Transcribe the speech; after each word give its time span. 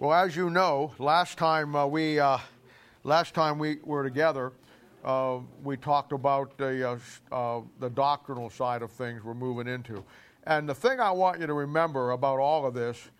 Well, 0.00 0.14
as 0.14 0.34
you 0.34 0.48
know, 0.48 0.94
last 0.98 1.36
time 1.36 1.76
uh, 1.76 1.84
we 1.84 2.18
uh, 2.18 2.38
last 3.04 3.34
time 3.34 3.58
we 3.58 3.80
were 3.84 4.02
together, 4.02 4.50
uh, 5.04 5.40
we 5.62 5.76
talked 5.76 6.12
about 6.12 6.56
the 6.56 6.92
uh, 6.92 6.98
uh, 7.30 7.60
the 7.80 7.90
doctrinal 7.90 8.48
side 8.48 8.80
of 8.80 8.90
things 8.90 9.22
we're 9.22 9.34
moving 9.34 9.66
into, 9.66 10.02
and 10.44 10.66
the 10.66 10.74
thing 10.74 11.00
I 11.00 11.10
want 11.10 11.38
you 11.38 11.46
to 11.46 11.52
remember 11.52 12.12
about 12.12 12.38
all 12.38 12.64
of 12.64 12.72
this 12.72 13.10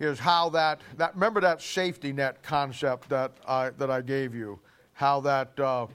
is 0.00 0.18
how 0.18 0.48
that 0.48 0.80
that 0.96 1.12
remember 1.12 1.42
that 1.42 1.60
safety 1.60 2.10
net 2.10 2.42
concept 2.42 3.10
that 3.10 3.32
I 3.46 3.68
that 3.76 3.90
I 3.90 4.00
gave 4.00 4.34
you, 4.34 4.58
how 4.94 5.20
that 5.20 5.60
uh, 5.60 5.88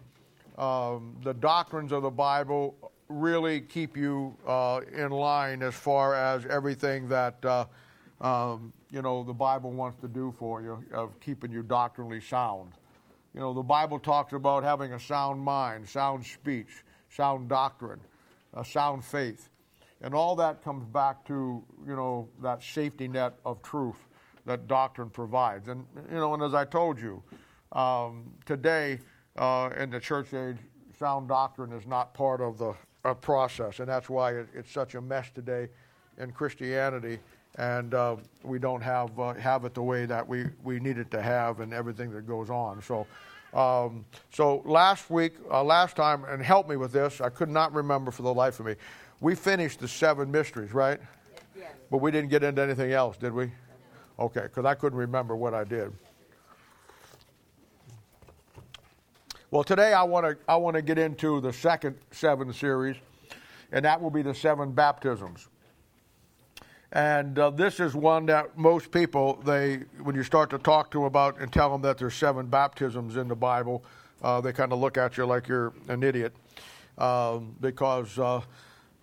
um, 0.59 1.15
the 1.23 1.33
doctrines 1.33 1.91
of 1.91 2.03
the 2.03 2.11
Bible 2.11 2.75
really 3.09 3.61
keep 3.61 3.97
you 3.97 4.37
in 4.95 5.09
line 5.09 5.63
as 5.63 5.73
far 5.73 6.13
as 6.13 6.45
everything 6.45 7.09
that. 7.09 7.67
Um, 8.21 8.71
you 8.91 9.01
know, 9.01 9.23
the 9.23 9.33
Bible 9.33 9.71
wants 9.71 9.99
to 10.01 10.07
do 10.07 10.33
for 10.37 10.61
you 10.61 10.83
of 10.93 11.19
keeping 11.19 11.51
you 11.51 11.63
doctrinally 11.63 12.21
sound. 12.21 12.73
You 13.33 13.39
know, 13.39 13.53
the 13.53 13.63
Bible 13.63 13.97
talks 13.97 14.33
about 14.33 14.63
having 14.63 14.93
a 14.93 14.99
sound 14.99 15.41
mind, 15.41 15.89
sound 15.89 16.25
speech, 16.25 16.83
sound 17.09 17.49
doctrine, 17.49 17.99
a 18.53 18.63
sound 18.63 19.03
faith. 19.03 19.49
And 20.01 20.13
all 20.13 20.35
that 20.35 20.63
comes 20.63 20.85
back 20.85 21.25
to, 21.27 21.63
you 21.87 21.95
know, 21.95 22.27
that 22.41 22.61
safety 22.61 23.07
net 23.07 23.33
of 23.43 23.61
truth 23.63 23.97
that 24.45 24.67
doctrine 24.67 25.09
provides. 25.09 25.67
And, 25.67 25.85
you 26.09 26.17
know, 26.17 26.33
and 26.33 26.43
as 26.43 26.53
I 26.53 26.65
told 26.65 26.99
you, 26.99 27.23
um, 27.71 28.31
today 28.45 28.99
uh, 29.37 29.69
in 29.77 29.89
the 29.89 29.99
church 29.99 30.33
age, 30.33 30.57
sound 30.99 31.27
doctrine 31.27 31.71
is 31.71 31.87
not 31.87 32.13
part 32.13 32.41
of 32.41 32.57
the 32.57 32.73
uh, 33.05 33.13
process. 33.13 33.79
And 33.79 33.87
that's 33.87 34.09
why 34.09 34.33
it, 34.33 34.47
it's 34.53 34.71
such 34.71 34.95
a 34.95 35.01
mess 35.01 35.31
today 35.33 35.69
in 36.17 36.31
Christianity 36.31 37.19
and 37.57 37.93
uh, 37.93 38.15
we 38.43 38.59
don't 38.59 38.81
have 38.81 39.17
uh, 39.19 39.33
have 39.33 39.65
it 39.65 39.73
the 39.73 39.81
way 39.81 40.05
that 40.05 40.27
we, 40.27 40.45
we 40.63 40.79
need 40.79 40.97
it 40.97 41.11
to 41.11 41.21
have 41.21 41.59
and 41.59 41.73
everything 41.73 42.11
that 42.11 42.27
goes 42.27 42.49
on. 42.49 42.81
So, 42.81 43.05
um, 43.53 44.05
so 44.31 44.61
last 44.65 45.09
week, 45.09 45.33
uh, 45.49 45.63
last 45.63 45.95
time, 45.95 46.23
and 46.25 46.41
help 46.41 46.69
me 46.69 46.77
with 46.77 46.93
this, 46.93 47.19
I 47.19 47.29
could 47.29 47.49
not 47.49 47.73
remember 47.73 48.11
for 48.11 48.21
the 48.21 48.33
life 48.33 48.59
of 48.59 48.65
me. 48.65 48.75
We 49.19 49.35
finished 49.35 49.79
the 49.79 49.87
seven 49.87 50.31
mysteries, 50.31 50.73
right? 50.73 50.99
Yes. 51.55 51.71
But 51.91 51.97
we 51.97 52.11
didn't 52.11 52.29
get 52.29 52.43
into 52.43 52.61
anything 52.61 52.91
else, 52.93 53.17
did 53.17 53.33
we? 53.33 53.51
Okay, 54.17 54.43
because 54.43 54.65
I 54.65 54.73
couldn't 54.73 54.97
remember 54.97 55.35
what 55.35 55.53
I 55.53 55.63
did. 55.63 55.91
Well, 59.51 59.65
today 59.65 59.91
I 59.91 60.03
want 60.03 60.25
to 60.25 60.37
I 60.47 60.55
want 60.55 60.75
to 60.77 60.81
get 60.81 60.97
into 60.97 61.41
the 61.41 61.51
second 61.51 61.97
seven 62.11 62.53
series, 62.53 62.95
and 63.73 63.83
that 63.83 64.01
will 64.01 64.09
be 64.09 64.21
the 64.21 64.33
seven 64.33 64.71
baptisms. 64.71 65.49
And 66.93 67.39
uh, 67.39 67.51
this 67.51 67.79
is 67.79 67.95
one 67.95 68.25
that 68.25 68.57
most 68.57 68.91
people, 68.91 69.41
they, 69.45 69.83
when 70.03 70.15
you 70.15 70.23
start 70.23 70.49
to 70.49 70.57
talk 70.57 70.91
to 70.91 70.97
them 70.97 71.05
about 71.05 71.39
and 71.39 71.51
tell 71.51 71.71
them 71.71 71.81
that 71.83 71.97
there's 71.97 72.15
seven 72.15 72.47
baptisms 72.47 73.15
in 73.15 73.29
the 73.29 73.35
Bible, 73.35 73.85
uh, 74.21 74.41
they 74.41 74.51
kind 74.51 74.73
of 74.73 74.79
look 74.79 74.97
at 74.97 75.15
you 75.17 75.25
like 75.25 75.47
you're 75.47 75.73
an 75.87 76.03
idiot 76.03 76.35
um, 76.97 77.55
because 77.61 78.19
uh, 78.19 78.41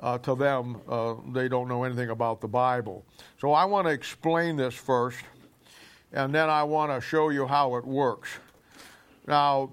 uh 0.01 0.19
to 0.19 0.35
them, 0.35 0.81
uh, 0.87 1.15
they 1.33 1.49
don't 1.49 1.67
know 1.67 1.83
anything 1.83 2.11
about 2.11 2.41
the 2.43 2.49
Bible. 2.49 3.05
So 3.41 3.53
I 3.53 3.65
want 3.65 3.87
to 3.87 3.93
explain 3.93 4.57
this 4.57 4.75
first, 4.75 5.19
and 6.13 6.35
then 6.35 6.51
I 6.51 6.63
want 6.65 6.93
to 6.93 7.01
show 7.01 7.31
you 7.31 7.47
how 7.47 7.77
it 7.77 7.87
works. 7.87 8.29
Now, 9.27 9.73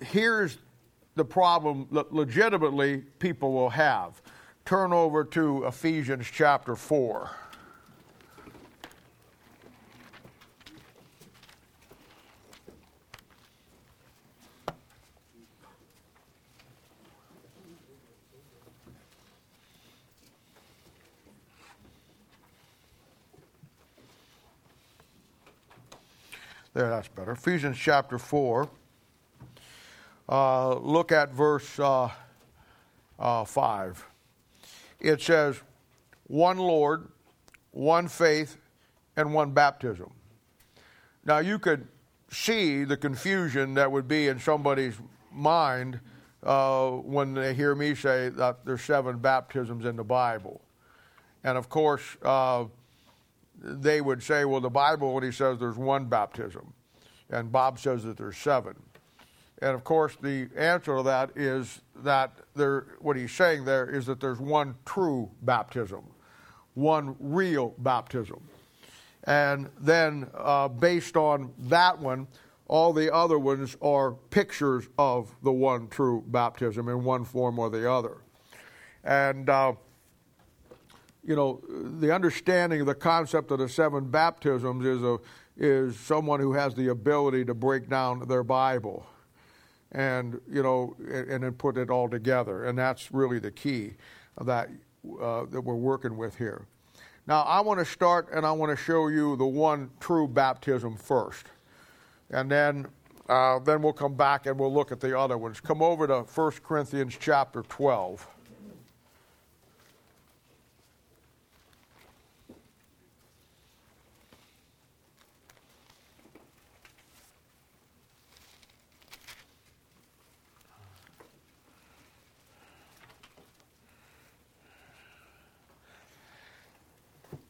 here's 0.00 0.58
the 1.16 1.24
problem 1.24 1.88
that 1.90 2.12
legitimately 2.12 2.98
people 3.18 3.52
will 3.52 3.70
have 3.70 4.22
turn 4.66 4.92
over 4.92 5.22
to 5.22 5.64
Ephesians 5.64 6.26
chapter 6.30 6.74
4. 6.74 7.30
There, 26.74 26.90
that's 26.90 27.06
better. 27.06 27.30
Ephesians 27.30 27.78
chapter 27.78 28.18
4. 28.18 28.68
Uh, 30.28 30.74
look 30.74 31.12
at 31.12 31.30
verse 31.32 31.78
uh, 31.78 32.10
uh, 33.20 33.44
5 33.44 34.06
it 35.00 35.20
says 35.20 35.60
one 36.26 36.58
Lord, 36.58 37.08
one 37.72 38.08
faith, 38.08 38.56
and 39.16 39.32
one 39.32 39.52
baptism. 39.52 40.10
Now 41.24 41.38
you 41.38 41.58
could 41.58 41.86
see 42.30 42.84
the 42.84 42.96
confusion 42.96 43.74
that 43.74 43.90
would 43.90 44.08
be 44.08 44.28
in 44.28 44.38
somebody's 44.38 44.96
mind 45.32 46.00
uh, 46.42 46.90
when 46.90 47.34
they 47.34 47.54
hear 47.54 47.74
me 47.74 47.94
say 47.94 48.28
that 48.30 48.64
there's 48.64 48.82
seven 48.82 49.18
baptisms 49.18 49.84
in 49.84 49.96
the 49.96 50.04
Bible. 50.04 50.60
And 51.44 51.56
of 51.56 51.68
course, 51.68 52.02
uh, 52.22 52.64
they 53.58 54.00
would 54.00 54.22
say, 54.22 54.44
well, 54.44 54.60
the 54.60 54.70
Bible 54.70 55.08
only 55.08 55.32
says 55.32 55.58
there's 55.58 55.76
one 55.76 56.06
baptism, 56.06 56.72
and 57.30 57.50
Bob 57.50 57.78
says 57.78 58.04
that 58.04 58.16
there's 58.16 58.36
seven. 58.36 58.74
And 59.62 59.70
of 59.70 59.84
course, 59.84 60.16
the 60.20 60.48
answer 60.56 60.96
to 60.96 61.02
that 61.04 61.30
is 61.34 61.80
that 62.02 62.32
there, 62.54 62.86
what 63.00 63.16
he's 63.16 63.32
saying 63.32 63.64
there 63.64 63.88
is 63.88 64.06
that 64.06 64.20
there's 64.20 64.38
one 64.38 64.74
true 64.84 65.30
baptism, 65.42 66.02
one 66.74 67.16
real 67.18 67.74
baptism. 67.78 68.40
And 69.24 69.70
then, 69.80 70.28
uh, 70.34 70.68
based 70.68 71.16
on 71.16 71.52
that 71.58 71.98
one, 71.98 72.28
all 72.68 72.92
the 72.92 73.12
other 73.12 73.38
ones 73.38 73.76
are 73.80 74.12
pictures 74.12 74.88
of 74.98 75.34
the 75.42 75.52
one 75.52 75.88
true 75.88 76.22
baptism 76.26 76.88
in 76.88 77.02
one 77.02 77.24
form 77.24 77.58
or 77.58 77.70
the 77.70 77.90
other. 77.90 78.18
And, 79.04 79.48
uh, 79.48 79.72
you 81.24 81.34
know, 81.34 81.62
the 81.98 82.14
understanding 82.14 82.82
of 82.82 82.86
the 82.86 82.94
concept 82.94 83.50
of 83.50 83.58
the 83.58 83.68
seven 83.68 84.10
baptisms 84.10 84.84
is, 84.84 85.02
a, 85.02 85.18
is 85.56 85.98
someone 85.98 86.40
who 86.40 86.52
has 86.52 86.74
the 86.74 86.88
ability 86.88 87.44
to 87.46 87.54
break 87.54 87.88
down 87.88 88.28
their 88.28 88.44
Bible 88.44 89.06
and 89.96 90.38
you 90.48 90.62
know, 90.62 90.94
and, 91.10 91.42
then 91.42 91.52
put 91.52 91.78
it 91.78 91.88
all 91.88 92.08
together. 92.08 92.66
And 92.66 92.78
that's 92.78 93.10
really 93.12 93.38
the 93.38 93.50
key 93.50 93.94
that 94.40 94.68
uh, 95.20 95.46
that 95.46 95.60
we're 95.60 95.74
working 95.74 96.16
with 96.16 96.36
here. 96.36 96.66
Now, 97.26 97.42
I 97.42 97.60
want 97.60 97.80
to 97.80 97.84
start 97.84 98.28
and 98.32 98.46
I 98.46 98.52
want 98.52 98.76
to 98.76 98.82
show 98.82 99.08
you 99.08 99.36
the 99.36 99.46
one 99.46 99.90
true 99.98 100.28
baptism 100.28 100.96
first, 100.96 101.46
and 102.30 102.50
then 102.50 102.86
uh, 103.28 103.58
then 103.58 103.82
we'll 103.82 103.94
come 103.94 104.14
back 104.14 104.46
and 104.46 104.58
we'll 104.58 104.72
look 104.72 104.92
at 104.92 105.00
the 105.00 105.18
other 105.18 105.38
ones. 105.38 105.60
Come 105.60 105.82
over 105.82 106.06
to 106.06 106.20
1 106.20 106.52
Corinthians 106.62 107.16
chapter 107.18 107.62
12. 107.62 108.28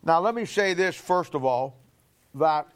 Now, 0.07 0.21
let 0.21 0.37
me 0.37 0.45
say 0.45 0.73
this 0.73 0.95
first 0.95 1.35
of 1.35 1.45
all 1.45 1.77
that 2.37 2.69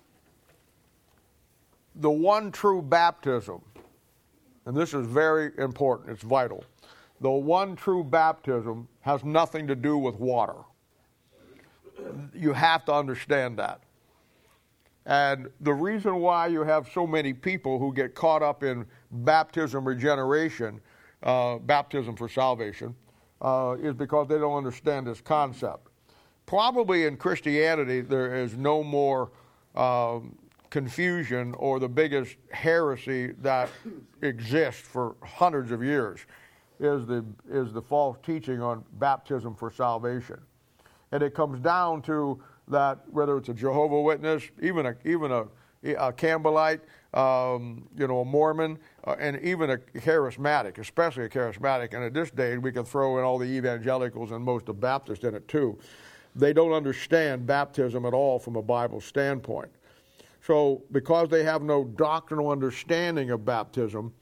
the 1.95 2.11
one 2.11 2.51
true 2.51 2.83
baptism, 2.83 3.63
and 4.67 4.77
this 4.77 4.95
is 4.95 5.07
very 5.07 5.53
important, 5.57 6.11
it's 6.11 6.25
vital. 6.25 6.65
The 7.21 7.31
one 7.31 7.77
true 7.77 8.03
baptism 8.03 8.89
has 9.03 9.23
nothing 9.23 9.69
to 9.69 9.77
do 9.77 9.97
with 9.97 10.17
water. 10.17 10.57
You 12.35 12.53
have 12.53 12.85
to 12.87 12.95
understand 12.95 13.61
that. 13.61 13.81
And 15.07 15.51
the 15.61 15.73
reason 15.73 16.17
why 16.17 16.49
you 16.49 16.65
have 16.65 16.89
so 16.93 17.07
many 17.07 17.33
people 17.33 17.79
who 17.79 17.95
get 17.95 18.17
caught 18.17 18.43
up 18.43 18.65
in 18.65 18.85
baptism 19.11 19.87
regeneration, 19.87 20.81
uh, 21.23 21.59
baptism 21.59 22.17
for 22.17 22.29
salvation, 22.29 22.97
uh, 23.41 23.77
is 23.81 23.95
because 23.95 24.27
they 24.27 24.39
don't 24.39 24.57
understand 24.57 25.07
this 25.07 25.21
concept 25.21 25.90
probably 26.51 27.05
in 27.07 27.17
Christianity 27.17 28.01
there 28.01 28.35
is 28.35 28.57
no 28.57 28.83
more 28.83 29.31
um, 29.77 30.37
confusion 30.69 31.55
or 31.55 31.79
the 31.79 31.89
biggest 31.89 32.35
heresy 32.51 33.29
that 33.41 33.69
exists 34.23 34.83
for 34.83 35.15
hundreds 35.23 35.71
of 35.71 35.81
years 35.81 36.19
is 36.81 37.07
the 37.07 37.25
is 37.49 37.73
the 37.73 37.81
false 37.81 38.17
teaching 38.25 38.61
on 38.61 38.85
baptism 38.95 39.55
for 39.55 39.71
salvation, 39.71 40.41
and 41.13 41.23
it 41.23 41.35
comes 41.35 41.61
down 41.61 42.03
to 42.03 42.43
that 42.67 42.99
whether 43.13 43.37
it's 43.37 43.49
a 43.49 43.55
Jehovah 43.55 44.01
Witness, 44.01 44.43
even 44.61 44.87
a 44.87 44.97
even 45.05 45.31
a, 45.31 45.43
a 45.85 46.13
Campbellite, 46.13 46.81
um, 47.15 47.87
you 47.97 48.09
know, 48.09 48.23
a 48.23 48.25
Mormon, 48.25 48.77
uh, 49.05 49.15
and 49.21 49.39
even 49.41 49.71
a 49.71 49.77
charismatic, 49.77 50.79
especially 50.79 51.27
a 51.27 51.29
charismatic. 51.29 51.95
And 51.95 52.03
at 52.03 52.13
this 52.13 52.33
day, 52.33 52.59
we 52.59 52.73
can 52.73 52.85
throw 52.85 53.19
in 53.19 53.25
all 53.25 53.39
the 53.39 53.47
evangelicals 53.47 54.33
and 54.33 54.43
most 54.43 54.69
of 54.69 54.81
Baptists 54.81 55.23
in 55.23 55.37
it 55.37 55.47
too 55.47 55.79
they 56.35 56.53
don't 56.53 56.73
understand 56.73 57.47
baptism 57.47 58.07
at 58.07 58.15
all 58.15 58.39
from 58.39 58.57
a 58.57 58.63
Bible 58.63 59.01
standpoint. 59.01 59.71
So, 60.43 60.83
because 60.93 61.29
they 61.29 61.45
have 61.45 61.63
no 61.63 61.85
doctrinal 61.85 62.51
understanding 62.51 63.31
of 63.31 63.45
baptism, 63.45 64.13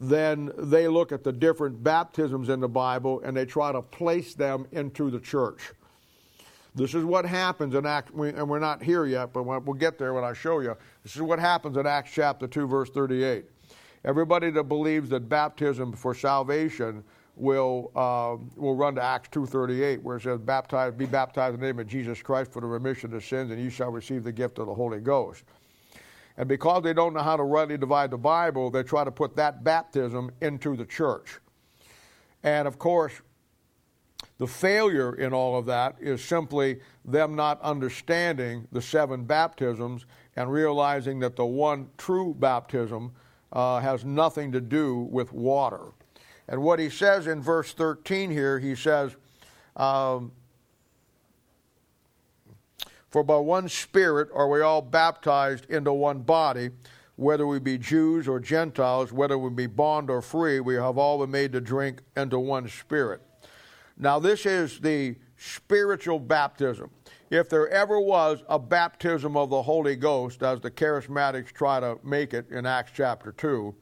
then 0.00 0.50
they 0.58 0.88
look 0.88 1.12
at 1.12 1.22
the 1.22 1.32
different 1.32 1.82
baptisms 1.82 2.48
in 2.48 2.60
the 2.60 2.68
Bible 2.68 3.20
and 3.24 3.36
they 3.36 3.44
try 3.44 3.72
to 3.72 3.80
place 3.80 4.34
them 4.34 4.66
into 4.72 5.10
the 5.10 5.20
church. 5.20 5.72
This 6.74 6.94
is 6.94 7.04
what 7.04 7.24
happens 7.24 7.76
in 7.76 7.86
Acts, 7.86 8.10
and 8.12 8.48
we're 8.48 8.58
not 8.58 8.82
here 8.82 9.06
yet, 9.06 9.32
but 9.32 9.44
we'll 9.44 9.60
get 9.74 9.96
there 9.96 10.12
when 10.12 10.24
I 10.24 10.32
show 10.32 10.58
you. 10.58 10.76
This 11.04 11.14
is 11.14 11.22
what 11.22 11.38
happens 11.38 11.76
in 11.76 11.86
Acts 11.86 12.10
chapter 12.12 12.48
2, 12.48 12.66
verse 12.66 12.90
38. 12.90 13.44
Everybody 14.04 14.50
that 14.50 14.64
believes 14.64 15.08
that 15.10 15.28
baptism 15.28 15.92
for 15.92 16.14
salvation 16.14 17.04
will 17.36 17.90
uh, 17.94 18.36
will 18.56 18.76
run 18.76 18.94
to 18.94 19.02
Acts 19.02 19.28
2:38, 19.30 20.02
where 20.02 20.16
it 20.16 20.22
says, 20.22 20.38
"Baptize, 20.38 20.92
be 20.94 21.06
baptized 21.06 21.54
in 21.54 21.60
the 21.60 21.66
name 21.66 21.78
of 21.78 21.86
Jesus 21.86 22.22
Christ 22.22 22.52
for 22.52 22.60
the 22.60 22.66
remission 22.66 23.12
of 23.14 23.24
sins, 23.24 23.50
and 23.50 23.60
you 23.60 23.70
shall 23.70 23.90
receive 23.90 24.24
the 24.24 24.32
gift 24.32 24.58
of 24.58 24.66
the 24.66 24.74
Holy 24.74 25.00
Ghost." 25.00 25.44
And 26.36 26.48
because 26.48 26.82
they 26.82 26.92
don't 26.92 27.14
know 27.14 27.22
how 27.22 27.36
to 27.36 27.44
rightly 27.44 27.78
divide 27.78 28.10
the 28.10 28.18
Bible, 28.18 28.70
they 28.70 28.82
try 28.82 29.04
to 29.04 29.12
put 29.12 29.36
that 29.36 29.62
baptism 29.62 30.30
into 30.40 30.76
the 30.76 30.84
church. 30.84 31.38
And 32.42 32.66
of 32.66 32.78
course, 32.78 33.20
the 34.38 34.46
failure 34.46 35.14
in 35.14 35.32
all 35.32 35.56
of 35.56 35.66
that 35.66 35.96
is 36.00 36.22
simply 36.22 36.80
them 37.04 37.36
not 37.36 37.60
understanding 37.62 38.66
the 38.72 38.82
seven 38.82 39.24
baptisms 39.24 40.06
and 40.36 40.50
realizing 40.50 41.20
that 41.20 41.36
the 41.36 41.46
one 41.46 41.88
true 41.96 42.34
baptism 42.34 43.12
uh, 43.52 43.78
has 43.78 44.04
nothing 44.04 44.50
to 44.50 44.60
do 44.60 45.08
with 45.10 45.32
water. 45.32 45.92
And 46.48 46.62
what 46.62 46.78
he 46.78 46.90
says 46.90 47.26
in 47.26 47.40
verse 47.40 47.72
13 47.72 48.30
here, 48.30 48.58
he 48.58 48.74
says, 48.74 49.16
um, 49.76 50.32
For 53.10 53.22
by 53.22 53.36
one 53.36 53.68
Spirit 53.68 54.28
are 54.34 54.48
we 54.48 54.60
all 54.60 54.82
baptized 54.82 55.70
into 55.70 55.92
one 55.92 56.20
body, 56.20 56.70
whether 57.16 57.46
we 57.46 57.60
be 57.60 57.78
Jews 57.78 58.26
or 58.28 58.40
Gentiles, 58.40 59.12
whether 59.12 59.38
we 59.38 59.50
be 59.50 59.66
bond 59.66 60.10
or 60.10 60.20
free, 60.20 60.60
we 60.60 60.74
have 60.74 60.98
all 60.98 61.18
been 61.20 61.30
made 61.30 61.52
to 61.52 61.60
drink 61.60 62.02
into 62.16 62.38
one 62.38 62.68
Spirit. 62.68 63.22
Now, 63.96 64.18
this 64.18 64.46
is 64.46 64.80
the 64.80 65.14
spiritual 65.36 66.18
baptism. 66.18 66.90
If 67.30 67.48
there 67.48 67.68
ever 67.68 68.00
was 68.00 68.42
a 68.48 68.58
baptism 68.58 69.36
of 69.36 69.50
the 69.50 69.62
Holy 69.62 69.96
Ghost, 69.96 70.42
as 70.42 70.60
the 70.60 70.70
charismatics 70.70 71.52
try 71.52 71.80
to 71.80 71.98
make 72.02 72.34
it 72.34 72.50
in 72.50 72.66
Acts 72.66 72.92
chapter 72.94 73.32
2, 73.32 73.74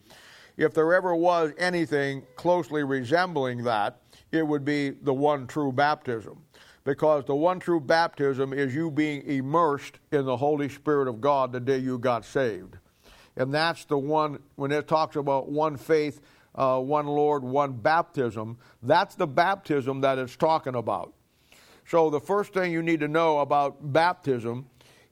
if 0.57 0.75
there 0.75 0.93
ever 0.95 1.15
was 1.15 1.53
anything 1.59 2.23
closely 2.37 2.85
resembling 2.85 3.65
that, 3.65 4.01
it 4.31 4.47
would 4.47 4.65
be 4.65 4.91
the 4.91 5.13
one 5.13 5.47
true 5.47 5.73
baptism. 5.73 6.43
Because 6.85 7.25
the 7.25 7.35
one 7.35 7.61
true 7.61 7.81
baptism 7.81 8.53
is 8.53 8.75
you 8.75 8.91
being 8.91 9.23
immersed 9.23 9.99
in 10.11 10.25
the 10.25 10.37
Holy 10.37 10.69
Spirit 10.69 11.07
of 11.09 11.21
God 11.21 11.53
the 11.53 11.61
day 11.61 11.79
you 11.79 11.99
got 11.99 12.25
saved. 12.25 12.77
And 13.37 13.55
that's 13.55 13.85
the 13.85 13.97
one, 13.97 14.41
when 14.57 14.73
it 14.73 14.89
talks 14.89 15.17
about 15.17 15.49
one 15.49 15.77
faith, 15.77 16.21
uh, 16.55 16.81
one 16.81 17.07
Lord, 17.07 17.45
one 17.45 17.73
baptism, 17.73 18.59
that's 18.83 19.15
the 19.15 19.27
baptism 19.27 20.01
that 20.01 20.19
it's 20.19 20.37
talking 20.37 20.75
about. 20.75 21.15
So 21.87 22.11
the 22.11 22.21
first 22.21 22.53
thing 22.53 22.73
you 22.73 22.83
need 22.83 23.01
to 23.01 23.09
know 23.09 23.39
about 23.41 23.93
baptism 23.93 24.67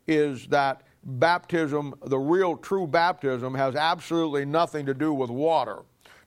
is 0.07 0.47
that 0.49 0.83
baptism, 1.03 1.95
the 2.05 2.19
real 2.19 2.57
true 2.57 2.87
baptism, 2.87 3.55
has 3.55 3.75
absolutely 3.75 4.45
nothing 4.45 4.87
to 4.87 4.95
do 4.95 5.13
with 5.13 5.31
water. 5.31 5.81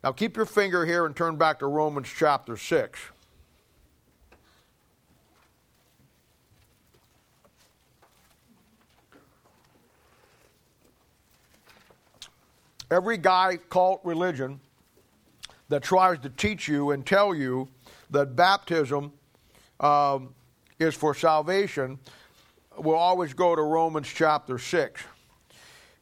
Now 0.03 0.11
keep 0.11 0.35
your 0.35 0.45
finger 0.45 0.85
here 0.85 1.05
and 1.05 1.15
turn 1.15 1.37
back 1.37 1.59
to 1.59 1.67
Romans 1.67 2.09
chapter 2.13 2.57
6. 2.57 2.99
Every 12.91 13.17
guy 13.17 13.57
cult 13.69 14.01
religion 14.03 14.59
that 15.69 15.81
tries 15.81 16.19
to 16.19 16.29
teach 16.29 16.67
you 16.67 16.91
and 16.91 17.03
tell 17.03 17.33
you 17.33 17.67
that 18.11 18.35
baptism 18.35 19.11
um, 19.79 20.35
is 20.77 20.93
for 20.93 21.15
salvation 21.15 21.97
will 22.77 22.95
always 22.95 23.33
go 23.33 23.55
to 23.55 23.61
Romans 23.61 24.07
chapter 24.13 24.57
6. 24.57 25.03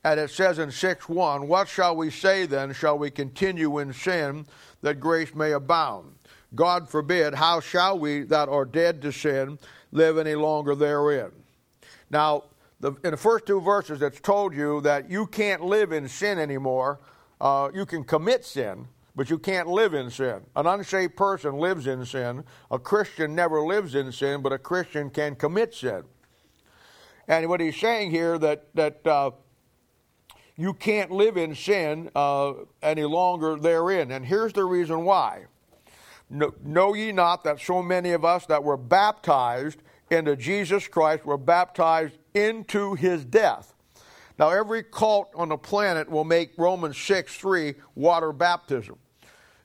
And 0.03 0.19
it 0.19 0.31
says 0.31 0.59
in 0.59 0.71
6 0.71 1.07
1, 1.07 1.47
What 1.47 1.67
shall 1.67 1.95
we 1.95 2.09
say 2.09 2.45
then? 2.45 2.73
Shall 2.73 2.97
we 2.97 3.11
continue 3.11 3.79
in 3.79 3.93
sin 3.93 4.45
that 4.81 4.99
grace 4.99 5.35
may 5.35 5.51
abound? 5.51 6.15
God 6.53 6.89
forbid, 6.89 7.33
how 7.33 7.59
shall 7.59 7.97
we 7.97 8.23
that 8.23 8.49
are 8.49 8.65
dead 8.65 9.01
to 9.03 9.11
sin 9.11 9.57
live 9.91 10.17
any 10.17 10.35
longer 10.35 10.75
therein? 10.75 11.31
Now, 12.09 12.43
the, 12.81 12.93
in 13.03 13.11
the 13.11 13.17
first 13.17 13.45
two 13.45 13.61
verses, 13.61 14.01
it's 14.01 14.19
told 14.19 14.55
you 14.55 14.81
that 14.81 15.09
you 15.09 15.27
can't 15.27 15.63
live 15.63 15.91
in 15.91 16.07
sin 16.07 16.39
anymore. 16.39 16.99
Uh, 17.39 17.69
you 17.73 17.85
can 17.85 18.03
commit 18.03 18.43
sin, 18.43 18.87
but 19.15 19.29
you 19.29 19.37
can't 19.37 19.67
live 19.67 19.93
in 19.93 20.09
sin. 20.09 20.41
An 20.55 20.65
unsaved 20.65 21.15
person 21.15 21.57
lives 21.57 21.87
in 21.87 22.05
sin. 22.05 22.43
A 22.69 22.79
Christian 22.79 23.35
never 23.35 23.61
lives 23.61 23.95
in 23.95 24.11
sin, 24.11 24.41
but 24.41 24.51
a 24.51 24.57
Christian 24.57 25.09
can 25.09 25.35
commit 25.35 25.73
sin. 25.73 26.03
And 27.27 27.47
what 27.49 27.59
he's 27.59 27.79
saying 27.79 28.11
here 28.11 28.37
that 28.37 28.73
that 28.75 29.05
uh, 29.05 29.31
you 30.55 30.73
can't 30.73 31.11
live 31.11 31.37
in 31.37 31.55
sin 31.55 32.09
uh, 32.15 32.53
any 32.81 33.03
longer 33.03 33.55
therein. 33.55 34.11
And 34.11 34.25
here's 34.25 34.53
the 34.53 34.65
reason 34.65 35.05
why. 35.05 35.45
Know, 36.29 36.53
know 36.63 36.93
ye 36.93 37.11
not 37.11 37.43
that 37.43 37.59
so 37.59 37.81
many 37.81 38.11
of 38.11 38.23
us 38.23 38.45
that 38.45 38.63
were 38.63 38.77
baptized 38.77 39.81
into 40.09 40.35
Jesus 40.35 40.87
Christ 40.87 41.25
were 41.25 41.37
baptized 41.37 42.17
into 42.33 42.93
his 42.93 43.25
death? 43.25 43.73
Now, 44.39 44.49
every 44.49 44.83
cult 44.83 45.29
on 45.35 45.49
the 45.49 45.57
planet 45.57 46.09
will 46.09 46.23
make 46.23 46.51
Romans 46.57 46.97
6 46.97 47.35
3 47.35 47.75
water 47.95 48.31
baptism. 48.31 48.97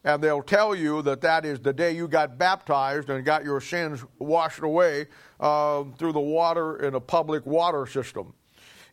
And 0.06 0.22
they'll 0.22 0.40
tell 0.40 0.72
you 0.72 1.02
that 1.02 1.20
that 1.22 1.44
is 1.44 1.58
the 1.58 1.72
day 1.72 1.90
you 1.90 2.06
got 2.06 2.38
baptized 2.38 3.10
and 3.10 3.24
got 3.24 3.44
your 3.44 3.60
sins 3.60 4.04
washed 4.20 4.60
away 4.60 5.08
uh, 5.40 5.82
through 5.98 6.12
the 6.12 6.20
water 6.20 6.76
in 6.76 6.94
a 6.94 7.00
public 7.00 7.44
water 7.44 7.86
system. 7.86 8.32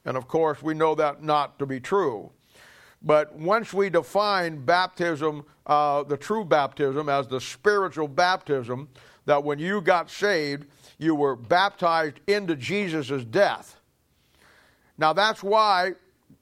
And 0.05 0.17
of 0.17 0.27
course, 0.27 0.63
we 0.63 0.73
know 0.73 0.95
that 0.95 1.21
not 1.21 1.59
to 1.59 1.67
be 1.67 1.79
true. 1.79 2.31
But 3.03 3.31
once 3.35 3.73
we 3.73 3.91
define 3.91 4.65
baptism, 4.65 5.45
uh, 5.67 6.01
the 6.01 6.17
true 6.17 6.43
baptism, 6.43 7.07
as 7.09 7.27
the 7.27 7.39
spiritual 7.39 8.07
baptism, 8.07 8.89
that 9.25 9.43
when 9.43 9.59
you 9.59 9.81
got 9.81 10.09
saved, 10.09 10.65
you 10.97 11.13
were 11.13 11.35
baptized 11.35 12.21
into 12.25 12.55
Jesus' 12.55 13.23
death. 13.23 13.79
Now, 14.97 15.13
that's 15.13 15.43
why, 15.43 15.91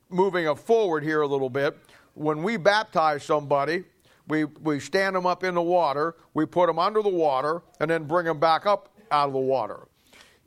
moving 0.10 0.55
forward 0.55 1.03
here 1.03 1.24
a 1.24 1.27
little 1.27 1.50
bit, 1.50 1.77
when 2.13 2.41
we 2.41 2.55
baptize 2.55 3.24
somebody, 3.24 3.84
we, 4.31 4.45
we 4.45 4.79
stand 4.79 5.13
them 5.13 5.25
up 5.25 5.43
in 5.43 5.55
the 5.55 5.61
water, 5.61 6.15
we 6.33 6.45
put 6.45 6.67
them 6.67 6.79
under 6.79 7.01
the 7.01 7.09
water, 7.09 7.63
and 7.81 7.91
then 7.91 8.05
bring 8.05 8.25
them 8.25 8.39
back 8.39 8.65
up 8.65 8.88
out 9.11 9.27
of 9.27 9.33
the 9.33 9.39
water. 9.39 9.89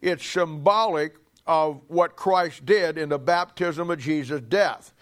It's 0.00 0.24
symbolic 0.24 1.16
of 1.46 1.82
what 1.88 2.16
Christ 2.16 2.64
did 2.64 2.96
in 2.96 3.10
the 3.10 3.18
baptism 3.18 3.90
of 3.90 3.98
Jesus' 3.98 4.40
death. 4.40 4.94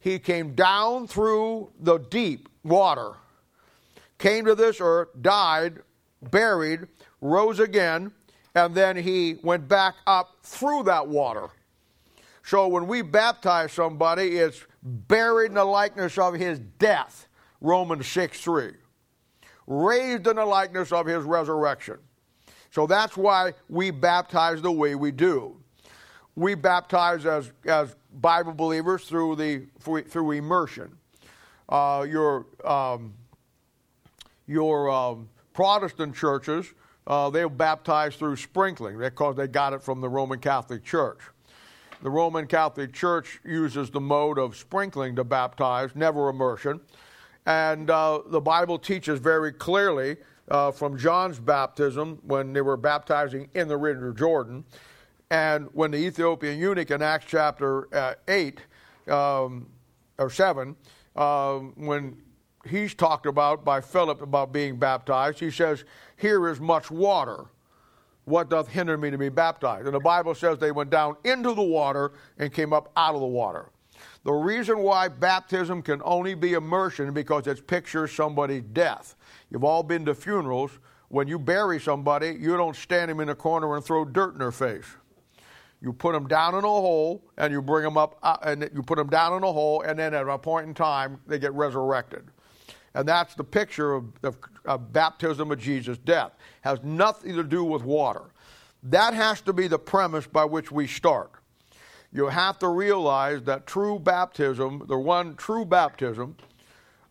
He 0.00 0.18
came 0.18 0.54
down 0.54 1.08
through 1.08 1.72
the 1.78 1.98
deep 1.98 2.48
water, 2.64 3.12
came 4.16 4.46
to 4.46 4.54
this 4.54 4.78
earth, 4.80 5.08
died, 5.20 5.80
buried, 6.30 6.88
rose 7.20 7.60
again, 7.60 8.12
and 8.54 8.74
then 8.74 8.96
he 8.96 9.36
went 9.42 9.68
back 9.68 9.96
up 10.06 10.38
through 10.42 10.84
that 10.84 11.06
water. 11.06 11.50
So 12.42 12.66
when 12.66 12.86
we 12.86 13.02
baptize 13.02 13.72
somebody, 13.72 14.38
it's 14.38 14.64
buried 14.82 15.50
in 15.50 15.54
the 15.56 15.66
likeness 15.66 16.16
of 16.16 16.32
his 16.32 16.60
death, 16.78 17.28
Romans 17.62 18.06
6 18.08 18.40
3. 18.40 18.72
Raised 19.66 20.26
in 20.26 20.36
the 20.36 20.44
likeness 20.44 20.92
of 20.92 21.06
his 21.06 21.24
resurrection. 21.24 21.98
So 22.70 22.86
that's 22.86 23.16
why 23.16 23.54
we 23.68 23.90
baptize 23.90 24.60
the 24.60 24.72
way 24.72 24.94
we 24.94 25.12
do. 25.12 25.56
We 26.36 26.54
baptize 26.54 27.24
as, 27.24 27.52
as 27.64 27.96
Bible 28.20 28.52
believers 28.52 29.04
through, 29.04 29.36
the, 29.36 29.66
through 29.80 30.32
immersion. 30.32 30.96
Uh, 31.68 32.06
your 32.08 32.46
um, 32.64 33.14
your 34.46 34.90
um, 34.90 35.28
Protestant 35.52 36.14
churches, 36.14 36.66
uh, 37.06 37.30
they 37.30 37.44
baptize 37.44 38.16
through 38.16 38.36
sprinkling 38.36 38.98
because 38.98 39.36
they 39.36 39.46
got 39.46 39.72
it 39.72 39.82
from 39.82 40.00
the 40.00 40.08
Roman 40.08 40.38
Catholic 40.38 40.84
Church. 40.84 41.18
The 42.02 42.10
Roman 42.10 42.46
Catholic 42.46 42.92
Church 42.92 43.40
uses 43.44 43.90
the 43.90 44.00
mode 44.00 44.38
of 44.38 44.56
sprinkling 44.56 45.14
to 45.16 45.24
baptize, 45.24 45.90
never 45.94 46.28
immersion. 46.28 46.80
And 47.46 47.90
uh, 47.90 48.20
the 48.26 48.40
Bible 48.40 48.78
teaches 48.78 49.18
very 49.18 49.52
clearly 49.52 50.16
uh, 50.48 50.70
from 50.70 50.96
John's 50.96 51.38
baptism 51.40 52.20
when 52.24 52.52
they 52.52 52.60
were 52.60 52.76
baptizing 52.76 53.48
in 53.54 53.68
the 53.68 53.76
River 53.76 54.12
Jordan, 54.12 54.64
and 55.30 55.68
when 55.72 55.90
the 55.90 55.96
Ethiopian 55.96 56.58
eunuch 56.58 56.90
in 56.90 57.00
Acts 57.00 57.24
chapter 57.26 57.88
uh, 57.96 58.14
8 58.28 58.60
um, 59.08 59.66
or 60.18 60.28
7, 60.28 60.76
uh, 61.16 61.58
when 61.76 62.20
he's 62.68 62.94
talked 62.94 63.24
about 63.24 63.64
by 63.64 63.80
Philip 63.80 64.20
about 64.20 64.52
being 64.52 64.78
baptized, 64.78 65.40
he 65.40 65.50
says, 65.50 65.84
Here 66.16 66.48
is 66.48 66.60
much 66.60 66.90
water. 66.90 67.46
what 68.24 68.50
doth 68.50 68.68
hinder 68.68 68.96
me 68.96 69.10
to 69.10 69.18
be 69.18 69.30
baptized? 69.30 69.86
And 69.86 69.94
the 69.94 70.00
Bible 70.00 70.34
says 70.34 70.58
they 70.58 70.70
went 70.70 70.90
down 70.90 71.16
into 71.24 71.54
the 71.54 71.62
water 71.62 72.12
and 72.38 72.52
came 72.52 72.72
up 72.72 72.92
out 72.96 73.14
of 73.14 73.20
the 73.20 73.26
water. 73.26 73.71
The 74.24 74.32
reason 74.32 74.78
why 74.78 75.08
baptism 75.08 75.82
can 75.82 76.00
only 76.04 76.34
be 76.34 76.52
immersion 76.52 77.12
because 77.12 77.46
it 77.46 77.66
pictures 77.66 78.12
somebody's 78.12 78.62
death. 78.72 79.16
You've 79.50 79.64
all 79.64 79.82
been 79.82 80.04
to 80.04 80.14
funerals. 80.14 80.70
When 81.08 81.28
you 81.28 81.38
bury 81.38 81.80
somebody, 81.80 82.36
you 82.40 82.56
don't 82.56 82.76
stand 82.76 83.10
them 83.10 83.20
in 83.20 83.28
a 83.28 83.34
corner 83.34 83.74
and 83.76 83.84
throw 83.84 84.04
dirt 84.04 84.32
in 84.32 84.38
their 84.38 84.52
face. 84.52 84.86
You 85.80 85.92
put 85.92 86.12
them 86.12 86.28
down 86.28 86.54
in 86.54 86.64
a 86.64 86.68
hole 86.68 87.24
and 87.36 87.52
you 87.52 87.60
bring 87.60 87.82
them 87.82 87.98
up, 87.98 88.16
uh, 88.22 88.36
and 88.42 88.70
you 88.72 88.82
put 88.82 88.96
them 88.96 89.10
down 89.10 89.36
in 89.36 89.42
a 89.42 89.52
hole, 89.52 89.82
and 89.82 89.98
then 89.98 90.14
at 90.14 90.28
a 90.28 90.38
point 90.38 90.68
in 90.68 90.74
time, 90.74 91.20
they 91.26 91.40
get 91.40 91.52
resurrected. 91.54 92.22
And 92.94 93.08
that's 93.08 93.34
the 93.34 93.44
picture 93.44 93.94
of, 93.94 94.04
of, 94.22 94.38
of 94.64 94.92
baptism 94.92 95.50
of 95.50 95.58
Jesus' 95.58 95.98
death. 95.98 96.32
Has 96.60 96.82
nothing 96.84 97.34
to 97.34 97.42
do 97.42 97.64
with 97.64 97.82
water. 97.82 98.30
That 98.84 99.14
has 99.14 99.40
to 99.42 99.52
be 99.52 99.66
the 99.66 99.78
premise 99.78 100.26
by 100.26 100.44
which 100.44 100.70
we 100.70 100.86
start. 100.86 101.32
You 102.12 102.26
have 102.26 102.58
to 102.58 102.68
realize 102.68 103.42
that 103.44 103.66
true 103.66 103.98
baptism, 103.98 104.84
the 104.86 104.98
one 104.98 105.34
true 105.36 105.64
baptism, 105.64 106.36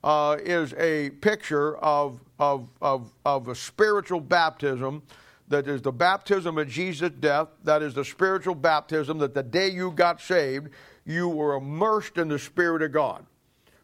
uh, 0.03 0.37
is 0.39 0.73
a 0.77 1.09
picture 1.21 1.77
of, 1.77 2.19
of, 2.39 2.67
of, 2.81 3.11
of 3.25 3.47
a 3.47 3.55
spiritual 3.55 4.19
baptism 4.19 5.01
that 5.47 5.67
is 5.67 5.81
the 5.81 5.91
baptism 5.91 6.57
of 6.57 6.67
Jesus' 6.67 7.11
death, 7.19 7.47
that 7.63 7.81
is 7.81 7.93
the 7.93 8.05
spiritual 8.05 8.55
baptism 8.55 9.17
that 9.19 9.33
the 9.33 9.43
day 9.43 9.69
you 9.69 9.91
got 9.91 10.21
saved, 10.21 10.69
you 11.05 11.27
were 11.27 11.55
immersed 11.55 12.17
in 12.17 12.27
the 12.27 12.39
Spirit 12.39 12.81
of 12.81 12.91
God 12.91 13.25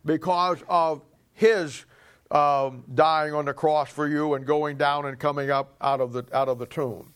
because 0.06 0.64
of 0.70 1.02
His 1.34 1.86
um, 2.32 2.84
dying 2.94 3.34
on 3.34 3.46
the 3.46 3.54
cross 3.54 3.90
for 3.90 4.08
you 4.08 4.36
and 4.36 4.46
going 4.46 4.78
down 4.78 5.06
and 5.06 5.20
coming 5.20 5.50
up 5.50 5.76
out 5.82 6.00
of 6.00 6.14
the, 6.14 6.24
out 6.32 6.48
of 6.48 6.58
the 6.60 6.66
tomb. 6.66 7.14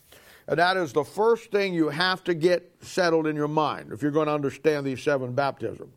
That 0.56 0.76
is 0.76 0.92
the 0.92 1.06
first 1.06 1.50
thing 1.50 1.74
you 1.74 1.88
have 1.88 2.26
to 2.26 2.34
get 2.34 2.70
settled 2.82 3.26
in 3.26 3.38
your 3.38 3.48
mind 3.48 3.94
if 3.94 4.02
you're 4.02 4.12
going 4.12 4.28
to 4.28 4.34
understand 4.34 4.86
these 4.86 5.02
seven 5.02 5.34
baptisms. 5.34 5.94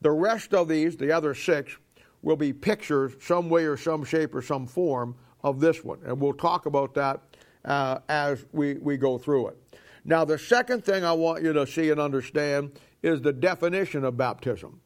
The 0.00 0.10
rest 0.10 0.54
of 0.54 0.66
these, 0.66 0.96
the 0.96 1.12
other 1.12 1.34
six, 1.34 1.76
will 2.22 2.36
be 2.36 2.54
pictures, 2.54 3.12
some 3.20 3.50
way 3.50 3.64
or 3.64 3.76
some 3.76 4.02
shape 4.02 4.34
or 4.34 4.40
some 4.40 4.66
form, 4.66 5.14
of 5.44 5.60
this 5.60 5.84
one. 5.84 5.98
And 6.06 6.18
we'll 6.20 6.32
talk 6.32 6.66
about 6.66 6.94
that 6.94 7.20
uh, 7.64 7.98
as 8.08 8.46
we, 8.52 8.74
we 8.74 8.96
go 8.96 9.18
through 9.18 9.48
it. 9.48 9.58
Now, 10.04 10.24
the 10.24 10.38
second 10.38 10.84
thing 10.84 11.04
I 11.04 11.12
want 11.12 11.42
you 11.42 11.52
to 11.52 11.66
see 11.66 11.90
and 11.90 12.00
understand 12.00 12.78
is 13.02 13.20
the 13.20 13.32
definition 13.32 14.04
of 14.04 14.16
baptism. 14.16 14.80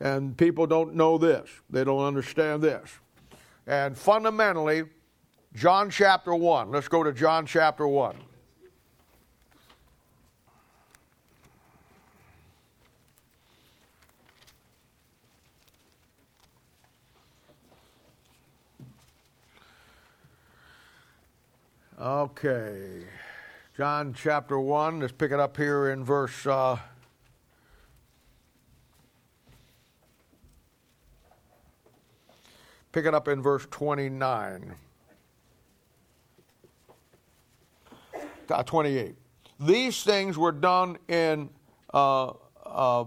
And 0.00 0.36
people 0.36 0.66
don't 0.66 0.94
know 0.94 1.18
this, 1.18 1.48
they 1.68 1.84
don't 1.84 2.04
understand 2.04 2.62
this. 2.62 2.90
And 3.66 3.96
fundamentally, 3.96 4.84
John 5.54 5.88
chapter 5.88 6.34
1. 6.34 6.72
Let's 6.72 6.88
go 6.88 7.04
to 7.04 7.12
John 7.12 7.46
chapter 7.46 7.86
1. 7.86 8.16
Okay. 22.00 23.04
John 23.76 24.12
chapter 24.12 24.58
1. 24.58 24.98
Let's 24.98 25.12
pick 25.12 25.30
it 25.30 25.38
up 25.38 25.56
here 25.56 25.90
in 25.90 26.04
verse. 26.04 26.44
Uh, 26.44 26.76
pick 32.90 33.06
it 33.06 33.14
up 33.14 33.28
in 33.28 33.40
verse 33.40 33.66
29. 33.70 34.74
28. 38.48 39.14
These 39.60 40.02
things 40.02 40.36
were 40.36 40.52
done 40.52 40.98
in 41.08 41.50
uh, 41.92 42.32
uh, 42.66 43.04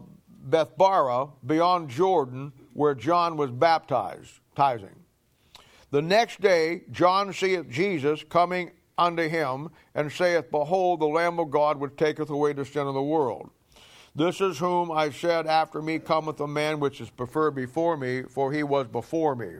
Bethabara, 0.49 1.31
beyond 1.45 1.89
Jordan, 1.89 2.53
where 2.73 2.95
John 2.95 3.37
was 3.37 3.51
baptized, 3.51 4.39
tithing. 4.55 4.95
The 5.91 6.01
next 6.01 6.41
day, 6.41 6.83
John 6.91 7.33
seeth 7.33 7.69
Jesus 7.69 8.23
coming 8.23 8.71
unto 8.97 9.27
him, 9.27 9.69
and 9.93 10.11
saith, 10.11 10.49
Behold, 10.51 10.99
the 10.99 11.07
Lamb 11.07 11.39
of 11.39 11.51
God 11.51 11.79
which 11.79 11.95
taketh 11.95 12.29
away 12.29 12.53
the 12.53 12.65
sin 12.65 12.87
of 12.87 12.93
the 12.93 13.01
world. 13.01 13.49
This 14.15 14.41
is 14.41 14.57
whom 14.57 14.91
I 14.91 15.11
said, 15.11 15.45
After 15.45 15.81
me 15.81 15.99
cometh 15.99 16.39
a 16.39 16.47
man 16.47 16.79
which 16.79 16.99
is 16.99 17.09
preferred 17.09 17.51
before 17.51 17.95
me, 17.97 18.23
for 18.23 18.51
he 18.51 18.63
was 18.63 18.87
before 18.87 19.35
me. 19.35 19.51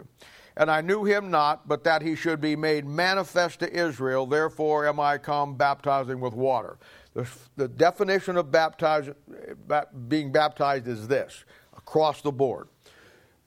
And 0.58 0.72
I 0.72 0.82
knew 0.82 1.06
him 1.06 1.30
not, 1.30 1.68
but 1.68 1.84
that 1.84 2.02
he 2.02 2.16
should 2.16 2.42
be 2.42 2.56
made 2.56 2.84
manifest 2.84 3.60
to 3.60 3.72
Israel. 3.72 4.26
Therefore 4.26 4.88
am 4.88 5.00
I 5.00 5.20
come 5.20 5.56
baptizing 5.56 6.20
with 6.20 6.34
water. 6.34 6.80
The, 7.14 7.30
the 7.56 7.68
definition 7.68 8.38
of 8.38 8.52
baptize, 8.52 9.10
being 10.08 10.32
baptized 10.32 10.88
is 10.88 11.08
this 11.08 11.46
across 11.78 12.22
the 12.24 12.32
board. 12.32 12.70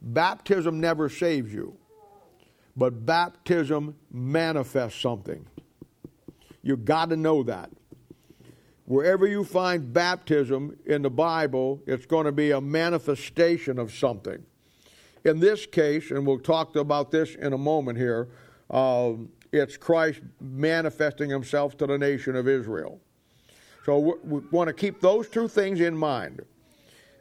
Baptism 0.01 0.79
never 0.79 1.09
saves 1.09 1.53
you, 1.53 1.77
but 2.77 3.05
baptism 3.05 3.95
manifests 4.09 5.01
something. 5.01 5.45
You've 6.63 6.85
got 6.85 7.09
to 7.09 7.17
know 7.17 7.43
that. 7.43 7.69
Wherever 8.85 9.27
you 9.27 9.43
find 9.43 9.91
baptism 9.91 10.77
in 10.85 11.01
the 11.01 11.09
Bible, 11.09 11.81
it's 11.85 12.05
going 12.05 12.25
to 12.25 12.31
be 12.31 12.51
a 12.51 12.61
manifestation 12.61 13.79
of 13.79 13.93
something. 13.93 14.45
In 15.23 15.39
this 15.39 15.65
case, 15.65 16.11
and 16.11 16.25
we'll 16.25 16.39
talk 16.39 16.75
about 16.75 17.11
this 17.11 17.35
in 17.35 17.53
a 17.53 17.57
moment 17.57 17.97
here, 17.97 18.27
uh, 18.69 19.13
it's 19.51 19.77
Christ 19.77 20.21
manifesting 20.39 21.29
himself 21.29 21.77
to 21.77 21.85
the 21.85 21.97
nation 21.97 22.35
of 22.35 22.47
Israel. 22.47 22.99
So 23.85 24.17
we 24.23 24.41
want 24.51 24.67
to 24.67 24.73
keep 24.73 25.01
those 25.01 25.27
two 25.27 25.47
things 25.47 25.79
in 25.79 25.95
mind. 25.95 26.41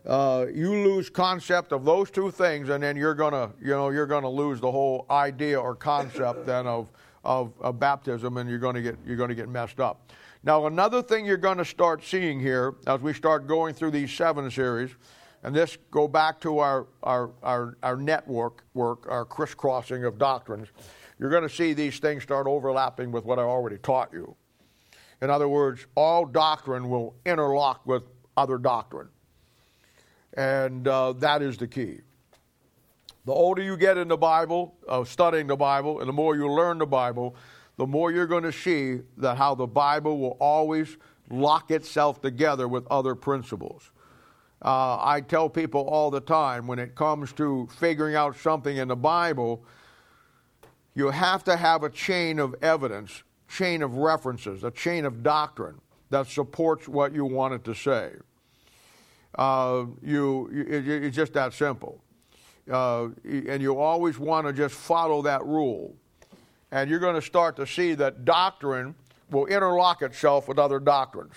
Uh, 0.07 0.47
you 0.52 0.71
lose 0.71 1.11
concept 1.11 1.73
of 1.73 1.85
those 1.85 2.11
two 2.11 2.30
things, 2.30 2.71
and 2.71 2.83
then 2.83 2.97
you're 2.97 3.14
gonna, 3.14 3.50
you 3.61 3.71
know, 3.71 3.90
you're 3.90 4.07
gonna 4.07 4.30
lose 4.30 4.61
the 4.61 4.71
whole 4.71 5.04
idea 5.11 5.61
or 5.61 5.75
concept 5.75 6.47
then 6.47 6.66
of, 6.66 6.90
of, 7.25 7.52
of 7.61 7.78
baptism, 7.78 8.38
and 8.38 8.49
you're 8.49 8.59
gonna 8.59 8.80
get 8.80 8.97
you're 9.07 9.16
gonna 9.16 9.35
get 9.35 9.49
messed 9.49 9.78
up. 9.78 10.11
Now, 10.42 10.66
another 10.66 11.02
thing 11.02 11.26
you're 11.26 11.37
to 11.37 11.64
start 11.66 12.02
seeing 12.02 12.40
here 12.40 12.75
as 12.87 13.00
we 13.02 13.12
start 13.12 13.47
going 13.47 13.75
through 13.75 13.90
these 13.90 14.11
seven 14.11 14.50
series 14.50 14.90
and 15.42 15.54
this 15.54 15.78
go 15.90 16.06
back 16.06 16.40
to 16.40 16.59
our, 16.59 16.87
our, 17.02 17.30
our, 17.42 17.76
our 17.82 17.97
network 17.97 18.64
work, 18.75 19.06
our 19.09 19.25
crisscrossing 19.25 20.04
of 20.04 20.18
doctrines, 20.18 20.68
you're 21.18 21.30
going 21.30 21.42
to 21.42 21.54
see 21.54 21.73
these 21.73 21.99
things 21.99 22.23
start 22.23 22.47
overlapping 22.47 23.12
with 23.12 23.25
what 23.25 23.38
I 23.38 23.42
already 23.42 23.78
taught 23.78 24.11
you. 24.12 24.37
In 25.23 25.30
other 25.30 25.49
words, 25.49 25.87
all 25.94 26.25
doctrine 26.25 26.88
will 26.88 27.14
interlock 27.26 27.87
with 27.87 28.04
other 28.37 28.59
doctrine. 28.59 29.09
And 30.35 30.87
uh, 30.87 31.12
that 31.14 31.42
is 31.42 31.56
the 31.56 31.66
key. 31.66 32.00
The 33.26 33.32
older 33.32 33.62
you 33.62 33.76
get 33.76 33.99
in 33.99 34.09
the 34.09 34.16
Bible, 34.16 34.75
uh, 34.88 35.04
studying 35.04 35.47
the 35.47 35.56
Bible, 35.56 36.00
and 36.00 36.09
the 36.09 36.12
more 36.12 36.37
you 36.37 36.50
learn 36.50 36.78
the 36.78 36.87
Bible, 36.87 37.37
the 37.76 37.87
more 37.87 38.11
you're 38.11 38.26
going 38.26 38.44
to 38.44 38.52
see 38.52 39.00
that 39.18 39.37
how 39.37 39.54
the 39.54 39.66
Bible 39.66 40.18
will 40.18 40.37
always 40.40 40.97
lock 41.28 41.70
itself 41.70 42.20
together 42.23 42.66
with 42.66 42.87
other 42.90 43.14
principles. 43.14 43.90
Uh, 44.62 44.98
I 45.00 45.22
tell 45.22 45.48
people 45.48 45.82
all 45.88 46.10
the 46.10 46.20
time 46.20 46.66
when 46.66 46.78
it 46.78 46.94
comes 46.94 47.32
to 47.34 47.66
figuring 47.78 48.14
out 48.14 48.36
something 48.36 48.76
in 48.76 48.88
the 48.88 48.96
Bible, 48.96 49.64
you 50.94 51.08
have 51.10 51.44
to 51.44 51.56
have 51.56 51.82
a 51.82 51.90
chain 51.90 52.38
of 52.38 52.54
evidence, 52.60 53.22
chain 53.48 53.82
of 53.82 53.94
references, 53.94 54.64
a 54.64 54.70
chain 54.70 55.04
of 55.06 55.22
doctrine 55.22 55.80
that 56.10 56.26
supports 56.26 56.88
what 56.88 57.14
you 57.14 57.24
wanted 57.24 57.64
to 57.64 57.74
say. 57.74 58.12
Uh, 59.36 59.86
you, 60.02 60.48
it, 60.52 60.86
it's 60.88 61.16
just 61.16 61.32
that 61.32 61.54
simple. 61.54 62.02
Uh, 62.70 63.08
and 63.24 63.62
you 63.62 63.78
always 63.78 64.18
want 64.18 64.46
to 64.46 64.52
just 64.52 64.74
follow 64.74 65.22
that 65.22 65.44
rule. 65.44 65.94
And 66.70 66.90
you're 66.90 67.00
going 67.00 67.14
to 67.14 67.22
start 67.22 67.56
to 67.56 67.66
see 67.66 67.94
that 67.94 68.24
doctrine 68.24 68.94
will 69.30 69.46
interlock 69.46 70.02
itself 70.02 70.48
with 70.48 70.58
other 70.58 70.78
doctrines. 70.78 71.34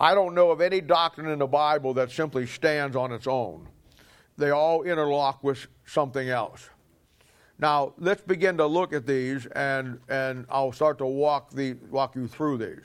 I 0.00 0.14
don't 0.14 0.34
know 0.34 0.50
of 0.50 0.60
any 0.60 0.80
doctrine 0.80 1.28
in 1.28 1.40
the 1.40 1.46
Bible 1.46 1.92
that 1.94 2.10
simply 2.10 2.46
stands 2.46 2.94
on 2.94 3.12
its 3.12 3.26
own. 3.26 3.66
They 4.36 4.50
all 4.50 4.82
interlock 4.82 5.42
with 5.42 5.66
something 5.84 6.28
else. 6.28 6.70
Now, 7.58 7.94
let's 7.98 8.22
begin 8.22 8.56
to 8.58 8.66
look 8.66 8.92
at 8.92 9.04
these, 9.04 9.46
and, 9.46 9.98
and 10.08 10.46
I'll 10.48 10.70
start 10.70 10.98
to 10.98 11.06
walk, 11.06 11.50
the, 11.50 11.74
walk 11.90 12.14
you 12.14 12.28
through 12.28 12.58
these. 12.58 12.84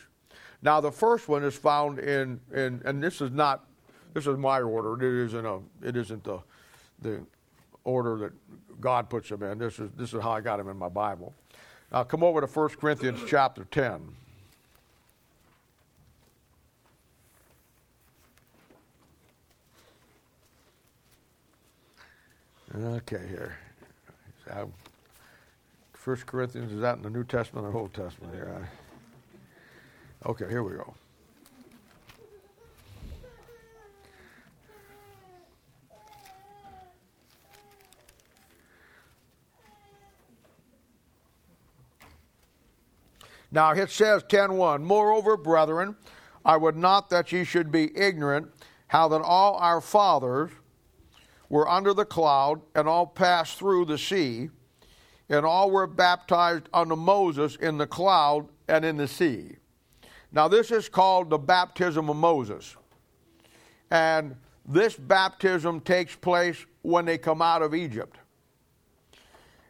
Now, 0.64 0.82
the 0.82 0.92
first 0.92 1.28
one 1.28 1.44
is 1.44 1.56
found 1.56 2.00
in, 2.00 2.40
in 2.52 2.82
and 2.84 3.04
this 3.04 3.22
is 3.22 3.30
not, 3.30 3.68
this 4.16 4.26
is 4.26 4.38
my 4.38 4.62
order. 4.62 4.96
It 4.96 5.26
isn't, 5.28 5.46
a, 5.46 5.60
it 5.84 5.96
isn't 5.96 6.24
the, 6.24 6.40
the 7.02 7.24
order 7.84 8.18
that 8.18 8.32
God 8.82 9.10
puts 9.10 9.30
them 9.30 9.44
in. 9.44 9.60
This 9.60 9.78
is, 9.78 9.92
this 9.96 10.14
is 10.14 10.24
how 10.24 10.32
I 10.32 10.42
got 10.42 10.58
them 10.58 10.70
in 10.70 10.78
my 10.78 10.90
Bible. 10.90 11.36
Now, 11.92 12.04
come 12.04 12.24
over 12.24 12.42
to 12.42 12.48
1 12.48 12.70
Corinthians 12.70 13.20
chapter 13.28 13.66
10. 13.66 14.16
Okay, 22.76 23.22
here. 23.30 23.56
First 25.94 26.26
Corinthians, 26.26 26.72
is 26.72 26.82
that 26.82 26.98
in 26.98 27.04
the 27.04 27.10
New 27.10 27.24
Testament 27.24 27.68
or 27.68 27.78
Old 27.78 27.94
Testament 27.94 28.34
here? 28.34 28.68
Okay, 30.26 30.50
here 30.50 30.64
we 30.64 30.74
go. 30.74 30.94
Now 43.52 43.72
it 43.72 43.92
says 43.92 44.24
10:1, 44.24 44.84
Moreover, 44.84 45.38
brethren, 45.38 45.96
I 46.44 46.58
would 46.58 46.76
not 46.76 47.12
that 47.12 47.32
ye 47.32 47.44
should 47.44 47.72
be 47.72 47.96
ignorant 47.96 48.52
how 48.88 49.08
that 49.10 49.22
all 49.22 49.58
our 49.58 49.80
fathers 49.80 50.50
were 51.54 51.70
under 51.70 51.94
the 51.94 52.04
cloud 52.04 52.60
and 52.74 52.88
all 52.88 53.06
passed 53.06 53.60
through 53.60 53.86
the 53.86 53.96
sea 53.96 54.50
and 55.30 55.46
all 55.46 55.70
were 55.70 55.86
baptized 55.86 56.68
unto 56.74 56.96
Moses 56.96 57.58
in 57.58 57.78
the 57.78 57.86
cloud 57.86 58.48
and 58.68 58.84
in 58.84 58.98
the 58.98 59.08
sea. 59.08 59.52
Now 60.32 60.48
this 60.48 60.72
is 60.72 60.90
called 60.90 61.30
the 61.30 61.38
baptism 61.38 62.10
of 62.10 62.16
Moses. 62.16 62.76
And 63.92 64.36
this 64.68 64.96
baptism 64.96 65.82
takes 65.82 66.16
place 66.16 66.66
when 66.82 67.06
they 67.06 67.20
come 67.20 67.40
out 67.40 67.62
of 67.62 67.76
Egypt. 67.76 68.18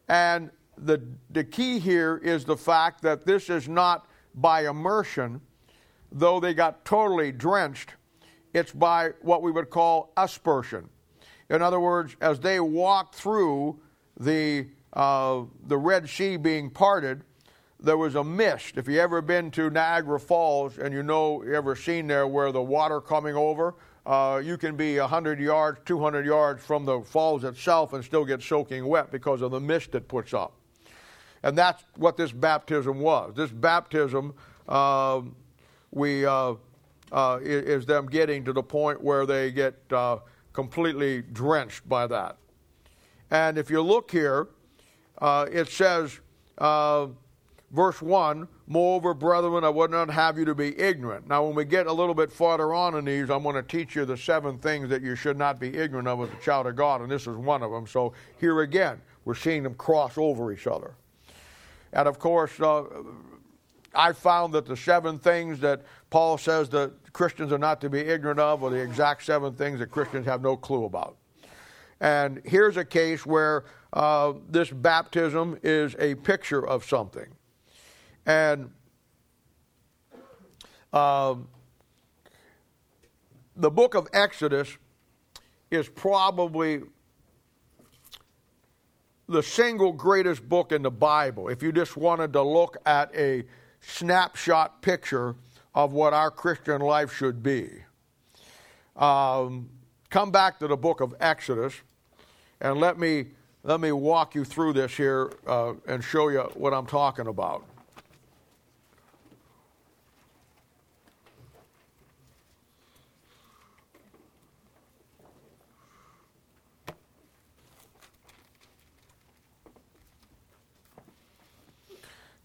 And 0.08 0.52
the, 0.78 1.04
the 1.32 1.44
key 1.44 1.80
here 1.80 2.22
is 2.24 2.46
the 2.46 2.56
fact 2.56 3.02
that 3.02 3.26
this 3.26 3.50
is 3.50 3.68
not 3.68 4.08
by 4.36 4.70
immersion, 4.70 5.42
though 6.14 6.40
they 6.40 6.54
got 6.54 6.86
totally 6.86 7.34
drenched, 7.34 7.96
it's 8.54 8.72
by 8.72 9.10
what 9.22 9.42
we 9.42 9.52
would 9.52 9.70
call 9.70 10.14
aspersion. 10.16 10.88
In 11.54 11.62
other 11.62 11.80
words, 11.80 12.16
as 12.20 12.40
they 12.40 12.60
walked 12.60 13.14
through 13.14 13.80
the, 14.20 14.66
uh, 14.92 15.44
the 15.68 15.78
Red 15.78 16.10
Sea 16.10 16.36
being 16.36 16.72
parted, 16.72 17.22
there 17.80 17.96
was 17.96 18.16
a 18.16 18.24
mist. 18.24 18.78
If 18.78 18.88
you 18.88 19.00
ever 19.00 19.22
been 19.22 19.52
to 19.52 19.70
Niagara 19.70 20.20
Falls 20.20 20.80
and 20.80 20.92
you 20.92 21.04
know, 21.04 21.44
you 21.44 21.54
ever 21.54 21.76
seen 21.76 22.08
there 22.08 22.26
where 22.26 22.52
the 22.52 22.62
water 22.62 23.00
coming 23.00 23.36
over, 23.36 23.76
uh, 24.08 24.42
you 24.44 24.58
can 24.58 24.76
be 24.76 24.98
100 24.98 25.40
yards, 25.40 25.80
200 25.86 26.26
yards 26.26 26.66
from 26.66 26.86
the 26.86 27.02
falls 27.02 27.44
itself 27.44 27.94
and 27.94 28.04
still 28.04 28.26
get 28.26 28.42
soaking 28.42 28.88
wet 28.88 29.12
because 29.12 29.44
of 29.44 29.52
the 29.52 29.60
mist 29.60 29.94
it 29.94 30.08
puts 30.08 30.34
up. 30.34 30.54
And 31.44 31.56
that's 31.56 31.84
what 31.98 32.18
this 32.18 32.32
baptism 32.32 33.00
was. 33.00 33.36
This 33.36 33.52
baptism, 33.52 34.34
uh, 34.68 35.22
we, 35.92 36.26
uh, 36.26 36.56
uh, 37.12 37.40
is 37.44 37.86
them 37.86 38.08
getting 38.08 38.44
to 38.44 38.54
the 38.54 38.64
point 38.64 39.04
where 39.04 39.28
they 39.28 39.52
get 39.52 39.76
uh, 39.92 40.18
completely 40.54 41.22
drenched 41.22 41.88
by 41.90 42.08
that. 42.08 42.38
And 43.32 43.58
if 43.58 43.70
you 43.70 43.82
look 43.82 44.12
here, 44.12 44.48
uh, 45.20 45.48
it 45.52 45.68
says, 45.68 46.20
uh, 46.58 47.08
verse 47.72 48.02
1 48.02 48.48
Moreover, 48.66 49.14
brethren, 49.14 49.66
I 49.66 49.70
would 49.70 49.92
not 49.92 50.10
have 50.10 50.38
you 50.38 50.46
to 50.46 50.56
be 50.56 50.80
ignorant. 50.80 51.28
Now, 51.28 51.46
when 51.46 51.54
we 51.54 51.66
get 51.66 51.86
a 51.86 51.92
little 51.92 52.16
bit 52.16 52.32
farther 52.32 52.74
on 52.74 52.96
in 52.96 53.04
these, 53.04 53.30
I'm 53.30 53.44
going 53.44 53.56
to 53.56 53.62
teach 53.62 53.94
you 53.94 54.06
the 54.06 54.16
seven 54.16 54.58
things 54.58 54.88
that 54.88 55.02
you 55.02 55.16
should 55.16 55.38
not 55.38 55.60
be 55.60 55.76
ignorant 55.76 56.08
of 56.08 56.22
as 56.22 56.30
a 56.30 56.42
child 56.42 56.66
of 56.68 56.78
God, 56.78 57.02
and 57.02 57.12
this 57.12 57.24
is 57.24 57.36
one 57.36 57.62
of 57.62 57.72
them. 57.72 57.86
So, 57.86 58.14
here 58.40 58.62
again, 58.62 59.02
we're 59.26 59.36
seeing 59.36 59.64
them 59.64 59.74
cross 59.74 60.18
over 60.18 60.54
each 60.54 60.66
other. 60.66 60.96
And 61.92 62.08
of 62.08 62.20
course, 62.20 62.60
uh, 62.60 62.84
I 63.94 64.14
found 64.14 64.54
that 64.54 64.66
the 64.66 64.78
seven 64.78 65.20
things 65.20 65.60
that 65.60 65.82
Paul 66.10 66.38
says 66.38 66.70
that 66.70 66.94
Christians 67.14 67.52
are 67.52 67.60
not 67.60 67.80
to 67.82 67.90
be 67.90 68.00
ignorant 68.00 68.40
of 68.40 68.64
are 68.64 68.72
the 68.72 68.78
exact 68.78 69.24
seven 69.24 69.54
things 69.54 69.80
that 69.80 69.92
Christians 69.92 70.26
have 70.26 70.42
no 70.42 70.58
clue 70.58 70.86
about. 70.86 71.18
And 72.02 72.42
here's 72.44 72.76
a 72.76 72.84
case 72.84 73.26
where 73.26 73.66
uh, 73.94 74.34
this 74.50 74.72
baptism 74.72 75.60
is 75.62 75.96
a 76.00 76.16
picture 76.16 76.66
of 76.68 76.84
something. 76.84 77.28
And 78.26 78.72
uh, 80.92 81.36
the 83.56 83.70
book 83.70 83.94
of 83.94 84.08
Exodus 84.12 84.76
is 85.70 85.88
probably 85.88 86.82
the 89.30 89.44
single 89.44 89.92
greatest 89.92 90.48
book 90.50 90.72
in 90.72 90.82
the 90.82 90.92
Bible. 90.92 91.48
If 91.48 91.62
you 91.62 91.72
just 91.72 91.96
wanted 91.96 92.34
to 92.34 92.42
look 92.42 92.78
at 92.86 93.16
a 93.16 93.44
snapshot 93.82 94.82
picture 94.82 95.36
of 95.76 95.94
what 95.94 96.14
our 96.14 96.30
Christian 96.30 96.82
life 96.82 97.14
should 97.14 97.42
be. 97.42 97.70
Um, 98.96 99.70
come 100.10 100.32
back 100.32 100.60
to 100.60 100.68
the 100.68 100.78
book 100.78 101.02
of 101.02 101.16
Exodus 101.20 101.74
and 102.62 102.80
let 102.80 102.98
me, 103.00 103.28
let 103.64 103.82
me 103.82 103.92
walk 103.92 104.36
you 104.36 104.46
through 104.46 104.74
this 104.74 104.96
here 104.96 105.34
uh, 105.48 105.74
and 105.88 106.04
show 106.04 106.30
you 106.30 106.42
what 106.54 106.74
I'm 106.74 106.86
talking 106.86 107.28
about. 107.28 107.66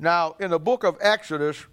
Now, 0.01 0.37
in 0.39 0.51
the 0.51 0.61
book 0.61 0.85
of 0.85 0.97
Exodus, 1.01 1.67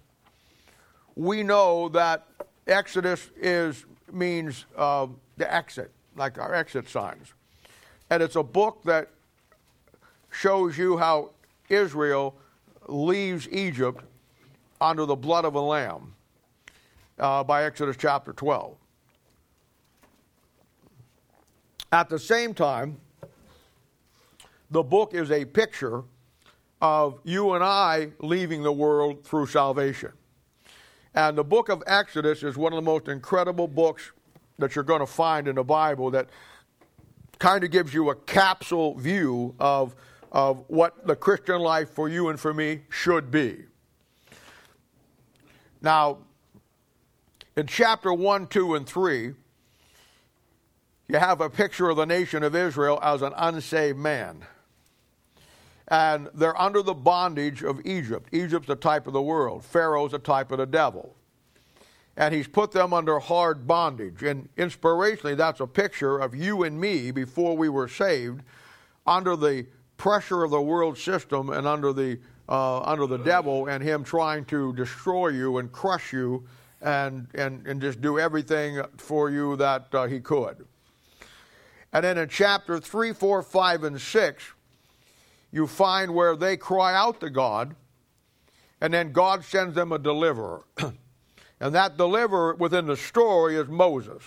we 1.16 1.42
know 1.42 1.88
that 1.88 2.26
Exodus 2.66 3.30
is 3.36 3.86
means 4.12 4.66
uh, 4.76 5.06
the 5.38 5.52
exit, 5.52 5.90
like 6.14 6.38
our 6.38 6.54
exit 6.54 6.88
signs, 6.88 7.32
and 8.10 8.22
it's 8.22 8.36
a 8.36 8.42
book 8.42 8.82
that 8.84 9.08
shows 10.30 10.76
you 10.76 10.96
how 10.98 11.30
Israel 11.68 12.36
leaves 12.86 13.48
Egypt 13.50 14.04
under 14.80 15.06
the 15.06 15.16
blood 15.16 15.44
of 15.44 15.54
a 15.54 15.60
lamb 15.60 16.14
uh, 17.18 17.42
by 17.42 17.64
Exodus 17.64 17.96
chapter 17.98 18.32
12. 18.32 18.76
At 21.92 22.08
the 22.08 22.18
same 22.18 22.52
time, 22.52 22.98
the 24.70 24.82
book 24.82 25.14
is 25.14 25.30
a 25.30 25.44
picture 25.44 26.02
of 26.82 27.18
you 27.24 27.54
and 27.54 27.64
I 27.64 28.10
leaving 28.20 28.62
the 28.62 28.72
world 28.72 29.24
through 29.24 29.46
salvation. 29.46 30.12
And 31.16 31.38
the 31.38 31.44
book 31.44 31.70
of 31.70 31.82
Exodus 31.86 32.42
is 32.42 32.58
one 32.58 32.74
of 32.74 32.76
the 32.76 32.82
most 32.82 33.08
incredible 33.08 33.66
books 33.66 34.12
that 34.58 34.74
you're 34.74 34.84
going 34.84 35.00
to 35.00 35.06
find 35.06 35.48
in 35.48 35.56
the 35.56 35.64
Bible 35.64 36.10
that 36.10 36.28
kind 37.38 37.64
of 37.64 37.70
gives 37.70 37.94
you 37.94 38.10
a 38.10 38.14
capsule 38.14 38.94
view 38.94 39.54
of, 39.58 39.96
of 40.30 40.64
what 40.68 41.06
the 41.06 41.16
Christian 41.16 41.60
life 41.60 41.88
for 41.88 42.10
you 42.10 42.28
and 42.28 42.38
for 42.38 42.52
me 42.52 42.82
should 42.90 43.30
be. 43.30 43.64
Now, 45.80 46.18
in 47.56 47.66
chapter 47.66 48.12
1, 48.12 48.48
2, 48.48 48.74
and 48.74 48.86
3, 48.86 49.32
you 51.08 51.18
have 51.18 51.40
a 51.40 51.48
picture 51.48 51.88
of 51.88 51.96
the 51.96 52.04
nation 52.04 52.42
of 52.42 52.54
Israel 52.54 52.98
as 53.02 53.22
an 53.22 53.32
unsaved 53.36 53.98
man 53.98 54.44
and 55.88 56.28
they're 56.34 56.60
under 56.60 56.82
the 56.82 56.94
bondage 56.94 57.62
of 57.62 57.80
Egypt. 57.84 58.28
Egypt's 58.32 58.68
a 58.68 58.76
type 58.76 59.06
of 59.06 59.12
the 59.12 59.22
world, 59.22 59.64
Pharaoh's 59.64 60.12
a 60.12 60.18
type 60.18 60.50
of 60.50 60.58
the 60.58 60.66
devil. 60.66 61.14
And 62.18 62.34
he's 62.34 62.48
put 62.48 62.72
them 62.72 62.94
under 62.94 63.18
hard 63.18 63.66
bondage. 63.66 64.22
And 64.22 64.48
inspirationally, 64.56 65.36
that's 65.36 65.60
a 65.60 65.66
picture 65.66 66.16
of 66.18 66.34
you 66.34 66.62
and 66.62 66.80
me 66.80 67.10
before 67.10 67.54
we 67.54 67.68
were 67.68 67.88
saved 67.88 68.42
under 69.06 69.36
the 69.36 69.66
pressure 69.98 70.42
of 70.42 70.50
the 70.50 70.60
world 70.60 70.96
system 70.96 71.50
and 71.50 71.66
under 71.66 71.92
the, 71.92 72.18
uh, 72.48 72.80
under 72.80 73.06
the 73.06 73.18
devil 73.18 73.66
and 73.66 73.84
him 73.84 74.02
trying 74.02 74.46
to 74.46 74.72
destroy 74.72 75.28
you 75.28 75.58
and 75.58 75.70
crush 75.72 76.12
you 76.12 76.46
and, 76.80 77.28
and, 77.34 77.66
and 77.66 77.82
just 77.82 78.00
do 78.00 78.18
everything 78.18 78.80
for 78.96 79.30
you 79.30 79.54
that 79.56 79.86
uh, 79.92 80.06
he 80.06 80.18
could. 80.18 80.66
And 81.92 82.04
then 82.04 82.18
in 82.18 82.28
chapter 82.28 82.78
3, 82.78 83.12
4, 83.12 83.42
5, 83.42 83.84
and 83.84 84.00
6, 84.00 84.44
you 85.56 85.66
find 85.66 86.12
where 86.12 86.36
they 86.36 86.54
cry 86.54 86.94
out 86.94 87.18
to 87.18 87.30
God, 87.30 87.74
and 88.82 88.92
then 88.92 89.10
God 89.10 89.42
sends 89.42 89.74
them 89.74 89.90
a 89.90 89.98
deliverer. 89.98 90.64
and 91.60 91.74
that 91.74 91.96
deliverer 91.96 92.54
within 92.56 92.84
the 92.84 92.96
story 92.96 93.56
is 93.56 93.66
Moses. 93.66 94.22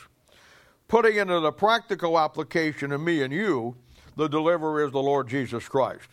Putting 0.87 1.17
into 1.17 1.39
the 1.39 1.51
practical 1.51 2.17
application 2.17 2.91
of 2.91 3.01
me 3.01 3.21
and 3.21 3.31
you, 3.31 3.75
the 4.17 4.27
deliverer 4.27 4.83
is 4.83 4.91
the 4.91 5.03
Lord 5.03 5.29
Jesus 5.29 5.69
Christ. 5.69 6.09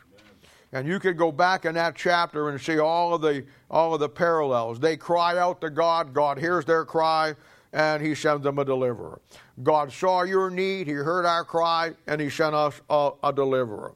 And 0.72 0.86
you 0.86 1.00
can 1.00 1.16
go 1.16 1.32
back 1.32 1.64
in 1.64 1.76
that 1.76 1.96
chapter 1.96 2.50
and 2.50 2.60
see 2.60 2.78
all 2.78 3.14
of 3.14 3.22
the 3.22 3.46
all 3.70 3.94
of 3.94 4.00
the 4.00 4.10
parallels. 4.10 4.78
They 4.78 4.98
cry 4.98 5.38
out 5.38 5.62
to 5.62 5.70
God, 5.70 6.12
God 6.12 6.38
hears 6.38 6.66
their 6.66 6.84
cry, 6.84 7.34
and 7.72 8.04
he 8.04 8.14
sends 8.14 8.42
them 8.42 8.58
a 8.58 8.66
deliverer. 8.66 9.22
God 9.62 9.90
saw 9.90 10.24
your 10.24 10.50
need, 10.50 10.86
he 10.86 10.92
heard 10.92 11.24
our 11.24 11.44
cry, 11.44 11.94
and 12.06 12.20
he 12.20 12.28
sent 12.28 12.54
us 12.54 12.82
a, 12.90 13.12
a 13.24 13.32
deliverer. 13.32 13.94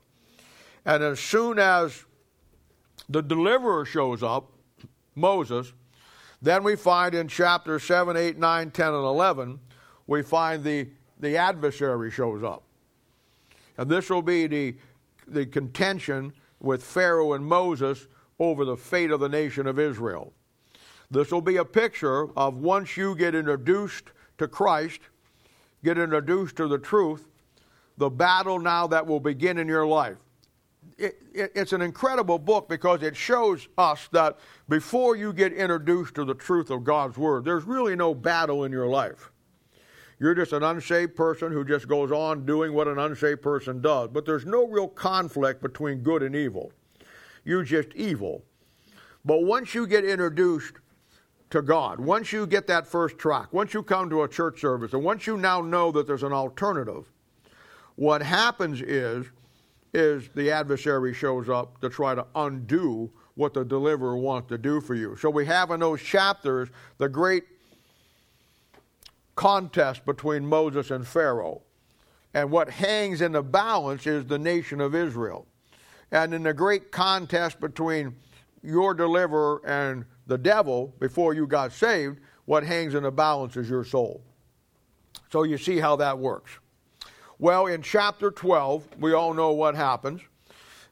And 0.90 1.04
as 1.04 1.20
soon 1.20 1.60
as 1.60 2.04
the 3.08 3.22
deliverer 3.22 3.84
shows 3.84 4.24
up, 4.24 4.50
Moses, 5.14 5.72
then 6.42 6.64
we 6.64 6.74
find 6.74 7.14
in 7.14 7.28
chapter 7.28 7.78
7, 7.78 8.16
8, 8.16 8.38
9, 8.38 8.70
10, 8.72 8.86
and 8.88 8.96
11, 8.96 9.60
we 10.08 10.22
find 10.22 10.64
the, 10.64 10.88
the 11.20 11.36
adversary 11.36 12.10
shows 12.10 12.42
up. 12.42 12.64
And 13.78 13.88
this 13.88 14.10
will 14.10 14.20
be 14.20 14.48
the, 14.48 14.74
the 15.28 15.46
contention 15.46 16.32
with 16.58 16.82
Pharaoh 16.82 17.34
and 17.34 17.46
Moses 17.46 18.08
over 18.40 18.64
the 18.64 18.76
fate 18.76 19.12
of 19.12 19.20
the 19.20 19.28
nation 19.28 19.68
of 19.68 19.78
Israel. 19.78 20.32
This 21.08 21.30
will 21.30 21.40
be 21.40 21.58
a 21.58 21.64
picture 21.64 22.36
of 22.36 22.56
once 22.56 22.96
you 22.96 23.14
get 23.14 23.36
introduced 23.36 24.06
to 24.38 24.48
Christ, 24.48 24.98
get 25.84 25.98
introduced 25.98 26.56
to 26.56 26.66
the 26.66 26.78
truth, 26.78 27.28
the 27.96 28.10
battle 28.10 28.58
now 28.58 28.88
that 28.88 29.06
will 29.06 29.20
begin 29.20 29.56
in 29.56 29.68
your 29.68 29.86
life. 29.86 30.16
It, 31.00 31.22
it, 31.32 31.52
it's 31.54 31.72
an 31.72 31.80
incredible 31.80 32.38
book 32.38 32.68
because 32.68 33.02
it 33.02 33.16
shows 33.16 33.68
us 33.78 34.08
that 34.12 34.38
before 34.68 35.16
you 35.16 35.32
get 35.32 35.52
introduced 35.54 36.14
to 36.16 36.24
the 36.24 36.34
truth 36.34 36.70
of 36.70 36.84
God's 36.84 37.16
Word, 37.16 37.44
there's 37.44 37.64
really 37.64 37.96
no 37.96 38.14
battle 38.14 38.64
in 38.64 38.72
your 38.72 38.86
life. 38.86 39.30
You're 40.18 40.34
just 40.34 40.52
an 40.52 40.62
unsaved 40.62 41.16
person 41.16 41.50
who 41.50 41.64
just 41.64 41.88
goes 41.88 42.12
on 42.12 42.44
doing 42.44 42.74
what 42.74 42.86
an 42.86 42.98
unsaved 42.98 43.40
person 43.40 43.80
does. 43.80 44.10
But 44.12 44.26
there's 44.26 44.44
no 44.44 44.66
real 44.66 44.86
conflict 44.86 45.62
between 45.62 46.00
good 46.00 46.22
and 46.22 46.36
evil. 46.36 46.72
You're 47.44 47.64
just 47.64 47.88
evil. 47.94 48.44
But 49.24 49.44
once 49.44 49.74
you 49.74 49.86
get 49.86 50.04
introduced 50.04 50.74
to 51.48 51.62
God, 51.62 51.98
once 51.98 52.32
you 52.32 52.46
get 52.46 52.66
that 52.66 52.86
first 52.86 53.16
track, 53.16 53.50
once 53.54 53.72
you 53.72 53.82
come 53.82 54.10
to 54.10 54.22
a 54.24 54.28
church 54.28 54.60
service, 54.60 54.92
and 54.92 55.02
once 55.02 55.26
you 55.26 55.38
now 55.38 55.62
know 55.62 55.90
that 55.92 56.06
there's 56.06 56.22
an 56.22 56.34
alternative, 56.34 57.10
what 57.96 58.22
happens 58.22 58.82
is 58.82 59.26
is 59.92 60.28
the 60.34 60.50
adversary 60.50 61.12
shows 61.12 61.48
up 61.48 61.80
to 61.80 61.88
try 61.88 62.14
to 62.14 62.26
undo 62.34 63.10
what 63.34 63.54
the 63.54 63.64
deliverer 63.64 64.16
wants 64.16 64.48
to 64.48 64.58
do 64.58 64.80
for 64.80 64.94
you. 64.94 65.16
So 65.16 65.30
we 65.30 65.46
have 65.46 65.70
in 65.70 65.80
those 65.80 66.00
chapters 66.02 66.68
the 66.98 67.08
great 67.08 67.44
contest 69.34 70.04
between 70.04 70.46
Moses 70.46 70.90
and 70.90 71.06
Pharaoh. 71.06 71.62
And 72.34 72.50
what 72.50 72.70
hangs 72.70 73.22
in 73.22 73.32
the 73.32 73.42
balance 73.42 74.06
is 74.06 74.26
the 74.26 74.38
nation 74.38 74.80
of 74.80 74.94
Israel. 74.94 75.46
And 76.12 76.34
in 76.34 76.42
the 76.42 76.52
great 76.52 76.92
contest 76.92 77.58
between 77.60 78.14
your 78.62 78.94
deliverer 78.94 79.62
and 79.64 80.04
the 80.26 80.38
devil 80.38 80.94
before 81.00 81.34
you 81.34 81.46
got 81.46 81.72
saved, 81.72 82.20
what 82.44 82.62
hangs 82.62 82.94
in 82.94 83.02
the 83.02 83.10
balance 83.10 83.56
is 83.56 83.68
your 83.68 83.84
soul. 83.84 84.22
So 85.32 85.44
you 85.44 85.58
see 85.58 85.78
how 85.78 85.96
that 85.96 86.18
works. 86.18 86.59
Well, 87.40 87.68
in 87.68 87.80
chapter 87.80 88.30
12, 88.30 88.86
we 88.98 89.14
all 89.14 89.32
know 89.32 89.52
what 89.52 89.74
happens. 89.74 90.20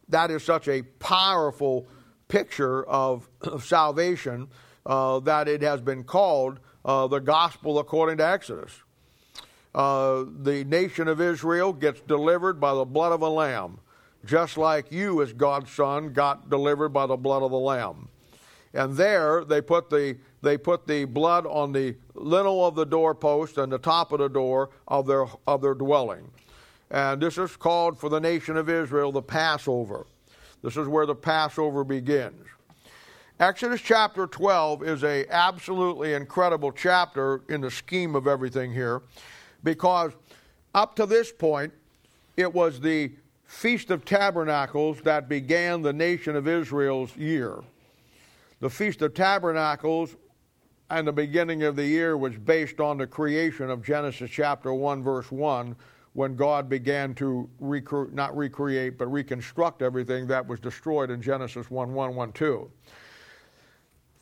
That 0.09 0.31
is 0.31 0.43
such 0.43 0.67
a 0.67 0.81
powerful 0.81 1.87
picture 2.29 2.85
of, 2.89 3.29
of 3.43 3.67
salvation 3.67 4.49
uh, 4.87 5.21
that 5.21 5.47
it 5.47 5.61
has 5.61 5.83
been 5.83 6.05
called 6.05 6.61
uh, 6.87 7.07
the 7.07 7.19
gospel 7.19 7.79
according 7.79 8.17
to 8.17 8.27
Exodus. 8.27 8.73
Uh, 9.75 10.25
the 10.41 10.65
nation 10.65 11.07
of 11.07 11.21
Israel 11.21 11.75
gets 11.75 12.01
delivered 12.01 12.59
by 12.59 12.73
the 12.73 12.87
blood 12.87 13.13
of 13.13 13.21
a 13.21 13.29
lamb, 13.29 13.81
just 14.25 14.57
like 14.57 14.91
you, 14.91 15.21
as 15.21 15.35
God's 15.35 15.71
son, 15.71 16.15
got 16.15 16.49
delivered 16.49 16.95
by 16.95 17.05
the 17.05 17.19
blood 17.19 17.43
of 17.43 17.51
the 17.51 17.59
lamb. 17.59 18.09
And 18.73 18.97
there 18.97 19.45
they 19.45 19.61
put 19.61 19.91
the 19.91 20.17
they 20.41 20.57
put 20.57 20.87
the 20.87 21.05
blood 21.05 21.47
on 21.47 21.73
the 21.73 21.97
lintel 22.18 22.66
of 22.66 22.74
the 22.74 22.87
doorpost 22.87 23.59
and 23.59 23.72
the 23.72 23.78
top 23.78 24.12
of 24.12 24.18
the 24.18 24.28
door 24.28 24.70
of 24.87 25.07
their 25.07 25.26
of 25.46 25.62
their 25.62 25.74
dwelling. 25.74 26.31
And 26.90 27.20
this 27.20 27.38
is 27.38 27.57
called 27.57 27.98
for 27.98 28.09
the 28.09 28.20
nation 28.20 28.57
of 28.57 28.68
Israel 28.68 29.12
the 29.12 29.22
Passover. 29.22 30.07
This 30.62 30.76
is 30.76 30.88
where 30.88 31.07
the 31.07 31.14
Passover 31.14 31.85
begins. 31.85 32.46
Exodus 33.40 33.81
chapter 33.81 34.26
12 34.26 34.83
is 34.83 35.04
a 35.04 35.24
absolutely 35.31 36.14
incredible 36.14 36.72
chapter 36.72 37.42
in 37.48 37.61
the 37.61 37.70
scheme 37.70 38.16
of 38.16 38.26
everything 38.26 38.72
here 38.72 39.02
because 39.62 40.12
up 40.74 40.96
to 40.96 41.07
this 41.07 41.31
point 41.31 41.72
it 42.37 42.52
was 42.52 42.81
the 42.81 43.12
Feast 43.44 43.90
of 43.90 44.04
Tabernacles 44.04 45.00
that 45.02 45.28
began 45.28 45.83
the 45.83 45.92
nation 45.92 46.37
of 46.37 46.46
Israel's 46.46 47.16
year. 47.16 47.61
The 48.61 48.68
Feast 48.68 49.00
of 49.02 49.14
Tabernacles 49.14 50.16
and 50.90 51.07
the 51.07 51.12
beginning 51.12 51.62
of 51.64 51.77
the 51.77 51.85
year 51.85 52.16
was 52.16 52.37
based 52.37 52.81
on 52.81 52.98
the 52.98 53.07
creation 53.07 53.70
of 53.70 53.83
Genesis 53.83 54.31
chapter 54.31 54.72
1 54.72 55.03
verse 55.03 55.31
1 55.31 55.77
when 56.14 56.35
God 56.35 56.68
began 56.68 57.14
to 57.14 57.48
recre- 57.61 58.12
not 58.12 58.37
recreate 58.37 58.98
but 58.98 59.07
reconstruct 59.07 59.83
everything 59.83 60.27
that 60.29 60.46
was 60.46 60.61
destroyed 60.61 61.11
in 61.11 61.20
Genesis 61.20 61.70
1 61.70 61.92
1 61.92 62.14
1 62.14 62.33
2. 62.33 62.70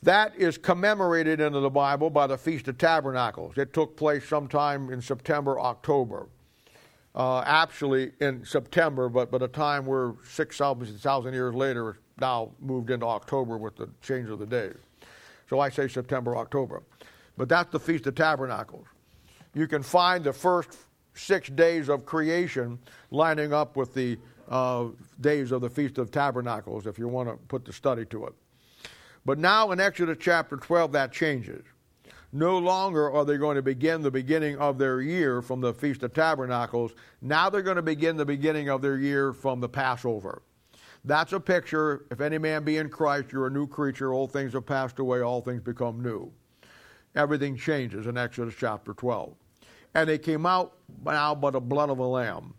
That 0.03 0.35
is 0.35 0.57
commemorated 0.57 1.39
in 1.39 1.53
the 1.53 1.69
Bible 1.69 2.09
by 2.09 2.27
the 2.27 2.37
Feast 2.37 2.67
of 2.67 2.77
Tabernacles. 2.77 3.57
It 3.57 3.73
took 3.73 3.97
place 3.97 4.27
sometime 4.27 4.91
in 4.91 5.01
September, 5.01 5.59
October. 5.59 6.27
Uh, 7.15 7.41
actually, 7.47 8.11
in 8.21 8.45
September, 8.45 9.09
but 9.09 9.31
by 9.31 9.39
the 9.39 9.47
time 9.47 9.87
we're 9.87 10.13
6,000 10.23 11.33
years 11.33 11.55
later, 11.55 11.89
it's 11.89 11.99
now 12.19 12.51
moved 12.61 12.91
into 12.91 13.07
October 13.07 13.57
with 13.57 13.75
the 13.75 13.89
change 14.03 14.29
of 14.29 14.37
the 14.37 14.45
days. 14.45 14.77
So 15.49 15.59
I 15.59 15.69
say 15.69 15.87
September, 15.87 16.35
October. 16.35 16.83
But 17.37 17.49
that's 17.49 17.71
the 17.71 17.79
Feast 17.79 18.07
of 18.07 18.15
Tabernacles. 18.15 18.87
You 19.53 19.67
can 19.67 19.83
find 19.83 20.23
the 20.23 20.33
first 20.33 20.77
six 21.13 21.49
days 21.49 21.89
of 21.89 22.05
creation 22.05 22.79
lining 23.11 23.53
up 23.53 23.75
with 23.75 23.93
the 23.93 24.17
uh, 24.49 24.87
days 25.19 25.51
of 25.51 25.61
the 25.61 25.69
Feast 25.69 25.97
of 25.97 26.11
Tabernacles 26.11 26.87
if 26.87 26.97
you 26.97 27.07
want 27.07 27.29
to 27.29 27.35
put 27.47 27.65
the 27.65 27.73
study 27.73 28.05
to 28.05 28.25
it. 28.27 28.33
But 29.25 29.39
now 29.39 29.71
in 29.71 29.79
Exodus 29.79 30.17
chapter 30.19 30.57
12, 30.57 30.93
that 30.93 31.11
changes. 31.11 31.63
No 32.31 32.57
longer 32.57 33.11
are 33.11 33.25
they 33.25 33.37
going 33.37 33.55
to 33.55 33.61
begin 33.61 34.01
the 34.01 34.11
beginning 34.11 34.57
of 34.57 34.77
their 34.77 35.01
year 35.01 35.41
from 35.41 35.61
the 35.61 35.73
Feast 35.73 36.03
of 36.03 36.13
Tabernacles. 36.13 36.93
Now 37.21 37.49
they're 37.49 37.61
going 37.61 37.77
to 37.77 37.81
begin 37.81 38.17
the 38.17 38.25
beginning 38.25 38.69
of 38.69 38.81
their 38.81 38.97
year 38.97 39.33
from 39.33 39.59
the 39.59 39.69
Passover. 39.69 40.41
That's 41.07 41.31
a 41.31 41.39
picture. 41.39 42.05
If 42.11 42.19
any 42.19 42.37
man 42.37 42.65
be 42.65 42.77
in 42.77 42.89
Christ, 42.89 43.31
you're 43.31 43.47
a 43.47 43.49
new 43.49 43.65
creature. 43.65 44.11
Old 44.11 44.33
things 44.33 44.51
have 44.51 44.65
passed 44.65 44.99
away, 44.99 45.21
all 45.21 45.39
things 45.39 45.61
become 45.61 46.01
new. 46.01 46.29
Everything 47.15 47.55
changes 47.55 48.07
in 48.07 48.17
Exodus 48.17 48.53
chapter 48.59 48.93
12. 48.93 49.33
And 49.95 50.09
they 50.09 50.17
came 50.17 50.45
out 50.45 50.73
now 51.05 51.33
by 51.33 51.51
the 51.51 51.61
blood 51.61 51.89
of 51.89 51.99
a 51.99 52.05
lamb. 52.05 52.53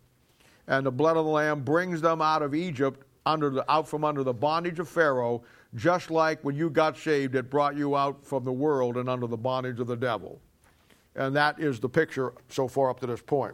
And 0.67 0.83
the 0.83 0.91
blood 0.91 1.15
of 1.15 1.25
the 1.25 1.31
lamb 1.31 1.61
brings 1.61 2.01
them 2.01 2.23
out 2.23 2.41
of 2.41 2.55
Egypt, 2.55 3.05
under 3.27 3.51
the, 3.51 3.71
out 3.71 3.87
from 3.87 4.03
under 4.03 4.23
the 4.23 4.33
bondage 4.33 4.79
of 4.79 4.89
Pharaoh, 4.89 5.43
just 5.75 6.09
like 6.09 6.43
when 6.43 6.55
you 6.55 6.71
got 6.71 6.97
saved, 6.97 7.35
it 7.35 7.51
brought 7.51 7.77
you 7.77 7.95
out 7.95 8.25
from 8.25 8.43
the 8.45 8.51
world 8.51 8.97
and 8.97 9.07
under 9.07 9.27
the 9.27 9.37
bondage 9.37 9.79
of 9.79 9.85
the 9.85 9.95
devil. 9.95 10.41
And 11.15 11.35
that 11.35 11.59
is 11.59 11.79
the 11.79 11.89
picture 11.89 12.33
so 12.47 12.67
far 12.67 12.89
up 12.89 12.99
to 13.01 13.07
this 13.07 13.21
point. 13.21 13.53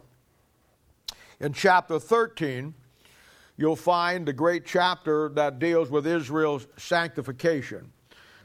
In 1.40 1.52
chapter 1.52 1.98
13, 1.98 2.72
you'll 3.56 3.76
find 3.76 4.26
the 4.26 4.32
great 4.32 4.64
chapter 4.66 5.28
that 5.30 5.58
deals 5.58 5.90
with 5.90 6.06
Israel's 6.06 6.66
sanctification. 6.76 7.90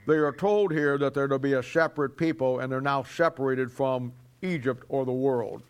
They 0.08 0.16
are 0.16 0.32
told 0.32 0.72
here 0.72 0.98
that 0.98 1.14
they're 1.14 1.28
to 1.28 1.40
be 1.40 1.54
a 1.54 1.64
separate 1.64 2.18
people, 2.18 2.60
and 2.60 2.72
they're 2.72 2.82
now 2.82 3.04
separated 3.04 3.72
from 3.72 4.14
Egypt 4.42 4.84
or 4.90 5.06
the 5.06 5.12
world. 5.12 5.62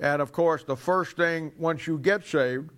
And 0.00 0.20
of 0.20 0.32
course, 0.32 0.64
the 0.64 0.76
first 0.76 1.16
thing 1.16 1.52
once 1.56 1.86
you 1.86 1.98
get 1.98 2.26
saved 2.26 2.70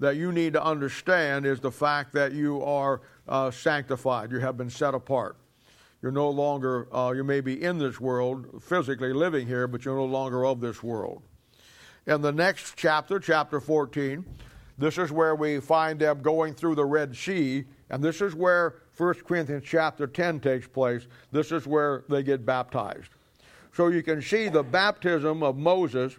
that 0.00 0.16
you 0.16 0.32
need 0.32 0.52
to 0.54 0.62
understand 0.62 1.46
is 1.46 1.60
the 1.60 1.70
fact 1.70 2.12
that 2.14 2.32
you 2.32 2.62
are 2.62 3.02
uh, 3.28 3.50
sanctified. 3.50 4.32
You 4.32 4.40
have 4.40 4.56
been 4.56 4.70
set 4.70 4.92
apart. 4.92 5.36
You're 6.02 6.12
no 6.12 6.28
longer, 6.28 6.94
uh, 6.94 7.12
you 7.12 7.24
may 7.24 7.40
be 7.40 7.62
in 7.62 7.78
this 7.78 8.00
world, 8.00 8.62
physically 8.62 9.12
living 9.12 9.46
here, 9.46 9.66
but 9.66 9.84
you're 9.84 9.96
no 9.96 10.04
longer 10.04 10.44
of 10.44 10.60
this 10.60 10.82
world. 10.82 11.22
In 12.06 12.20
the 12.20 12.32
next 12.32 12.74
chapter, 12.76 13.18
chapter 13.18 13.60
14, 13.60 14.24
this 14.78 14.98
is 14.98 15.12
where 15.12 15.34
we 15.34 15.60
find 15.60 16.00
them 16.00 16.20
going 16.20 16.54
through 16.54 16.74
the 16.74 16.84
Red 16.84 17.16
Sea, 17.16 17.64
and 17.90 18.02
this 18.02 18.20
is 18.20 18.34
where 18.34 18.76
1 18.96 19.14
Corinthians 19.26 19.64
chapter 19.64 20.06
10 20.06 20.40
takes 20.40 20.66
place. 20.66 21.06
This 21.32 21.52
is 21.52 21.66
where 21.66 22.04
they 22.08 22.22
get 22.22 22.44
baptized. 22.44 23.10
So 23.72 23.88
you 23.88 24.02
can 24.02 24.22
see 24.22 24.48
the 24.48 24.62
baptism 24.62 25.42
of 25.42 25.56
Moses 25.56 26.16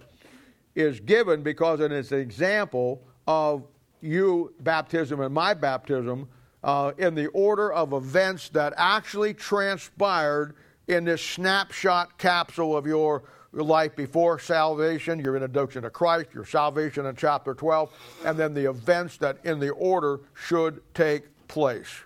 is 0.76 1.00
given 1.00 1.42
because 1.42 1.80
it 1.80 1.92
is 1.92 2.12
an 2.12 2.20
example 2.20 3.02
of 3.28 3.64
you 4.02 4.54
baptism 4.60 5.22
and 5.22 5.34
my 5.34 5.54
baptism 5.54 6.28
uh, 6.64 6.92
in 6.98 7.16
the 7.16 7.28
order 7.28 7.72
of 7.72 7.94
events 7.94 8.50
that 8.50 8.74
actually 8.78 9.34
transpired 9.34 10.56
in 10.88 11.06
this 11.06 11.22
snapshot 11.22 12.18
capsule 12.18 12.76
of 12.76 12.86
your 12.86 13.24
life 13.64 13.96
before 13.96 14.38
salvation, 14.40 15.20
your 15.20 15.36
introduction 15.36 15.84
to 15.84 15.90
Christ, 15.90 16.28
your 16.34 16.46
salvation 16.46 17.06
in 17.06 17.16
chapter 17.16 17.54
12, 17.54 17.92
and 18.26 18.38
then 18.38 18.54
the 18.54 18.70
events 18.70 19.18
that 19.18 19.38
in 19.44 19.60
the 19.60 19.70
order 19.70 20.20
should 20.34 20.82
take 20.94 21.24
place. 21.48 22.02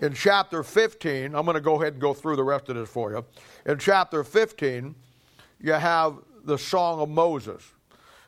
In 0.00 0.12
chapter 0.14 0.62
15, 0.62 1.34
I'm 1.34 1.44
going 1.44 1.54
to 1.54 1.60
go 1.60 1.80
ahead 1.80 1.94
and 1.94 2.00
go 2.00 2.14
through 2.14 2.36
the 2.36 2.44
rest 2.44 2.68
of 2.68 2.76
this 2.76 2.88
for 2.88 3.10
you. 3.10 3.24
In 3.66 3.78
chapter 3.78 4.22
15, 4.22 4.94
you 5.60 5.72
have 5.72 6.18
the 6.44 6.58
Song 6.58 7.00
of 7.00 7.08
Moses. 7.08 7.62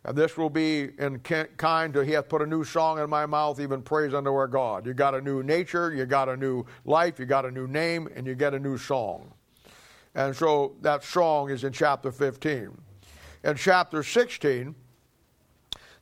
And 0.04 0.16
this 0.16 0.36
will 0.36 0.50
be 0.50 0.88
in 0.98 1.18
kind 1.18 1.92
to, 1.92 2.00
he 2.00 2.12
hath 2.12 2.28
put 2.28 2.40
a 2.40 2.46
new 2.46 2.64
song 2.64 2.98
in 2.98 3.10
my 3.10 3.26
mouth, 3.26 3.60
even 3.60 3.82
praise 3.82 4.14
unto 4.14 4.30
our 4.30 4.48
God. 4.48 4.86
You 4.86 4.94
got 4.94 5.14
a 5.14 5.20
new 5.20 5.42
nature, 5.42 5.92
you 5.92 6.06
got 6.06 6.28
a 6.28 6.36
new 6.36 6.64
life, 6.86 7.18
you 7.18 7.26
got 7.26 7.44
a 7.44 7.50
new 7.50 7.66
name, 7.66 8.08
and 8.16 8.26
you 8.26 8.34
get 8.34 8.54
a 8.54 8.58
new 8.58 8.78
song. 8.78 9.32
And 10.14 10.34
so 10.34 10.76
that 10.82 11.04
song 11.04 11.50
is 11.50 11.64
in 11.64 11.72
chapter 11.72 12.10
15. 12.10 12.76
In 13.44 13.56
chapter 13.56 14.02
16, 14.02 14.74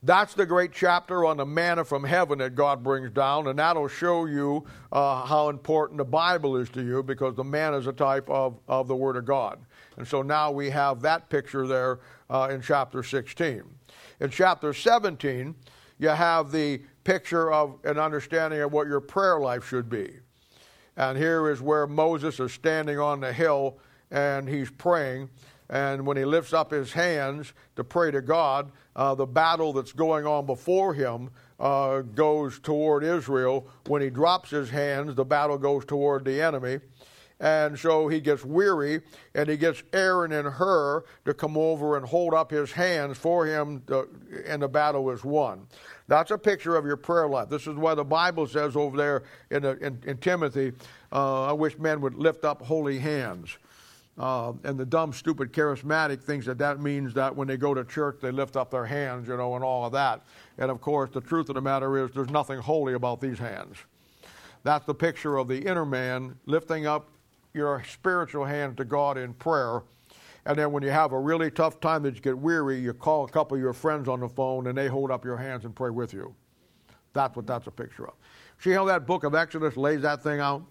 That's 0.02 0.34
the 0.34 0.46
great 0.46 0.72
chapter 0.72 1.24
on 1.24 1.38
the 1.38 1.46
manna 1.46 1.84
from 1.84 2.04
heaven 2.04 2.38
that 2.38 2.54
God 2.54 2.84
brings 2.84 3.10
down, 3.10 3.48
and 3.48 3.58
that'll 3.58 3.88
show 3.88 4.26
you 4.26 4.64
uh, 4.92 5.26
how 5.26 5.48
important 5.48 5.98
the 5.98 6.04
Bible 6.04 6.56
is 6.56 6.68
to 6.70 6.82
you 6.82 7.02
because 7.02 7.34
the 7.34 7.42
manna 7.42 7.78
is 7.78 7.88
a 7.88 7.92
type 7.92 8.30
of, 8.30 8.60
of 8.68 8.86
the 8.86 8.94
Word 8.94 9.16
of 9.16 9.24
God. 9.24 9.58
And 9.96 10.06
so 10.06 10.22
now 10.22 10.52
we 10.52 10.70
have 10.70 11.00
that 11.02 11.28
picture 11.28 11.66
there 11.66 11.98
uh, 12.30 12.48
in 12.52 12.62
chapter 12.62 13.02
16. 13.02 13.62
In 14.20 14.30
chapter 14.30 14.72
17, 14.72 15.56
you 15.98 16.08
have 16.08 16.52
the 16.52 16.80
picture 17.02 17.52
of 17.52 17.78
an 17.82 17.98
understanding 17.98 18.60
of 18.60 18.72
what 18.72 18.86
your 18.86 19.00
prayer 19.00 19.40
life 19.40 19.66
should 19.66 19.90
be. 19.90 20.12
And 20.96 21.18
here 21.18 21.50
is 21.50 21.60
where 21.60 21.88
Moses 21.88 22.38
is 22.38 22.52
standing 22.52 23.00
on 23.00 23.18
the 23.20 23.32
hill 23.32 23.78
and 24.10 24.48
he's 24.48 24.70
praying. 24.70 25.30
And 25.70 26.06
when 26.06 26.16
he 26.16 26.24
lifts 26.24 26.52
up 26.52 26.70
his 26.70 26.92
hands 26.92 27.52
to 27.76 27.84
pray 27.84 28.10
to 28.10 28.22
God, 28.22 28.72
uh, 28.96 29.14
the 29.14 29.26
battle 29.26 29.72
that's 29.72 29.92
going 29.92 30.26
on 30.26 30.46
before 30.46 30.94
him 30.94 31.30
uh, 31.60 32.00
goes 32.00 32.58
toward 32.58 33.04
Israel. 33.04 33.66
When 33.86 34.00
he 34.00 34.08
drops 34.08 34.50
his 34.50 34.70
hands, 34.70 35.14
the 35.14 35.24
battle 35.24 35.58
goes 35.58 35.84
toward 35.84 36.24
the 36.24 36.40
enemy. 36.40 36.80
And 37.40 37.78
so 37.78 38.08
he 38.08 38.20
gets 38.20 38.44
weary 38.44 39.02
and 39.34 39.48
he 39.48 39.56
gets 39.56 39.82
Aaron 39.92 40.32
and 40.32 40.48
Hur 40.48 41.04
to 41.24 41.34
come 41.34 41.56
over 41.56 41.96
and 41.96 42.04
hold 42.04 42.34
up 42.34 42.50
his 42.50 42.72
hands 42.72 43.16
for 43.16 43.46
him, 43.46 43.82
to, 43.86 44.08
and 44.44 44.62
the 44.62 44.68
battle 44.68 45.08
is 45.10 45.22
won. 45.22 45.66
That's 46.08 46.32
a 46.32 46.38
picture 46.38 46.74
of 46.74 46.84
your 46.84 46.96
prayer 46.96 47.28
life. 47.28 47.48
This 47.48 47.68
is 47.68 47.76
why 47.76 47.94
the 47.94 48.04
Bible 48.04 48.46
says 48.48 48.74
over 48.74 48.96
there 48.96 49.22
in, 49.50 49.64
in, 49.64 50.00
in 50.04 50.16
Timothy, 50.16 50.72
uh, 51.12 51.44
I 51.44 51.52
wish 51.52 51.78
men 51.78 52.00
would 52.00 52.14
lift 52.14 52.44
up 52.44 52.62
holy 52.62 52.98
hands. 52.98 53.56
Uh, 54.18 54.52
and 54.64 54.76
the 54.78 54.84
dumb, 54.84 55.12
stupid, 55.12 55.52
charismatic 55.52 56.20
thinks 56.20 56.44
that 56.46 56.58
that 56.58 56.80
means 56.80 57.14
that 57.14 57.34
when 57.34 57.46
they 57.46 57.56
go 57.56 57.72
to 57.72 57.84
church, 57.84 58.18
they 58.20 58.32
lift 58.32 58.56
up 58.56 58.70
their 58.70 58.84
hands, 58.84 59.28
you 59.28 59.36
know, 59.36 59.54
and 59.54 59.62
all 59.62 59.84
of 59.84 59.92
that. 59.92 60.24
And 60.58 60.70
of 60.70 60.80
course, 60.80 61.10
the 61.10 61.20
truth 61.20 61.48
of 61.48 61.54
the 61.54 61.60
matter 61.60 62.04
is 62.04 62.10
there's 62.10 62.30
nothing 62.30 62.58
holy 62.58 62.94
about 62.94 63.20
these 63.20 63.38
hands. 63.38 63.76
That's 64.64 64.84
the 64.86 64.94
picture 64.94 65.36
of 65.36 65.46
the 65.46 65.60
inner 65.60 65.86
man 65.86 66.36
lifting 66.46 66.84
up 66.84 67.08
your 67.54 67.84
spiritual 67.88 68.44
hand 68.44 68.76
to 68.78 68.84
God 68.84 69.18
in 69.18 69.34
prayer. 69.34 69.82
And 70.46 70.58
then 70.58 70.72
when 70.72 70.82
you 70.82 70.90
have 70.90 71.12
a 71.12 71.18
really 71.18 71.50
tough 71.50 71.80
time 71.80 72.02
that 72.02 72.16
you 72.16 72.20
get 72.20 72.36
weary, 72.36 72.78
you 72.80 72.92
call 72.94 73.24
a 73.24 73.28
couple 73.28 73.56
of 73.56 73.62
your 73.62 73.72
friends 73.72 74.08
on 74.08 74.20
the 74.20 74.28
phone 74.28 74.66
and 74.66 74.76
they 74.76 74.88
hold 74.88 75.12
up 75.12 75.24
your 75.24 75.36
hands 75.36 75.64
and 75.64 75.76
pray 75.76 75.90
with 75.90 76.12
you. 76.12 76.34
That's 77.12 77.36
what 77.36 77.46
that's 77.46 77.66
a 77.68 77.70
picture 77.70 78.08
of. 78.08 78.14
See 78.58 78.72
how 78.72 78.84
that 78.86 79.06
book 79.06 79.22
of 79.22 79.34
Exodus 79.34 79.76
lays 79.76 80.02
that 80.02 80.22
thing 80.22 80.40
out? 80.40 80.62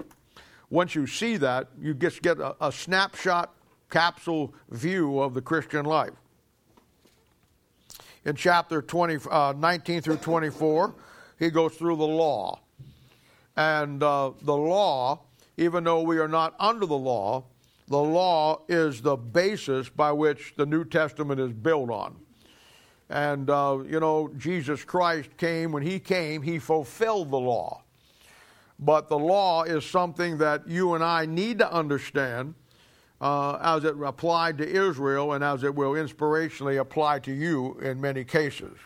Once 0.70 0.96
you 0.96 1.08
see 1.08 1.38
that, 1.38 1.70
you 1.80 1.94
just 1.94 2.22
get 2.22 2.40
a, 2.40 2.56
a 2.66 2.72
snapshot 2.72 3.54
capsule 3.90 4.54
view 4.70 5.20
of 5.20 5.34
the 5.34 5.42
Christian 5.42 5.86
life. 5.86 6.14
In 8.26 8.36
chapter 8.36 8.82
20, 8.82 9.30
uh, 9.30 9.54
19 9.58 10.02
through 10.02 10.18
24, 10.18 10.94
he 11.40 11.50
goes 11.50 11.76
through 11.76 11.96
the 11.96 12.08
law. 12.08 12.60
And 13.56 14.04
uh, 14.04 14.32
the 14.42 14.56
law 14.56 15.22
even 15.58 15.84
though 15.84 16.02
we 16.02 16.20
are 16.20 16.28
not 16.28 16.56
under 16.60 16.86
the 16.86 16.98
law, 16.98 17.44
the 17.88 17.98
law 17.98 18.62
is 18.70 19.02
the 19.02 19.18
basis 19.18 19.90
by 19.90 20.12
which 20.12 20.54
the 20.56 20.66
New 20.66 20.86
Testament 20.86 21.40
is 21.40 21.52
built 21.52 21.90
on. 21.90 22.16
And, 23.10 23.50
uh, 23.50 23.80
you 23.88 24.00
know, 24.00 24.30
Jesus 24.38 24.84
Christ 24.84 25.36
came, 25.38 25.72
when 25.72 25.84
He 25.84 26.00
came, 26.00 26.42
He 26.42 26.60
fulfilled 26.60 27.32
the 27.32 27.40
law. 27.40 27.84
But 28.80 29.10
the 29.10 29.18
law 29.18 29.64
is 29.64 29.86
something 29.86 30.38
that 30.38 30.68
you 30.68 30.94
and 30.94 31.04
I 31.04 31.26
need 31.26 31.60
to 31.60 31.72
understand 31.72 32.56
uh, 33.20 33.58
as 33.62 33.84
it 33.84 33.96
applied 34.04 34.58
to 34.60 34.68
Israel 34.68 35.34
and 35.34 35.44
as 35.44 35.64
it 35.64 35.74
will 35.74 35.94
inspirationally 35.94 36.80
apply 36.80 37.20
to 37.20 37.32
you 37.32 37.80
in 37.80 38.00
many 38.00 38.24
cases. 38.24 38.78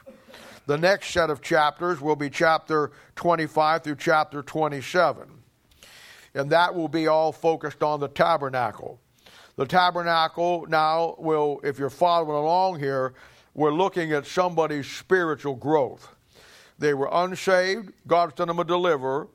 The 0.67 0.77
next 0.77 1.11
set 1.11 1.29
of 1.29 1.41
chapters 1.41 1.99
will 1.99 2.15
be 2.15 2.29
chapter 2.29 2.91
25 3.15 3.83
through 3.83 3.95
chapter 3.95 4.41
27 4.41 5.41
and 6.33 6.49
that 6.49 6.73
will 6.73 6.87
be 6.87 7.07
all 7.07 7.31
focused 7.31 7.83
on 7.83 7.99
the 7.99 8.07
tabernacle. 8.07 8.99
The 9.57 9.65
tabernacle 9.65 10.65
now 10.69 11.15
will, 11.17 11.59
if 11.63 11.77
you're 11.77 11.89
following 11.89 12.35
along 12.35 12.79
here, 12.79 13.13
we're 13.53 13.73
looking 13.73 14.13
at 14.13 14.25
somebody's 14.25 14.87
spiritual 14.87 15.55
growth. 15.55 16.07
They 16.79 16.93
were 16.93 17.09
unsaved, 17.11 17.91
God 18.07 18.33
sent 18.35 18.47
them 18.47 18.59
a 18.59 18.63
deliverer. 18.63 19.27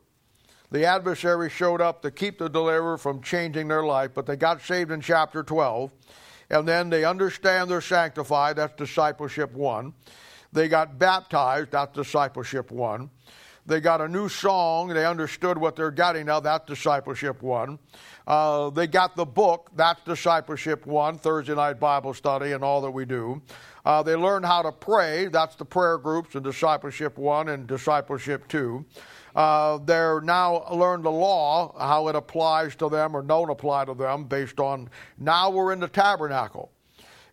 The 0.70 0.84
adversary 0.84 1.48
showed 1.48 1.80
up 1.80 2.02
to 2.02 2.10
keep 2.10 2.38
the 2.38 2.48
deliverer 2.48 2.98
from 2.98 3.22
changing 3.22 3.68
their 3.68 3.84
life, 3.84 4.10
but 4.14 4.26
they 4.26 4.36
got 4.36 4.62
saved 4.62 4.90
in 4.90 5.00
chapter 5.00 5.42
12. 5.42 5.92
And 6.50 6.66
then 6.66 6.90
they 6.90 7.04
understand 7.04 7.70
they're 7.70 7.80
sanctified, 7.80 8.56
that's 8.56 8.76
discipleship 8.76 9.52
one. 9.52 9.94
They 10.52 10.68
got 10.68 10.98
baptized, 10.98 11.72
that's 11.72 11.94
discipleship 11.94 12.70
one. 12.70 13.10
They 13.66 13.80
got 13.80 14.00
a 14.00 14.08
new 14.08 14.28
song. 14.28 14.88
They 14.88 15.04
understood 15.04 15.58
what 15.58 15.74
they're 15.74 15.90
getting 15.90 16.26
now. 16.26 16.38
That's 16.38 16.64
discipleship 16.66 17.42
one. 17.42 17.80
Uh, 18.26 18.70
they 18.70 18.86
got 18.86 19.16
the 19.16 19.24
book. 19.24 19.70
That's 19.74 20.00
discipleship 20.04 20.86
one. 20.86 21.18
Thursday 21.18 21.54
night 21.54 21.80
Bible 21.80 22.14
study 22.14 22.52
and 22.52 22.62
all 22.62 22.80
that 22.82 22.90
we 22.92 23.04
do. 23.04 23.42
Uh, 23.84 24.02
they 24.02 24.14
learned 24.14 24.46
how 24.46 24.62
to 24.62 24.70
pray. 24.70 25.26
That's 25.26 25.56
the 25.56 25.64
prayer 25.64 25.98
groups 25.98 26.36
and 26.36 26.44
discipleship 26.44 27.18
one 27.18 27.48
and 27.48 27.66
discipleship 27.66 28.46
two. 28.46 28.84
Uh, 29.36 29.76
they're 29.84 30.22
now 30.22 30.64
learned 30.72 31.04
the 31.04 31.10
law, 31.10 31.74
how 31.78 32.08
it 32.08 32.16
applies 32.16 32.74
to 32.74 32.88
them 32.88 33.14
or 33.14 33.20
don't 33.20 33.50
apply 33.50 33.84
to 33.84 33.92
them 33.92 34.24
based 34.24 34.58
on 34.58 34.88
now 35.18 35.50
we're 35.50 35.74
in 35.74 35.78
the 35.78 35.88
tabernacle. 35.88 36.72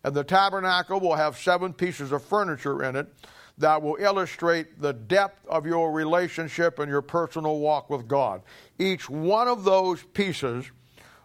And 0.04 0.14
the 0.14 0.22
tabernacle 0.22 1.00
will 1.00 1.14
have 1.14 1.38
seven 1.38 1.72
pieces 1.72 2.12
of 2.12 2.22
furniture 2.22 2.84
in 2.84 2.94
it 2.94 3.08
that 3.56 3.80
will 3.80 3.96
illustrate 3.98 4.82
the 4.82 4.92
depth 4.92 5.46
of 5.46 5.64
your 5.64 5.92
relationship 5.92 6.78
and 6.78 6.90
your 6.90 7.00
personal 7.00 7.58
walk 7.58 7.88
with 7.88 8.06
God. 8.06 8.42
Each 8.78 9.08
one 9.08 9.48
of 9.48 9.64
those 9.64 10.02
pieces 10.02 10.70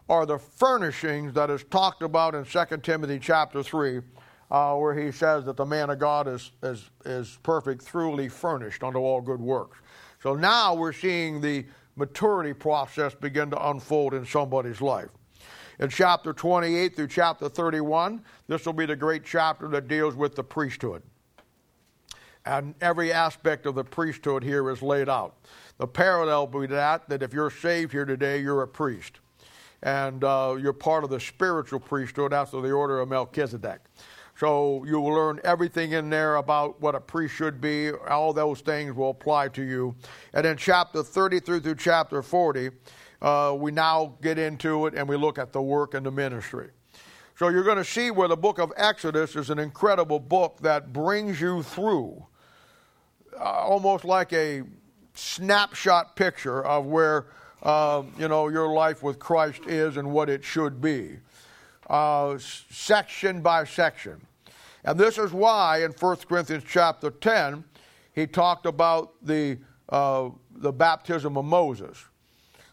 are 0.08 0.26
the 0.26 0.39
furnishings 0.39 1.34
that 1.34 1.50
is 1.50 1.65
talked 1.65 2.04
about 2.04 2.36
in 2.36 2.46
2 2.46 2.78
Timothy 2.78 3.20
chapter 3.20 3.62
3, 3.62 4.00
uh, 4.50 4.76
where 4.76 4.98
he 4.98 5.12
says 5.12 5.44
that 5.46 5.58
the 5.58 5.65
man 5.65 5.89
of 5.89 6.00
God 6.00 6.28
is, 6.28 6.52
is, 6.63 6.89
is 7.04 7.38
perfect, 7.44 7.86
truly 7.86 8.30
furnished 8.30 8.82
unto 8.82 9.00
all 9.00 9.20
good 9.20 9.42
works. 9.42 9.78
So 10.21 10.36
now 10.36 10.75
we're 10.75 10.93
seeing 10.93 11.39
the 11.39 11.65
maturity 11.95 12.53
process 12.53 13.15
begin 13.15 13.49
to 13.51 13.69
unfold 13.69 14.13
in 14.13 14.25
somebody's 14.25 14.82
life. 14.82 15.10
In 15.79 15.89
chapter 15.89 16.34
28 16.34 16.95
through 16.95 17.08
chapter 17.08 17.47
31, 17.47 18.21
this 18.47 18.65
will 18.65 18.73
be 18.73 18.86
the 18.86 18.97
great 18.97 19.23
chapter 19.23 19.69
that 19.69 19.88
deals 19.88 20.15
with 20.15 20.36
the 20.36 20.43
priesthood. 20.43 21.01
And 22.45 22.75
every 22.82 23.13
aspect 23.13 23.65
of 23.65 23.75
the 23.75 23.84
priesthood 23.84 24.43
here 24.43 24.69
is 24.69 24.82
laid 24.82 25.08
out. 25.08 25.36
The 25.77 25.88
parallel 25.88 26.47
be 26.47 26.67
that, 26.67 27.08
that 27.08 27.23
if 27.23 27.34
you're 27.34 27.49
saved 27.49 27.93
here 27.93 28.05
today, 28.05 28.41
you're 28.41 28.63
a 28.63 28.67
priest. 28.67 29.19
And 29.84 30.23
uh, 30.25 30.58
you're 30.60 30.73
part 30.73 31.05
of 31.05 31.10
the 31.10 31.19
spiritual 31.19 31.79
priesthood 31.79 32.34
after 32.34 32.60
the 32.60 32.71
order 32.71 32.99
of 32.99 33.08
Melchizedek. 33.08 33.79
So 34.39 34.86
you 34.86 35.02
will 35.02 35.13
learn 35.13 35.41
everything 35.43 35.91
in 35.91 36.10
there 36.10 36.38
about 36.38 36.80
what 36.80 36.95
a 36.95 37.02
priest 37.02 37.36
should 37.36 37.60
be. 37.60 37.91
All 37.91 38.32
those 38.32 38.62
things 38.62 38.95
will 38.95 39.10
apply 39.10 39.49
to 39.49 39.62
you. 39.62 39.95
And 40.34 40.45
in 40.45 40.56
chapter 40.56 41.04
33 41.04 41.60
through 41.60 41.75
chapter 41.75 42.21
40, 42.21 42.69
uh, 43.21 43.58
we 43.60 43.71
now 43.71 44.15
get 44.21 44.39
into 44.39 44.86
it 44.86 44.93
and 44.93 45.10
we 45.10 45.17
look 45.17 45.38
at 45.38 45.52
the 45.52 45.62
work 45.62 45.93
and 45.93 46.06
the 46.06 46.12
ministry. 46.12 46.69
So 47.38 47.49
you're 47.49 47.65
going 47.65 47.80
to 47.80 47.84
see 47.84 48.12
where 48.12 48.30
the 48.30 48.38
book 48.38 48.60
of 48.60 48.71
Exodus 48.78 49.36
is 49.36 49.49
an 49.49 49.60
incredible 49.60 50.21
book 50.21 50.60
that 50.62 50.93
brings 50.93 51.41
you 51.41 51.62
through 51.62 52.25
uh, 53.38 53.43
almost 53.43 54.06
like 54.06 54.32
a 54.32 54.63
snapshot 55.15 56.15
picture 56.15 56.65
of 56.65 56.86
where 56.86 57.25
uh, 57.63 58.04
you 58.17 58.30
know 58.30 58.47
your 58.47 58.71
life 58.71 59.04
with 59.04 59.19
Christ 59.19 59.65
is 59.67 59.97
and 59.97 60.12
what 60.12 60.30
it 60.30 60.45
should 60.45 60.80
be, 60.80 61.17
uh, 61.89 62.38
section 62.38 63.41
by 63.41 63.65
section. 63.65 64.21
And 64.84 65.00
this 65.00 65.18
is 65.18 65.32
why 65.32 65.84
in 65.84 65.92
1 65.92 66.15
Corinthians 66.28 66.63
chapter 66.68 67.12
10 67.12 67.63
he 68.13 68.28
talked 68.28 68.65
about 68.65 69.13
the 69.22 69.58
uh, 69.89 70.30
the 70.52 70.72
baptism 70.72 71.38
of 71.38 71.46
Moses 71.46 71.98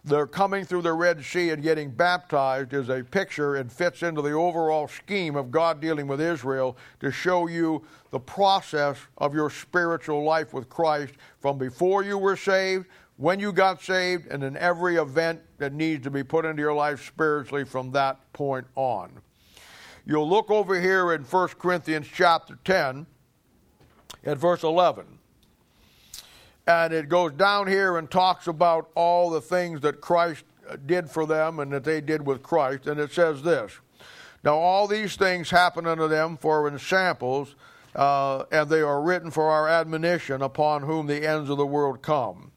their 0.06 0.24
coming 0.24 0.64
through 0.64 0.82
the 0.82 0.92
Red 0.92 1.24
Sea 1.24 1.50
and 1.50 1.62
getting 1.62 1.90
baptized 1.90 2.72
is 2.72 2.88
a 2.88 3.02
picture 3.02 3.56
and 3.56 3.70
fits 3.70 4.04
into 4.04 4.22
the 4.22 4.30
overall 4.30 4.86
scheme 4.86 5.34
of 5.34 5.50
God 5.50 5.80
dealing 5.80 6.06
with 6.06 6.20
Israel 6.20 6.76
to 7.00 7.10
show 7.10 7.48
you 7.48 7.84
the 8.12 8.20
process 8.20 8.98
of 9.18 9.34
your 9.34 9.50
spiritual 9.50 10.22
life 10.22 10.54
with 10.54 10.68
Christ 10.68 11.14
from 11.40 11.58
before 11.58 12.04
you 12.04 12.18
were 12.18 12.36
saved, 12.36 12.86
when 13.16 13.40
you 13.40 13.52
got 13.52 13.82
saved, 13.82 14.28
and 14.28 14.44
in 14.44 14.56
every 14.58 14.94
event 14.94 15.40
that 15.58 15.72
needs 15.72 16.04
to 16.04 16.10
be 16.10 16.22
put 16.22 16.44
into 16.44 16.62
your 16.62 16.74
life 16.74 17.04
spiritually 17.04 17.64
from 17.64 17.90
that 17.90 18.32
point 18.32 18.66
on. 18.76 19.10
You'll 20.08 20.28
look 20.28 20.52
over 20.52 20.80
here 20.80 21.12
in 21.12 21.24
1 21.24 21.48
Corinthians 21.58 22.06
chapter 22.12 22.56
10 22.64 23.06
at 24.24 24.38
verse 24.38 24.62
11. 24.62 25.04
And 26.68 26.92
it 26.92 27.08
goes 27.08 27.32
down 27.32 27.66
here 27.66 27.98
and 27.98 28.08
talks 28.08 28.46
about 28.46 28.90
all 28.94 29.30
the 29.30 29.40
things 29.40 29.80
that 29.80 30.00
Christ 30.00 30.44
did 30.86 31.10
for 31.10 31.26
them 31.26 31.58
and 31.58 31.72
that 31.72 31.82
they 31.82 32.00
did 32.00 32.24
with 32.24 32.40
Christ. 32.44 32.86
And 32.86 33.00
it 33.00 33.12
says 33.12 33.42
this 33.42 33.72
Now 34.44 34.54
all 34.54 34.86
these 34.86 35.16
things 35.16 35.50
happen 35.50 35.88
unto 35.88 36.06
them 36.06 36.36
for 36.36 36.68
ensamples, 36.68 37.56
uh, 37.96 38.44
and 38.52 38.70
they 38.70 38.82
are 38.82 39.02
written 39.02 39.32
for 39.32 39.50
our 39.50 39.68
admonition 39.68 40.40
upon 40.40 40.82
whom 40.82 41.08
the 41.08 41.26
ends 41.26 41.50
of 41.50 41.58
the 41.58 41.66
world 41.66 42.00
come. 42.00 42.52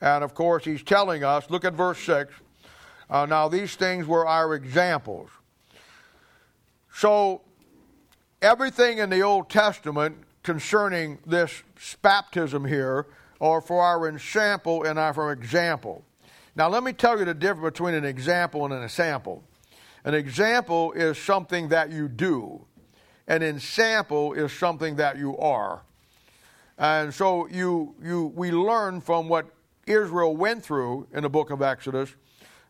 And 0.00 0.24
of 0.24 0.34
course, 0.34 0.64
he's 0.64 0.82
telling 0.82 1.22
us, 1.22 1.48
look 1.50 1.64
at 1.64 1.74
verse 1.74 2.00
6. 2.00 2.34
Uh, 3.08 3.26
now, 3.26 3.46
these 3.46 3.76
things 3.76 4.06
were 4.06 4.26
our 4.26 4.54
examples. 4.54 5.30
So, 6.96 7.40
everything 8.40 8.98
in 8.98 9.10
the 9.10 9.22
Old 9.22 9.50
Testament 9.50 10.16
concerning 10.44 11.18
this 11.26 11.64
baptism 12.02 12.64
here 12.64 13.08
are 13.40 13.60
for 13.60 13.82
our 13.82 14.08
ensample 14.08 14.84
and 14.84 14.96
our 14.96 15.32
example. 15.32 16.04
Now, 16.54 16.68
let 16.68 16.84
me 16.84 16.92
tell 16.92 17.18
you 17.18 17.24
the 17.24 17.34
difference 17.34 17.72
between 17.72 17.94
an 17.94 18.04
example 18.04 18.64
and 18.64 18.72
an 18.72 18.84
ensample. 18.84 19.42
An 20.04 20.14
example 20.14 20.92
is 20.92 21.18
something 21.18 21.70
that 21.70 21.90
you 21.90 22.06
do, 22.06 22.64
an 23.26 23.42
ensample 23.42 24.32
is 24.34 24.52
something 24.52 24.94
that 24.94 25.18
you 25.18 25.36
are. 25.38 25.82
And 26.78 27.12
so 27.12 27.48
you, 27.48 27.96
you, 28.00 28.32
we 28.36 28.52
learn 28.52 29.00
from 29.00 29.28
what 29.28 29.46
Israel 29.88 30.36
went 30.36 30.64
through 30.64 31.08
in 31.12 31.24
the 31.24 31.28
book 31.28 31.50
of 31.50 31.60
Exodus 31.60 32.14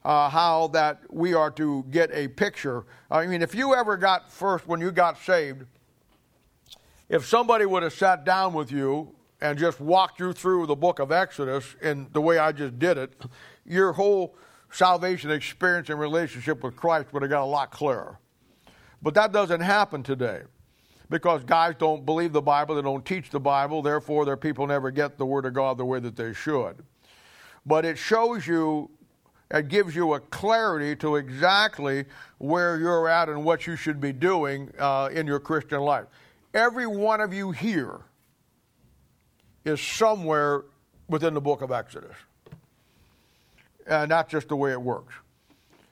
uh, 0.05 0.29
how 0.29 0.69
that 0.69 1.03
we 1.11 1.35
are 1.35 1.51
to 1.53 1.85
get 1.91 2.11
a 2.13 2.29
picture. 2.29 2.85
I 3.11 3.27
mean, 3.27 3.43
if 3.43 3.55
you 3.55 3.75
ever 3.75 3.97
got 3.97 4.31
first, 4.31 4.67
when 4.67 4.81
you 4.81 4.91
got 4.93 5.19
saved, 5.19 5.65
if 7.09 7.27
somebody 7.27 7.67
would 7.67 7.83
have 7.83 7.93
sat 7.93 8.25
down 8.25 8.53
with 8.53 8.71
you 8.71 9.15
and 9.41 9.59
just 9.59 9.81
walked 9.81 10.21
you 10.21 10.33
through 10.33 10.67
the 10.67 10.77
book 10.77 10.99
of 10.99 11.13
Exodus 11.13 11.77
in 11.83 12.09
the 12.13 12.21
way 12.21 12.39
I 12.39 12.53
just 12.53 12.79
did 12.79 12.99
it, 12.99 13.15
your 13.65 13.93
whole 13.93 14.37
salvation 14.71 15.31
experience 15.31 15.89
and 15.89 15.99
relationship 15.99 16.63
with 16.63 16.77
Christ 16.77 17.13
would 17.13 17.23
have 17.23 17.31
got 17.31 17.43
a 17.43 17.47
lot 17.47 17.71
clearer. 17.71 18.19
But 19.03 19.15
that 19.15 19.33
doesn't 19.33 19.61
happen 19.61 20.03
today 20.03 20.43
because 21.11 21.45
guys 21.45 21.75
don't 21.79 22.05
believe 22.05 22.33
the 22.33 22.43
Bible, 22.43 22.75
they 22.75 22.83
don't 22.83 23.05
teach 23.05 23.31
the 23.31 23.41
Bible, 23.41 23.83
therefore, 23.83 24.25
their 24.25 24.37
people 24.37 24.67
never 24.67 24.91
get 24.91 25.19
the 25.19 25.27
Word 25.27 25.45
of 25.45 25.53
God 25.53 25.79
the 25.79 25.85
way 25.85 26.01
that 26.01 26.17
they 26.17 26.33
should. 26.33 26.83
But 27.67 27.85
it 27.85 27.99
shows 27.99 28.47
you, 28.47 28.91
it 29.51 29.69
gives 29.69 29.95
you 29.95 30.15
a 30.15 30.21
clarity 30.21 30.97
to 30.97 31.17
exactly 31.17 32.05
where 32.39 32.79
you're 32.79 33.09
at 33.09 33.29
and 33.29 33.45
what 33.45 33.67
you 33.67 33.77
should 33.77 34.01
be 34.01 34.13
doing 34.13 34.71
uh, 34.79 35.11
in 35.13 35.27
your 35.27 35.39
Christian 35.39 35.81
life. 35.81 36.07
Every 36.53 36.87
one 36.87 37.21
of 37.21 37.33
you 37.33 37.51
here 37.51 38.01
is 39.65 39.81
somewhere 39.81 40.65
within 41.09 41.35
the 41.35 41.41
book 41.41 41.63
of 41.63 41.73
Exodus. 41.73 42.17
And 43.87 44.11
that's 44.11 44.31
just 44.31 44.49
the 44.49 44.57
way 44.57 44.73
it 44.73 44.81
works. 44.81 45.15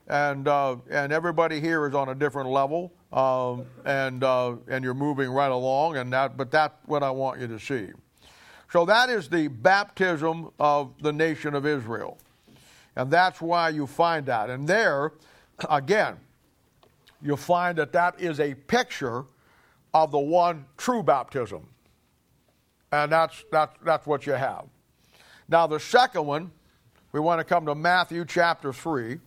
And, 0.08 0.48
uh, 0.48 0.76
and 0.90 1.12
everybody 1.12 1.60
here 1.60 1.86
is 1.86 1.94
on 1.94 2.08
a 2.08 2.14
different 2.14 2.50
level, 2.50 2.92
um, 3.12 3.66
and, 3.84 4.24
uh, 4.24 4.56
and 4.68 4.82
you're 4.84 4.94
moving 4.94 5.30
right 5.30 5.50
along, 5.50 5.96
and 5.96 6.12
that, 6.12 6.36
but 6.36 6.50
that's 6.50 6.74
what 6.86 7.02
I 7.02 7.10
want 7.10 7.40
you 7.40 7.46
to 7.46 7.58
see. 7.58 7.88
So 8.72 8.84
that 8.86 9.10
is 9.10 9.28
the 9.28 9.48
baptism 9.48 10.50
of 10.58 10.92
the 11.02 11.12
nation 11.12 11.54
of 11.54 11.66
Israel. 11.66 12.18
And 12.96 13.10
that's 13.10 13.40
why 13.40 13.70
you 13.70 13.86
find 13.86 14.26
that. 14.26 14.50
And 14.50 14.68
there, 14.68 15.12
again, 15.68 16.16
you'll 17.22 17.36
find 17.36 17.78
that 17.78 17.92
that 17.92 18.20
is 18.20 18.40
a 18.40 18.54
picture 18.54 19.24
of 19.94 20.10
the 20.10 20.18
one 20.18 20.66
true 20.76 21.02
baptism. 21.02 21.66
And 22.90 23.10
that's, 23.10 23.44
that's, 23.50 23.74
that's 23.82 24.06
what 24.06 24.26
you 24.26 24.32
have. 24.32 24.66
Now, 25.48 25.66
the 25.66 25.80
second 25.80 26.26
one, 26.26 26.50
we 27.12 27.20
want 27.20 27.40
to 27.40 27.44
come 27.44 27.66
to 27.66 27.74
Matthew 27.74 28.24
chapter 28.24 28.72
3. 28.72 29.18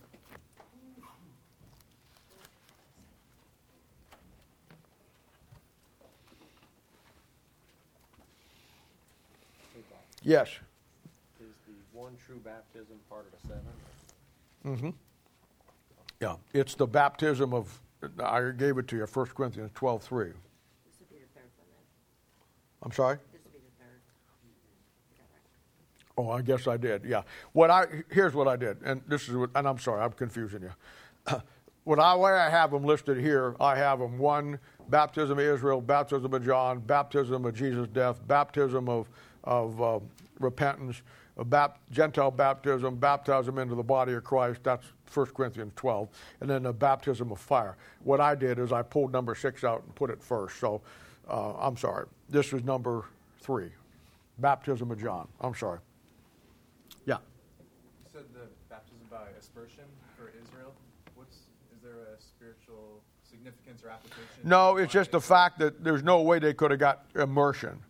Yes. 10.22 10.48
Is 11.96 11.98
the 11.98 12.02
one 12.02 12.16
true 12.26 12.40
baptism 12.44 12.96
part 13.08 13.26
of 13.26 13.40
the 13.40 13.48
seven? 13.48 13.62
Mm-hmm. 14.66 14.90
Yeah, 16.20 16.36
it's 16.52 16.74
the 16.74 16.86
baptism 16.86 17.54
of, 17.54 17.80
I 18.22 18.50
gave 18.50 18.76
it 18.76 18.86
to 18.88 18.96
you, 18.96 19.06
1 19.06 19.26
Corinthians 19.34 19.70
12 19.74 20.02
3. 20.02 20.26
This 20.26 20.34
would 21.00 21.08
be 21.08 21.16
the 21.16 21.20
third 21.34 21.48
one 21.56 21.66
then. 21.70 22.82
I'm 22.82 22.92
sorry? 22.92 23.16
This 23.32 23.40
would 23.44 23.52
be 23.52 23.58
the 23.58 23.82
third. 23.82 24.00
Is 25.10 25.18
that? 25.18 26.22
Oh, 26.22 26.30
I 26.30 26.42
guess 26.42 26.66
I 26.66 26.76
did. 26.76 27.04
Yeah. 27.04 27.22
What 27.52 27.70
I 27.70 27.86
here's 28.10 28.34
what 28.34 28.46
I 28.46 28.56
did, 28.56 28.78
and 28.84 29.00
this 29.08 29.28
is 29.28 29.34
what, 29.34 29.50
and 29.54 29.66
I'm 29.66 29.78
sorry, 29.78 30.02
I'm 30.02 30.12
confusing 30.12 30.62
you. 30.62 31.36
what 31.84 31.98
I 31.98 32.14
way 32.14 32.32
I 32.32 32.50
have 32.50 32.72
them 32.72 32.84
listed 32.84 33.16
here, 33.18 33.56
I 33.58 33.74
have 33.76 34.00
them 34.00 34.18
one 34.18 34.58
baptism 34.90 35.38
of 35.38 35.44
Israel, 35.44 35.80
baptism 35.80 36.34
of 36.34 36.44
John, 36.44 36.80
baptism 36.80 37.44
of 37.46 37.54
Jesus' 37.54 37.88
death, 37.88 38.20
baptism 38.26 38.88
of 38.88 39.08
of 39.44 39.80
uh, 39.80 40.00
repentance, 40.40 41.02
bap- 41.44 41.78
Gentile 41.90 42.30
baptism, 42.30 42.96
baptism 42.96 43.58
into 43.58 43.74
the 43.74 43.82
body 43.82 44.14
of 44.14 44.24
Christ. 44.24 44.60
That's 44.62 44.86
1 45.12 45.26
Corinthians 45.26 45.72
12, 45.76 46.08
and 46.40 46.50
then 46.50 46.62
the 46.64 46.72
baptism 46.72 47.30
of 47.30 47.38
fire. 47.38 47.76
What 48.02 48.20
I 48.20 48.34
did 48.34 48.58
is 48.58 48.72
I 48.72 48.82
pulled 48.82 49.12
number 49.12 49.34
six 49.34 49.64
out 49.64 49.82
and 49.84 49.94
put 49.94 50.10
it 50.10 50.22
first. 50.22 50.58
So 50.58 50.80
uh, 51.28 51.54
I'm 51.58 51.76
sorry. 51.76 52.06
This 52.28 52.52
was 52.52 52.64
number 52.64 53.04
three, 53.40 53.70
baptism 54.38 54.90
of 54.90 55.00
John. 55.00 55.28
I'm 55.40 55.54
sorry. 55.54 55.78
Yeah. 57.04 57.18
You 57.18 58.10
said 58.12 58.24
the 58.32 58.48
baptism 58.68 58.98
by 59.10 59.28
aspersion 59.38 59.84
for 60.16 60.32
Israel. 60.42 60.72
What's 61.14 61.36
is 61.36 61.82
there 61.82 61.92
a 61.92 62.20
spiritual 62.20 63.00
significance 63.28 63.82
or 63.84 63.90
application? 63.90 64.26
No, 64.42 64.76
it's 64.76 64.92
just 64.92 65.12
the 65.12 65.20
fact 65.20 65.58
that 65.60 65.84
there's 65.84 66.02
no 66.02 66.22
way 66.22 66.38
they 66.38 66.54
could 66.54 66.70
have 66.70 66.80
got 66.80 67.06
immersion. 67.14 67.80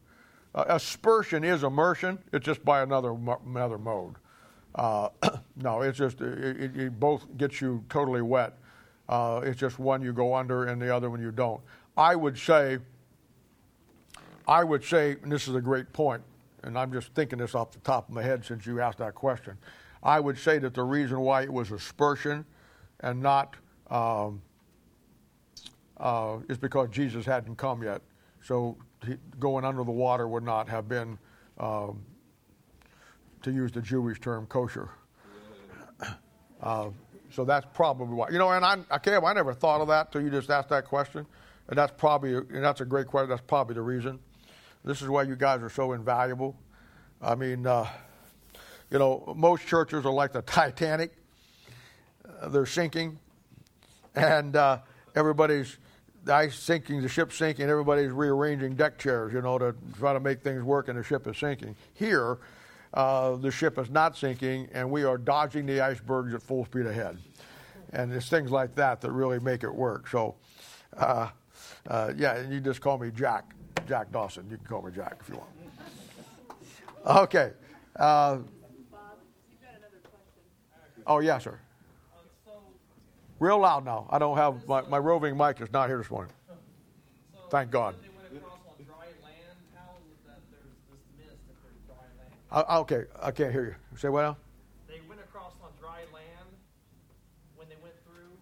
Uh, 0.56 0.64
aspersion 0.68 1.44
is 1.44 1.62
immersion. 1.62 2.18
It's 2.32 2.44
just 2.44 2.64
by 2.64 2.82
another 2.82 3.14
another 3.46 3.76
mode. 3.76 4.14
Uh, 4.74 5.10
no, 5.56 5.82
it's 5.82 5.98
just 5.98 6.20
it, 6.22 6.76
it, 6.76 6.98
both 6.98 7.24
gets 7.36 7.60
you 7.60 7.84
totally 7.90 8.22
wet. 8.22 8.54
Uh, 9.08 9.42
it's 9.44 9.60
just 9.60 9.78
one 9.78 10.02
you 10.02 10.12
go 10.12 10.34
under 10.34 10.64
and 10.64 10.80
the 10.80 10.94
other 10.94 11.10
one 11.10 11.20
you 11.20 11.30
don't. 11.30 11.60
I 11.96 12.16
would 12.16 12.38
say. 12.38 12.78
I 14.48 14.62
would 14.62 14.84
say, 14.84 15.16
and 15.24 15.32
this 15.32 15.48
is 15.48 15.56
a 15.56 15.60
great 15.60 15.92
point, 15.92 16.22
and 16.62 16.78
I'm 16.78 16.92
just 16.92 17.12
thinking 17.14 17.40
this 17.40 17.56
off 17.56 17.72
the 17.72 17.80
top 17.80 18.08
of 18.08 18.14
my 18.14 18.22
head 18.22 18.44
since 18.44 18.64
you 18.64 18.80
asked 18.80 18.98
that 18.98 19.16
question. 19.16 19.58
I 20.04 20.20
would 20.20 20.38
say 20.38 20.58
that 20.58 20.72
the 20.72 20.84
reason 20.84 21.18
why 21.18 21.42
it 21.42 21.52
was 21.52 21.72
aspersion 21.72 22.44
and 23.00 23.20
not 23.20 23.56
um, 23.90 24.40
uh, 25.96 26.38
is 26.48 26.58
because 26.58 26.90
Jesus 26.90 27.26
hadn't 27.26 27.56
come 27.56 27.82
yet. 27.82 28.02
So 28.40 28.76
going 29.38 29.64
under 29.64 29.84
the 29.84 29.90
water 29.90 30.28
would 30.28 30.44
not 30.44 30.68
have 30.68 30.88
been, 30.88 31.18
um, 31.58 32.04
to 33.42 33.50
use 33.52 33.72
the 33.72 33.80
Jewish 33.80 34.20
term, 34.20 34.46
kosher. 34.46 34.90
Uh, 36.60 36.90
so 37.30 37.44
that's 37.44 37.66
probably 37.74 38.14
why. 38.14 38.28
You 38.30 38.38
know, 38.38 38.50
and 38.50 38.64
I, 38.64 38.78
I 38.90 38.98
can't. 38.98 39.22
I 39.24 39.32
never 39.32 39.52
thought 39.52 39.80
of 39.80 39.88
that 39.88 40.10
till 40.10 40.22
you 40.22 40.30
just 40.30 40.50
asked 40.50 40.70
that 40.70 40.86
question, 40.86 41.26
and 41.68 41.78
that's 41.78 41.92
probably 41.96 42.34
and 42.34 42.64
that's 42.64 42.80
a 42.80 42.84
great 42.84 43.06
question. 43.06 43.28
That's 43.28 43.42
probably 43.46 43.74
the 43.74 43.82
reason. 43.82 44.18
This 44.84 45.02
is 45.02 45.08
why 45.08 45.24
you 45.24 45.36
guys 45.36 45.62
are 45.62 45.70
so 45.70 45.92
invaluable. 45.92 46.56
I 47.20 47.34
mean, 47.34 47.66
uh, 47.66 47.88
you 48.90 48.98
know, 48.98 49.34
most 49.36 49.66
churches 49.66 50.06
are 50.06 50.12
like 50.12 50.32
the 50.32 50.42
Titanic. 50.42 51.12
Uh, 52.40 52.48
they're 52.48 52.66
sinking, 52.66 53.18
and 54.14 54.56
uh, 54.56 54.78
everybody's 55.14 55.76
ice 56.28 56.56
sinking, 56.56 57.02
the 57.02 57.08
ship's 57.08 57.36
sinking, 57.36 57.68
everybody's 57.68 58.10
rearranging 58.10 58.74
deck 58.74 58.98
chairs, 58.98 59.32
you 59.32 59.40
know, 59.40 59.58
to 59.58 59.74
try 59.98 60.12
to 60.12 60.20
make 60.20 60.42
things 60.42 60.62
work, 60.62 60.88
and 60.88 60.98
the 60.98 61.02
ship 61.02 61.26
is 61.26 61.38
sinking. 61.38 61.76
Here, 61.94 62.38
uh, 62.94 63.36
the 63.36 63.50
ship 63.50 63.78
is 63.78 63.90
not 63.90 64.16
sinking, 64.16 64.68
and 64.72 64.90
we 64.90 65.04
are 65.04 65.18
dodging 65.18 65.66
the 65.66 65.80
icebergs 65.80 66.34
at 66.34 66.42
full 66.42 66.64
speed 66.64 66.86
ahead. 66.86 67.18
And 67.92 68.12
it's 68.12 68.28
things 68.28 68.50
like 68.50 68.74
that 68.74 69.00
that 69.00 69.12
really 69.12 69.38
make 69.38 69.62
it 69.62 69.72
work. 69.72 70.08
So, 70.08 70.34
uh, 70.96 71.28
uh, 71.88 72.12
yeah, 72.16 72.36
and 72.36 72.52
you 72.52 72.60
just 72.60 72.80
call 72.80 72.98
me 72.98 73.10
Jack, 73.10 73.54
Jack 73.86 74.10
Dawson. 74.10 74.46
You 74.50 74.56
can 74.56 74.66
call 74.66 74.82
me 74.82 74.90
Jack 74.92 75.18
if 75.20 75.28
you 75.28 75.36
want. 75.36 75.50
Okay. 77.06 77.52
Uh, 77.94 78.38
oh, 81.06 81.20
yeah, 81.20 81.38
sir. 81.38 81.58
Real 83.38 83.58
loud 83.58 83.84
now. 83.84 84.06
I 84.10 84.18
don't 84.18 84.36
have 84.36 84.66
my, 84.66 84.80
my 84.82 84.98
roving 84.98 85.36
mic 85.36 85.60
is 85.60 85.70
not 85.72 85.88
here 85.88 85.98
this 85.98 86.10
morning. 86.10 86.32
Thank 87.50 87.70
God. 87.70 87.94
They 88.00 88.08
went 88.08 88.32
across 88.32 88.58
on 88.66 88.84
dry 88.84 89.06
land. 89.22 89.56
How 89.74 89.92
is 90.00 90.08
it 90.10 90.18
that 90.26 90.40
there's 90.50 90.72
this 90.90 91.04
mist 91.20 91.38
if 91.46 91.56
there's 91.62 91.80
dry 91.86 92.08
land? 92.16 92.32
I, 92.50 92.78
okay, 92.80 93.04
I 93.22 93.30
can't 93.30 93.52
hear 93.52 93.64
you. 93.64 93.98
Say 93.98 94.08
what 94.08 94.22
now? 94.22 94.36
They 94.88 95.00
went 95.06 95.20
across 95.20 95.52
on 95.62 95.70
dry 95.78 96.08
land 96.16 96.48
when 97.54 97.68
they 97.68 97.76
went 97.82 97.94
through. 98.08 98.32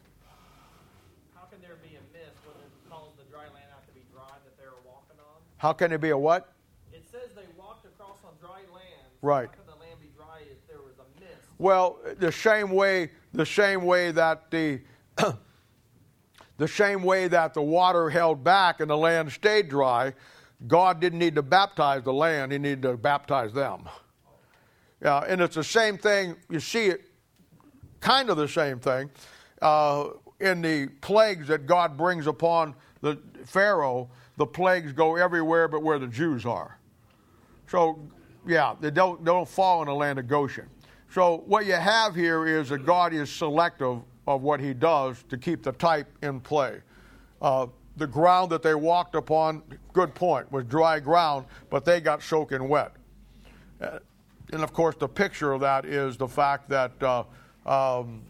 How 1.34 1.44
can 1.50 1.60
there 1.60 1.76
be 1.82 1.98
a 1.98 2.04
mist 2.14 2.38
when 2.46 2.54
it 2.62 2.70
caused 2.88 3.18
the 3.18 3.26
dry 3.28 3.50
land 3.50 3.66
not 3.74 3.84
to 3.88 3.92
be 3.92 4.06
dry 4.14 4.30
that 4.46 4.56
they 4.56 4.64
were 4.64 4.80
walking 4.86 5.18
on? 5.18 5.42
How 5.58 5.74
can 5.74 5.90
it 5.92 6.00
be 6.00 6.10
a 6.10 6.18
what? 6.18 6.54
It 6.94 7.04
says 7.10 7.34
they 7.34 7.50
walked 7.58 7.84
across 7.84 8.22
on 8.24 8.32
dry 8.40 8.62
land. 8.72 9.10
Right. 9.20 9.50
How 9.50 9.58
can 9.58 9.66
the 9.74 9.80
land 9.84 9.98
be 10.00 10.08
dry 10.16 10.46
if 10.46 10.62
there 10.70 10.78
was 10.78 10.94
a 11.02 11.06
mist? 11.20 11.50
Well, 11.58 11.98
the 12.18 12.32
same 12.32 12.70
way, 12.70 13.10
the 13.34 13.44
same 13.44 13.84
way 13.84 14.12
that 14.12 14.50
the 14.50 14.80
the 16.56 16.68
same 16.68 17.02
way 17.02 17.28
that 17.28 17.52
the 17.52 17.62
water 17.62 18.08
held 18.08 18.42
back 18.42 18.80
and 18.80 18.88
the 18.88 18.96
land 18.96 19.30
stayed 19.32 19.68
dry, 19.68 20.14
God 20.66 21.00
didn't 21.00 21.18
need 21.18 21.34
to 21.34 21.42
baptize 21.42 22.04
the 22.04 22.12
land, 22.12 22.52
He 22.52 22.58
needed 22.58 22.82
to 22.82 22.96
baptize 22.96 23.52
them. 23.52 23.88
Yeah, 25.02 25.24
and 25.28 25.40
it's 25.40 25.56
the 25.56 25.64
same 25.64 25.98
thing, 25.98 26.36
you 26.48 26.60
see 26.60 26.86
it 26.86 27.02
kind 28.00 28.30
of 28.30 28.36
the 28.36 28.48
same 28.48 28.78
thing 28.78 29.10
uh, 29.60 30.08
in 30.40 30.62
the 30.62 30.88
plagues 31.00 31.48
that 31.48 31.66
God 31.66 31.96
brings 31.96 32.26
upon 32.26 32.74
the 33.00 33.18
Pharaoh. 33.44 34.08
The 34.36 34.46
plagues 34.46 34.92
go 34.92 35.16
everywhere 35.16 35.68
but 35.68 35.82
where 35.82 35.98
the 35.98 36.06
Jews 36.06 36.46
are. 36.46 36.78
So, 37.68 37.98
yeah, 38.46 38.74
they 38.80 38.90
don't, 38.90 39.24
they 39.24 39.30
don't 39.30 39.48
fall 39.48 39.82
in 39.82 39.88
the 39.88 39.94
land 39.94 40.18
of 40.18 40.28
Goshen. 40.28 40.68
So, 41.14 41.44
what 41.46 41.64
you 41.66 41.74
have 41.74 42.16
here 42.16 42.44
is 42.44 42.70
that 42.70 42.84
God 42.84 43.12
is 43.12 43.30
selective 43.30 44.00
of 44.26 44.42
what 44.42 44.58
he 44.58 44.74
does 44.74 45.22
to 45.28 45.38
keep 45.38 45.62
the 45.62 45.70
type 45.70 46.08
in 46.22 46.40
play. 46.40 46.80
Uh, 47.40 47.68
the 47.96 48.06
ground 48.08 48.50
that 48.50 48.64
they 48.64 48.74
walked 48.74 49.14
upon, 49.14 49.62
good 49.92 50.12
point, 50.12 50.50
was 50.50 50.64
dry 50.64 50.98
ground, 50.98 51.46
but 51.70 51.84
they 51.84 52.00
got 52.00 52.20
soaking 52.20 52.68
wet. 52.68 52.94
Uh, 53.80 54.00
and 54.52 54.64
of 54.64 54.72
course, 54.72 54.96
the 54.96 55.06
picture 55.06 55.52
of 55.52 55.60
that 55.60 55.84
is 55.84 56.16
the 56.16 56.26
fact 56.26 56.68
that 56.70 57.00
uh, 57.00 57.22
um, 57.64 58.20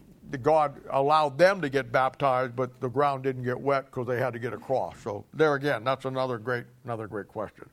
God 0.43 0.79
allowed 0.91 1.39
them 1.39 1.61
to 1.61 1.69
get 1.69 1.91
baptized, 1.91 2.55
but 2.55 2.79
the 2.81 2.89
ground 2.89 3.23
didn't 3.23 3.45
get 3.45 3.59
wet 3.59 3.85
because 3.87 4.05
they 4.05 4.19
had 4.19 4.31
to 4.33 4.39
get 4.39 4.53
across. 4.53 4.95
So 4.99 5.25
there 5.33 5.55
again, 5.55 5.83
that's 5.83 6.05
another 6.05 6.37
great, 6.37 6.65
another 6.83 7.07
great 7.07 7.29
question. 7.29 7.67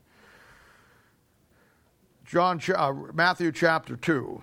John, 2.25 2.59
uh, 2.75 2.93
Matthew 3.13 3.51
chapter 3.51 3.95
two. 3.95 4.41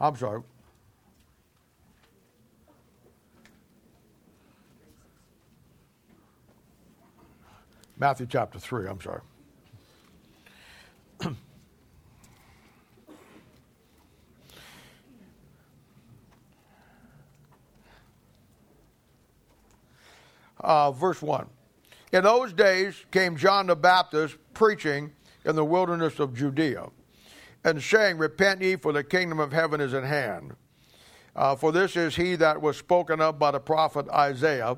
I'm 0.00 0.16
sorry. 0.16 0.42
Matthew 7.96 8.26
chapter 8.26 8.58
3, 8.58 8.88
I'm 8.88 9.00
sorry. 9.00 9.20
uh, 20.60 20.90
verse 20.90 21.22
1. 21.22 21.46
In 22.12 22.24
those 22.24 22.52
days 22.52 23.04
came 23.10 23.36
John 23.36 23.68
the 23.68 23.76
Baptist 23.76 24.36
preaching 24.54 25.12
in 25.44 25.54
the 25.56 25.64
wilderness 25.64 26.18
of 26.18 26.34
Judea 26.34 26.88
and 27.64 27.82
saying, 27.82 28.18
Repent 28.18 28.60
ye, 28.60 28.76
for 28.76 28.92
the 28.92 29.02
kingdom 29.02 29.40
of 29.40 29.52
heaven 29.52 29.80
is 29.80 29.94
at 29.94 30.04
hand. 30.04 30.54
Uh, 31.34 31.56
for 31.56 31.72
this 31.72 31.96
is 31.96 32.14
he 32.14 32.36
that 32.36 32.60
was 32.60 32.76
spoken 32.76 33.20
of 33.20 33.38
by 33.38 33.50
the 33.50 33.58
prophet 33.58 34.08
Isaiah. 34.10 34.76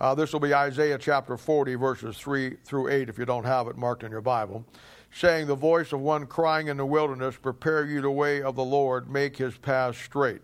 Uh, 0.00 0.14
this 0.14 0.32
will 0.32 0.40
be 0.40 0.54
Isaiah 0.54 0.98
chapter 0.98 1.36
40, 1.36 1.74
verses 1.76 2.16
3 2.18 2.56
through 2.64 2.88
8, 2.88 3.08
if 3.08 3.18
you 3.18 3.24
don't 3.24 3.44
have 3.44 3.66
it 3.68 3.76
marked 3.76 4.04
in 4.04 4.10
your 4.10 4.20
Bible. 4.20 4.64
Saying, 5.12 5.46
The 5.46 5.54
voice 5.54 5.92
of 5.92 6.00
one 6.00 6.26
crying 6.26 6.68
in 6.68 6.76
the 6.76 6.86
wilderness, 6.86 7.36
Prepare 7.36 7.86
you 7.86 8.00
the 8.00 8.10
way 8.10 8.42
of 8.42 8.54
the 8.54 8.64
Lord, 8.64 9.10
make 9.10 9.36
his 9.36 9.56
paths 9.56 9.98
straight. 9.98 10.42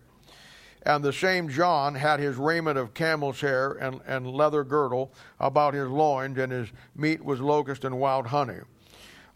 And 0.83 1.03
the 1.03 1.13
same 1.13 1.47
John 1.47 1.93
had 1.93 2.19
his 2.19 2.37
raiment 2.37 2.77
of 2.77 2.93
camel's 2.93 3.39
hair 3.39 3.73
and, 3.73 4.01
and 4.07 4.25
leather 4.25 4.63
girdle 4.63 5.13
about 5.39 5.73
his 5.73 5.87
loins, 5.87 6.39
and 6.39 6.51
his 6.51 6.69
meat 6.95 7.23
was 7.23 7.39
locust 7.39 7.85
and 7.85 7.99
wild 7.99 8.27
honey. 8.27 8.59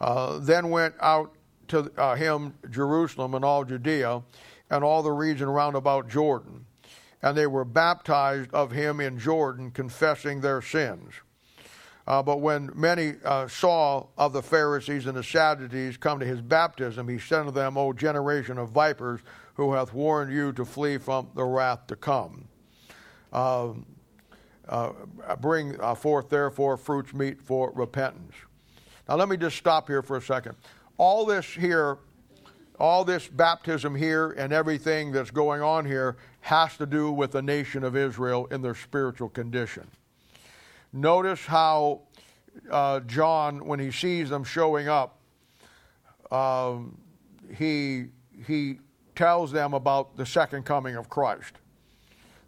Uh, 0.01 0.39
then 0.39 0.69
went 0.69 0.95
out 1.01 1.34
to 1.67 1.91
uh, 1.97 2.15
him 2.15 2.53
Jerusalem 2.69 3.33
and 3.33 3.45
all 3.45 3.63
Judea 3.63 4.21
and 4.69 4.83
all 4.83 5.03
the 5.03 5.11
region 5.11 5.49
round 5.49 5.75
about 5.75 6.09
Jordan. 6.09 6.65
And 7.21 7.37
they 7.37 7.47
were 7.47 7.65
baptized 7.65 8.53
of 8.53 8.71
him 8.71 8.99
in 8.99 9.17
Jordan, 9.17 9.71
confessing 9.71 10.41
their 10.41 10.61
sins. 10.61 11.13
Uh, 12.07 12.21
but 12.21 12.39
when 12.39 12.69
many 12.75 13.15
uh, 13.23 13.47
saw 13.47 14.05
of 14.17 14.31
the 14.31 14.43
Pharisees 14.43 15.07
and 15.07 15.17
the 15.17 15.23
Sadducees 15.23 15.97
come 15.97 16.19
to 16.19 16.25
his 16.25 16.39
baptism, 16.39 17.07
he 17.07 17.17
said 17.17 17.43
to 17.43 17.51
them, 17.51 17.77
O 17.77 17.93
generation 17.93 18.59
of 18.59 18.69
vipers, 18.69 19.21
who 19.55 19.73
hath 19.73 19.93
warned 19.93 20.31
you 20.31 20.53
to 20.53 20.65
flee 20.65 20.97
from 20.97 21.29
the 21.33 21.43
wrath 21.43 21.87
to 21.87 21.95
come? 21.95 22.47
Um, 23.33 23.85
uh, 24.67 24.91
bring 25.41 25.79
uh, 25.79 25.95
forth, 25.95 26.29
therefore, 26.29 26.77
fruits 26.77 27.13
meet 27.13 27.41
for 27.41 27.71
repentance. 27.73 28.35
Now, 29.07 29.15
let 29.15 29.29
me 29.29 29.37
just 29.37 29.57
stop 29.57 29.87
here 29.87 30.01
for 30.01 30.17
a 30.17 30.21
second 30.21 30.55
all 30.97 31.25
this 31.25 31.45
here, 31.45 31.97
all 32.79 33.03
this 33.05 33.27
baptism 33.27 33.95
here 33.95 34.31
and 34.31 34.53
everything 34.53 35.11
that's 35.11 35.31
going 35.31 35.61
on 35.61 35.85
here 35.85 36.17
has 36.41 36.77
to 36.77 36.85
do 36.85 37.11
with 37.11 37.31
the 37.31 37.41
nation 37.41 37.83
of 37.83 37.95
Israel 37.95 38.45
in 38.47 38.61
their 38.61 38.75
spiritual 38.75 39.29
condition. 39.29 39.87
Notice 40.93 41.45
how 41.45 42.01
uh, 42.71 43.01
John, 43.01 43.65
when 43.65 43.79
he 43.79 43.91
sees 43.91 44.29
them 44.29 44.43
showing 44.43 44.87
up, 44.87 45.19
um, 46.31 46.97
he, 47.55 48.05
he 48.45 48.79
tells 49.15 49.51
them 49.51 49.73
about 49.73 50.15
the 50.15 50.25
second 50.25 50.63
coming 50.63 50.95
of 50.95 51.09
Christ, 51.09 51.53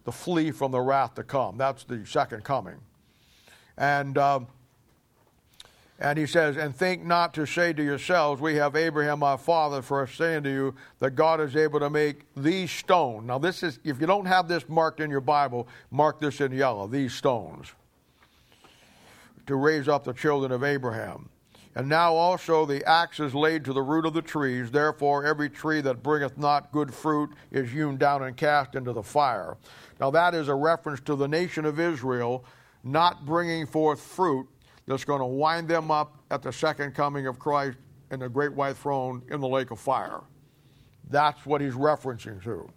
the 0.04 0.12
flee 0.12 0.50
from 0.50 0.72
the 0.72 0.80
wrath 0.80 1.14
to 1.14 1.22
come. 1.22 1.58
That's 1.58 1.84
the 1.84 2.04
second 2.06 2.44
coming. 2.44 2.76
And. 3.76 4.16
Um, 4.16 4.48
and 5.98 6.18
he 6.18 6.26
says, 6.26 6.56
And 6.56 6.74
think 6.74 7.04
not 7.04 7.34
to 7.34 7.46
say 7.46 7.72
to 7.72 7.82
yourselves, 7.82 8.40
We 8.40 8.54
have 8.56 8.76
Abraham 8.76 9.22
our 9.22 9.38
father, 9.38 9.82
for 9.82 10.02
I 10.02 10.06
say 10.06 10.40
you 10.44 10.74
that 11.00 11.12
God 11.12 11.40
is 11.40 11.56
able 11.56 11.80
to 11.80 11.90
make 11.90 12.22
these 12.36 12.70
stones. 12.70 13.26
Now, 13.26 13.38
this 13.38 13.62
is, 13.62 13.80
if 13.84 14.00
you 14.00 14.06
don't 14.06 14.26
have 14.26 14.46
this 14.46 14.68
marked 14.68 15.00
in 15.00 15.10
your 15.10 15.20
Bible, 15.20 15.66
mark 15.90 16.20
this 16.20 16.40
in 16.40 16.52
yellow, 16.52 16.86
these 16.86 17.14
stones, 17.14 17.72
to 19.46 19.56
raise 19.56 19.88
up 19.88 20.04
the 20.04 20.12
children 20.12 20.52
of 20.52 20.62
Abraham. 20.62 21.28
And 21.74 21.88
now 21.88 22.14
also 22.14 22.64
the 22.64 22.84
axe 22.88 23.20
is 23.20 23.34
laid 23.34 23.64
to 23.64 23.72
the 23.72 23.82
root 23.82 24.06
of 24.06 24.14
the 24.14 24.22
trees. 24.22 24.70
Therefore, 24.70 25.24
every 25.24 25.48
tree 25.48 25.80
that 25.80 26.02
bringeth 26.02 26.36
not 26.38 26.72
good 26.72 26.92
fruit 26.92 27.30
is 27.50 27.70
hewn 27.70 27.96
down 27.96 28.22
and 28.22 28.36
cast 28.36 28.74
into 28.74 28.92
the 28.92 29.02
fire. 29.02 29.56
Now, 30.00 30.10
that 30.10 30.34
is 30.34 30.48
a 30.48 30.54
reference 30.54 31.00
to 31.02 31.16
the 31.16 31.28
nation 31.28 31.64
of 31.64 31.78
Israel 31.78 32.44
not 32.84 33.24
bringing 33.26 33.66
forth 33.66 34.00
fruit 34.00 34.48
that's 34.88 35.04
going 35.04 35.20
to 35.20 35.26
wind 35.26 35.68
them 35.68 35.90
up 35.90 36.16
at 36.30 36.42
the 36.42 36.50
second 36.50 36.94
coming 36.94 37.26
of 37.26 37.38
Christ 37.38 37.76
in 38.10 38.20
the 38.20 38.28
great 38.28 38.54
white 38.54 38.76
throne 38.76 39.22
in 39.30 39.38
the 39.38 39.46
lake 39.46 39.70
of 39.70 39.78
fire. 39.78 40.22
That's 41.10 41.44
what 41.44 41.60
he's 41.60 41.74
referencing 41.74 42.42
to. 42.44 42.68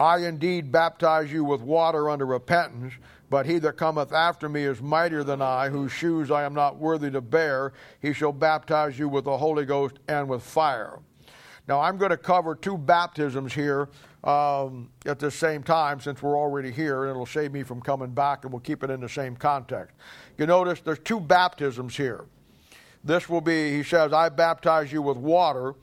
I 0.00 0.18
indeed 0.24 0.72
baptize 0.72 1.30
you 1.30 1.44
with 1.44 1.60
water 1.60 2.08
unto 2.08 2.24
repentance, 2.24 2.94
but 3.28 3.44
he 3.44 3.58
that 3.58 3.76
cometh 3.76 4.12
after 4.12 4.48
me 4.48 4.64
is 4.64 4.80
mightier 4.80 5.22
than 5.22 5.42
I, 5.42 5.68
whose 5.68 5.92
shoes 5.92 6.30
I 6.30 6.44
am 6.44 6.54
not 6.54 6.78
worthy 6.78 7.10
to 7.10 7.20
bear. 7.20 7.74
He 8.00 8.14
shall 8.14 8.32
baptize 8.32 8.98
you 8.98 9.08
with 9.08 9.24
the 9.24 9.36
Holy 9.36 9.66
Ghost 9.66 9.98
and 10.08 10.28
with 10.28 10.42
fire. 10.42 10.98
Now, 11.66 11.80
I'm 11.80 11.98
going 11.98 12.10
to 12.10 12.16
cover 12.16 12.54
two 12.54 12.78
baptisms 12.78 13.52
here 13.52 13.90
um, 14.24 14.88
at 15.04 15.18
the 15.18 15.30
same 15.30 15.62
time 15.62 16.00
since 16.00 16.22
we're 16.22 16.38
already 16.38 16.70
here, 16.70 17.04
and 17.04 17.10
it'll 17.10 17.26
save 17.26 17.52
me 17.52 17.62
from 17.62 17.82
coming 17.82 18.10
back, 18.10 18.44
and 18.44 18.52
we'll 18.52 18.60
keep 18.60 18.82
it 18.82 18.88
in 18.88 19.00
the 19.00 19.08
same 19.08 19.36
context. 19.36 19.94
You 20.38 20.46
notice 20.46 20.80
there's 20.80 21.00
two 21.00 21.18
baptisms 21.18 21.96
here. 21.96 22.24
This 23.02 23.28
will 23.28 23.40
be, 23.40 23.72
he 23.76 23.82
says, 23.82 24.12
I 24.12 24.28
baptize 24.28 24.92
you 24.92 25.02
with 25.02 25.16
water, 25.16 25.74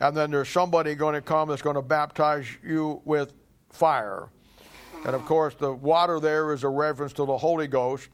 and 0.00 0.14
then 0.14 0.30
there's 0.30 0.50
somebody 0.50 0.94
going 0.94 1.14
to 1.14 1.22
come 1.22 1.48
that's 1.48 1.62
going 1.62 1.76
to 1.76 1.82
baptize 1.82 2.46
you 2.62 3.00
with 3.06 3.32
fire. 3.70 4.28
And 5.06 5.14
of 5.14 5.24
course, 5.24 5.54
the 5.54 5.72
water 5.72 6.20
there 6.20 6.52
is 6.52 6.62
a 6.62 6.68
reference 6.68 7.14
to 7.14 7.24
the 7.24 7.36
Holy 7.36 7.66
Ghost, 7.66 8.10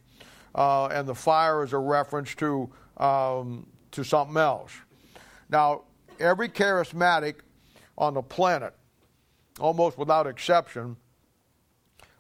uh, 0.55 0.87
and 0.87 1.07
the 1.07 1.15
fire 1.15 1.65
is 1.65 1.73
a 1.73 1.79
reference 1.79 2.35
to, 2.37 2.71
um, 2.97 3.67
to 3.91 4.05
something 4.05 4.37
else. 4.37 4.73
Now, 5.51 5.83
every 6.21 6.49
charismatic 6.49 7.37
on 7.97 8.15
the 8.15 8.23
planet, 8.23 8.75
almost 9.59 9.99
without 9.99 10.29
exception, 10.29 10.97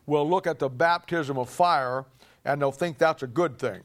will 0.06 0.28
look 0.28 0.46
at 0.48 0.58
the 0.58 0.68
baptism 0.68 1.38
of 1.38 1.48
fire 1.48 2.04
and 2.48 2.62
they'll 2.62 2.72
think 2.72 2.96
that's 2.96 3.22
a 3.22 3.26
good 3.26 3.58
thing. 3.58 3.82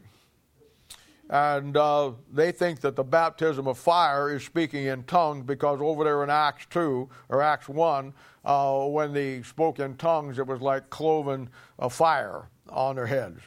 And 1.30 1.76
uh, 1.76 2.12
they 2.32 2.52
think 2.52 2.80
that 2.82 2.96
the 2.96 3.04
baptism 3.04 3.68
of 3.68 3.78
fire 3.78 4.34
is 4.34 4.44
speaking 4.44 4.86
in 4.86 5.04
tongues 5.04 5.44
because 5.46 5.80
over 5.82 6.04
there 6.06 6.24
in 6.24 6.30
Acts 6.30 6.66
2 6.70 7.10
or 7.28 7.42
Acts 7.42 7.68
1, 7.68 8.14
uh, 8.46 8.86
when 8.86 9.12
they 9.12 9.42
spoke 9.42 9.80
in 9.80 9.96
tongues, 9.96 10.40
it 10.40 10.48
was 10.48 10.62
like 10.62 10.90
cloven 10.90 11.50
of 11.78 11.92
fire 11.92 12.48
on 12.70 12.96
their 12.96 13.06
heads. 13.06 13.42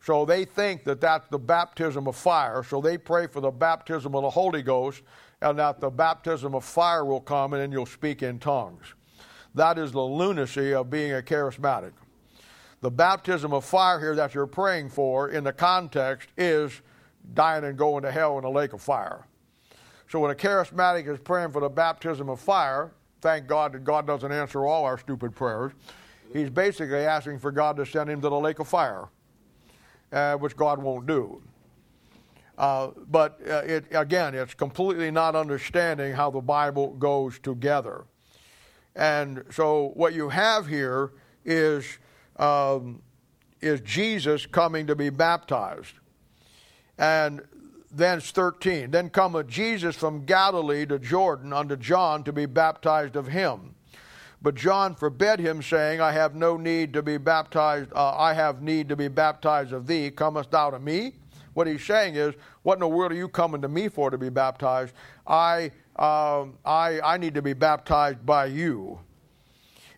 So 0.00 0.24
they 0.24 0.44
think 0.44 0.84
that 0.84 1.00
that's 1.00 1.28
the 1.28 1.38
baptism 1.38 2.08
of 2.08 2.16
fire. 2.16 2.64
So 2.64 2.80
they 2.80 2.98
pray 2.98 3.28
for 3.28 3.40
the 3.40 3.50
baptism 3.50 4.14
of 4.16 4.22
the 4.22 4.30
Holy 4.30 4.62
Ghost 4.62 5.02
and 5.40 5.58
that 5.58 5.80
the 5.80 5.90
baptism 5.90 6.54
of 6.54 6.64
fire 6.64 7.04
will 7.04 7.20
come 7.20 7.52
and 7.52 7.62
then 7.62 7.70
you'll 7.70 7.86
speak 7.86 8.22
in 8.24 8.40
tongues. 8.40 8.94
That 9.54 9.78
is 9.78 9.92
the 9.92 10.00
lunacy 10.00 10.74
of 10.74 10.90
being 10.90 11.12
a 11.12 11.22
charismatic 11.22 11.92
the 12.80 12.90
baptism 12.90 13.52
of 13.52 13.64
fire 13.64 13.98
here 13.98 14.14
that 14.14 14.34
you're 14.34 14.46
praying 14.46 14.90
for 14.90 15.30
in 15.30 15.44
the 15.44 15.52
context 15.52 16.28
is 16.36 16.80
dying 17.34 17.64
and 17.64 17.76
going 17.76 18.02
to 18.02 18.10
hell 18.10 18.38
in 18.38 18.44
a 18.44 18.50
lake 18.50 18.72
of 18.72 18.80
fire. 18.80 19.26
So 20.08 20.20
when 20.20 20.30
a 20.30 20.34
charismatic 20.34 21.06
is 21.06 21.18
praying 21.18 21.50
for 21.50 21.60
the 21.60 21.68
baptism 21.68 22.28
of 22.28 22.40
fire, 22.40 22.92
thank 23.20 23.46
God 23.46 23.72
that 23.72 23.84
God 23.84 24.06
doesn't 24.06 24.32
answer 24.32 24.64
all 24.64 24.84
our 24.84 24.96
stupid 24.96 25.34
prayers. 25.34 25.72
He's 26.32 26.50
basically 26.50 26.98
asking 26.98 27.40
for 27.40 27.50
God 27.50 27.76
to 27.76 27.86
send 27.86 28.08
him 28.08 28.20
to 28.20 28.28
the 28.28 28.38
lake 28.38 28.58
of 28.58 28.68
fire, 28.68 29.08
uh, 30.12 30.34
which 30.36 30.56
God 30.56 30.82
won't 30.82 31.06
do. 31.06 31.42
Uh, 32.56 32.88
but 33.08 33.38
uh, 33.48 33.62
it, 33.64 33.84
again, 33.92 34.34
it's 34.34 34.54
completely 34.54 35.10
not 35.10 35.36
understanding 35.36 36.12
how 36.12 36.30
the 36.30 36.40
Bible 36.40 36.94
goes 36.94 37.38
together. 37.38 38.04
And 38.96 39.44
so 39.50 39.92
what 39.94 40.12
you 40.12 40.28
have 40.28 40.66
here 40.66 41.12
is, 41.44 41.98
um, 42.38 43.02
is 43.60 43.80
Jesus 43.80 44.46
coming 44.46 44.86
to 44.86 44.94
be 44.94 45.10
baptized. 45.10 45.94
And 46.96 47.42
then 47.90 48.20
13. 48.20 48.90
Then 48.90 49.10
cometh 49.10 49.46
Jesus 49.46 49.96
from 49.96 50.24
Galilee 50.24 50.86
to 50.86 50.98
Jordan 50.98 51.52
unto 51.52 51.76
John 51.76 52.24
to 52.24 52.32
be 52.32 52.46
baptized 52.46 53.16
of 53.16 53.28
him. 53.28 53.74
But 54.40 54.54
John 54.54 54.94
forbade 54.94 55.40
him, 55.40 55.62
saying, 55.62 56.00
I 56.00 56.12
have 56.12 56.34
no 56.34 56.56
need 56.56 56.92
to 56.92 57.02
be 57.02 57.16
baptized, 57.16 57.92
uh, 57.92 58.16
I 58.16 58.34
have 58.34 58.62
need 58.62 58.88
to 58.88 58.96
be 58.96 59.08
baptized 59.08 59.72
of 59.72 59.86
thee. 59.86 60.10
Comest 60.10 60.52
thou 60.52 60.70
to 60.70 60.78
me? 60.78 61.14
What 61.54 61.66
he's 61.66 61.84
saying 61.84 62.14
is, 62.14 62.34
What 62.62 62.74
in 62.74 62.80
the 62.80 62.88
world 62.88 63.10
are 63.10 63.16
you 63.16 63.28
coming 63.28 63.62
to 63.62 63.68
me 63.68 63.88
for 63.88 64.10
to 64.10 64.18
be 64.18 64.28
baptized? 64.28 64.94
I, 65.26 65.72
uh, 65.96 66.44
I, 66.64 67.00
I 67.00 67.16
need 67.16 67.34
to 67.34 67.42
be 67.42 67.52
baptized 67.52 68.24
by 68.24 68.46
you. 68.46 69.00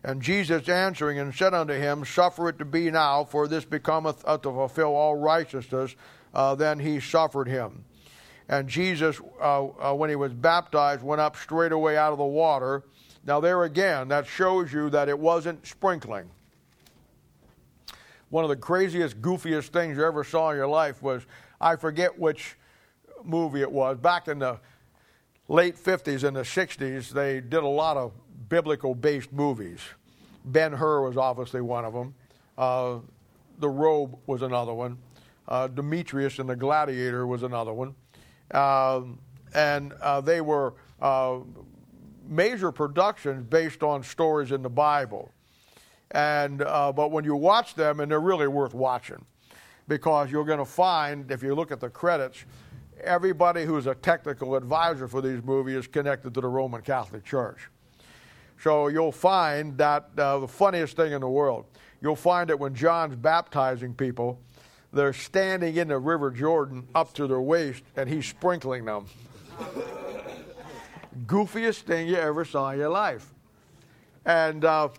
And 0.03 0.21
Jesus 0.21 0.67
answering 0.67 1.19
and 1.19 1.33
said 1.33 1.53
unto 1.53 1.73
him, 1.73 2.03
Suffer 2.05 2.49
it 2.49 2.57
to 2.59 2.65
be 2.65 2.89
now, 2.89 3.23
for 3.23 3.47
this 3.47 3.65
becometh 3.65 4.23
uh, 4.25 4.37
to 4.39 4.51
fulfill 4.51 4.95
all 4.95 5.15
righteousness. 5.15 5.95
Uh, 6.33 6.55
then 6.55 6.79
he 6.79 6.99
suffered 6.99 7.47
him. 7.47 7.83
And 8.49 8.67
Jesus, 8.67 9.21
uh, 9.39 9.65
uh, 9.65 9.93
when 9.93 10.09
he 10.09 10.15
was 10.15 10.33
baptized, 10.33 11.03
went 11.03 11.21
up 11.21 11.35
straightway 11.35 11.95
out 11.95 12.11
of 12.11 12.17
the 12.17 12.25
water. 12.25 12.83
Now, 13.25 13.39
there 13.39 13.63
again, 13.63 14.07
that 14.07 14.25
shows 14.25 14.73
you 14.73 14.89
that 14.89 15.07
it 15.07 15.17
wasn't 15.17 15.65
sprinkling. 15.65 16.29
One 18.29 18.43
of 18.43 18.49
the 18.49 18.55
craziest, 18.55 19.21
goofiest 19.21 19.67
things 19.67 19.97
you 19.97 20.05
ever 20.05 20.23
saw 20.23 20.51
in 20.51 20.57
your 20.57 20.67
life 20.67 21.03
was 21.03 21.21
I 21.59 21.75
forget 21.75 22.17
which 22.17 22.55
movie 23.23 23.61
it 23.61 23.71
was. 23.71 23.97
Back 23.97 24.27
in 24.27 24.39
the 24.39 24.59
late 25.47 25.75
50s 25.75 26.23
and 26.23 26.35
the 26.35 26.41
60s, 26.41 27.09
they 27.09 27.41
did 27.41 27.61
a 27.61 27.67
lot 27.67 27.97
of 27.97 28.13
biblical 28.51 28.93
based 28.93 29.31
movies. 29.31 29.79
Ben 30.43 30.73
Hur 30.73 31.07
was 31.07 31.15
obviously 31.15 31.61
one 31.61 31.85
of 31.85 31.93
them. 31.93 32.13
Uh, 32.57 32.97
the 33.59 33.69
Robe 33.69 34.17
was 34.27 34.41
another 34.41 34.73
one. 34.73 34.97
Uh, 35.47 35.67
Demetrius 35.67 36.37
and 36.37 36.49
the 36.49 36.55
Gladiator 36.55 37.25
was 37.25 37.43
another 37.43 37.71
one. 37.71 37.95
Um, 38.53 39.19
and 39.53 39.93
uh, 40.01 40.19
they 40.19 40.41
were 40.41 40.73
uh, 41.01 41.39
major 42.27 42.73
productions 42.73 43.45
based 43.49 43.83
on 43.83 44.03
stories 44.03 44.51
in 44.51 44.61
the 44.61 44.69
Bible. 44.69 45.31
And, 46.11 46.61
uh, 46.61 46.91
but 46.91 47.09
when 47.09 47.23
you 47.23 47.37
watch 47.37 47.73
them, 47.75 48.01
and 48.01 48.11
they're 48.11 48.19
really 48.19 48.49
worth 48.49 48.73
watching, 48.73 49.23
because 49.87 50.29
you're 50.29 50.43
going 50.43 50.59
to 50.59 50.65
find, 50.65 51.31
if 51.31 51.41
you 51.41 51.55
look 51.55 51.71
at 51.71 51.79
the 51.79 51.89
credits, 51.89 52.43
everybody 53.01 53.63
who's 53.63 53.87
a 53.87 53.95
technical 53.95 54.55
advisor 54.55 55.07
for 55.07 55.21
these 55.21 55.41
movies 55.41 55.77
is 55.77 55.87
connected 55.87 56.33
to 56.33 56.41
the 56.41 56.49
Roman 56.49 56.81
Catholic 56.81 57.23
Church. 57.23 57.70
So 58.61 58.89
you'll 58.89 59.11
find 59.11 59.75
that 59.79 60.09
uh, 60.15 60.37
the 60.37 60.47
funniest 60.47 60.95
thing 60.95 61.13
in 61.13 61.21
the 61.21 61.29
world, 61.29 61.65
you'll 61.99 62.15
find 62.15 62.47
that 62.51 62.59
when 62.59 62.75
John's 62.75 63.15
baptizing 63.15 63.95
people, 63.95 64.39
they're 64.93 65.13
standing 65.13 65.77
in 65.77 65.87
the 65.87 65.97
River 65.97 66.29
Jordan 66.29 66.87
up 66.93 67.11
to 67.15 67.25
their 67.25 67.41
waist, 67.41 67.83
and 67.95 68.07
he's 68.07 68.27
sprinkling 68.27 68.85
them. 68.85 69.07
Goofiest 71.25 71.81
thing 71.81 72.07
you 72.07 72.17
ever 72.17 72.45
saw 72.45 72.69
in 72.69 72.77
your 72.77 72.89
life. 72.89 73.33
And 74.25 74.63
uh, 74.63 74.89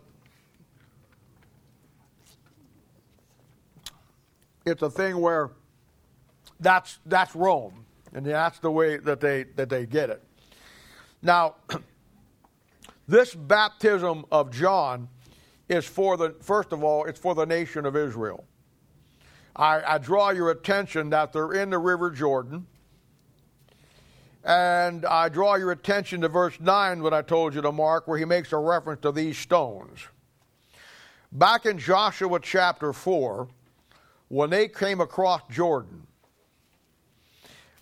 it's 4.66 4.82
a 4.82 4.90
thing 4.90 5.20
where 5.20 5.50
that's, 6.58 6.98
that's 7.06 7.36
Rome, 7.36 7.84
and 8.12 8.26
that's 8.26 8.58
the 8.58 8.72
way 8.72 8.96
that 8.96 9.20
they, 9.20 9.44
that 9.54 9.68
they 9.68 9.86
get 9.86 10.10
it. 10.10 10.20
Now, 11.22 11.54
this 13.12 13.34
baptism 13.34 14.24
of 14.32 14.50
John 14.50 15.06
is 15.68 15.84
for 15.84 16.16
the, 16.16 16.34
first 16.40 16.72
of 16.72 16.82
all, 16.82 17.04
it's 17.04 17.20
for 17.20 17.34
the 17.34 17.44
nation 17.44 17.84
of 17.84 17.94
Israel. 17.94 18.46
I, 19.54 19.82
I 19.86 19.98
draw 19.98 20.30
your 20.30 20.50
attention 20.50 21.10
that 21.10 21.30
they're 21.30 21.52
in 21.52 21.68
the 21.68 21.78
River 21.78 22.10
Jordan. 22.10 22.66
And 24.44 25.04
I 25.04 25.28
draw 25.28 25.56
your 25.56 25.72
attention 25.72 26.22
to 26.22 26.28
verse 26.28 26.58
9, 26.58 27.02
what 27.02 27.12
I 27.12 27.20
told 27.20 27.54
you 27.54 27.60
to 27.60 27.70
mark, 27.70 28.08
where 28.08 28.16
he 28.16 28.24
makes 28.24 28.50
a 28.50 28.56
reference 28.56 29.02
to 29.02 29.12
these 29.12 29.36
stones. 29.36 30.00
Back 31.30 31.66
in 31.66 31.76
Joshua 31.76 32.40
chapter 32.40 32.94
4, 32.94 33.46
when 34.28 34.48
they 34.48 34.68
came 34.68 35.02
across 35.02 35.42
Jordan, 35.50 36.06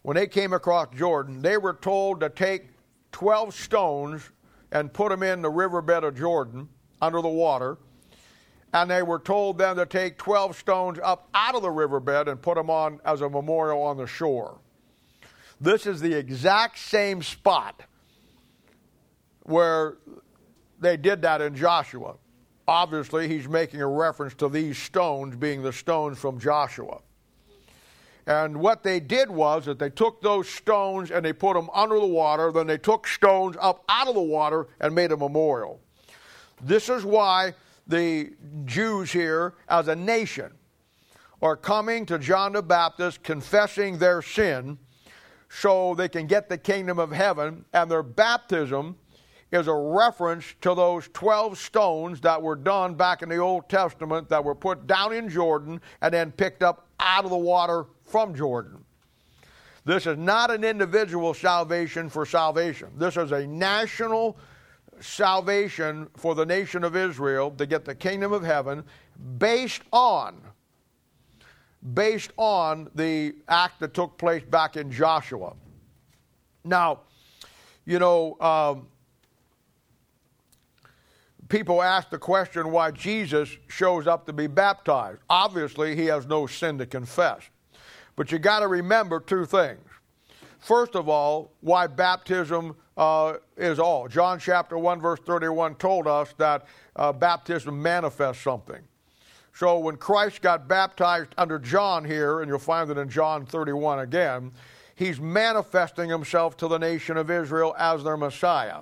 when 0.03 0.17
they 0.17 0.27
came 0.27 0.53
across 0.53 0.89
Jordan, 0.93 1.41
they 1.41 1.57
were 1.57 1.75
told 1.75 2.19
to 2.19 2.29
take 2.29 2.71
12 3.13 3.55
stones 3.55 4.29
and 4.73 4.93
put 4.93 5.11
them 5.11 5.23
in 5.23 5.43
the 5.43 5.51
riverbed 5.51 6.05
of 6.05 6.17
Jordan 6.17 6.69
under 7.01 7.21
the 7.21 7.29
water 7.29 7.79
and 8.73 8.91
they 8.91 9.03
were 9.03 9.19
told 9.19 9.59
then 9.59 9.77
to 9.77 9.87
take 9.87 10.17
12 10.17 10.57
stones 10.57 10.99
up 11.03 11.29
out 11.35 11.55
of 11.55 11.63
the 11.63 11.71
riverbed 11.71 12.29
and 12.29 12.41
put 12.41 12.55
them 12.55 12.71
on 12.71 13.01
as 13.05 13.21
a 13.21 13.29
memorial 13.29 13.83
on 13.83 13.97
the 13.97 14.07
shore. 14.07 14.59
This 15.61 15.87
is 15.87 16.01
the 16.01 16.15
exact 16.15 16.79
same 16.79 17.23
spot 17.23 17.83
where 19.43 19.97
they 20.79 20.97
did 20.97 21.23
that 21.23 21.41
in 21.41 21.55
Joshua. 21.55 22.15
Obviously, 22.69 23.27
he's 23.27 23.49
making 23.49 23.83
a 23.83 23.87
reference 23.87 24.35
to 24.35 24.49
these 24.49 24.79
stones 24.79 25.35
being 25.35 25.63
the 25.63 25.73
stones 25.73 26.19
from 26.19 26.39
Joshua. 26.39 27.01
And 28.31 28.59
what 28.59 28.85
they 28.85 29.01
did 29.01 29.29
was 29.29 29.65
that 29.65 29.81
they 29.81 29.91
took 29.91 30.23
those 30.23 30.49
stones 30.49 31.11
and 31.11 31.25
they 31.25 31.33
put 31.33 31.55
them 31.55 31.69
under 31.75 31.99
the 31.99 32.07
water, 32.07 32.53
then 32.53 32.69
they 32.69 32.79
took 32.79 33.09
stones 33.09 33.57
up 33.61 33.83
out 33.89 34.07
of 34.07 34.15
the 34.15 34.23
water 34.23 34.69
and 34.79 34.95
made 34.95 35.11
a 35.11 35.17
memorial. 35.17 35.81
This 36.63 36.89
is 36.89 37.05
why 37.05 37.55
the 37.89 38.31
Jews 38.67 39.11
here 39.11 39.55
as 39.69 39.89
a 39.89 39.97
nation 39.97 40.53
are 41.43 41.57
coming 41.57 42.07
to 42.07 42.21
John 42.21 42.53
the 42.53 42.63
Baptist 42.63 43.25
confessing 43.25 43.99
their 43.99 44.23
sin 44.23 44.79
so 45.49 45.97
they 45.97 46.09
can 46.09 46.29
get 46.29 46.49
the 46.49 46.57
kingdom 46.57 47.01
of 47.01 47.11
heaven, 47.11 47.65
and 47.73 47.91
their 47.91 48.05
baptism 48.05 48.97
is 49.51 49.67
a 49.67 49.75
reference 49.75 50.55
to 50.61 50.77
those 50.77 51.09
12 51.13 51.59
stones 51.59 52.21
that 52.21 52.41
were 52.41 52.55
done 52.55 52.95
back 52.95 53.23
in 53.23 53.29
the 53.29 53.39
Old 53.39 53.69
Testament 53.69 54.29
that 54.29 54.45
were 54.45 54.55
put 54.55 54.87
down 54.87 55.13
in 55.13 55.29
Jordan 55.29 55.81
and 56.01 56.15
then 56.15 56.31
picked 56.31 56.63
up 56.63 56.87
out 57.01 57.25
of 57.25 57.31
the 57.31 57.37
water 57.37 57.87
from 58.11 58.35
Jordan. 58.35 58.85
This 59.85 60.07
is 60.07 60.19
not 60.19 60.51
an 60.51 60.65
individual 60.65 61.33
salvation 61.33 62.11
for 62.11 62.27
salvation. 62.27 62.89
This 62.97 63.17
is 63.17 63.33
a 63.33 63.47
national 63.47 64.37
salvation 65.01 66.09
for 66.17 66.35
the 66.35 66.45
nation 66.45 66.85
of 66.85 66.97
Israel 66.97 67.51
to 67.53 67.67
get 67.67 67.85
the 67.85 67.95
kingdom 67.95 68.33
of 68.33 68.43
heaven 68.43 68.85
based 69.39 69.83
on 69.93 70.41
based 71.95 72.31
on 72.37 72.91
the 72.95 73.35
act 73.49 73.81
that 73.81 73.95
took 73.95 74.19
place 74.19 74.43
back 74.45 74.77
in 74.77 74.93
Joshua. 74.93 75.55
Now, 76.63 77.01
you 77.87 77.99
know, 77.99 78.39
um, 78.39 78.87
people 81.49 81.83
ask 81.83 82.11
the 82.11 82.19
question 82.19 82.71
why 82.71 82.91
Jesus 82.91 83.57
shows 83.69 84.07
up 84.07 84.27
to 84.27 84.33
be 84.35 84.47
baptized. 84.47 85.21
Obviously, 85.31 85.97
he 85.97 86.05
has 86.07 86.27
no 86.27 86.47
sin 86.47 86.77
to 86.77 86.85
confess. 86.85 87.41
But 88.21 88.31
you 88.31 88.39
got 88.39 88.61
to 88.61 88.69
remember 88.69 89.19
two 89.19 89.47
things. 89.47 89.81
First 90.59 90.95
of 90.95 91.09
all, 91.09 91.55
why 91.63 91.87
baptism 91.87 92.77
uh, 92.99 93.37
is 93.57 93.79
all. 93.79 94.09
John 94.09 94.39
chapter 94.39 94.77
1, 94.77 95.01
verse 95.01 95.21
31 95.25 95.77
told 95.77 96.07
us 96.07 96.35
that 96.37 96.67
uh, 96.97 97.15
baptism 97.15 97.81
manifests 97.81 98.43
something. 98.43 98.83
So 99.55 99.79
when 99.79 99.97
Christ 99.97 100.43
got 100.43 100.69
baptized 100.69 101.31
under 101.39 101.59
John 101.59 102.05
here, 102.05 102.41
and 102.43 102.49
you'll 102.51 102.59
find 102.59 102.91
it 102.91 102.99
in 102.99 103.09
John 103.09 103.47
31 103.47 104.01
again, 104.01 104.53
he's 104.97 105.19
manifesting 105.19 106.11
himself 106.11 106.59
to 106.59 106.69
the 106.69 106.77
nation 106.77 107.17
of 107.17 107.31
Israel 107.31 107.75
as 107.79 108.05
their 108.05 108.19
Messiah. 108.19 108.81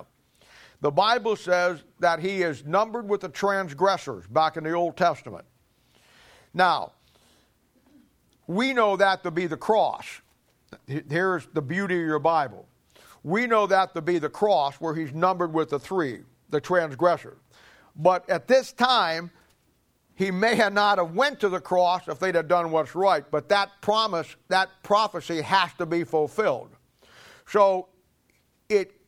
The 0.81 0.91
Bible 0.91 1.37
says 1.37 1.81
that 1.99 2.19
he 2.19 2.41
is 2.41 2.65
numbered 2.65 3.07
with 3.07 3.21
the 3.21 3.29
transgressors 3.29 4.27
back 4.27 4.57
in 4.57 4.65
the 4.65 4.73
Old 4.73 4.97
Testament. 4.97 5.45
Now, 6.53 6.91
we 8.49 8.73
know 8.73 8.97
that 8.97 9.21
to 9.21 9.29
be 9.29 9.45
the 9.45 9.55
cross. 9.55 10.07
Here's 10.87 11.45
the 11.53 11.61
beauty 11.61 12.01
of 12.01 12.07
your 12.07 12.17
Bible. 12.17 12.67
We 13.21 13.45
know 13.45 13.67
that 13.67 13.93
to 13.93 14.01
be 14.01 14.17
the 14.17 14.29
cross 14.29 14.77
where 14.77 14.95
he's 14.95 15.13
numbered 15.13 15.53
with 15.53 15.69
the 15.69 15.77
three, 15.77 16.21
the 16.49 16.59
transgressor. 16.59 17.37
But 17.95 18.27
at 18.27 18.47
this 18.47 18.71
time, 18.71 19.29
he 20.15 20.31
may 20.31 20.55
have 20.55 20.73
not 20.73 20.97
have 20.97 21.13
went 21.13 21.39
to 21.41 21.49
the 21.49 21.59
cross 21.59 22.07
if 22.07 22.17
they'd 22.17 22.33
have 22.33 22.47
done 22.47 22.71
what's 22.71 22.95
right, 22.95 23.23
but 23.29 23.49
that 23.49 23.69
promise, 23.81 24.35
that 24.47 24.69
prophecy 24.81 25.41
has 25.41 25.71
to 25.75 25.85
be 25.85 26.03
fulfilled. 26.03 26.71
So 27.45 27.89
it 28.67 28.99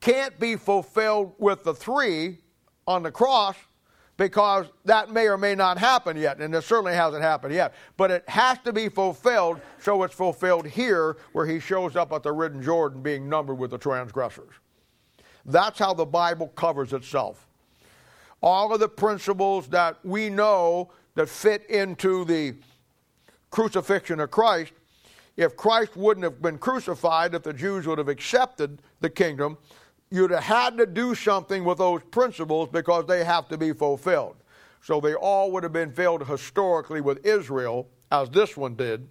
can't 0.00 0.38
be 0.38 0.54
fulfilled 0.54 1.34
with 1.38 1.64
the 1.64 1.74
three 1.74 2.38
on 2.86 3.02
the 3.02 3.10
cross 3.10 3.56
because 4.20 4.66
that 4.84 5.10
may 5.10 5.28
or 5.28 5.38
may 5.38 5.54
not 5.54 5.78
happen 5.78 6.14
yet, 6.14 6.42
and 6.42 6.54
it 6.54 6.62
certainly 6.62 6.92
hasn't 6.92 7.22
happened 7.22 7.54
yet. 7.54 7.72
But 7.96 8.10
it 8.10 8.28
has 8.28 8.58
to 8.66 8.72
be 8.72 8.90
fulfilled, 8.90 9.62
so 9.80 10.02
it's 10.02 10.14
fulfilled 10.14 10.66
here 10.66 11.16
where 11.32 11.46
he 11.46 11.58
shows 11.58 11.96
up 11.96 12.12
at 12.12 12.22
the 12.22 12.30
River 12.30 12.60
Jordan 12.60 13.00
being 13.00 13.30
numbered 13.30 13.56
with 13.56 13.70
the 13.70 13.78
transgressors. 13.78 14.52
That's 15.46 15.78
how 15.78 15.94
the 15.94 16.04
Bible 16.04 16.48
covers 16.48 16.92
itself. 16.92 17.46
All 18.42 18.74
of 18.74 18.80
the 18.80 18.90
principles 18.90 19.68
that 19.68 19.96
we 20.04 20.28
know 20.28 20.90
that 21.14 21.30
fit 21.30 21.64
into 21.70 22.26
the 22.26 22.56
crucifixion 23.50 24.20
of 24.20 24.30
Christ, 24.30 24.72
if 25.38 25.56
Christ 25.56 25.96
wouldn't 25.96 26.24
have 26.24 26.42
been 26.42 26.58
crucified, 26.58 27.34
if 27.34 27.42
the 27.42 27.54
Jews 27.54 27.86
would 27.86 27.96
have 27.96 28.08
accepted 28.08 28.82
the 29.00 29.08
kingdom, 29.08 29.56
you'd 30.10 30.30
have 30.30 30.42
had 30.42 30.76
to 30.78 30.86
do 30.86 31.14
something 31.14 31.64
with 31.64 31.78
those 31.78 32.02
principles 32.10 32.68
because 32.70 33.06
they 33.06 33.24
have 33.24 33.48
to 33.48 33.56
be 33.56 33.72
fulfilled. 33.72 34.36
So 34.82 35.00
they 35.00 35.14
all 35.14 35.52
would 35.52 35.62
have 35.62 35.72
been 35.72 35.92
filled 35.92 36.26
historically 36.26 37.00
with 37.00 37.24
Israel, 37.24 37.88
as 38.10 38.28
this 38.30 38.56
one 38.56 38.74
did. 38.74 39.06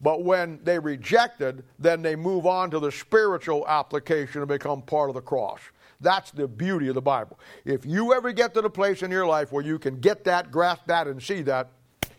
But 0.00 0.24
when 0.24 0.58
they 0.64 0.78
rejected, 0.78 1.64
then 1.78 2.02
they 2.02 2.16
move 2.16 2.44
on 2.44 2.70
to 2.72 2.80
the 2.80 2.90
spiritual 2.90 3.66
application 3.68 4.40
and 4.40 4.48
become 4.48 4.82
part 4.82 5.08
of 5.08 5.14
the 5.14 5.20
cross. 5.20 5.60
That's 6.00 6.32
the 6.32 6.48
beauty 6.48 6.88
of 6.88 6.96
the 6.96 7.02
Bible. 7.02 7.38
If 7.64 7.86
you 7.86 8.12
ever 8.12 8.32
get 8.32 8.52
to 8.54 8.60
the 8.60 8.68
place 8.68 9.04
in 9.04 9.12
your 9.12 9.26
life 9.26 9.52
where 9.52 9.64
you 9.64 9.78
can 9.78 10.00
get 10.00 10.24
that, 10.24 10.50
grasp 10.50 10.86
that, 10.86 11.06
and 11.06 11.22
see 11.22 11.42
that, 11.42 11.70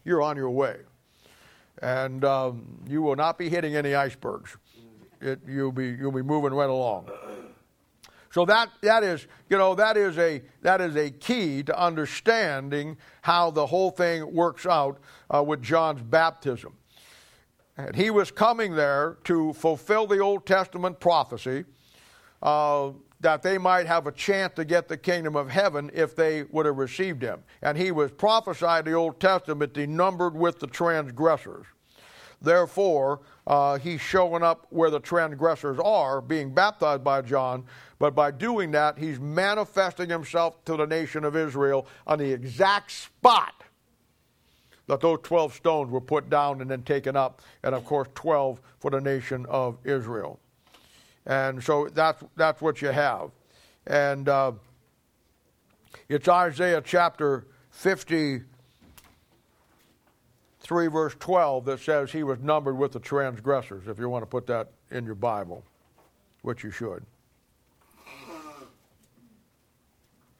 you're 0.05 0.21
on 0.21 0.37
your 0.37 0.49
way. 0.49 0.77
And 1.81 2.23
um, 2.23 2.79
you 2.87 3.01
will 3.01 3.17
not 3.17 3.37
be 3.37 3.49
hitting 3.49 3.75
any 3.75 3.93
icebergs. 3.93 4.55
It, 5.19 5.41
you'll, 5.45 5.73
be, 5.73 5.89
you'll 5.89 6.13
be 6.13 6.21
moving 6.21 6.53
right 6.53 6.69
along. 6.69 7.09
So 8.33 8.45
that, 8.45 8.69
that 8.81 9.03
is, 9.03 9.27
you 9.47 9.59
know, 9.59 9.75
that 9.75 9.95
is 9.95 10.17
a 10.17 10.41
that 10.63 10.81
is 10.81 10.95
a 10.95 11.11
key 11.11 11.61
to 11.63 11.79
understanding 11.79 12.97
how 13.21 13.51
the 13.51 13.67
whole 13.67 13.91
thing 13.91 14.33
works 14.33 14.65
out 14.65 14.97
uh, 15.29 15.43
with 15.43 15.61
John's 15.61 16.01
baptism. 16.01 16.73
And 17.77 17.95
he 17.95 18.09
was 18.09 18.31
coming 18.31 18.75
there 18.75 19.17
to 19.25 19.53
fulfill 19.53 20.07
the 20.07 20.17
Old 20.17 20.47
Testament 20.47 20.99
prophecy 20.99 21.65
uh, 22.41 22.93
that 23.19 23.43
they 23.43 23.59
might 23.59 23.85
have 23.85 24.07
a 24.07 24.11
chance 24.11 24.53
to 24.55 24.65
get 24.65 24.87
the 24.87 24.97
kingdom 24.97 25.35
of 25.35 25.47
heaven 25.47 25.91
if 25.93 26.15
they 26.15 26.41
would 26.43 26.65
have 26.65 26.77
received 26.77 27.21
him. 27.21 27.43
And 27.61 27.77
he 27.77 27.91
was 27.91 28.09
prophesied 28.09 28.85
the 28.85 28.93
Old 28.93 29.19
Testament, 29.19 29.75
be 29.75 29.85
numbered 29.85 30.35
with 30.35 30.59
the 30.59 30.67
transgressors. 30.67 31.67
Therefore, 32.41 33.21
uh, 33.45 33.77
he's 33.77 34.01
showing 34.01 34.43
up 34.43 34.67
where 34.69 34.89
the 34.89 34.99
transgressors 34.99 35.79
are, 35.83 36.21
being 36.21 36.53
baptized 36.53 37.03
by 37.03 37.21
John, 37.21 37.65
but 37.99 38.15
by 38.15 38.31
doing 38.31 38.71
that, 38.71 38.97
he's 38.97 39.19
manifesting 39.19 40.09
himself 40.09 40.63
to 40.65 40.77
the 40.77 40.85
nation 40.85 41.23
of 41.23 41.35
Israel 41.35 41.87
on 42.07 42.19
the 42.19 42.31
exact 42.31 42.91
spot 42.91 43.63
that 44.87 44.99
those 44.99 45.19
12 45.23 45.53
stones 45.53 45.91
were 45.91 46.01
put 46.01 46.29
down 46.29 46.61
and 46.61 46.69
then 46.69 46.83
taken 46.83 47.15
up, 47.15 47.41
and 47.63 47.73
of 47.73 47.85
course, 47.85 48.07
12 48.15 48.59
for 48.79 48.91
the 48.91 48.99
nation 48.99 49.45
of 49.49 49.77
Israel. 49.85 50.39
And 51.25 51.63
so 51.63 51.87
that's, 51.93 52.21
that's 52.35 52.61
what 52.61 52.81
you 52.81 52.89
have. 52.89 53.31
And 53.87 54.27
uh, 54.27 54.53
it's 56.09 56.27
Isaiah 56.27 56.81
chapter 56.83 57.47
53, 60.63 60.87
verse 60.87 61.15
12, 61.19 61.65
that 61.65 61.81
says 61.81 62.09
he 62.09 62.23
was 62.23 62.39
numbered 62.39 62.77
with 62.77 62.93
the 62.93 62.99
transgressors, 62.99 63.89
if 63.89 63.99
you 63.99 64.07
want 64.07 64.21
to 64.21 64.25
put 64.25 64.47
that 64.47 64.69
in 64.91 65.03
your 65.03 65.13
Bible, 65.13 65.61
which 66.41 66.63
you 66.63 66.71
should. 66.71 67.05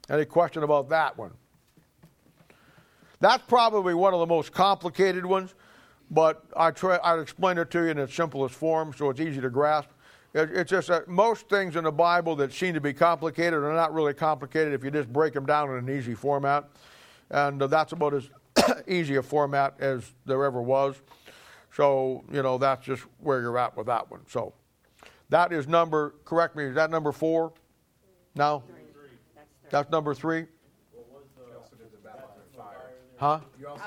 Any 0.10 0.24
question 0.24 0.64
about 0.64 0.88
that 0.90 1.18
one? 1.18 1.32
That's 3.20 3.44
probably 3.50 3.94
one 3.94 4.14
of 4.14 4.22
the 4.22 4.26
most 4.26 4.54
complicated 4.54 5.26
ones, 5.26 5.56
but 6.10 6.46
I 6.56 6.72
try, 6.72 7.00
I'd 7.04 7.20
explain 7.20 7.58
it 7.58 7.70
to 7.72 7.84
you 7.84 7.90
in 7.90 7.98
its 7.98 8.16
simplest 8.16 8.56
form 8.56 8.94
so 8.98 9.10
it's 9.10 9.20
easy 9.20 9.42
to 9.42 9.50
grasp. 9.50 9.90
It, 10.34 10.52
it's 10.54 10.70
just 10.70 10.88
that 10.88 11.10
most 11.10 11.50
things 11.50 11.76
in 11.76 11.84
the 11.84 11.92
Bible 11.92 12.38
that 12.38 12.54
seem 12.54 12.74
to 12.76 12.82
be 12.82 12.94
complicated 12.94 13.56
are 13.56 13.74
not 13.74 13.94
really 13.94 14.14
complicated 14.14 14.74
if 14.74 14.86
you 14.86 14.92
just 14.92 15.12
break 15.12 15.34
them 15.34 15.46
down 15.46 15.70
in 15.70 15.90
an 15.90 15.98
easy 15.98 16.14
format. 16.14 16.70
And 17.30 17.62
uh, 17.62 17.68
that's 17.68 17.92
about 17.92 18.14
as 18.14 18.30
easy 18.88 19.22
format 19.22 19.76
as 19.80 20.12
there 20.26 20.44
ever 20.44 20.62
was. 20.62 20.96
So, 21.72 22.24
you 22.32 22.44
know, 22.44 22.58
that's 22.58 22.86
just 22.86 23.04
where 23.20 23.42
you're 23.42 23.58
at 23.58 23.76
with 23.76 23.88
that 23.88 24.10
one. 24.12 24.22
So, 24.28 24.54
that 25.30 25.52
is 25.52 25.68
number, 25.68 26.14
correct 26.26 26.56
me, 26.56 26.66
is 26.66 26.76
that 26.76 26.92
number 26.92 27.12
four? 27.12 27.54
No? 28.36 28.64
That's 29.70 29.90
number 29.90 30.14
three? 30.14 30.46
Huh? 33.18 33.40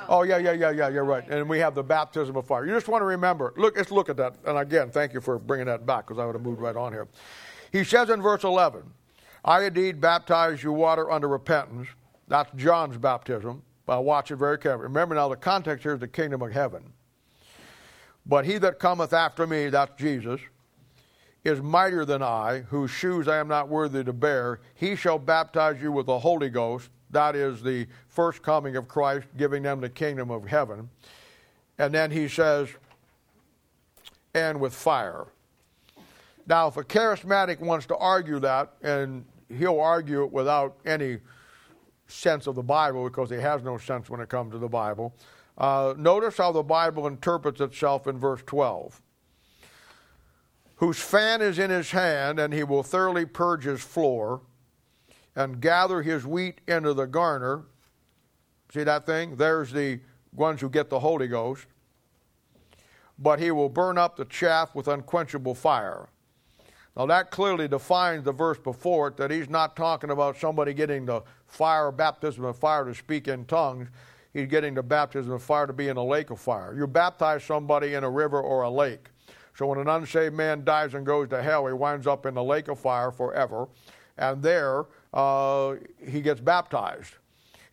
Oh, 0.08 0.22
yeah, 0.22 0.38
yeah, 0.38 0.52
yeah, 0.52 0.70
yeah, 0.70 0.88
you're 0.88 1.04
right. 1.04 1.28
And 1.28 1.48
we 1.48 1.58
have 1.58 1.74
the 1.74 1.82
baptism 1.82 2.36
of 2.36 2.46
fire. 2.46 2.64
You 2.66 2.72
just 2.72 2.88
want 2.88 3.02
to 3.02 3.06
remember, 3.06 3.52
look, 3.56 3.76
let's 3.76 3.90
look 3.90 4.08
at 4.08 4.16
that. 4.16 4.34
And 4.46 4.58
again, 4.58 4.90
thank 4.90 5.12
you 5.12 5.20
for 5.20 5.38
bringing 5.38 5.66
that 5.66 5.84
back 5.84 6.06
because 6.06 6.18
I 6.20 6.24
would 6.24 6.34
have 6.34 6.42
moved 6.42 6.60
right 6.60 6.74
on 6.74 6.92
here. 6.92 7.06
He 7.70 7.84
says 7.84 8.08
in 8.08 8.22
verse 8.22 8.44
11, 8.44 8.82
I 9.44 9.64
indeed 9.64 10.00
baptize 10.00 10.62
you 10.62 10.72
water 10.72 11.10
unto 11.10 11.26
repentance. 11.26 11.88
That's 12.26 12.50
John's 12.56 12.96
baptism. 12.96 13.62
But 13.86 14.04
watch 14.04 14.30
it 14.30 14.36
very 14.36 14.58
carefully. 14.58 14.88
Remember 14.88 15.14
now, 15.14 15.28
the 15.28 15.36
context 15.36 15.84
here 15.84 15.94
is 15.94 16.00
the 16.00 16.08
kingdom 16.08 16.42
of 16.42 16.52
heaven. 16.52 16.92
But 18.26 18.44
he 18.44 18.58
that 18.58 18.80
cometh 18.80 19.12
after 19.12 19.46
me, 19.46 19.68
that's 19.68 19.96
Jesus, 19.96 20.40
is 21.44 21.62
mightier 21.62 22.04
than 22.04 22.22
I, 22.22 22.64
whose 22.68 22.90
shoes 22.90 23.28
I 23.28 23.38
am 23.38 23.46
not 23.46 23.68
worthy 23.68 24.02
to 24.02 24.12
bear. 24.12 24.60
He 24.74 24.96
shall 24.96 25.18
baptize 25.18 25.80
you 25.80 25.92
with 25.92 26.06
the 26.06 26.18
Holy 26.18 26.50
Ghost. 26.50 26.90
That 27.10 27.36
is 27.36 27.62
the 27.62 27.86
first 28.08 28.42
coming 28.42 28.74
of 28.74 28.88
Christ, 28.88 29.28
giving 29.36 29.62
them 29.62 29.80
the 29.80 29.88
kingdom 29.88 30.32
of 30.32 30.44
heaven. 30.48 30.90
And 31.78 31.94
then 31.94 32.10
he 32.10 32.26
says, 32.26 32.68
and 34.34 34.60
with 34.60 34.74
fire. 34.74 35.26
Now, 36.48 36.66
if 36.66 36.76
a 36.76 36.82
charismatic 36.82 37.60
wants 37.60 37.86
to 37.86 37.96
argue 37.96 38.40
that, 38.40 38.72
and 38.82 39.24
he'll 39.48 39.80
argue 39.80 40.24
it 40.24 40.32
without 40.32 40.76
any 40.84 41.18
sense 42.06 42.46
of 42.46 42.54
the 42.54 42.62
Bible 42.62 43.04
because 43.04 43.30
he 43.30 43.36
has 43.36 43.62
no 43.62 43.78
sense 43.78 44.08
when 44.08 44.20
it 44.20 44.28
comes 44.28 44.52
to 44.52 44.58
the 44.58 44.68
Bible, 44.68 45.14
uh, 45.58 45.94
notice 45.96 46.36
how 46.36 46.52
the 46.52 46.62
Bible 46.62 47.06
interprets 47.06 47.60
itself 47.60 48.06
in 48.06 48.18
verse 48.18 48.42
12 48.46 49.02
whose 50.76 50.98
fan 50.98 51.40
is 51.40 51.58
in 51.58 51.70
his 51.70 51.90
hand, 51.90 52.38
and 52.38 52.52
he 52.52 52.62
will 52.62 52.82
thoroughly 52.82 53.24
purge 53.24 53.64
his 53.64 53.82
floor 53.82 54.42
and 55.34 55.60
gather 55.60 56.02
his 56.02 56.26
wheat 56.26 56.60
into 56.68 56.94
the 56.94 57.06
garner. 57.06 57.64
See 58.72 58.84
that 58.84 59.06
thing? 59.06 59.36
There's 59.36 59.72
the 59.72 60.00
ones 60.32 60.60
who 60.60 60.68
get 60.68 60.90
the 60.90 61.00
Holy 61.00 61.28
Ghost. 61.28 61.66
But 63.18 63.40
he 63.40 63.50
will 63.50 63.70
burn 63.70 63.96
up 63.96 64.16
the 64.16 64.26
chaff 64.26 64.74
with 64.74 64.88
unquenchable 64.88 65.54
fire. 65.54 66.08
Now, 66.96 67.04
that 67.06 67.30
clearly 67.30 67.68
defines 67.68 68.24
the 68.24 68.32
verse 68.32 68.58
before 68.58 69.08
it 69.08 69.18
that 69.18 69.30
he's 69.30 69.50
not 69.50 69.76
talking 69.76 70.10
about 70.10 70.38
somebody 70.38 70.72
getting 70.72 71.04
the 71.04 71.22
fire, 71.46 71.92
baptism 71.92 72.44
of 72.44 72.56
fire 72.56 72.86
to 72.86 72.94
speak 72.94 73.28
in 73.28 73.44
tongues. 73.44 73.88
He's 74.32 74.48
getting 74.48 74.74
the 74.74 74.82
baptism 74.82 75.32
of 75.32 75.42
fire 75.42 75.66
to 75.66 75.72
be 75.72 75.88
in 75.88 75.98
a 75.98 76.04
lake 76.04 76.30
of 76.30 76.40
fire. 76.40 76.74
You 76.74 76.86
baptize 76.86 77.44
somebody 77.44 77.94
in 77.94 78.04
a 78.04 78.10
river 78.10 78.40
or 78.40 78.62
a 78.62 78.70
lake. 78.70 79.10
So 79.54 79.66
when 79.66 79.78
an 79.78 79.88
unsaved 79.88 80.34
man 80.34 80.64
dies 80.64 80.94
and 80.94 81.04
goes 81.04 81.28
to 81.30 81.42
hell, 81.42 81.66
he 81.66 81.72
winds 81.72 82.06
up 82.06 82.26
in 82.26 82.34
the 82.34 82.44
lake 82.44 82.68
of 82.68 82.78
fire 82.78 83.10
forever. 83.10 83.68
And 84.18 84.42
there 84.42 84.86
uh, 85.12 85.76
he 86.06 86.20
gets 86.20 86.40
baptized. 86.40 87.14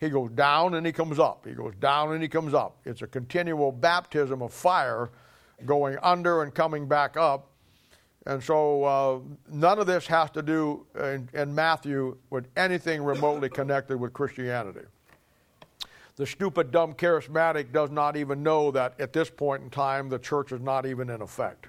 He 0.00 0.10
goes 0.10 0.30
down 0.30 0.74
and 0.74 0.84
he 0.86 0.92
comes 0.92 1.18
up. 1.18 1.46
He 1.46 1.52
goes 1.52 1.74
down 1.76 2.12
and 2.12 2.22
he 2.22 2.28
comes 2.28 2.52
up. 2.52 2.78
It's 2.84 3.00
a 3.00 3.06
continual 3.06 3.72
baptism 3.72 4.42
of 4.42 4.52
fire 4.52 5.10
going 5.64 5.96
under 6.02 6.42
and 6.42 6.54
coming 6.54 6.86
back 6.86 7.16
up. 7.16 7.48
And 8.26 8.42
so 8.42 8.84
uh, 8.84 9.18
none 9.50 9.78
of 9.78 9.86
this 9.86 10.06
has 10.06 10.30
to 10.30 10.42
do 10.42 10.86
in, 10.98 11.28
in 11.34 11.54
Matthew 11.54 12.16
with 12.30 12.46
anything 12.56 13.02
remotely 13.02 13.50
connected 13.50 13.98
with 13.98 14.12
Christianity. 14.12 14.86
The 16.16 16.26
stupid, 16.26 16.70
dumb 16.70 16.94
charismatic 16.94 17.72
does 17.72 17.90
not 17.90 18.16
even 18.16 18.42
know 18.42 18.70
that 18.70 18.98
at 19.00 19.12
this 19.12 19.28
point 19.28 19.64
in 19.64 19.70
time 19.70 20.08
the 20.08 20.18
church 20.18 20.52
is 20.52 20.60
not 20.60 20.86
even 20.86 21.10
in 21.10 21.20
effect. 21.20 21.66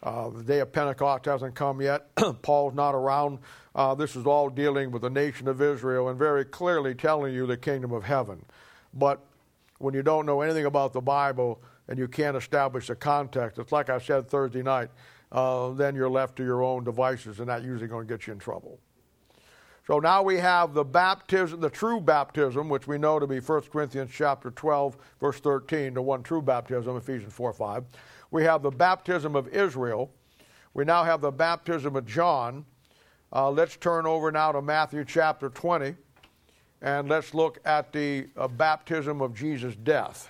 Uh, 0.00 0.30
the 0.30 0.44
day 0.44 0.60
of 0.60 0.72
Pentecost 0.72 1.24
hasn't 1.24 1.56
come 1.56 1.82
yet. 1.82 2.14
Paul's 2.42 2.74
not 2.74 2.94
around. 2.94 3.40
Uh, 3.74 3.94
this 3.94 4.14
is 4.14 4.26
all 4.26 4.48
dealing 4.48 4.92
with 4.92 5.02
the 5.02 5.10
nation 5.10 5.48
of 5.48 5.60
Israel 5.60 6.08
and 6.08 6.18
very 6.18 6.44
clearly 6.44 6.94
telling 6.94 7.34
you 7.34 7.46
the 7.46 7.56
kingdom 7.56 7.92
of 7.92 8.04
heaven. 8.04 8.44
But 8.94 9.20
when 9.78 9.92
you 9.92 10.02
don't 10.02 10.24
know 10.24 10.40
anything 10.40 10.66
about 10.66 10.92
the 10.92 11.00
Bible 11.00 11.60
and 11.88 11.98
you 11.98 12.06
can't 12.06 12.36
establish 12.36 12.86
the 12.86 12.94
context, 12.94 13.58
it's 13.58 13.72
like 13.72 13.90
I 13.90 13.98
said 13.98 14.28
Thursday 14.28 14.62
night, 14.62 14.90
uh, 15.32 15.70
then 15.70 15.94
you're 15.94 16.08
left 16.08 16.36
to 16.36 16.44
your 16.44 16.62
own 16.62 16.84
devices, 16.84 17.40
and 17.40 17.48
that 17.48 17.62
usually 17.62 17.88
going 17.88 18.06
to 18.06 18.12
get 18.12 18.26
you 18.26 18.32
in 18.32 18.38
trouble. 18.38 18.80
So 19.86 19.98
now 19.98 20.22
we 20.22 20.36
have 20.36 20.74
the 20.74 20.84
baptism, 20.84 21.60
the 21.60 21.70
true 21.70 22.00
baptism, 22.00 22.68
which 22.68 22.86
we 22.86 22.98
know 22.98 23.18
to 23.18 23.26
be 23.26 23.40
1 23.40 23.62
Corinthians 23.72 24.10
chapter 24.12 24.50
12, 24.50 24.96
verse 25.18 25.40
13, 25.40 25.94
the 25.94 26.02
one 26.02 26.22
true 26.22 26.42
baptism, 26.42 26.96
Ephesians 26.96 27.32
4 27.32 27.52
5. 27.54 27.84
We 28.30 28.44
have 28.44 28.62
the 28.62 28.70
baptism 28.70 29.34
of 29.34 29.48
Israel. 29.48 30.10
We 30.74 30.84
now 30.84 31.04
have 31.04 31.22
the 31.22 31.30
baptism 31.30 31.96
of 31.96 32.04
John. 32.04 32.66
Uh, 33.32 33.50
let's 33.50 33.76
turn 33.76 34.04
over 34.04 34.30
now 34.30 34.52
to 34.52 34.60
Matthew 34.60 35.04
chapter 35.06 35.48
20 35.48 35.94
and 36.80 37.08
let's 37.08 37.34
look 37.34 37.58
at 37.64 37.92
the 37.92 38.28
uh, 38.36 38.46
baptism 38.48 39.20
of 39.20 39.34
Jesus' 39.34 39.74
death. 39.74 40.28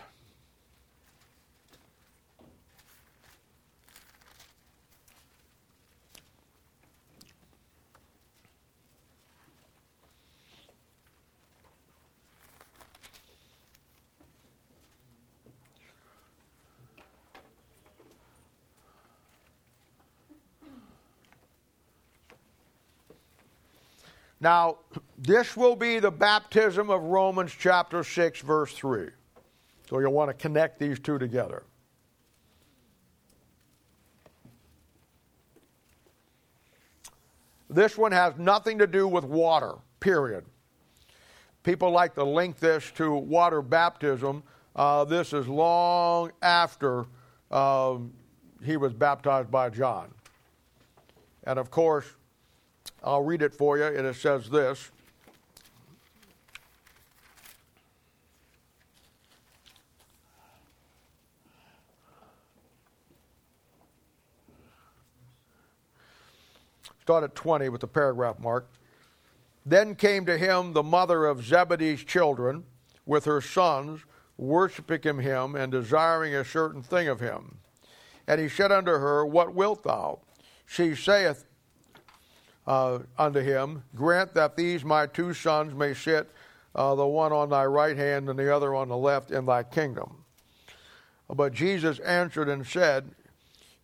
Now, 24.41 24.79
this 25.17 25.57
will 25.57 25.75
be 25.75 25.99
the 25.99 26.11
baptism 26.11 26.91
of 26.91 27.03
Romans 27.03 27.53
chapter 27.59 28.05
6, 28.05 28.41
verse 28.41 28.73
3. 28.73 29.09
So 29.89 29.99
you'll 29.99 30.13
want 30.13 30.31
to 30.31 30.35
connect 30.35 30.79
these 30.79 30.99
two 31.01 31.19
together. 31.19 31.65
This 37.71 37.99
one 37.99 38.13
has 38.13 38.35
nothing 38.39 38.79
to 38.79 38.87
do 38.87 39.07
with 39.07 39.25
water, 39.25 39.75
period. 40.01 40.45
People 41.65 41.91
like 41.91 42.15
to 42.15 42.25
link 42.25 42.59
this 42.59 42.91
to 42.93 43.15
water 43.15 43.61
baptism. 43.61 44.43
Uh, 44.75 45.05
this 45.05 45.33
is 45.33 45.49
long 45.49 46.31
after 46.41 47.07
um, 47.51 48.13
he 48.65 48.77
was 48.77 48.93
baptized 48.93 49.51
by 49.51 49.69
John. 49.69 50.15
And 51.45 51.59
of 51.59 51.71
course, 51.71 52.07
I'll 53.03 53.23
read 53.23 53.43
it 53.43 53.55
for 53.55 53.79
you, 53.79 53.85
and 53.85 54.07
it 54.07 54.17
says 54.17 54.51
this. 54.51 54.91
Start 67.03 67.25
at 67.25 67.35
20 67.35 67.71
with 67.71 67.81
the 67.81 67.87
paragraph 67.87 68.39
mark. 68.39 68.69
Then 69.65 69.95
came 69.95 70.27
to 70.27 70.37
him 70.37 70.75
the 70.75 70.83
mother 70.83 71.25
of 71.25 71.43
Zebedee's 71.43 72.05
children 72.05 72.65
with 73.07 73.25
her 73.25 73.41
sons, 73.41 74.01
worshiping 74.37 75.21
him 75.21 75.55
and 75.55 75.73
desiring 75.73 76.35
a 76.35 76.45
certain 76.45 76.83
thing 76.83 77.09
of 77.09 77.21
him. 77.21 77.61
And 78.27 78.39
he 78.39 78.49
said 78.51 78.71
unto 78.71 78.91
her, 78.91 79.25
What 79.25 79.55
wilt 79.55 79.85
thou? 79.85 80.21
She 80.67 80.95
saith, 80.95 81.47
uh, 82.69 82.99
unto 83.19 83.41
him, 83.41 83.83
Grant 83.97 84.35
that 84.35 84.55
these 84.55 84.85
my 84.85 85.07
two 85.07 85.33
sons 85.33 85.75
may 85.75 85.95
sit, 85.95 86.31
uh, 86.75 86.95
the 86.95 87.07
one 87.07 87.33
on 87.33 87.49
thy 87.49 87.65
right 87.65 87.97
hand 87.97 88.29
and 88.29 88.39
the 88.39 88.55
other 88.55 88.75
on 88.75 88.89
the 88.89 88.97
left, 88.97 89.31
in 89.31 89.47
thy 89.47 89.63
kingdom. 89.63 90.25
But 91.31 91.55
Jesus 91.55 91.99
answered 92.01 92.49
and 92.49 92.67
said, 92.67 93.11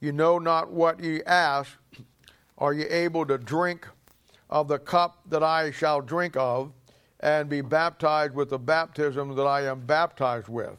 You 0.01 0.13
know 0.13 0.39
not 0.39 0.71
what 0.71 1.03
ye 1.03 1.23
ask. 1.25 1.71
Are 2.59 2.75
ye 2.75 2.85
able 2.85 3.27
to 3.27 3.39
drink 3.39 3.89
of 4.51 4.69
the 4.69 4.79
cup 4.79 5.19
that 5.31 5.43
I 5.43 5.71
shall 5.71 6.03
drink 6.03 6.37
of, 6.37 6.71
and 7.21 7.49
be 7.49 7.63
baptized 7.63 8.35
with 8.35 8.51
the 8.51 8.59
baptism 8.59 9.35
that 9.35 9.47
I 9.47 9.63
am 9.63 9.81
baptized 9.81 10.49
with? 10.49 10.77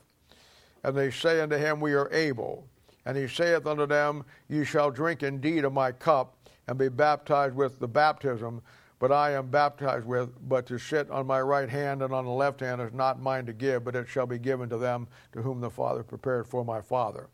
And 0.84 0.96
they 0.96 1.10
say 1.10 1.42
unto 1.42 1.58
him, 1.58 1.80
We 1.82 1.94
are 1.94 2.12
able. 2.14 2.68
And 3.04 3.18
he 3.18 3.28
saith 3.28 3.66
unto 3.66 3.88
them, 3.88 4.26
Ye 4.48 4.64
shall 4.64 4.92
drink 4.92 5.24
indeed 5.24 5.66
of 5.66 5.74
my 5.74 5.92
cup 5.92 6.35
and 6.68 6.78
be 6.78 6.90
baptized 6.90 7.56
with 7.56 7.80
the 7.80 7.88
baptism 7.88 8.62
but 9.00 9.12
I 9.12 9.32
am 9.32 9.48
baptized 9.48 10.06
with, 10.06 10.30
but 10.48 10.66
to 10.68 10.78
sit 10.78 11.10
on 11.10 11.28
my 11.28 11.42
right 11.42 11.70
hand 11.70 12.02
and 12.02 12.14
on 12.14 12.26
the 12.26 12.32
left 12.32 12.62
hand 12.62 12.82
is 12.82 12.94
not 12.94 13.22
mine 13.22 13.46
to 13.46 13.54
give, 13.54 13.84
but 13.84 13.96
it 13.96 14.08
shall 14.08 14.26
be 14.26 14.40
given 14.40 14.70
to 14.70 14.78
them 14.78 15.08
to 15.34 15.42
whom 15.42 15.60
the 15.60 15.70
Father 15.70 16.04
prepared 16.04 16.48
for 16.48 16.64
my 16.64 16.82
Father. 16.82 17.28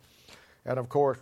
And 0.65 0.79
of 0.79 0.89
course, 0.89 1.19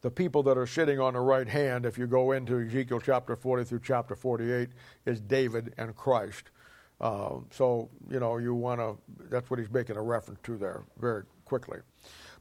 the 0.00 0.10
people 0.10 0.42
that 0.44 0.56
are 0.56 0.66
sitting 0.66 0.98
on 0.98 1.14
the 1.14 1.20
right 1.20 1.48
hand, 1.48 1.84
if 1.84 1.98
you 1.98 2.06
go 2.06 2.32
into 2.32 2.60
Ezekiel 2.60 3.00
chapter 3.00 3.36
40 3.36 3.64
through 3.64 3.80
chapter 3.82 4.14
48, 4.14 4.70
is 5.04 5.20
David 5.20 5.74
and 5.76 5.94
Christ. 5.94 6.50
Uh, 7.00 7.36
so, 7.50 7.90
you 8.10 8.20
know, 8.20 8.38
you 8.38 8.54
want 8.54 8.80
to, 8.80 8.96
that's 9.28 9.50
what 9.50 9.58
he's 9.58 9.70
making 9.70 9.96
a 9.96 10.02
reference 10.02 10.40
to 10.44 10.56
there 10.56 10.84
very 10.98 11.24
quickly. 11.46 11.78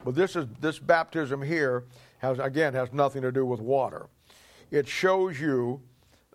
But 0.04 0.16
this 0.16 0.36
is 0.36 0.48
this 0.60 0.78
baptism 0.78 1.42
here 1.42 1.86
has 2.18 2.40
again 2.40 2.74
has 2.74 2.92
nothing 2.92 3.22
to 3.22 3.32
do 3.32 3.46
with 3.46 3.62
water. 3.62 4.08
It 4.72 4.88
shows 4.88 5.40
you 5.40 5.82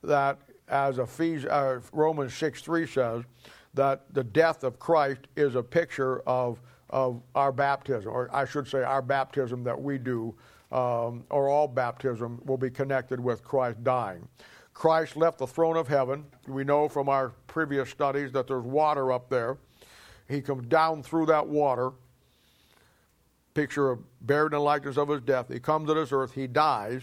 that 0.03 0.39
as 0.69 0.99
Ephesians, 0.99 1.51
uh, 1.51 1.81
Romans 1.93 2.33
6 2.35 2.63
3 2.63 2.87
says, 2.87 3.25
that 3.75 4.13
the 4.15 4.25
death 4.25 4.65
of 4.65 4.79
Christ 4.79 5.21
is 5.37 5.55
a 5.55 5.63
picture 5.63 6.21
of, 6.21 6.61
of 6.91 7.23
our 7.35 7.53
baptism, 7.53 8.11
or 8.11 8.29
I 8.33 8.45
should 8.45 8.67
say, 8.67 8.83
our 8.83 9.03
baptism 9.03 9.63
that 9.65 9.81
we 9.81 9.99
do, 9.99 10.35
um, 10.73 11.25
or 11.31 11.49
all 11.49 11.69
baptism 11.69 12.41
will 12.45 12.57
be 12.57 12.71
connected 12.71 13.21
with 13.21 13.45
Christ 13.45 13.83
dying. 13.85 14.27
Christ 14.75 15.17
left 15.17 15.39
the 15.39 15.47
throne 15.47 15.77
of 15.77 15.89
heaven. 15.89 16.25
We 16.47 16.65
know 16.65 16.89
from 16.89 17.09
our 17.09 17.31
previous 17.47 17.91
studies 17.91 18.33
that 18.33 18.47
there's 18.47 18.65
water 18.65 19.13
up 19.13 19.29
there. 19.29 19.59
He 20.29 20.41
comes 20.41 20.67
down 20.67 21.03
through 21.03 21.27
that 21.27 21.47
water 21.47 21.91
picture 23.61 23.91
of 23.91 23.99
buried 24.23 24.47
in 24.47 24.53
the 24.53 24.59
likeness 24.59 24.97
of 24.97 25.09
his 25.09 25.21
death. 25.21 25.53
He 25.53 25.61
comes 25.61 25.87
to 25.89 25.93
this 25.93 26.13
earth, 26.13 26.33
he 26.33 26.47
dies, 26.47 27.03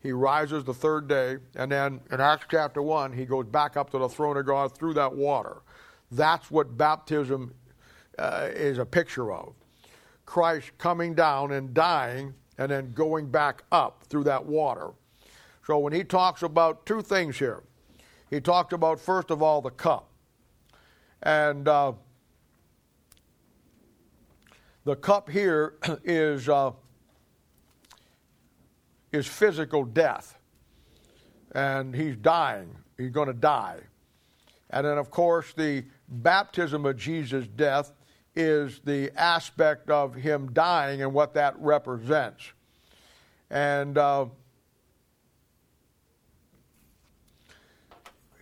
he 0.00 0.10
rises 0.10 0.64
the 0.64 0.74
third 0.74 1.06
day, 1.06 1.36
and 1.54 1.70
then 1.70 2.00
in 2.10 2.20
Acts 2.20 2.46
chapter 2.50 2.82
1, 2.82 3.12
he 3.12 3.24
goes 3.24 3.46
back 3.46 3.76
up 3.76 3.88
to 3.90 3.98
the 3.98 4.08
throne 4.08 4.36
of 4.36 4.44
God 4.44 4.76
through 4.76 4.94
that 4.94 5.14
water. 5.14 5.58
That's 6.10 6.50
what 6.50 6.76
baptism 6.76 7.54
uh, 8.18 8.48
is 8.52 8.78
a 8.78 8.84
picture 8.84 9.32
of. 9.32 9.54
Christ 10.26 10.72
coming 10.78 11.14
down 11.14 11.52
and 11.52 11.72
dying 11.72 12.34
and 12.58 12.72
then 12.72 12.90
going 12.90 13.30
back 13.30 13.62
up 13.70 14.02
through 14.08 14.24
that 14.24 14.44
water. 14.44 14.90
So 15.64 15.78
when 15.78 15.92
he 15.92 16.02
talks 16.02 16.42
about 16.42 16.86
two 16.86 17.02
things 17.02 17.38
here, 17.38 17.62
he 18.30 18.40
talked 18.40 18.72
about, 18.72 18.98
first 18.98 19.30
of 19.30 19.42
all, 19.42 19.62
the 19.62 19.70
cup. 19.70 20.10
And 21.22 21.68
uh, 21.68 21.92
the 24.88 24.96
cup 24.96 25.28
here 25.28 25.74
is, 26.02 26.48
uh, 26.48 26.72
is 29.12 29.26
physical 29.26 29.84
death. 29.84 30.38
And 31.52 31.94
he's 31.94 32.16
dying. 32.16 32.74
He's 32.96 33.10
going 33.10 33.26
to 33.26 33.34
die. 33.34 33.80
And 34.70 34.86
then, 34.86 34.96
of 34.96 35.10
course, 35.10 35.52
the 35.52 35.84
baptism 36.08 36.86
of 36.86 36.96
Jesus' 36.96 37.46
death 37.48 37.92
is 38.34 38.80
the 38.82 39.10
aspect 39.14 39.90
of 39.90 40.14
him 40.14 40.54
dying 40.54 41.02
and 41.02 41.12
what 41.12 41.34
that 41.34 41.54
represents. 41.58 42.50
And 43.50 43.98
uh, 43.98 44.26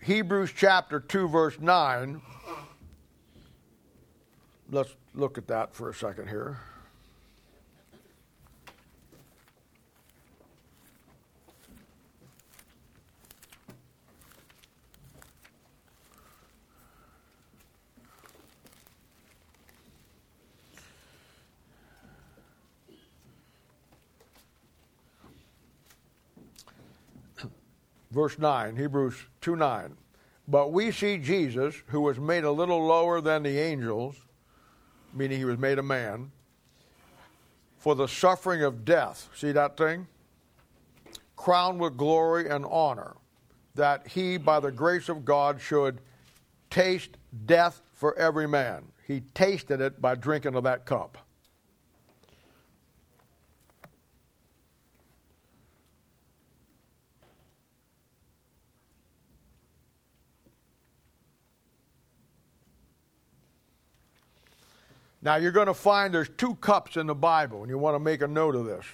Hebrews 0.01 0.53
chapter 0.55 1.01
2, 1.01 1.27
verse 1.27 1.59
9, 1.59 2.21
let's 4.71 4.95
look 5.17 5.37
at 5.37 5.47
that 5.47 5.73
for 5.73 5.89
a 5.89 5.93
second 5.93 6.29
here. 6.29 6.59
Verse 28.11 28.39
9, 28.39 28.77
Hebrews 28.77 29.15
2 29.41 29.55
9. 29.55 29.95
But 30.47 30.71
we 30.71 30.91
see 30.91 31.17
Jesus, 31.17 31.75
who 31.87 32.01
was 32.01 32.17
made 32.17 32.45
a 32.45 32.51
little 32.51 32.83
lower 32.83 33.21
than 33.21 33.43
the 33.43 33.59
angels, 33.59 34.15
meaning 35.17 35.39
he 35.39 35.45
was 35.45 35.57
made 35.57 35.79
a 35.79 35.83
man, 35.83 36.31
for 37.77 37.95
the 37.95 38.07
suffering 38.07 38.63
of 38.63 38.85
death. 38.85 39.29
See 39.35 39.51
that 39.51 39.77
thing? 39.77 40.07
Crowned 41.35 41.79
with 41.79 41.97
glory 41.97 42.49
and 42.49 42.65
honor, 42.65 43.15
that 43.75 44.07
he, 44.07 44.37
by 44.37 44.59
the 44.59 44.71
grace 44.71 45.09
of 45.09 45.25
God, 45.25 45.61
should 45.61 46.01
taste 46.69 47.17
death 47.45 47.81
for 47.93 48.17
every 48.17 48.47
man. 48.47 48.83
He 49.05 49.21
tasted 49.33 49.79
it 49.81 50.01
by 50.01 50.15
drinking 50.15 50.55
of 50.55 50.63
that 50.63 50.85
cup. 50.85 51.17
Now 65.21 65.35
you're 65.37 65.51
going 65.51 65.67
to 65.67 65.73
find 65.73 66.13
there's 66.13 66.29
two 66.37 66.55
cups 66.55 66.97
in 66.97 67.07
the 67.07 67.15
Bible, 67.15 67.61
and 67.61 67.69
you 67.69 67.77
want 67.77 67.95
to 67.95 67.99
make 67.99 68.21
a 68.21 68.27
note 68.27 68.55
of 68.55 68.65
this. 68.65 68.85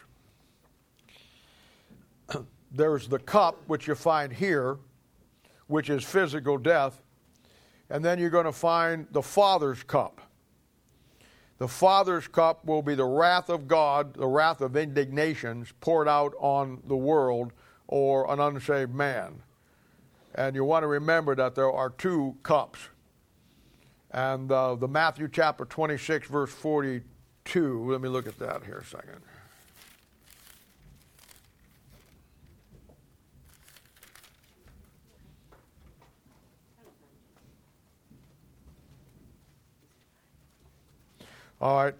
there's 2.71 3.07
the 3.07 3.19
cup 3.19 3.57
which 3.67 3.87
you 3.87 3.95
find 3.95 4.31
here, 4.31 4.77
which 5.67 5.89
is 5.89 6.03
physical 6.03 6.57
death, 6.57 7.01
and 7.89 8.03
then 8.03 8.19
you're 8.19 8.29
going 8.29 8.45
to 8.45 8.51
find 8.51 9.07
the 9.11 9.21
Father's 9.21 9.83
cup. 9.83 10.21
The 11.59 11.67
Father's 11.67 12.27
cup 12.27 12.65
will 12.65 12.81
be 12.81 12.95
the 12.95 13.05
wrath 13.05 13.49
of 13.49 13.67
God, 13.67 14.15
the 14.15 14.27
wrath 14.27 14.61
of 14.61 14.75
indignations 14.75 15.73
poured 15.79 16.07
out 16.07 16.33
on 16.39 16.81
the 16.87 16.95
world 16.95 17.53
or 17.87 18.31
an 18.31 18.39
unsaved 18.39 18.93
man. 18.93 19.41
And 20.35 20.55
you 20.55 20.63
want 20.63 20.83
to 20.83 20.87
remember 20.87 21.35
that 21.35 21.55
there 21.55 21.71
are 21.71 21.91
two 21.91 22.35
cups. 22.43 22.79
And 24.13 24.51
uh, 24.51 24.75
the 24.75 24.87
Matthew 24.87 25.27
chapter 25.27 25.65
26, 25.65 26.27
verse 26.27 26.51
42, 26.51 27.91
let 27.91 27.99
me 27.99 28.07
look 28.07 28.27
at 28.27 28.37
that 28.37 28.63
here 28.63 28.77
a 28.77 28.85
second. 28.85 29.21
All 41.59 41.77
right. 41.77 41.95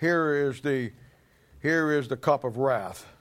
Here 0.00 0.48
is 0.48 0.60
the 0.60 0.92
here 1.60 1.92
is 1.92 2.08
the 2.08 2.16
cup 2.16 2.44
of 2.44 2.56
wrath. 2.56 3.11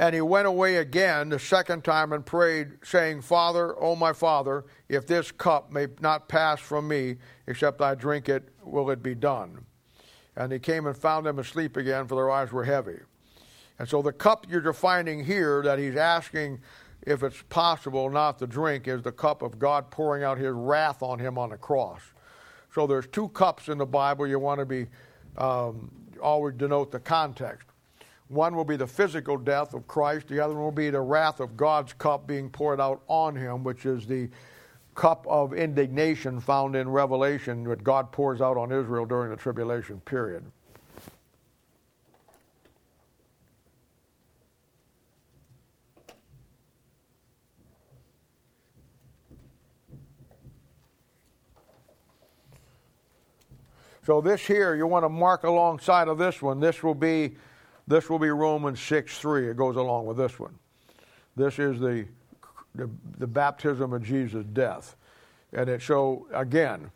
And 0.00 0.14
he 0.14 0.22
went 0.22 0.46
away 0.46 0.76
again 0.76 1.28
the 1.28 1.38
second 1.38 1.84
time 1.84 2.14
and 2.14 2.24
prayed, 2.24 2.78
saying, 2.82 3.20
Father, 3.20 3.78
O 3.78 3.94
my 3.94 4.14
Father, 4.14 4.64
if 4.88 5.06
this 5.06 5.30
cup 5.30 5.70
may 5.70 5.88
not 6.00 6.26
pass 6.26 6.58
from 6.58 6.88
me, 6.88 7.16
except 7.46 7.82
I 7.82 7.94
drink 7.94 8.30
it, 8.30 8.48
will 8.64 8.88
it 8.88 9.02
be 9.02 9.14
done? 9.14 9.66
And 10.36 10.50
he 10.54 10.58
came 10.58 10.86
and 10.86 10.96
found 10.96 11.26
them 11.26 11.38
asleep 11.38 11.76
again, 11.76 12.08
for 12.08 12.14
their 12.14 12.30
eyes 12.30 12.50
were 12.50 12.64
heavy. 12.64 12.96
And 13.78 13.86
so 13.86 14.00
the 14.00 14.10
cup 14.10 14.46
you're 14.48 14.62
defining 14.62 15.22
here 15.22 15.60
that 15.64 15.78
he's 15.78 15.96
asking 15.96 16.60
if 17.02 17.22
it's 17.22 17.42
possible 17.50 18.08
not 18.08 18.38
to 18.38 18.46
drink 18.46 18.88
is 18.88 19.02
the 19.02 19.12
cup 19.12 19.42
of 19.42 19.58
God 19.58 19.90
pouring 19.90 20.24
out 20.24 20.38
his 20.38 20.52
wrath 20.52 21.02
on 21.02 21.18
him 21.18 21.36
on 21.36 21.50
the 21.50 21.58
cross. 21.58 22.00
So 22.74 22.86
there's 22.86 23.06
two 23.06 23.28
cups 23.28 23.68
in 23.68 23.76
the 23.76 23.84
Bible. 23.84 24.26
You 24.26 24.38
want 24.38 24.60
to 24.60 24.66
be 24.66 24.86
um, 25.36 25.90
always 26.22 26.54
denote 26.54 26.90
the 26.90 27.00
context. 27.00 27.69
One 28.30 28.54
will 28.54 28.64
be 28.64 28.76
the 28.76 28.86
physical 28.86 29.36
death 29.36 29.74
of 29.74 29.88
Christ, 29.88 30.28
the 30.28 30.38
other 30.38 30.54
will 30.54 30.70
be 30.70 30.88
the 30.88 31.00
wrath 31.00 31.40
of 31.40 31.56
God's 31.56 31.92
cup 31.92 32.28
being 32.28 32.48
poured 32.48 32.80
out 32.80 33.02
on 33.08 33.34
him, 33.34 33.64
which 33.64 33.86
is 33.86 34.06
the 34.06 34.28
cup 34.94 35.26
of 35.28 35.52
indignation 35.52 36.38
found 36.38 36.76
in 36.76 36.88
Revelation 36.88 37.64
that 37.64 37.82
God 37.82 38.12
pours 38.12 38.40
out 38.40 38.56
on 38.56 38.70
Israel 38.70 39.04
during 39.04 39.30
the 39.30 39.36
tribulation 39.36 40.00
period. 40.02 40.44
So 54.06 54.20
this 54.20 54.40
here, 54.40 54.76
you 54.76 54.86
want 54.86 55.04
to 55.04 55.08
mark 55.08 55.42
alongside 55.42 56.06
of 56.06 56.16
this 56.16 56.40
one. 56.40 56.60
This 56.60 56.84
will 56.84 56.94
be 56.94 57.34
this 57.90 58.08
will 58.08 58.18
be 58.18 58.30
Romans 58.30 58.80
6 58.80 59.18
3. 59.18 59.48
It 59.48 59.56
goes 59.56 59.76
along 59.76 60.06
with 60.06 60.16
this 60.16 60.38
one. 60.38 60.54
This 61.36 61.58
is 61.58 61.80
the, 61.80 62.06
the, 62.74 62.88
the 63.18 63.26
baptism 63.26 63.92
of 63.92 64.02
Jesus' 64.02 64.44
death. 64.52 64.96
And 65.52 65.68
it 65.68 65.82
so 65.82 66.26
again, 66.32 66.90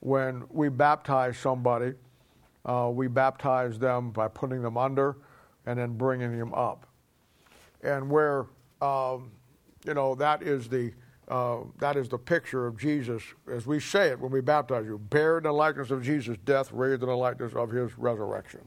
when 0.00 0.44
we 0.50 0.68
baptize 0.68 1.36
somebody, 1.36 1.92
uh, 2.64 2.90
we 2.92 3.06
baptize 3.06 3.78
them 3.78 4.10
by 4.10 4.28
putting 4.28 4.62
them 4.62 4.76
under 4.76 5.16
and 5.66 5.78
then 5.78 5.92
bringing 5.96 6.38
them 6.38 6.54
up. 6.54 6.86
And 7.82 8.10
where, 8.10 8.46
um, 8.80 9.30
you 9.84 9.94
know, 9.94 10.14
that 10.14 10.42
is 10.42 10.68
the 10.68 10.92
uh, 11.28 11.58
that 11.78 11.96
is 11.96 12.08
the 12.08 12.18
picture 12.18 12.68
of 12.68 12.78
Jesus, 12.78 13.22
as 13.52 13.66
we 13.66 13.80
say 13.80 14.10
it 14.10 14.20
when 14.20 14.30
we 14.30 14.40
baptize 14.40 14.86
you, 14.86 14.96
buried 14.96 15.38
in 15.38 15.42
the 15.42 15.52
likeness 15.52 15.90
of 15.90 16.02
Jesus' 16.02 16.36
death, 16.44 16.70
raised 16.70 17.02
in 17.02 17.08
the 17.08 17.16
likeness 17.16 17.52
of 17.52 17.70
his 17.70 17.98
resurrection. 17.98 18.60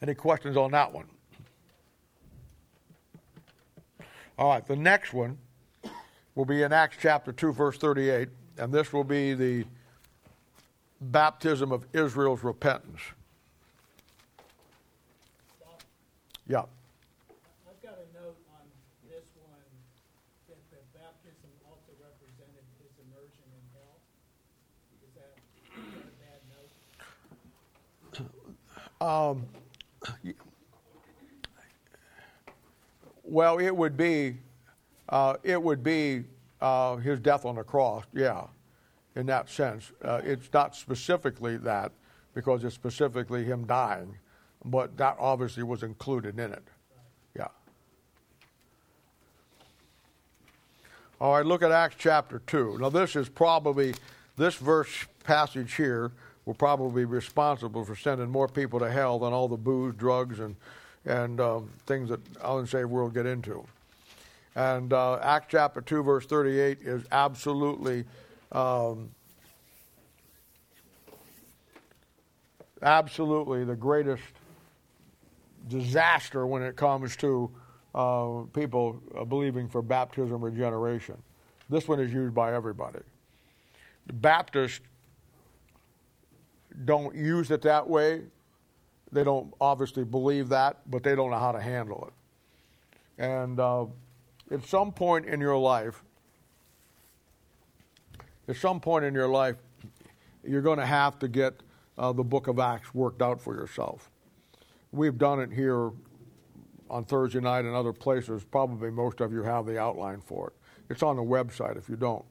Any 0.00 0.14
questions 0.14 0.56
on 0.56 0.70
that 0.72 0.92
one? 0.92 1.06
All 4.38 4.50
right, 4.50 4.64
the 4.64 4.76
next 4.76 5.12
one 5.12 5.36
will 6.36 6.44
be 6.44 6.62
in 6.62 6.72
Acts 6.72 6.96
chapter 7.00 7.32
2, 7.32 7.52
verse 7.52 7.76
38, 7.78 8.28
and 8.58 8.72
this 8.72 8.92
will 8.92 9.02
be 9.02 9.34
the 9.34 9.64
baptism 11.00 11.72
of 11.72 11.84
Israel's 11.92 12.44
repentance. 12.44 13.00
Yeah. 16.46 16.62
I've 17.68 17.82
got 17.82 17.98
a 17.98 18.06
note 18.16 18.38
on 18.54 18.62
this 19.10 19.24
one 19.42 19.50
that 20.48 20.58
the 20.70 20.78
baptism 20.96 21.50
also 21.66 21.90
represented 22.00 22.62
his 22.78 22.94
immersion 23.02 23.50
in 23.52 23.60
hell. 23.74 23.98
Is 25.02 25.10
that, 25.18 25.34
is 25.74 25.82
that 25.92 26.06
a 26.06 26.14
bad 26.24 26.40
note? 29.00 29.00
Um, 29.00 29.48
well, 33.28 33.58
it 33.58 33.74
would 33.74 33.96
be, 33.96 34.36
uh, 35.08 35.34
it 35.42 35.62
would 35.62 35.82
be 35.82 36.24
uh, 36.60 36.96
his 36.96 37.20
death 37.20 37.44
on 37.44 37.56
the 37.56 37.62
cross. 37.62 38.04
Yeah, 38.12 38.44
in 39.14 39.26
that 39.26 39.48
sense, 39.48 39.92
uh, 40.02 40.20
it's 40.24 40.52
not 40.52 40.74
specifically 40.74 41.56
that 41.58 41.92
because 42.34 42.64
it's 42.64 42.74
specifically 42.74 43.44
him 43.44 43.66
dying, 43.66 44.14
but 44.64 44.96
that 44.96 45.16
obviously 45.18 45.62
was 45.62 45.82
included 45.82 46.38
in 46.38 46.52
it. 46.52 46.62
Yeah. 47.36 47.48
All 51.20 51.34
right, 51.34 51.44
look 51.44 51.62
at 51.62 51.72
Acts 51.72 51.96
chapter 51.98 52.40
2. 52.46 52.78
Now, 52.80 52.90
this 52.90 53.16
is 53.16 53.28
probably, 53.28 53.94
this 54.36 54.54
verse 54.54 55.06
passage 55.24 55.74
here 55.74 56.12
will 56.48 56.54
probably 56.54 57.02
be 57.02 57.04
responsible 57.04 57.84
for 57.84 57.94
sending 57.94 58.30
more 58.30 58.48
people 58.48 58.78
to 58.78 58.90
hell 58.90 59.18
than 59.18 59.34
all 59.34 59.48
the 59.48 59.56
booze, 59.56 59.94
drugs, 59.96 60.40
and, 60.40 60.56
and 61.04 61.42
um, 61.42 61.68
things 61.84 62.08
that 62.08 62.20
unsaved 62.42 62.88
world 62.88 63.12
get 63.12 63.26
into. 63.26 63.62
And 64.56 64.94
uh, 64.94 65.18
Acts 65.22 65.48
chapter 65.50 65.82
2, 65.82 66.02
verse 66.02 66.24
38 66.24 66.78
is 66.80 67.04
absolutely, 67.12 68.06
um, 68.50 69.10
absolutely 72.80 73.64
the 73.64 73.76
greatest 73.76 74.22
disaster 75.68 76.46
when 76.46 76.62
it 76.62 76.76
comes 76.76 77.14
to 77.16 77.50
uh, 77.94 78.44
people 78.54 79.02
uh, 79.14 79.22
believing 79.22 79.68
for 79.68 79.82
baptismal 79.82 80.38
regeneration. 80.38 81.18
This 81.68 81.86
one 81.86 82.00
is 82.00 82.10
used 82.10 82.34
by 82.34 82.54
everybody. 82.54 83.00
The 84.06 84.14
Baptists 84.14 84.80
don't 86.84 87.14
use 87.14 87.50
it 87.50 87.62
that 87.62 87.88
way. 87.88 88.22
They 89.10 89.24
don't 89.24 89.52
obviously 89.60 90.04
believe 90.04 90.48
that, 90.50 90.78
but 90.90 91.02
they 91.02 91.14
don't 91.14 91.30
know 91.30 91.38
how 91.38 91.52
to 91.52 91.60
handle 91.60 92.08
it. 92.08 93.22
And 93.22 93.58
uh, 93.58 93.86
at 94.50 94.64
some 94.64 94.92
point 94.92 95.26
in 95.26 95.40
your 95.40 95.56
life, 95.56 96.02
at 98.48 98.56
some 98.56 98.80
point 98.80 99.04
in 99.04 99.14
your 99.14 99.28
life, 99.28 99.56
you're 100.44 100.62
going 100.62 100.78
to 100.78 100.86
have 100.86 101.18
to 101.18 101.28
get 101.28 101.54
uh, 101.96 102.12
the 102.12 102.24
book 102.24 102.46
of 102.46 102.58
Acts 102.58 102.94
worked 102.94 103.22
out 103.22 103.40
for 103.40 103.54
yourself. 103.54 104.10
We've 104.92 105.18
done 105.18 105.40
it 105.40 105.52
here 105.52 105.90
on 106.88 107.04
Thursday 107.04 107.40
night 107.40 107.64
and 107.64 107.74
other 107.74 107.92
places. 107.92 108.44
Probably 108.44 108.90
most 108.90 109.20
of 109.20 109.32
you 109.32 109.42
have 109.42 109.66
the 109.66 109.78
outline 109.78 110.20
for 110.20 110.48
it. 110.48 110.54
It's 110.90 111.02
on 111.02 111.16
the 111.16 111.22
website 111.22 111.76
if 111.76 111.88
you 111.88 111.96
don't. 111.96 112.24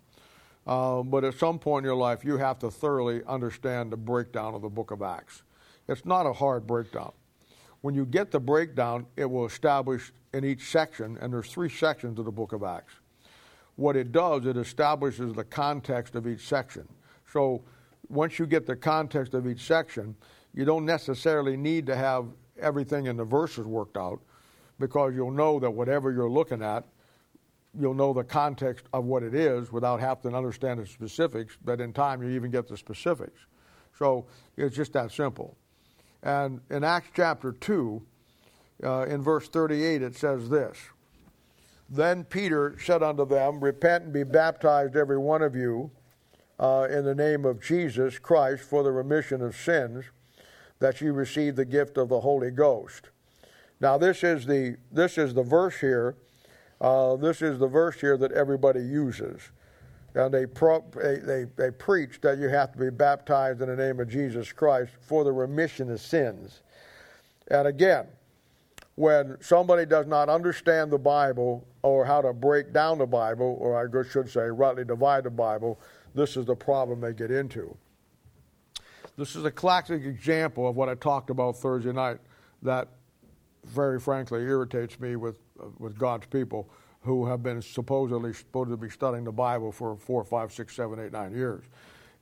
Uh, 0.67 1.01
but 1.01 1.23
at 1.23 1.33
some 1.33 1.57
point 1.57 1.85
in 1.85 1.87
your 1.87 1.95
life, 1.95 2.25
you 2.25 2.37
have 2.37 2.59
to 2.59 2.69
thoroughly 2.69 3.21
understand 3.25 3.89
the 3.89 3.97
breakdown 3.97 4.53
of 4.53 4.61
the 4.61 4.69
book 4.69 4.91
of 4.91 5.01
Acts. 5.01 5.43
It's 5.87 6.05
not 6.05 6.25
a 6.25 6.33
hard 6.33 6.67
breakdown. 6.67 7.13
When 7.79 7.95
you 7.95 8.05
get 8.05 8.31
the 8.31 8.39
breakdown, 8.39 9.05
it 9.15 9.25
will 9.25 9.45
establish 9.45 10.11
in 10.33 10.43
each 10.43 10.69
section, 10.69 11.17
and 11.21 11.31
there's 11.31 11.49
three 11.49 11.69
sections 11.69 12.19
of 12.19 12.25
the 12.25 12.31
book 12.31 12.51
of 12.51 12.63
Acts. 12.63 12.93
What 13.77 13.95
it 13.95 14.11
does, 14.11 14.45
it 14.45 14.57
establishes 14.57 15.33
the 15.33 15.45
context 15.45 16.15
of 16.15 16.27
each 16.27 16.45
section. 16.45 16.85
So 17.31 17.63
once 18.09 18.37
you 18.37 18.45
get 18.45 18.65
the 18.65 18.75
context 18.75 19.33
of 19.33 19.47
each 19.47 19.61
section, 19.61 20.15
you 20.53 20.65
don't 20.65 20.85
necessarily 20.85 21.55
need 21.55 21.85
to 21.85 21.95
have 21.95 22.25
everything 22.59 23.05
in 23.05 23.15
the 23.15 23.23
verses 23.23 23.65
worked 23.65 23.95
out 23.95 24.19
because 24.79 25.13
you'll 25.15 25.31
know 25.31 25.59
that 25.59 25.71
whatever 25.71 26.11
you're 26.11 26.29
looking 26.29 26.61
at, 26.61 26.83
you'll 27.79 27.93
know 27.93 28.13
the 28.13 28.23
context 28.23 28.85
of 28.93 29.05
what 29.05 29.23
it 29.23 29.33
is 29.33 29.71
without 29.71 29.99
having 29.99 30.31
to 30.31 30.37
understand 30.37 30.79
the 30.79 30.85
specifics, 30.85 31.57
but 31.63 31.79
in 31.79 31.93
time 31.93 32.23
you 32.23 32.29
even 32.29 32.51
get 32.51 32.67
the 32.67 32.77
specifics. 32.77 33.39
So 33.97 34.25
it's 34.55 34.75
just 34.75 34.93
that 34.93 35.11
simple. 35.11 35.55
And 36.23 36.61
in 36.69 36.83
Acts 36.83 37.09
chapter 37.13 37.51
2, 37.51 38.01
uh, 38.83 39.05
in 39.07 39.21
verse 39.21 39.47
38, 39.47 40.01
it 40.01 40.15
says 40.15 40.49
this 40.49 40.77
Then 41.89 42.23
Peter 42.23 42.75
said 42.79 43.03
unto 43.03 43.25
them, 43.25 43.63
Repent 43.63 44.05
and 44.05 44.13
be 44.13 44.23
baptized, 44.23 44.95
every 44.95 45.17
one 45.17 45.41
of 45.41 45.55
you, 45.55 45.91
uh, 46.59 46.87
in 46.89 47.05
the 47.05 47.15
name 47.15 47.45
of 47.45 47.61
Jesus 47.61 48.19
Christ 48.19 48.63
for 48.63 48.83
the 48.83 48.91
remission 48.91 49.41
of 49.41 49.55
sins, 49.55 50.05
that 50.79 51.01
ye 51.01 51.09
receive 51.09 51.55
the 51.55 51.65
gift 51.65 51.97
of 51.97 52.09
the 52.09 52.21
Holy 52.21 52.51
Ghost. 52.51 53.09
Now, 53.79 53.97
this 53.97 54.23
is 54.23 54.45
the, 54.45 54.77
this 54.91 55.17
is 55.17 55.33
the 55.33 55.43
verse 55.43 55.79
here. 55.79 56.15
Uh, 56.79 57.15
this 57.15 57.41
is 57.41 57.59
the 57.59 57.67
verse 57.67 57.99
here 57.99 58.17
that 58.17 58.31
everybody 58.31 58.81
uses. 58.81 59.41
And 60.13 60.33
they, 60.33 60.45
pro- 60.45 60.85
they, 60.95 61.17
they, 61.17 61.45
they 61.55 61.71
preach 61.71 62.21
that 62.21 62.37
you 62.37 62.49
have 62.49 62.71
to 62.73 62.77
be 62.77 62.89
baptized 62.89 63.61
in 63.61 63.69
the 63.69 63.75
name 63.75 63.99
of 63.99 64.09
Jesus 64.09 64.51
Christ 64.51 64.91
for 65.01 65.23
the 65.23 65.31
remission 65.31 65.91
of 65.91 65.99
sins. 65.99 66.61
And 67.49 67.67
again, 67.67 68.07
when 68.95 69.37
somebody 69.41 69.85
does 69.85 70.07
not 70.07 70.27
understand 70.27 70.91
the 70.91 70.97
Bible 70.97 71.67
or 71.83 72.03
how 72.03 72.21
to 72.21 72.33
break 72.33 72.73
down 72.73 72.97
the 72.97 73.05
Bible, 73.05 73.57
or 73.59 73.77
I 73.77 74.09
should 74.09 74.29
say, 74.29 74.41
rightly 74.41 74.83
divide 74.83 75.23
the 75.23 75.29
Bible, 75.29 75.79
this 76.15 76.35
is 76.35 76.45
the 76.45 76.55
problem 76.55 76.99
they 76.99 77.13
get 77.13 77.29
into. 77.29 77.77
This 79.17 79.35
is 79.35 79.45
a 79.45 79.51
classic 79.51 80.03
example 80.03 80.67
of 80.67 80.75
what 80.75 80.89
I 80.89 80.95
talked 80.95 81.29
about 81.29 81.57
Thursday 81.57 81.93
night 81.93 82.17
that, 82.63 82.87
very 83.65 83.99
frankly, 83.99 84.41
irritates 84.41 84.99
me 84.99 85.15
with, 85.15 85.37
with 85.79 85.97
God's 85.97 86.27
people 86.27 86.69
who 87.01 87.25
have 87.25 87.41
been 87.41 87.61
supposedly 87.61 88.33
supposed 88.33 88.69
to 88.69 88.77
be 88.77 88.89
studying 88.89 89.23
the 89.23 89.31
Bible 89.31 89.71
for 89.71 89.95
four, 89.95 90.23
five, 90.23 90.51
six, 90.51 90.75
seven, 90.75 90.99
eight, 90.99 91.11
nine 91.11 91.33
years. 91.33 91.63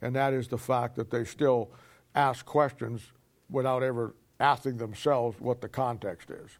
And 0.02 0.16
that 0.16 0.34
is 0.34 0.48
the 0.48 0.58
fact 0.58 0.96
that 0.96 1.10
they 1.10 1.24
still 1.24 1.72
ask 2.14 2.46
questions 2.46 3.02
without 3.50 3.84
ever 3.84 4.16
asking 4.40 4.78
themselves 4.78 5.40
what 5.40 5.62
the 5.62 5.70
context 5.70 6.30
is. 6.30 6.52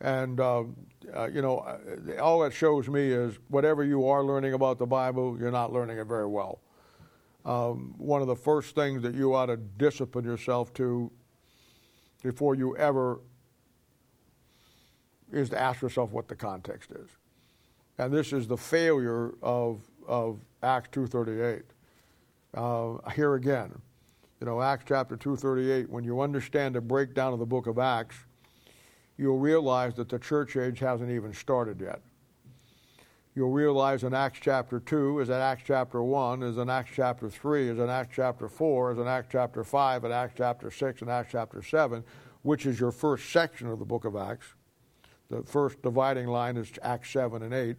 And, 0.00 0.40
uh, 0.40 0.64
uh, 1.14 1.28
you 1.32 1.40
know, 1.40 1.58
uh, 1.58 2.20
all 2.20 2.40
that 2.40 2.52
shows 2.52 2.88
me 2.88 3.10
is 3.10 3.38
whatever 3.48 3.84
you 3.84 4.06
are 4.08 4.22
learning 4.22 4.52
about 4.52 4.78
the 4.78 4.86
Bible, 4.86 5.36
you're 5.38 5.50
not 5.50 5.72
learning 5.72 5.98
it 5.98 6.06
very 6.06 6.26
well. 6.26 6.60
Um, 7.44 7.94
one 7.96 8.20
of 8.20 8.26
the 8.26 8.36
first 8.36 8.74
things 8.74 9.02
that 9.02 9.14
you 9.14 9.34
ought 9.34 9.46
to 9.46 9.56
discipline 9.56 10.24
yourself 10.24 10.74
to 10.74 11.10
before 12.22 12.56
you 12.56 12.76
ever 12.76 13.20
is 15.32 15.50
to 15.50 15.60
ask 15.60 15.82
yourself 15.82 16.12
what 16.12 16.28
the 16.28 16.36
context 16.36 16.90
is. 16.92 17.08
And 17.98 18.12
this 18.12 18.32
is 18.32 18.46
the 18.46 18.56
failure 18.56 19.34
of, 19.42 19.80
of 20.06 20.38
Acts 20.62 20.90
2.38. 20.92 21.62
Uh, 22.54 23.10
here 23.10 23.34
again, 23.34 23.72
you 24.40 24.46
know, 24.46 24.60
Acts 24.60 24.84
chapter 24.86 25.16
2.38, 25.16 25.88
when 25.88 26.04
you 26.04 26.20
understand 26.20 26.74
the 26.74 26.80
breakdown 26.80 27.32
of 27.32 27.38
the 27.38 27.46
book 27.46 27.66
of 27.66 27.78
Acts, 27.78 28.16
you'll 29.16 29.38
realize 29.38 29.94
that 29.94 30.08
the 30.08 30.18
church 30.18 30.56
age 30.56 30.78
hasn't 30.78 31.10
even 31.10 31.32
started 31.32 31.80
yet. 31.80 32.00
You'll 33.34 33.50
realize 33.50 34.02
in 34.02 34.14
Acts 34.14 34.38
chapter 34.40 34.80
2, 34.80 35.20
is 35.20 35.28
in 35.28 35.34
Acts 35.34 35.62
chapter 35.66 36.02
1, 36.02 36.42
is 36.42 36.56
in 36.56 36.70
Acts 36.70 36.90
chapter 36.94 37.28
3, 37.28 37.68
is 37.68 37.78
in 37.78 37.90
Acts 37.90 38.14
chapter 38.16 38.48
4, 38.48 38.92
is 38.92 38.98
in 38.98 39.06
Acts 39.06 39.28
chapter 39.30 39.62
5, 39.62 40.04
and 40.04 40.12
Acts 40.12 40.34
chapter 40.36 40.70
6, 40.70 41.02
and 41.02 41.10
Acts 41.10 41.32
chapter 41.32 41.62
7, 41.62 42.02
which 42.42 42.64
is 42.64 42.80
your 42.80 42.92
first 42.92 43.30
section 43.30 43.68
of 43.68 43.78
the 43.78 43.84
book 43.84 44.06
of 44.06 44.16
Acts. 44.16 44.55
The 45.30 45.42
first 45.42 45.82
dividing 45.82 46.26
line 46.26 46.56
is 46.56 46.70
Acts 46.82 47.10
7 47.10 47.42
and 47.42 47.52
8. 47.52 47.76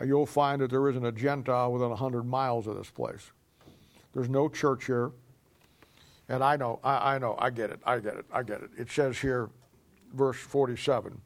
Uh, 0.00 0.04
you'll 0.04 0.26
find 0.26 0.60
that 0.60 0.70
there 0.70 0.88
isn't 0.88 1.04
a 1.04 1.12
Gentile 1.12 1.72
within 1.72 1.90
100 1.90 2.24
miles 2.24 2.66
of 2.66 2.76
this 2.76 2.90
place. 2.90 3.30
There's 4.12 4.28
no 4.28 4.48
church 4.48 4.86
here. 4.86 5.12
And 6.28 6.42
I 6.42 6.56
know, 6.56 6.80
I, 6.82 7.14
I 7.14 7.18
know, 7.18 7.36
I 7.38 7.50
get 7.50 7.70
it, 7.70 7.80
I 7.84 7.98
get 7.98 8.14
it, 8.14 8.24
I 8.32 8.42
get 8.42 8.62
it. 8.62 8.70
It 8.78 8.90
says 8.90 9.18
here, 9.18 9.50
verse 10.14 10.38
47. 10.38 11.20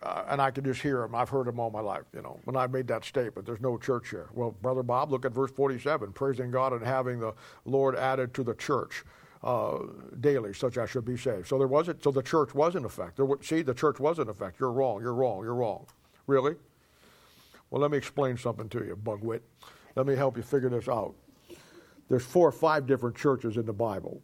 Uh, 0.00 0.24
and 0.28 0.40
I 0.40 0.52
can 0.52 0.62
just 0.62 0.80
hear 0.80 1.02
him. 1.02 1.14
I've 1.14 1.28
heard 1.28 1.48
him 1.48 1.58
all 1.58 1.70
my 1.70 1.80
life, 1.80 2.04
you 2.14 2.22
know, 2.22 2.38
when 2.44 2.54
I 2.54 2.68
made 2.68 2.86
that 2.88 3.04
statement. 3.04 3.44
There's 3.46 3.60
no 3.60 3.76
church 3.76 4.10
here. 4.10 4.28
Well, 4.32 4.52
Brother 4.62 4.84
Bob, 4.84 5.10
look 5.10 5.24
at 5.24 5.32
verse 5.32 5.50
47 5.50 6.12
praising 6.12 6.52
God 6.52 6.72
and 6.72 6.84
having 6.84 7.18
the 7.18 7.34
Lord 7.64 7.96
added 7.96 8.32
to 8.34 8.44
the 8.44 8.54
church 8.54 9.04
uh, 9.42 9.78
daily, 10.20 10.52
such 10.52 10.78
as 10.78 10.90
should 10.90 11.04
be 11.04 11.16
saved. 11.16 11.46
So 11.46 11.58
there 11.58 11.68
wasn't, 11.68 12.02
so 12.02 12.10
the 12.10 12.22
church 12.22 12.54
was 12.54 12.74
in 12.74 12.84
effect. 12.84 13.16
There, 13.16 13.26
see, 13.42 13.62
the 13.62 13.74
church 13.74 14.00
was 14.00 14.18
in 14.18 14.28
effect. 14.28 14.58
You're 14.58 14.72
wrong, 14.72 15.00
you're 15.00 15.14
wrong, 15.14 15.42
you're 15.42 15.54
wrong. 15.54 15.86
Really? 16.26 16.56
Well, 17.70 17.80
let 17.80 17.90
me 17.90 17.98
explain 17.98 18.36
something 18.36 18.68
to 18.70 18.78
you, 18.84 18.96
bugwit. 18.96 19.42
Let 19.94 20.06
me 20.06 20.14
help 20.14 20.36
you 20.36 20.42
figure 20.42 20.70
this 20.70 20.88
out. 20.88 21.14
There's 22.08 22.24
four 22.24 22.48
or 22.48 22.52
five 22.52 22.86
different 22.86 23.16
churches 23.16 23.56
in 23.56 23.66
the 23.66 23.72
Bible. 23.72 24.22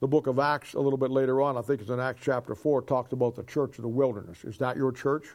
The 0.00 0.06
book 0.06 0.26
of 0.26 0.38
Acts, 0.38 0.74
a 0.74 0.80
little 0.80 0.98
bit 0.98 1.10
later 1.10 1.40
on, 1.40 1.56
I 1.56 1.62
think 1.62 1.80
it's 1.80 1.90
in 1.90 1.98
Acts 1.98 2.20
chapter 2.22 2.54
4, 2.54 2.82
talks 2.82 3.12
about 3.12 3.34
the 3.34 3.42
church 3.44 3.78
of 3.78 3.82
the 3.82 3.88
wilderness. 3.88 4.44
Is 4.44 4.58
that 4.58 4.76
your 4.76 4.92
church? 4.92 5.26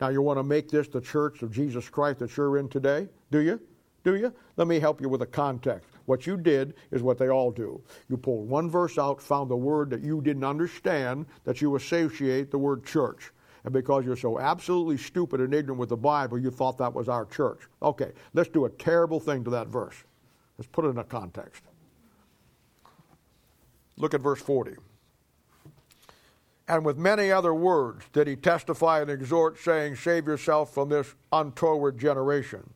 Now, 0.00 0.08
you 0.08 0.20
want 0.20 0.38
to 0.38 0.42
make 0.42 0.68
this 0.68 0.88
the 0.88 1.00
church 1.00 1.42
of 1.42 1.50
Jesus 1.50 1.88
Christ 1.88 2.18
that 2.18 2.36
you're 2.36 2.58
in 2.58 2.68
today? 2.68 3.08
Do 3.30 3.40
you? 3.40 3.60
Do 4.04 4.16
you? 4.16 4.32
Let 4.56 4.68
me 4.68 4.78
help 4.78 5.00
you 5.00 5.08
with 5.08 5.20
the 5.20 5.26
context. 5.26 5.88
What 6.06 6.26
you 6.26 6.36
did 6.36 6.74
is 6.90 7.02
what 7.02 7.18
they 7.18 7.28
all 7.28 7.50
do. 7.50 7.80
You 8.08 8.16
pulled 8.16 8.48
one 8.48 8.70
verse 8.70 8.96
out, 8.96 9.20
found 9.20 9.50
the 9.50 9.56
word 9.56 9.90
that 9.90 10.02
you 10.02 10.20
didn't 10.22 10.44
understand, 10.44 11.26
that 11.44 11.60
you 11.60 11.76
associate 11.76 12.50
the 12.50 12.58
word 12.58 12.84
church. 12.84 13.32
And 13.64 13.72
because 13.72 14.04
you're 14.04 14.16
so 14.16 14.38
absolutely 14.38 14.96
stupid 14.96 15.40
and 15.40 15.52
ignorant 15.52 15.80
with 15.80 15.88
the 15.88 15.96
Bible, 15.96 16.38
you 16.38 16.52
thought 16.52 16.78
that 16.78 16.94
was 16.94 17.08
our 17.08 17.26
church. 17.26 17.62
Okay, 17.82 18.12
let's 18.32 18.48
do 18.48 18.64
a 18.64 18.70
terrible 18.70 19.18
thing 19.18 19.42
to 19.42 19.50
that 19.50 19.66
verse. 19.66 19.96
Let's 20.56 20.68
put 20.68 20.84
it 20.84 20.88
in 20.88 20.98
a 20.98 21.04
context. 21.04 21.64
Look 23.96 24.14
at 24.14 24.20
verse 24.20 24.40
40. 24.40 24.76
And 26.68 26.84
with 26.84 26.96
many 26.96 27.30
other 27.30 27.54
words 27.54 28.04
did 28.12 28.26
he 28.26 28.36
testify 28.36 29.00
and 29.00 29.10
exhort, 29.10 29.58
saying, 29.58 29.96
Save 29.96 30.26
yourself 30.26 30.72
from 30.72 30.88
this 30.88 31.14
untoward 31.32 31.98
generation. 31.98 32.70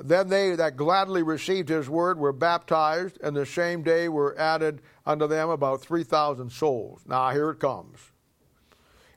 Then 0.00 0.28
they 0.28 0.54
that 0.54 0.76
gladly 0.76 1.24
received 1.24 1.68
his 1.68 1.88
word 1.88 2.18
were 2.18 2.32
baptized, 2.32 3.18
and 3.20 3.34
the 3.34 3.44
same 3.44 3.82
day 3.82 4.08
were 4.08 4.38
added 4.38 4.80
unto 5.04 5.26
them 5.26 5.50
about 5.50 5.80
3,000 5.80 6.50
souls. 6.50 7.02
Now 7.04 7.30
here 7.30 7.50
it 7.50 7.58
comes. 7.58 7.98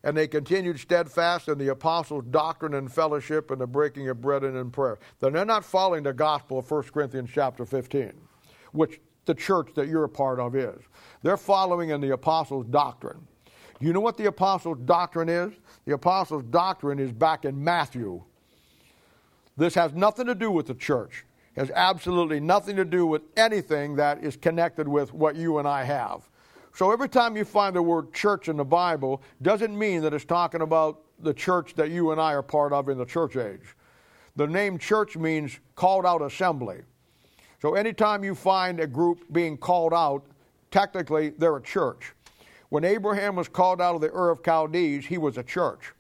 And 0.04 0.18
they 0.18 0.28
continued 0.28 0.80
steadfast 0.80 1.48
in 1.48 1.60
the 1.60 1.68
apostles' 1.68 2.26
doctrine 2.32 2.74
and 2.74 2.92
fellowship 2.92 3.52
and 3.52 3.62
the 3.62 3.68
breaking 3.68 4.10
of 4.10 4.22
bread 4.22 4.44
and 4.44 4.58
in 4.58 4.72
prayer. 4.72 4.98
Then 5.20 5.34
they're 5.34 5.46
not 5.46 5.64
following 5.64 6.02
the 6.02 6.14
gospel 6.14 6.58
of 6.58 6.72
1 6.72 6.84
Corinthians 6.86 7.30
chapter 7.32 7.64
15, 7.64 8.14
which 8.72 9.00
the 9.26 9.36
church 9.36 9.70
that 9.76 9.88
you're 9.88 10.06
a 10.06 10.10
part 10.10 10.40
of 10.40 10.56
is. 10.56 10.82
They're 11.22 11.38
following 11.38 11.92
in 11.92 12.02
the 12.02 12.14
apostles' 12.14 12.66
doctrine. 12.66 13.28
Do 13.80 13.86
you 13.86 13.94
know 13.94 14.00
what 14.00 14.18
the 14.18 14.26
apostles' 14.26 14.80
doctrine 14.86 15.30
is? 15.30 15.54
The 15.86 15.94
apostles' 15.94 16.46
doctrine 16.46 16.98
is 16.98 17.12
back 17.12 17.46
in 17.46 17.64
Matthew 17.64 18.24
this 19.62 19.76
has 19.76 19.93
nothing 19.93 20.26
to 20.26 20.36
do 20.36 20.49
with 20.49 20.68
the 20.68 20.74
church. 20.74 21.26
It 21.55 21.59
has 21.59 21.72
absolutely 21.72 22.39
nothing 22.39 22.76
to 22.78 22.86
do 22.86 23.05
with 23.05 23.22
anything 23.38 23.95
that 23.97 24.24
is 24.24 24.36
connected 24.36 24.88
with 24.88 25.14
what 25.14 25.36
you 25.36 25.59
and 25.59 25.68
I 25.68 25.84
have. 25.84 26.30
So 26.74 26.91
every 26.91 27.09
time 27.09 27.36
you 27.36 27.43
find 27.43 27.76
the 27.76 27.82
word 27.82 28.14
church 28.14 28.47
in 28.47 28.57
the 28.57 28.66
Bible, 28.66 29.22
doesn't 29.41 29.78
mean 29.78 30.01
that 30.01 30.14
it's 30.14 30.26
talking 30.26 30.62
about 30.62 31.01
the 31.20 31.34
church 31.34 31.76
that 31.76 31.91
you 31.91 32.12
and 32.12 32.22
I 32.22 32.34
are 32.34 32.41
part 32.41 32.74
of 32.74 32.89
in 32.89 32.97
the 32.97 33.05
church 33.05 33.36
age. 33.36 33.76
The 34.36 34.47
name 34.47 34.80
church 34.80 35.18
means 35.18 35.59
called 35.76 36.05
out 36.05 36.22
assembly. 36.22 36.80
So 37.62 37.76
anytime 37.76 38.24
you 38.24 38.34
find 38.34 38.80
a 38.80 38.88
group 38.88 39.26
being 39.32 39.57
called 39.57 39.93
out, 39.93 40.26
technically 40.72 41.30
they're 41.30 41.57
a 41.57 41.62
church. 41.62 42.14
When 42.70 42.86
Abraham 42.86 43.36
was 43.36 43.49
called 43.49 43.82
out 43.82 43.95
of 43.95 44.01
the 44.01 44.09
Ur 44.12 44.30
of 44.30 44.41
Chaldees, 44.43 45.05
he 45.05 45.18
was 45.18 45.38
a 45.38 45.43
church. 45.43 45.93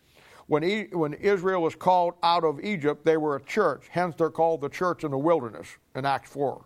When, 0.51 0.65
e- 0.65 0.89
when 0.91 1.13
Israel 1.13 1.61
was 1.61 1.75
called 1.75 2.15
out 2.21 2.43
of 2.43 2.59
Egypt, 2.61 3.05
they 3.05 3.15
were 3.15 3.37
a 3.37 3.41
church. 3.41 3.85
Hence, 3.89 4.15
they're 4.17 4.29
called 4.29 4.59
the 4.59 4.67
church 4.67 5.05
in 5.05 5.11
the 5.11 5.17
wilderness 5.17 5.77
in 5.95 6.05
Acts 6.05 6.29
4. 6.29 6.65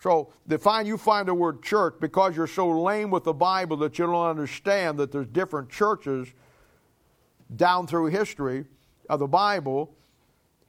So, 0.00 0.34
find, 0.58 0.86
you 0.86 0.98
find 0.98 1.26
the 1.26 1.32
word 1.32 1.62
church 1.62 1.94
because 1.98 2.36
you're 2.36 2.46
so 2.46 2.68
lame 2.68 3.10
with 3.10 3.24
the 3.24 3.32
Bible 3.32 3.78
that 3.78 3.98
you 3.98 4.04
don't 4.04 4.26
understand 4.26 4.98
that 4.98 5.12
there's 5.12 5.28
different 5.28 5.70
churches 5.70 6.28
down 7.56 7.86
through 7.86 8.08
history 8.08 8.66
of 9.08 9.20
the 9.20 9.26
Bible, 9.26 9.94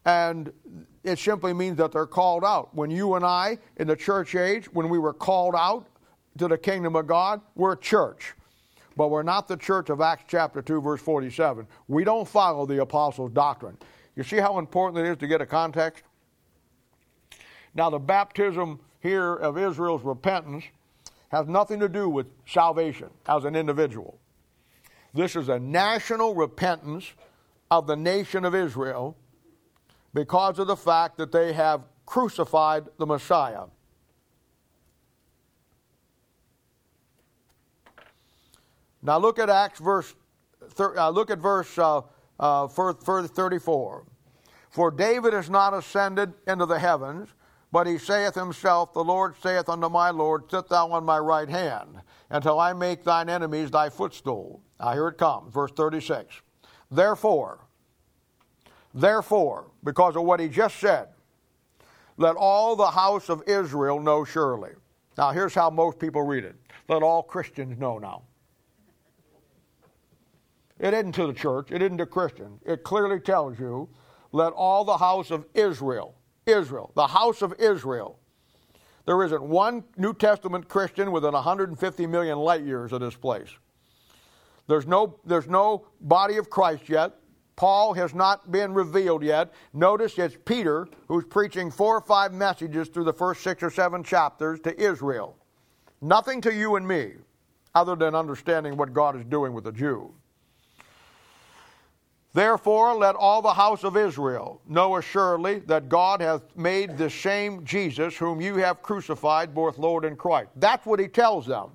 and 0.05 0.53
it 1.03 1.19
simply 1.19 1.51
means 1.51 1.75
that 1.79 1.91
they're 1.91 2.05
called 2.05 2.45
out. 2.45 2.73
When 2.73 2.89
you 2.89 3.15
and 3.15 3.25
I, 3.25 3.57
in 3.75 3.89
the 3.89 3.95
church 3.97 4.35
age, 4.35 4.71
when 4.71 4.87
we 4.87 4.99
were 4.99 5.13
called 5.13 5.53
out 5.53 5.85
to 6.37 6.47
the 6.47 6.57
kingdom 6.57 6.95
of 6.95 7.07
God, 7.07 7.41
we're 7.55 7.73
a 7.73 7.77
church 7.77 8.35
but 9.01 9.09
we're 9.09 9.23
not 9.23 9.47
the 9.47 9.57
church 9.57 9.89
of 9.89 9.99
Acts 9.99 10.25
chapter 10.27 10.61
2, 10.61 10.79
verse 10.79 11.01
47. 11.01 11.65
We 11.87 12.03
don't 12.03 12.27
follow 12.27 12.67
the 12.67 12.83
apostles' 12.83 13.31
doctrine. 13.31 13.75
You 14.15 14.21
see 14.21 14.37
how 14.37 14.59
important 14.59 15.03
it 15.03 15.09
is 15.09 15.17
to 15.17 15.27
get 15.27 15.41
a 15.41 15.45
context? 15.47 16.03
Now, 17.73 17.89
the 17.89 17.97
baptism 17.97 18.79
here 18.99 19.33
of 19.33 19.57
Israel's 19.57 20.03
repentance 20.03 20.65
has 21.29 21.47
nothing 21.47 21.79
to 21.79 21.89
do 21.89 22.09
with 22.09 22.27
salvation 22.45 23.09
as 23.25 23.43
an 23.43 23.55
individual. 23.55 24.19
This 25.15 25.35
is 25.35 25.49
a 25.49 25.57
national 25.57 26.35
repentance 26.35 27.11
of 27.71 27.87
the 27.87 27.95
nation 27.95 28.45
of 28.45 28.53
Israel 28.53 29.17
because 30.13 30.59
of 30.59 30.67
the 30.67 30.77
fact 30.77 31.17
that 31.17 31.31
they 31.31 31.53
have 31.53 31.81
crucified 32.05 32.85
the 32.99 33.07
Messiah. 33.07 33.63
Now 39.01 39.17
look 39.17 39.39
at 39.39 39.49
Acts 39.49 39.79
verse. 39.79 40.15
Uh, 40.79 41.09
look 41.09 41.31
at 41.31 41.39
verse 41.39 41.77
uh, 41.77 42.01
uh, 42.39 42.67
34. 42.67 44.05
For 44.69 44.91
David 44.91 45.33
is 45.33 45.49
not 45.49 45.73
ascended 45.73 46.33
into 46.47 46.65
the 46.65 46.79
heavens, 46.79 47.29
but 47.71 47.87
he 47.87 47.97
saith 47.97 48.35
himself, 48.35 48.93
The 48.93 49.03
Lord 49.03 49.35
saith 49.41 49.69
unto 49.69 49.89
my 49.89 50.11
Lord, 50.11 50.49
Sit 50.49 50.69
thou 50.69 50.91
on 50.91 51.03
my 51.03 51.19
right 51.19 51.49
hand, 51.49 52.01
until 52.29 52.59
I 52.59 52.73
make 52.73 53.03
thine 53.03 53.29
enemies 53.29 53.71
thy 53.71 53.89
footstool. 53.89 54.61
Now 54.79 54.93
here 54.93 55.09
it 55.09 55.17
comes, 55.17 55.53
verse 55.53 55.71
36. 55.71 56.41
Therefore, 56.89 57.59
therefore, 58.93 59.71
because 59.83 60.15
of 60.15 60.23
what 60.23 60.39
he 60.39 60.47
just 60.47 60.77
said, 60.77 61.09
let 62.17 62.35
all 62.35 62.75
the 62.75 62.91
house 62.91 63.29
of 63.29 63.43
Israel 63.47 63.99
know 63.99 64.23
surely. 64.23 64.71
Now 65.17 65.31
here's 65.31 65.53
how 65.53 65.69
most 65.69 65.99
people 65.99 66.21
read 66.21 66.43
it. 66.43 66.55
Let 66.87 67.03
all 67.03 67.23
Christians 67.23 67.77
know 67.79 67.97
now. 67.97 68.23
It 70.81 70.95
isn't 70.95 71.11
to 71.13 71.27
the 71.27 71.33
church, 71.33 71.71
it 71.71 71.83
isn't 71.83 71.99
to 71.99 72.07
Christians. 72.07 72.59
It 72.65 72.83
clearly 72.83 73.19
tells 73.19 73.59
you, 73.59 73.87
let 74.31 74.51
all 74.53 74.83
the 74.83 74.97
house 74.97 75.29
of 75.29 75.45
Israel, 75.53 76.15
Israel, 76.47 76.91
the 76.95 77.05
house 77.05 77.43
of 77.43 77.53
Israel. 77.59 78.17
There 79.05 79.23
isn't 79.23 79.43
one 79.43 79.83
New 79.95 80.15
Testament 80.15 80.67
Christian 80.67 81.11
within 81.11 81.33
150 81.33 82.07
million 82.07 82.39
light 82.39 82.63
years 82.63 82.93
of 82.93 82.99
this 82.99 83.15
place. 83.15 83.49
There's 84.67 84.87
no, 84.87 85.19
there's 85.23 85.47
no 85.47 85.85
body 86.01 86.37
of 86.37 86.49
Christ 86.49 86.89
yet. 86.89 87.13
Paul 87.55 87.93
has 87.93 88.15
not 88.15 88.51
been 88.51 88.73
revealed 88.73 89.21
yet. 89.21 89.53
Notice 89.73 90.17
it's 90.17 90.37
Peter 90.45 90.87
who's 91.07 91.25
preaching 91.25 91.69
four 91.69 91.97
or 91.97 92.01
five 92.01 92.33
messages 92.33 92.87
through 92.87 93.03
the 93.03 93.13
first 93.13 93.41
six 93.41 93.61
or 93.61 93.69
seven 93.69 94.03
chapters 94.03 94.59
to 94.61 94.79
Israel. 94.81 95.37
Nothing 96.01 96.41
to 96.41 96.51
you 96.51 96.75
and 96.75 96.87
me, 96.87 97.11
other 97.75 97.95
than 97.95 98.15
understanding 98.15 98.77
what 98.77 98.93
God 98.93 99.15
is 99.15 99.25
doing 99.25 99.53
with 99.53 99.65
the 99.65 99.71
Jew. 99.71 100.15
Therefore, 102.33 102.95
let 102.95 103.15
all 103.15 103.41
the 103.41 103.53
house 103.53 103.83
of 103.83 103.97
Israel 103.97 104.61
know 104.67 104.95
assuredly 104.95 105.59
that 105.59 105.89
God 105.89 106.21
hath 106.21 106.43
made 106.55 106.97
the 106.97 107.09
same 107.09 107.65
Jesus 107.65 108.15
whom 108.15 108.39
you 108.39 108.55
have 108.55 108.81
crucified, 108.81 109.53
both 109.53 109.77
Lord 109.77 110.05
and 110.05 110.17
Christ. 110.17 110.49
That's 110.55 110.85
what 110.85 110.99
he 110.99 111.09
tells 111.09 111.45
them. 111.45 111.71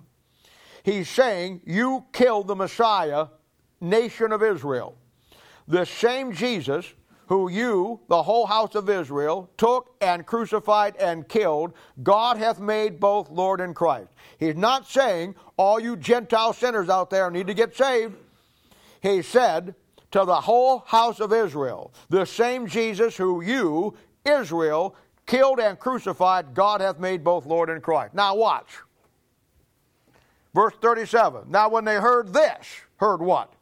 He's 0.82 1.08
saying, 1.10 1.60
You 1.66 2.04
killed 2.12 2.46
the 2.46 2.56
Messiah, 2.56 3.26
nation 3.80 4.32
of 4.32 4.42
Israel. 4.42 4.96
The 5.68 5.84
same 5.84 6.32
Jesus 6.32 6.94
who 7.26 7.50
you, 7.50 8.00
the 8.08 8.22
whole 8.22 8.46
house 8.46 8.74
of 8.74 8.88
Israel, 8.88 9.50
took 9.56 9.94
and 10.00 10.24
crucified 10.24 10.96
and 10.96 11.28
killed, 11.28 11.72
God 12.02 12.36
hath 12.36 12.60
made 12.60 13.00
both 13.00 13.30
Lord 13.30 13.60
and 13.60 13.74
Christ. 13.74 14.08
He's 14.38 14.54
not 14.54 14.88
saying 14.88 15.34
all 15.56 15.80
you 15.80 15.96
Gentile 15.96 16.52
sinners 16.52 16.88
out 16.88 17.10
there 17.10 17.30
need 17.30 17.48
to 17.48 17.54
get 17.54 17.76
saved. 17.76 18.14
He 19.02 19.22
said, 19.22 19.74
to 20.16 20.24
the 20.24 20.40
whole 20.40 20.78
house 20.86 21.20
of 21.20 21.30
Israel. 21.30 21.92
The 22.08 22.24
same 22.24 22.66
Jesus 22.66 23.18
who 23.18 23.42
you, 23.42 23.94
Israel, 24.24 24.96
killed 25.26 25.60
and 25.60 25.78
crucified, 25.78 26.54
God 26.54 26.80
hath 26.80 26.98
made 26.98 27.22
both 27.22 27.44
Lord 27.44 27.68
and 27.68 27.82
Christ. 27.82 28.14
Now 28.14 28.34
watch. 28.34 28.78
Verse 30.54 30.72
37. 30.80 31.50
Now 31.50 31.68
when 31.68 31.84
they 31.84 31.96
heard 31.96 32.32
this, 32.32 32.66
heard 32.96 33.20
what? 33.20 33.52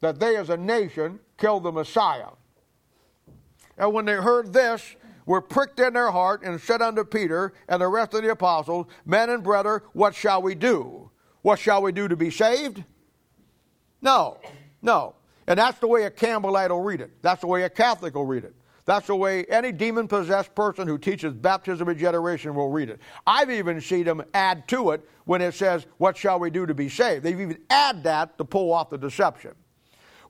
That 0.00 0.18
they 0.18 0.36
as 0.36 0.50
a 0.50 0.56
nation 0.56 1.20
killed 1.38 1.62
the 1.62 1.70
Messiah. 1.70 2.30
And 3.78 3.92
when 3.92 4.04
they 4.04 4.14
heard 4.14 4.52
this, 4.52 4.96
were 5.26 5.40
pricked 5.40 5.78
in 5.78 5.92
their 5.92 6.10
heart 6.10 6.42
and 6.42 6.60
said 6.60 6.82
unto 6.82 7.04
Peter 7.04 7.52
and 7.68 7.82
the 7.82 7.88
rest 7.88 8.14
of 8.14 8.22
the 8.22 8.30
apostles, 8.30 8.86
Men 9.04 9.30
and 9.30 9.44
brethren, 9.44 9.80
what 9.92 10.14
shall 10.14 10.40
we 10.40 10.56
do? 10.56 11.10
What 11.42 11.58
shall 11.60 11.82
we 11.82 11.92
do 11.92 12.08
to 12.08 12.16
be 12.16 12.30
saved? 12.30 12.82
No, 14.00 14.38
no. 14.82 15.15
And 15.46 15.58
that's 15.58 15.78
the 15.78 15.86
way 15.86 16.04
a 16.04 16.10
Campbellite 16.10 16.70
will 16.70 16.82
read 16.82 17.00
it. 17.00 17.10
That's 17.22 17.40
the 17.40 17.46
way 17.46 17.62
a 17.62 17.70
Catholic 17.70 18.14
will 18.14 18.26
read 18.26 18.44
it. 18.44 18.54
That's 18.84 19.08
the 19.08 19.16
way 19.16 19.44
any 19.46 19.72
demon 19.72 20.06
possessed 20.06 20.54
person 20.54 20.86
who 20.86 20.96
teaches 20.96 21.34
baptismal 21.34 21.88
regeneration 21.88 22.54
will 22.54 22.70
read 22.70 22.88
it. 22.88 23.00
I've 23.26 23.50
even 23.50 23.80
seen 23.80 24.04
them 24.04 24.22
add 24.32 24.68
to 24.68 24.92
it 24.92 25.06
when 25.24 25.42
it 25.42 25.54
says, 25.54 25.86
What 25.98 26.16
shall 26.16 26.38
we 26.38 26.50
do 26.50 26.66
to 26.66 26.74
be 26.74 26.88
saved? 26.88 27.24
They've 27.24 27.40
even 27.40 27.58
add 27.68 28.04
that 28.04 28.38
to 28.38 28.44
pull 28.44 28.72
off 28.72 28.90
the 28.90 28.96
deception. 28.96 29.52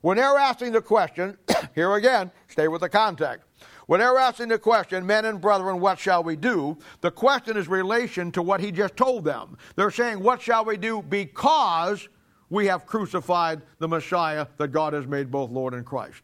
When 0.01 0.17
they're 0.17 0.37
asking 0.37 0.71
the 0.71 0.81
question, 0.81 1.37
here 1.75 1.93
again, 1.95 2.31
stay 2.47 2.67
with 2.67 2.81
the 2.81 2.89
context. 2.89 3.45
When 3.85 3.99
they're 3.99 4.17
asking 4.17 4.49
the 4.49 4.59
question, 4.59 5.05
men 5.05 5.25
and 5.25 5.39
brethren, 5.39 5.79
what 5.79 5.97
shall 5.97 6.23
we 6.23 6.35
do? 6.35 6.77
The 7.01 7.11
question 7.11 7.57
is 7.57 7.67
relation 7.67 8.31
to 8.33 8.41
what 8.41 8.59
he 8.59 8.71
just 8.71 8.97
told 8.97 9.23
them. 9.23 9.57
They're 9.75 9.91
saying, 9.91 10.19
What 10.19 10.41
shall 10.41 10.65
we 10.65 10.77
do? 10.77 11.03
Because 11.03 12.09
we 12.49 12.67
have 12.67 12.85
crucified 12.85 13.61
the 13.79 13.87
Messiah 13.87 14.47
that 14.57 14.69
God 14.69 14.93
has 14.93 15.05
made 15.05 15.31
both 15.31 15.51
Lord 15.51 15.73
and 15.73 15.85
Christ. 15.85 16.21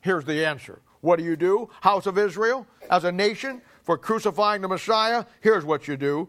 Here's 0.00 0.24
the 0.24 0.44
answer. 0.44 0.80
What 1.00 1.18
do 1.18 1.24
you 1.24 1.36
do, 1.36 1.68
house 1.80 2.06
of 2.06 2.18
Israel, 2.18 2.66
as 2.90 3.04
a 3.04 3.12
nation, 3.12 3.60
for 3.82 3.98
crucifying 3.98 4.62
the 4.62 4.68
Messiah? 4.68 5.24
Here's 5.40 5.64
what 5.64 5.88
you 5.88 5.96
do 5.96 6.28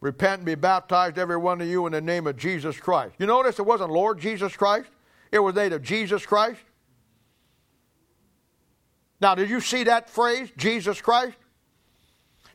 repent 0.00 0.40
and 0.40 0.46
be 0.46 0.54
baptized, 0.54 1.18
every 1.18 1.36
one 1.36 1.60
of 1.60 1.66
you, 1.66 1.86
in 1.86 1.92
the 1.92 2.00
name 2.00 2.26
of 2.26 2.36
Jesus 2.36 2.78
Christ. 2.78 3.14
You 3.18 3.26
notice 3.26 3.58
it 3.58 3.66
wasn't 3.66 3.90
Lord 3.90 4.18
Jesus 4.18 4.56
Christ, 4.56 4.88
it 5.32 5.38
was 5.38 5.54
named 5.54 5.72
of 5.72 5.82
Jesus 5.82 6.24
Christ. 6.24 6.60
Now, 9.20 9.34
did 9.34 9.48
you 9.48 9.60
see 9.60 9.84
that 9.84 10.10
phrase, 10.10 10.50
Jesus 10.56 11.00
Christ? 11.00 11.36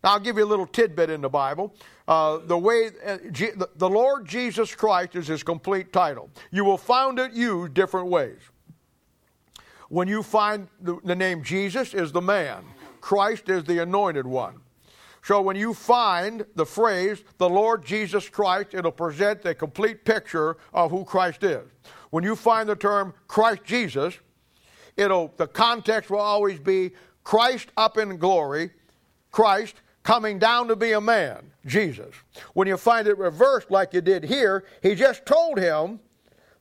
Now, 0.03 0.13
I'll 0.13 0.19
give 0.19 0.37
you 0.37 0.43
a 0.43 0.45
little 0.45 0.65
tidbit 0.65 1.09
in 1.09 1.21
the 1.21 1.29
Bible. 1.29 1.75
Uh, 2.07 2.39
the 2.39 2.57
way 2.57 2.89
uh, 3.05 3.17
G- 3.31 3.51
the 3.75 3.89
Lord 3.89 4.27
Jesus 4.27 4.73
Christ 4.73 5.15
is 5.15 5.27
his 5.27 5.43
complete 5.43 5.93
title. 5.93 6.29
You 6.51 6.65
will 6.65 6.77
find 6.77 7.19
it 7.19 7.33
used 7.33 7.73
different 7.73 8.07
ways. 8.07 8.39
When 9.89 10.07
you 10.07 10.23
find 10.23 10.67
the, 10.81 10.99
the 11.03 11.15
name 11.15 11.43
Jesus 11.43 11.93
is 11.93 12.11
the 12.11 12.21
man, 12.21 12.63
Christ 13.01 13.49
is 13.49 13.63
the 13.63 13.79
anointed 13.79 14.25
one. 14.25 14.61
So 15.23 15.39
when 15.41 15.55
you 15.55 15.73
find 15.73 16.45
the 16.55 16.65
phrase 16.65 17.23
the 17.37 17.49
Lord 17.49 17.85
Jesus 17.85 18.27
Christ, 18.27 18.73
it'll 18.73 18.91
present 18.91 19.45
a 19.45 19.53
complete 19.53 20.03
picture 20.03 20.57
of 20.73 20.89
who 20.89 21.03
Christ 21.03 21.43
is. 21.43 21.67
When 22.09 22.23
you 22.23 22.35
find 22.35 22.67
the 22.67 22.75
term 22.75 23.13
Christ 23.27 23.63
Jesus, 23.63 24.17
it'll 24.97 25.33
the 25.37 25.47
context 25.47 26.09
will 26.09 26.19
always 26.19 26.59
be 26.59 26.91
Christ 27.23 27.69
up 27.77 27.97
in 27.97 28.17
glory, 28.17 28.71
Christ 29.29 29.75
coming 30.03 30.39
down 30.39 30.67
to 30.67 30.75
be 30.75 30.93
a 30.93 31.01
man, 31.01 31.51
Jesus. 31.65 32.13
When 32.53 32.67
you 32.67 32.77
find 32.77 33.07
it 33.07 33.17
reversed 33.17 33.69
like 33.69 33.93
you 33.93 34.01
did 34.01 34.23
here, 34.23 34.65
he 34.81 34.95
just 34.95 35.25
told 35.25 35.59
him 35.59 35.99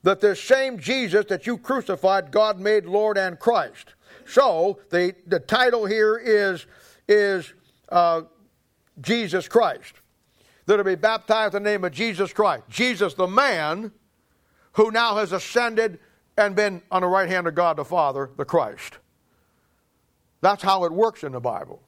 that 0.02 0.20
this 0.20 0.42
same 0.42 0.78
Jesus 0.78 1.26
that 1.26 1.46
you 1.46 1.58
crucified, 1.58 2.30
God 2.30 2.58
made 2.58 2.86
Lord 2.86 3.18
and 3.18 3.38
Christ. 3.38 3.94
So 4.26 4.80
the, 4.90 5.14
the 5.26 5.40
title 5.40 5.86
here 5.86 6.16
is, 6.16 6.66
is 7.08 7.52
uh, 7.88 8.22
Jesus 9.00 9.48
Christ. 9.48 9.94
That'll 10.66 10.84
be 10.84 10.94
baptized 10.94 11.54
in 11.54 11.62
the 11.62 11.70
name 11.70 11.84
of 11.84 11.92
Jesus 11.92 12.32
Christ. 12.32 12.64
Jesus, 12.68 13.14
the 13.14 13.26
man 13.26 13.92
who 14.72 14.90
now 14.90 15.16
has 15.16 15.32
ascended 15.32 15.98
and 16.36 16.54
been 16.54 16.80
on 16.90 17.02
the 17.02 17.08
right 17.08 17.28
hand 17.28 17.46
of 17.46 17.54
God 17.54 17.76
the 17.76 17.84
Father, 17.84 18.30
the 18.36 18.44
Christ. 18.44 18.98
That's 20.40 20.62
how 20.62 20.84
it 20.84 20.92
works 20.92 21.24
in 21.24 21.32
the 21.32 21.40
Bible. 21.40 21.82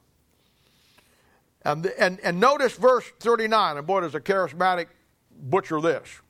And, 1.65 1.85
and, 1.97 2.19
and 2.21 2.39
notice 2.39 2.73
verse 2.73 3.05
39, 3.19 3.77
and 3.77 3.87
boy, 3.87 4.01
does 4.01 4.15
a 4.15 4.19
charismatic 4.19 4.87
butcher 5.31 5.79
this. 5.79 6.21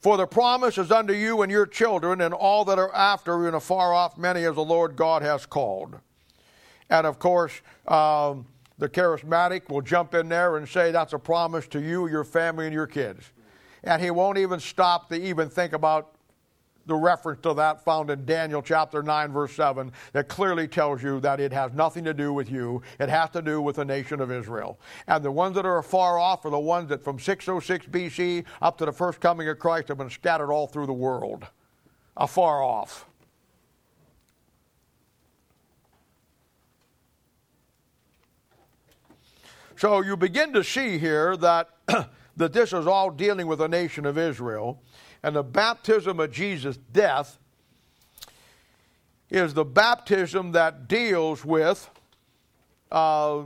For 0.00 0.16
the 0.16 0.26
promise 0.26 0.78
is 0.78 0.90
unto 0.90 1.12
you 1.12 1.42
and 1.42 1.50
your 1.50 1.66
children, 1.66 2.20
and 2.20 2.32
all 2.32 2.64
that 2.66 2.78
are 2.78 2.94
after 2.94 3.46
and 3.46 3.56
afar 3.56 3.92
off 3.92 4.16
many 4.16 4.44
as 4.44 4.54
the 4.54 4.64
Lord 4.64 4.96
God 4.96 5.22
has 5.22 5.44
called. 5.44 5.98
And 6.88 7.06
of 7.06 7.18
course, 7.18 7.60
um, 7.86 8.46
the 8.78 8.88
charismatic 8.88 9.68
will 9.68 9.82
jump 9.82 10.14
in 10.14 10.28
there 10.28 10.56
and 10.56 10.68
say 10.68 10.92
that's 10.92 11.12
a 11.12 11.18
promise 11.18 11.66
to 11.68 11.80
you, 11.80 12.08
your 12.08 12.24
family, 12.24 12.66
and 12.66 12.72
your 12.72 12.86
kids. 12.86 13.32
And 13.82 14.00
he 14.00 14.10
won't 14.10 14.38
even 14.38 14.60
stop 14.60 15.08
to 15.08 15.16
even 15.16 15.50
think 15.50 15.72
about 15.72 16.14
the 16.88 16.96
reference 16.96 17.40
to 17.42 17.54
that 17.54 17.84
found 17.84 18.10
in 18.10 18.24
Daniel 18.24 18.62
chapter 18.62 19.02
9, 19.02 19.30
verse 19.30 19.52
7, 19.52 19.92
that 20.12 20.28
clearly 20.28 20.66
tells 20.66 21.02
you 21.02 21.20
that 21.20 21.38
it 21.38 21.52
has 21.52 21.72
nothing 21.74 22.02
to 22.04 22.14
do 22.14 22.32
with 22.32 22.50
you. 22.50 22.82
It 22.98 23.08
has 23.08 23.30
to 23.30 23.42
do 23.42 23.62
with 23.62 23.76
the 23.76 23.84
nation 23.84 24.20
of 24.20 24.32
Israel. 24.32 24.80
And 25.06 25.24
the 25.24 25.30
ones 25.30 25.54
that 25.54 25.66
are 25.66 25.82
far 25.82 26.18
off 26.18 26.44
are 26.44 26.50
the 26.50 26.58
ones 26.58 26.88
that 26.88 27.04
from 27.04 27.18
606 27.20 27.86
BC 27.86 28.44
up 28.62 28.78
to 28.78 28.86
the 28.86 28.92
first 28.92 29.20
coming 29.20 29.48
of 29.48 29.58
Christ 29.58 29.88
have 29.88 29.98
been 29.98 30.10
scattered 30.10 30.50
all 30.50 30.66
through 30.66 30.86
the 30.86 30.92
world, 30.92 31.46
afar 32.16 32.62
off. 32.62 33.04
So 39.76 40.02
you 40.02 40.16
begin 40.16 40.52
to 40.54 40.64
see 40.64 40.98
here 40.98 41.36
that, 41.36 41.68
that 42.36 42.52
this 42.52 42.72
is 42.72 42.86
all 42.86 43.10
dealing 43.10 43.46
with 43.46 43.60
the 43.60 43.68
nation 43.68 44.06
of 44.06 44.18
Israel 44.18 44.82
and 45.22 45.34
the 45.34 45.42
baptism 45.42 46.20
of 46.20 46.32
Jesus' 46.32 46.78
death 46.92 47.38
is 49.30 49.54
the 49.54 49.64
baptism 49.64 50.52
that 50.52 50.88
deals 50.88 51.44
with 51.44 51.90
uh, 52.90 53.42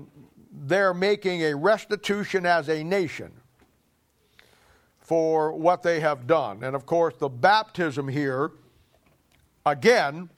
their 0.52 0.94
making 0.94 1.42
a 1.42 1.54
restitution 1.56 2.46
as 2.46 2.68
a 2.68 2.84
nation 2.84 3.32
for 5.00 5.52
what 5.52 5.82
they 5.82 6.00
have 6.00 6.26
done. 6.26 6.62
And 6.62 6.76
of 6.76 6.86
course, 6.86 7.14
the 7.18 7.28
baptism 7.28 8.08
here, 8.08 8.52
again, 9.66 10.30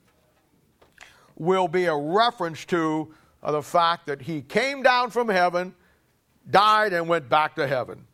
will 1.37 1.69
be 1.69 1.85
a 1.87 1.97
reference 1.97 2.65
to 2.67 3.13
uh, 3.43 3.53
the 3.53 3.63
fact 3.63 4.07
that 4.07 4.23
he 4.23 4.41
came 4.41 4.83
down 4.83 5.11
from 5.11 5.29
heaven, 5.29 5.75
died, 6.51 6.93
and 6.93 7.09
went 7.09 7.29
back 7.29 7.57
to 7.57 7.67
heaven. 7.67 8.07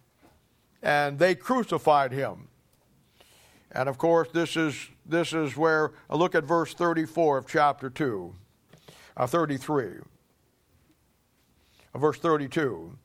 And 0.83 1.19
they 1.19 1.35
crucified 1.35 2.13
him. 2.13 2.49
And 3.73 3.89
of 3.89 3.99
course, 3.99 4.29
this 4.33 4.57
is, 4.57 4.89
this 5.07 5.33
is 5.33 5.57
where, 5.57 5.93
uh, 6.09 6.17
look 6.17 6.35
at 6.35 6.45
verse 6.45 6.75
34 6.75 7.39
of 7.39 7.47
chapter 7.47 7.89
2, 7.89 8.35
uh, 9.17 9.27
33. 9.27 9.87
Uh, 11.95 11.99
verse 11.99 12.19
32. 12.19 12.97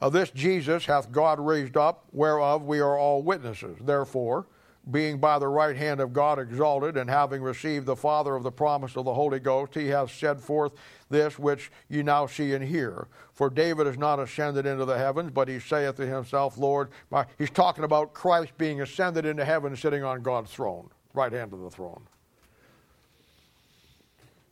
Of 0.00 0.12
this 0.12 0.30
Jesus 0.30 0.86
hath 0.86 1.12
God 1.12 1.38
raised 1.38 1.76
up, 1.76 2.06
whereof 2.12 2.64
we 2.64 2.80
are 2.80 2.98
all 2.98 3.22
witnesses. 3.22 3.76
Therefore, 3.80 4.46
being 4.90 5.18
by 5.18 5.38
the 5.38 5.48
right 5.48 5.76
hand 5.76 6.00
of 6.00 6.12
God 6.12 6.38
exalted, 6.38 6.96
and 6.96 7.08
having 7.08 7.40
received 7.40 7.86
the 7.86 7.96
Father 7.96 8.34
of 8.34 8.42
the 8.42 8.52
promise 8.52 8.96
of 8.96 9.04
the 9.04 9.14
Holy 9.14 9.40
Ghost, 9.40 9.74
he 9.74 9.86
hath 9.86 10.10
shed 10.10 10.40
forth 10.40 10.72
this 11.14 11.38
which 11.38 11.70
ye 11.88 12.02
now 12.02 12.26
see 12.26 12.52
and 12.54 12.64
hear. 12.64 13.06
For 13.32 13.48
David 13.48 13.86
is 13.86 13.96
not 13.96 14.18
ascended 14.18 14.66
into 14.66 14.84
the 14.84 14.98
heavens, 14.98 15.30
but 15.30 15.48
he 15.48 15.60
saith 15.60 15.96
to 15.96 16.06
himself, 16.06 16.58
Lord, 16.58 16.90
my, 17.10 17.24
he's 17.38 17.50
talking 17.50 17.84
about 17.84 18.12
Christ 18.12 18.52
being 18.58 18.80
ascended 18.80 19.24
into 19.24 19.44
heaven, 19.44 19.76
sitting 19.76 20.02
on 20.02 20.22
God's 20.22 20.50
throne, 20.50 20.90
right 21.14 21.32
hand 21.32 21.52
of 21.52 21.60
the 21.60 21.70
throne. 21.70 22.02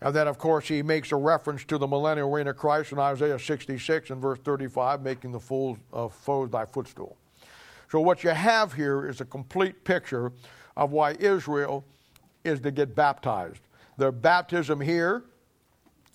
And 0.00 0.14
then, 0.14 0.26
of 0.28 0.38
course, 0.38 0.66
he 0.66 0.82
makes 0.82 1.12
a 1.12 1.16
reference 1.16 1.64
to 1.64 1.78
the 1.78 1.86
millennial 1.86 2.30
reign 2.30 2.46
of 2.46 2.56
Christ 2.56 2.92
in 2.92 2.98
Isaiah 2.98 3.38
66 3.38 4.10
and 4.10 4.20
verse 4.22 4.38
35, 4.44 5.02
making 5.02 5.32
the 5.32 5.40
fools 5.40 5.78
of 5.92 6.12
foes 6.14 6.50
thy 6.50 6.64
footstool. 6.64 7.16
So, 7.90 8.00
what 8.00 8.24
you 8.24 8.30
have 8.30 8.72
here 8.72 9.06
is 9.08 9.20
a 9.20 9.24
complete 9.24 9.84
picture 9.84 10.32
of 10.76 10.92
why 10.92 11.12
Israel 11.12 11.84
is 12.44 12.60
to 12.60 12.70
get 12.70 12.94
baptized. 12.94 13.60
Their 13.96 14.12
baptism 14.12 14.80
here 14.80 15.24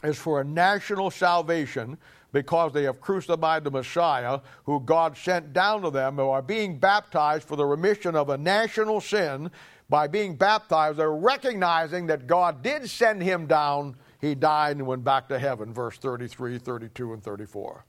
is 0.03 0.17
for 0.17 0.41
a 0.41 0.43
national 0.43 1.11
salvation 1.11 1.97
because 2.31 2.73
they 2.73 2.83
have 2.83 3.01
crucified 3.01 3.63
the 3.63 3.71
Messiah, 3.71 4.39
who 4.65 4.79
God 4.81 5.17
sent 5.17 5.53
down 5.53 5.81
to 5.81 5.89
them, 5.89 6.17
who 6.17 6.29
are 6.29 6.41
being 6.41 6.77
baptized 6.77 7.47
for 7.47 7.55
the 7.55 7.65
remission 7.65 8.15
of 8.15 8.29
a 8.29 8.37
national 8.37 9.01
sin 9.01 9.49
by 9.89 10.07
being 10.07 10.35
baptized, 10.35 10.97
they're 10.97 11.11
recognizing 11.13 12.07
that 12.07 12.27
God 12.27 12.61
did 12.61 12.89
send 12.89 13.23
him 13.23 13.47
down. 13.47 13.95
He 14.19 14.35
died 14.35 14.77
and 14.77 14.85
went 14.85 15.03
back 15.03 15.29
to 15.29 15.39
heaven, 15.39 15.73
verse 15.73 15.97
33, 15.97 16.57
32, 16.57 17.13
and 17.13 17.23
34. 17.23 17.85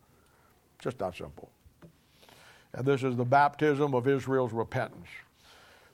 Just 0.79 0.99
that 0.99 1.17
simple. 1.17 1.51
And 2.73 2.87
this 2.87 3.03
is 3.03 3.17
the 3.17 3.25
baptism 3.25 3.95
of 3.95 4.07
Israel's 4.07 4.53
repentance, 4.53 5.09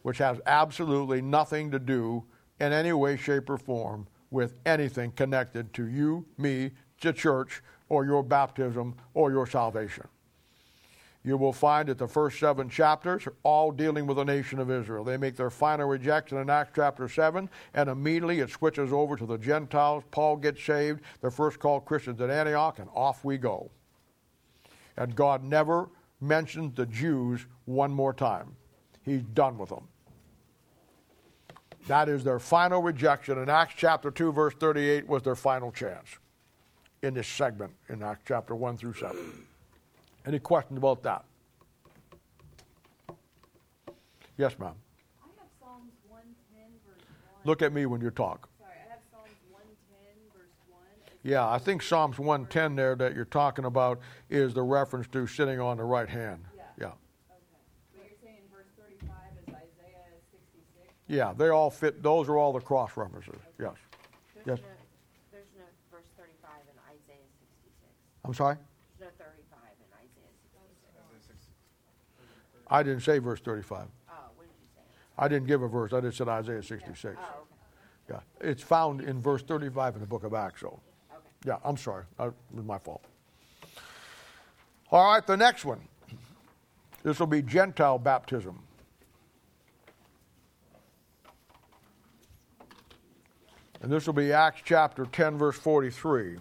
which 0.02 0.18
has 0.18 0.40
absolutely 0.44 1.22
nothing 1.22 1.70
to 1.70 1.78
do 1.78 2.24
in 2.60 2.72
any 2.72 2.92
way, 2.92 3.16
shape, 3.16 3.48
or 3.48 3.56
form 3.56 4.06
with 4.34 4.54
anything 4.66 5.12
connected 5.12 5.72
to 5.74 5.86
you, 5.86 6.26
me, 6.36 6.72
the 7.00 7.12
church, 7.12 7.62
or 7.88 8.04
your 8.04 8.22
baptism 8.22 8.94
or 9.14 9.30
your 9.30 9.46
salvation 9.46 10.06
you 11.24 11.38
will 11.38 11.52
find 11.54 11.88
that 11.88 11.96
the 11.96 12.06
first 12.06 12.38
seven 12.38 12.68
chapters 12.68 13.26
are 13.26 13.32
all 13.42 13.72
dealing 13.72 14.06
with 14.06 14.18
the 14.18 14.24
nation 14.24 14.58
of 14.58 14.70
Israel. 14.70 15.02
They 15.02 15.16
make 15.16 15.36
their 15.36 15.50
final 15.50 15.88
rejection 15.88 16.36
in 16.36 16.50
Acts 16.50 16.72
chapter 16.76 17.08
7, 17.08 17.48
and 17.72 17.88
immediately 17.88 18.40
it 18.40 18.50
switches 18.50 18.92
over 18.92 19.16
to 19.16 19.24
the 19.24 19.38
Gentiles. 19.38 20.04
Paul 20.10 20.36
gets 20.36 20.62
saved. 20.62 21.00
They're 21.22 21.30
first 21.30 21.58
called 21.58 21.86
Christians 21.86 22.20
at 22.20 22.28
Antioch, 22.28 22.78
and 22.78 22.90
off 22.94 23.24
we 23.24 23.38
go. 23.38 23.70
And 24.98 25.16
God 25.16 25.42
never 25.42 25.88
mentions 26.20 26.74
the 26.74 26.86
Jews 26.86 27.46
one 27.64 27.90
more 27.90 28.12
time. 28.12 28.54
He's 29.02 29.22
done 29.22 29.56
with 29.56 29.70
them. 29.70 29.88
That 31.86 32.08
is 32.08 32.24
their 32.24 32.38
final 32.38 32.82
rejection. 32.82 33.38
In 33.38 33.48
Acts 33.50 33.74
chapter 33.76 34.10
2, 34.10 34.32
verse 34.32 34.54
38 34.54 35.06
was 35.06 35.22
their 35.22 35.34
final 35.34 35.70
chance 35.70 36.18
in 37.02 37.14
this 37.14 37.28
segment 37.28 37.72
in 37.88 38.02
Acts 38.02 38.22
chapter 38.26 38.54
1 38.54 38.78
through 38.78 38.94
7. 38.94 39.16
Any 40.26 40.38
questions 40.38 40.78
about 40.78 41.02
that? 41.02 41.24
Yes, 44.38 44.58
ma'am. 44.58 44.74
I 45.22 45.26
have 45.38 45.48
Psalms 45.60 45.92
110, 46.08 46.64
verse 46.86 47.04
1. 47.06 47.42
Look 47.44 47.62
at 47.62 47.72
me 47.72 47.86
when 47.86 48.00
you 48.00 48.10
talk. 48.10 48.48
Sorry, 48.58 48.72
I 48.72 48.90
have 48.90 49.00
Psalms 49.12 49.36
110, 49.50 50.08
verse 50.34 50.48
1. 50.68 50.80
Yeah, 51.22 51.48
I 51.48 51.58
think 51.58 51.82
Psalms 51.82 52.18
110 52.18 52.74
there 52.74 52.96
that 52.96 53.14
you're 53.14 53.26
talking 53.26 53.66
about 53.66 54.00
is 54.30 54.54
the 54.54 54.62
reference 54.62 55.06
to 55.08 55.26
sitting 55.26 55.60
on 55.60 55.76
the 55.76 55.84
right 55.84 56.08
hand. 56.08 56.44
Yeah. 56.56 56.62
Yeah. 56.78 56.86
Okay. 56.86 56.96
But 57.92 58.04
you're 58.08 58.18
saying 58.22 58.40
verse 58.50 58.66
35 58.76 59.10
is 59.46 59.54
Isaiah 59.54 60.18
66? 60.32 60.90
Yeah, 61.14 61.32
they 61.32 61.48
all 61.48 61.70
fit. 61.70 62.02
Those 62.02 62.28
are 62.28 62.36
all 62.36 62.52
the 62.52 62.60
cross 62.60 62.96
references. 62.96 63.40
Yes. 63.60 63.74
There's 64.34 64.46
Yes. 64.46 64.58
no, 64.58 64.64
there's 65.30 65.46
no 65.56 65.64
verse 65.90 66.04
35 66.18 66.50
in 66.66 66.76
Isaiah 66.90 67.28
66. 67.38 67.92
I'm 68.24 68.34
sorry? 68.34 68.56
There's 68.98 69.12
no 69.18 69.24
35 69.24 69.58
in 69.78 69.86
Isaiah 69.94 70.34
66. 70.58 71.46
I 72.68 72.82
didn't 72.82 73.00
say 73.02 73.18
verse 73.18 73.40
35. 73.40 73.86
Oh, 74.08 74.12
what 74.34 74.46
did 74.46 74.52
you 74.60 74.68
say? 74.74 74.82
I 75.18 75.28
didn't 75.28 75.46
give 75.46 75.62
a 75.62 75.68
verse. 75.68 75.92
I 75.92 76.00
just 76.00 76.18
said 76.18 76.28
Isaiah 76.28 76.62
66. 76.62 77.16
Oh, 77.16 77.42
okay. 78.10 78.20
Yeah. 78.42 78.48
It's 78.50 78.62
found 78.62 79.00
in 79.00 79.20
verse 79.20 79.42
35 79.42 79.94
in 79.94 80.00
the 80.00 80.06
book 80.06 80.24
of 80.24 80.34
Acts, 80.34 80.62
so. 80.62 80.80
Okay. 81.12 81.20
Yeah, 81.46 81.58
I'm 81.64 81.76
sorry. 81.76 82.04
Uh, 82.18 82.28
It 82.28 82.34
was 82.56 82.64
my 82.64 82.78
fault. 82.78 83.04
All 84.90 85.12
right, 85.12 85.24
the 85.26 85.36
next 85.36 85.64
one. 85.64 85.80
This 87.04 87.20
will 87.20 87.26
be 87.26 87.42
Gentile 87.42 87.98
baptism. 87.98 88.58
And 93.84 93.92
this 93.92 94.06
will 94.06 94.14
be 94.14 94.32
Acts 94.32 94.62
chapter 94.64 95.04
10, 95.04 95.36
verse 95.36 95.58
43. 95.58 96.38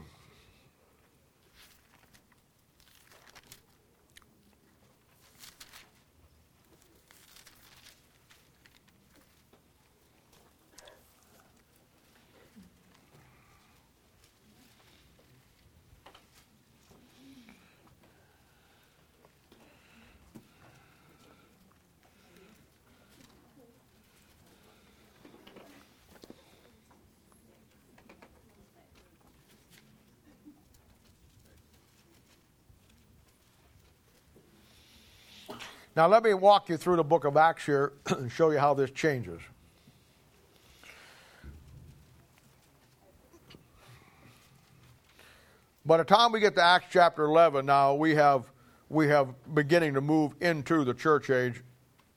Now, 35.96 36.08
let 36.08 36.24
me 36.24 36.34
walk 36.34 36.70
you 36.70 36.78
through 36.78 36.96
the 36.96 37.04
book 37.04 37.24
of 37.24 37.38
Acts 37.38 37.66
here 37.66 37.94
and 38.08 38.32
show 38.32 38.50
you 38.50 38.58
how 38.58 38.74
this 38.74 38.90
changes. 38.90 39.40
By 45.86 45.98
the 45.98 46.04
time 46.04 46.32
we 46.32 46.40
get 46.40 46.56
to 46.56 46.64
Acts 46.64 46.88
chapter 46.90 47.26
11, 47.26 47.66
now 47.66 47.94
we 47.94 48.16
have, 48.16 48.50
we 48.90 49.08
have 49.10 49.36
beginning 49.54 49.94
to 49.94 50.02
move 50.02 50.34
into 50.42 50.84
the 50.84 50.94
church 50.94 51.30
age 51.30 51.62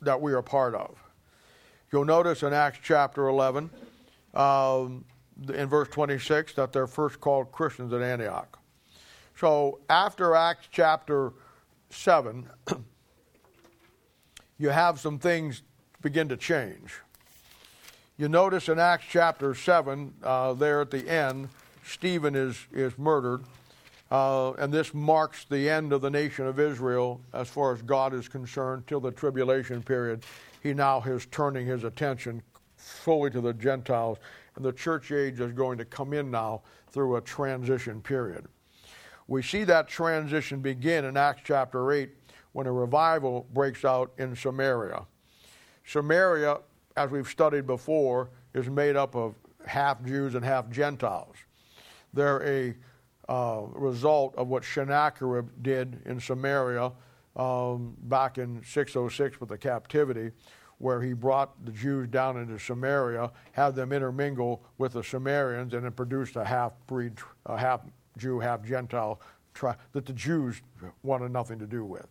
that 0.01 0.21
we 0.21 0.33
are 0.33 0.43
part 0.43 0.75
of. 0.75 0.97
You'll 1.93 2.05
notice 2.05 2.45
in 2.45 2.53
Acts 2.55 2.79
chapter 2.83 3.29
11, 3.29 3.69
um, 4.35 5.05
in 5.53 5.69
verse 5.69 5.89
26, 5.89 6.55
that 6.55 6.73
they're 6.73 6.87
first 6.87 7.21
called 7.21 7.53
Christians 7.53 7.93
at 7.93 8.01
Antioch. 8.01 8.59
So 9.37 9.81
after 9.91 10.35
Acts 10.35 10.69
chapter 10.71 11.33
7, 11.91 12.49
you 14.59 14.71
have 14.71 14.99
some 15.01 15.19
things 15.19 15.63
begin 16.03 16.29
to 16.29 16.37
change. 16.37 17.01
You 18.17 18.29
notice 18.29 18.69
in 18.69 18.79
Acts 18.79 19.05
chapter 19.09 19.55
7, 19.55 20.15
uh, 20.23 20.55
there 20.55 20.81
at 20.81 20.91
the 20.91 21.09
end, 21.09 21.49
Stephen 21.85 22.35
is, 22.35 22.59
is 22.73 22.97
murdered. 22.99 23.43
Uh, 24.11 24.53
and 24.53 24.73
this 24.73 24.95
marks 24.95 25.45
the 25.51 25.69
end 25.69 25.93
of 25.93 26.01
the 26.01 26.11
nation 26.11 26.47
of 26.47 26.61
Israel 26.61 27.21
as 27.33 27.49
far 27.49 27.75
as 27.75 27.83
God 27.83 28.15
is 28.15 28.29
concerned 28.29 28.87
till 28.87 29.01
the 29.01 29.11
tribulation 29.11 29.83
period. 29.83 30.25
He 30.63 30.73
now 30.73 31.03
is 31.03 31.27
turning 31.27 31.67
his 31.67 31.85
attention 31.85 32.43
fully 32.77 33.31
to 33.31 33.41
the 33.41 33.53
Gentiles, 33.53 34.19
and 34.55 34.65
the 34.65 34.73
church 34.73 35.11
age 35.11 35.41
is 35.41 35.53
going 35.53 35.77
to 35.79 35.85
come 35.85 36.13
in 36.13 36.31
now 36.31 36.63
through 36.91 37.17
a 37.17 37.21
transition 37.21 38.01
period. 38.01 38.47
We 39.29 39.43
see 39.43 39.65
that 39.65 39.89
transition 39.89 40.61
begin 40.61 41.05
in 41.05 41.17
Acts 41.17 41.43
chapter 41.45 41.91
8 41.91 42.09
when 42.57 42.67
a 42.67 42.73
revival 42.73 43.47
breaks 43.53 43.85
out 43.85 44.13
in 44.17 44.35
Samaria. 44.35 45.05
Samaria, 45.85 46.57
as 46.97 47.11
we've 47.11 47.29
studied 47.29 47.67
before, 47.67 48.31
is 48.55 48.71
made 48.71 48.97
up 48.97 49.15
of 49.15 49.35
half 49.67 50.03
Jews 50.03 50.35
and 50.35 50.43
half 50.43 50.71
Gentiles. 50.71 51.37
They're 52.15 52.43
a 52.43 52.75
uh, 53.31 53.61
result 53.75 54.35
of 54.37 54.49
what 54.49 54.65
Sennacherib 54.65 55.51
did 55.61 56.01
in 56.07 56.19
Samaria 56.19 56.93
um, 57.37 57.95
back 58.05 58.39
in 58.39 58.63
606 58.65 59.39
with 59.39 59.51
the 59.51 59.59
captivity, 59.59 60.31
where 60.79 61.03
he 61.03 61.13
brought 61.13 61.63
the 61.67 61.73
Jews 61.73 62.09
down 62.09 62.39
into 62.39 62.59
Samaria, 62.59 63.33
had 63.53 63.75
them 63.75 63.93
intermingle 63.93 64.65
with 64.79 64.95
the 64.95 65.05
Samaritans, 65.05 65.75
and 65.75 65.85
then 65.85 65.93
produced 65.93 66.37
a 66.37 66.45
half 66.45 66.73
breed, 66.87 67.19
a 67.45 67.59
half 67.59 67.83
Jew, 68.17 68.41
half 68.41 68.65
Gentile 68.65 69.21
tribe 69.53 69.77
that 69.93 70.07
the 70.07 70.15
Jews 70.15 70.63
wanted 71.03 71.33
nothing 71.33 71.59
to 71.59 71.67
do 71.67 71.85
with. 71.85 72.07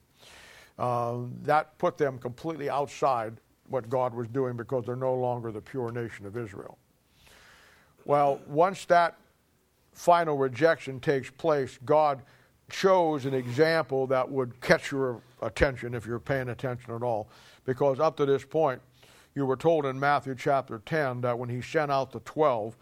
Uh, 0.77 1.19
that 1.43 1.77
put 1.77 1.97
them 1.97 2.17
completely 2.19 2.69
outside 2.69 3.33
what 3.69 3.89
God 3.89 4.13
was 4.13 4.27
doing 4.27 4.57
because 4.57 4.85
they're 4.85 4.95
no 4.95 5.15
longer 5.15 5.51
the 5.51 5.61
pure 5.61 5.91
nation 5.91 6.25
of 6.25 6.37
Israel. 6.37 6.77
Well, 8.05 8.39
once 8.47 8.85
that 8.85 9.17
final 9.93 10.37
rejection 10.37 10.99
takes 10.99 11.31
place, 11.31 11.79
God 11.85 12.21
chose 12.69 13.25
an 13.25 13.33
example 13.33 14.07
that 14.07 14.29
would 14.29 14.59
catch 14.61 14.91
your 14.91 15.21
attention 15.41 15.93
if 15.93 16.05
you're 16.05 16.19
paying 16.19 16.49
attention 16.49 16.93
at 16.93 17.03
all. 17.03 17.29
Because 17.65 17.99
up 17.99 18.17
to 18.17 18.25
this 18.25 18.43
point, 18.43 18.81
you 19.33 19.45
were 19.45 19.57
told 19.57 19.85
in 19.85 19.99
Matthew 19.99 20.35
chapter 20.35 20.81
10 20.85 21.21
that 21.21 21.37
when 21.37 21.49
he 21.49 21.61
sent 21.61 21.91
out 21.91 22.11
the 22.11 22.19
12, 22.21 22.75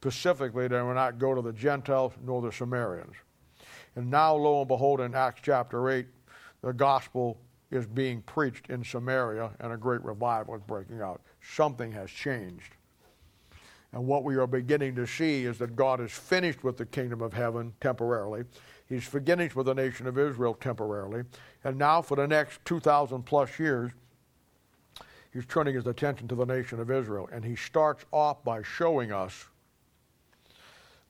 specifically, 0.00 0.66
they 0.68 0.82
would 0.82 0.94
not 0.94 1.18
go 1.18 1.34
to 1.34 1.42
the 1.42 1.52
Gentiles 1.52 2.12
nor 2.24 2.42
the 2.42 2.52
Samaritans. 2.52 3.16
And 3.96 4.10
now, 4.10 4.34
lo 4.34 4.60
and 4.60 4.68
behold, 4.68 5.00
in 5.00 5.14
Acts 5.14 5.40
chapter 5.42 5.90
8, 5.90 6.06
the 6.62 6.72
gospel 6.72 7.38
is 7.70 7.86
being 7.86 8.22
preached 8.22 8.68
in 8.68 8.84
Samaria 8.84 9.50
and 9.60 9.72
a 9.72 9.76
great 9.76 10.02
revival 10.02 10.54
is 10.54 10.62
breaking 10.62 11.00
out. 11.00 11.20
Something 11.40 11.92
has 11.92 12.10
changed. 12.10 12.74
And 13.92 14.06
what 14.06 14.24
we 14.24 14.36
are 14.36 14.46
beginning 14.46 14.94
to 14.96 15.06
see 15.06 15.44
is 15.44 15.58
that 15.58 15.74
God 15.74 16.00
is 16.00 16.12
finished 16.12 16.62
with 16.62 16.76
the 16.76 16.86
kingdom 16.86 17.20
of 17.20 17.32
heaven 17.32 17.72
temporarily. 17.80 18.44
He's 18.88 19.04
finished 19.04 19.56
with 19.56 19.66
the 19.66 19.74
nation 19.74 20.06
of 20.06 20.18
Israel 20.18 20.54
temporarily. 20.54 21.24
And 21.64 21.76
now, 21.76 22.02
for 22.02 22.16
the 22.16 22.26
next 22.26 22.64
2,000 22.64 23.22
plus 23.22 23.58
years, 23.58 23.92
he's 25.32 25.46
turning 25.46 25.74
his 25.74 25.86
attention 25.86 26.28
to 26.28 26.34
the 26.34 26.44
nation 26.44 26.80
of 26.80 26.90
Israel. 26.90 27.28
And 27.32 27.44
he 27.44 27.56
starts 27.56 28.04
off 28.12 28.42
by 28.44 28.62
showing 28.62 29.12
us 29.12 29.46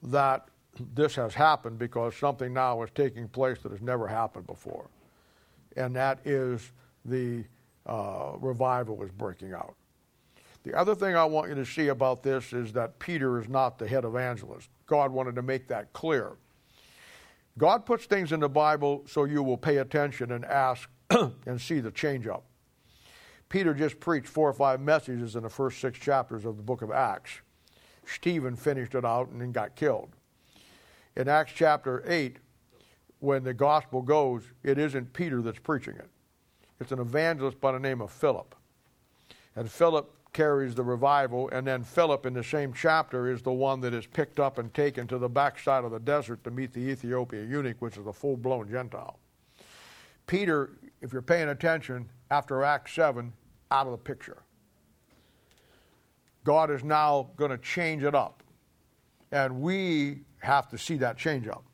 that 0.02 0.48
this 0.94 1.14
has 1.16 1.34
happened 1.34 1.78
because 1.78 2.16
something 2.16 2.52
now 2.54 2.82
is 2.82 2.90
taking 2.94 3.28
place 3.28 3.58
that 3.62 3.72
has 3.72 3.82
never 3.82 4.06
happened 4.06 4.46
before. 4.46 4.88
And 5.76 5.94
that 5.96 6.20
is 6.24 6.72
the 7.04 7.44
uh, 7.86 8.32
revival 8.38 9.02
is 9.02 9.10
breaking 9.10 9.52
out. 9.52 9.74
The 10.62 10.74
other 10.74 10.94
thing 10.94 11.16
I 11.16 11.24
want 11.24 11.48
you 11.48 11.54
to 11.54 11.64
see 11.64 11.88
about 11.88 12.22
this 12.22 12.52
is 12.52 12.72
that 12.74 12.98
Peter 12.98 13.40
is 13.40 13.48
not 13.48 13.78
the 13.78 13.88
head 13.88 14.04
evangelist. 14.04 14.68
God 14.86 15.10
wanted 15.10 15.34
to 15.36 15.42
make 15.42 15.68
that 15.68 15.92
clear. 15.92 16.32
God 17.56 17.86
puts 17.86 18.06
things 18.06 18.32
in 18.32 18.40
the 18.40 18.48
Bible 18.48 19.04
so 19.06 19.24
you 19.24 19.42
will 19.42 19.56
pay 19.56 19.78
attention 19.78 20.32
and 20.32 20.44
ask 20.44 20.88
and 21.10 21.60
see 21.60 21.80
the 21.80 21.90
change 21.90 22.26
up. 22.26 22.44
Peter 23.48 23.74
just 23.74 23.98
preached 23.98 24.28
four 24.28 24.48
or 24.48 24.52
five 24.52 24.80
messages 24.80 25.34
in 25.34 25.42
the 25.42 25.50
first 25.50 25.80
six 25.80 25.98
chapters 25.98 26.44
of 26.44 26.56
the 26.56 26.62
book 26.62 26.82
of 26.82 26.90
Acts. 26.90 27.40
Stephen 28.06 28.54
finished 28.54 28.94
it 28.94 29.04
out 29.04 29.28
and 29.28 29.40
then 29.40 29.52
got 29.52 29.74
killed. 29.74 30.10
In 31.16 31.28
Acts 31.28 31.52
chapter 31.54 32.04
8, 32.06 32.36
when 33.20 33.44
the 33.44 33.54
gospel 33.54 34.02
goes, 34.02 34.42
it 34.62 34.78
isn't 34.78 35.12
Peter 35.12 35.40
that's 35.42 35.58
preaching 35.58 35.94
it. 35.96 36.08
It's 36.80 36.92
an 36.92 36.98
evangelist 36.98 37.60
by 37.60 37.72
the 37.72 37.78
name 37.78 38.00
of 38.00 38.10
Philip. 38.10 38.54
And 39.54 39.70
Philip 39.70 40.14
carries 40.32 40.74
the 40.74 40.82
revival, 40.82 41.48
and 41.50 41.66
then 41.66 41.82
Philip 41.82 42.24
in 42.24 42.34
the 42.34 42.44
same 42.44 42.72
chapter 42.72 43.30
is 43.30 43.42
the 43.42 43.52
one 43.52 43.80
that 43.80 43.92
is 43.92 44.06
picked 44.06 44.40
up 44.40 44.58
and 44.58 44.72
taken 44.72 45.06
to 45.08 45.18
the 45.18 45.28
backside 45.28 45.84
of 45.84 45.90
the 45.90 45.98
desert 45.98 46.42
to 46.44 46.50
meet 46.50 46.72
the 46.72 46.80
Ethiopia 46.80 47.44
eunuch, 47.44 47.76
which 47.80 47.96
is 47.96 48.06
a 48.06 48.12
full 48.12 48.36
blown 48.36 48.70
Gentile. 48.70 49.18
Peter, 50.26 50.70
if 51.00 51.12
you're 51.12 51.22
paying 51.22 51.48
attention, 51.48 52.08
after 52.30 52.62
Acts 52.62 52.94
7, 52.94 53.32
out 53.70 53.86
of 53.86 53.92
the 53.92 53.98
picture. 53.98 54.42
God 56.44 56.70
is 56.70 56.82
now 56.82 57.30
going 57.36 57.50
to 57.50 57.58
change 57.58 58.02
it 58.02 58.14
up. 58.14 58.42
And 59.32 59.60
we 59.60 60.20
have 60.38 60.68
to 60.70 60.78
see 60.78 60.96
that 60.96 61.16
change 61.16 61.46
up. 61.46 61.64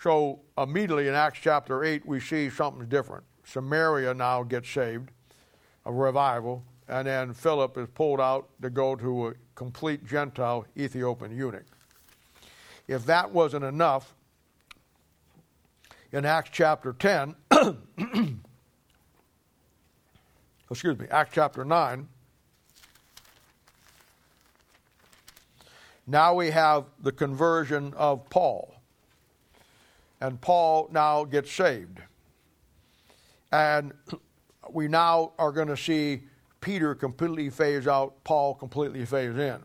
So 0.00 0.40
immediately 0.56 1.08
in 1.08 1.14
Acts 1.14 1.40
chapter 1.42 1.82
8, 1.84 2.06
we 2.06 2.20
see 2.20 2.50
something 2.50 2.86
different. 2.88 3.24
Samaria 3.44 4.14
now 4.14 4.44
gets 4.44 4.70
saved, 4.70 5.10
a 5.84 5.92
revival, 5.92 6.62
and 6.86 7.06
then 7.08 7.34
Philip 7.34 7.76
is 7.76 7.88
pulled 7.94 8.20
out 8.20 8.48
to 8.62 8.70
go 8.70 8.94
to 8.94 9.28
a 9.28 9.34
complete 9.54 10.06
Gentile 10.06 10.66
Ethiopian 10.76 11.36
eunuch. 11.36 11.66
If 12.86 13.04
that 13.06 13.30
wasn't 13.32 13.64
enough, 13.64 14.14
in 16.12 16.24
Acts 16.24 16.50
chapter 16.52 16.92
10, 16.92 17.34
excuse 20.70 20.98
me, 20.98 21.06
Acts 21.10 21.32
chapter 21.34 21.64
9, 21.64 22.08
now 26.06 26.34
we 26.34 26.50
have 26.50 26.84
the 27.02 27.12
conversion 27.12 27.92
of 27.94 28.30
Paul. 28.30 28.77
And 30.20 30.40
Paul 30.40 30.88
now 30.92 31.24
gets 31.24 31.52
saved. 31.52 32.00
And 33.52 33.92
we 34.70 34.88
now 34.88 35.32
are 35.38 35.52
going 35.52 35.68
to 35.68 35.76
see 35.76 36.22
Peter 36.60 36.94
completely 36.94 37.50
phase 37.50 37.86
out, 37.86 38.22
Paul 38.24 38.54
completely 38.54 39.04
phase 39.04 39.36
in. 39.36 39.58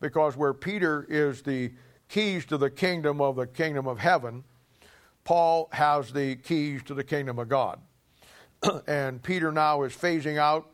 Because 0.00 0.36
where 0.36 0.54
Peter 0.54 1.06
is 1.08 1.42
the 1.42 1.72
keys 2.08 2.44
to 2.46 2.58
the 2.58 2.70
kingdom 2.70 3.20
of 3.20 3.36
the 3.36 3.46
kingdom 3.46 3.86
of 3.86 3.98
heaven, 3.98 4.44
Paul 5.24 5.68
has 5.72 6.12
the 6.12 6.36
keys 6.36 6.82
to 6.84 6.94
the 6.94 7.04
kingdom 7.04 7.38
of 7.38 7.48
God. 7.48 7.80
and 8.86 9.22
Peter 9.22 9.52
now 9.52 9.82
is 9.82 9.92
phasing 9.92 10.36
out, 10.36 10.68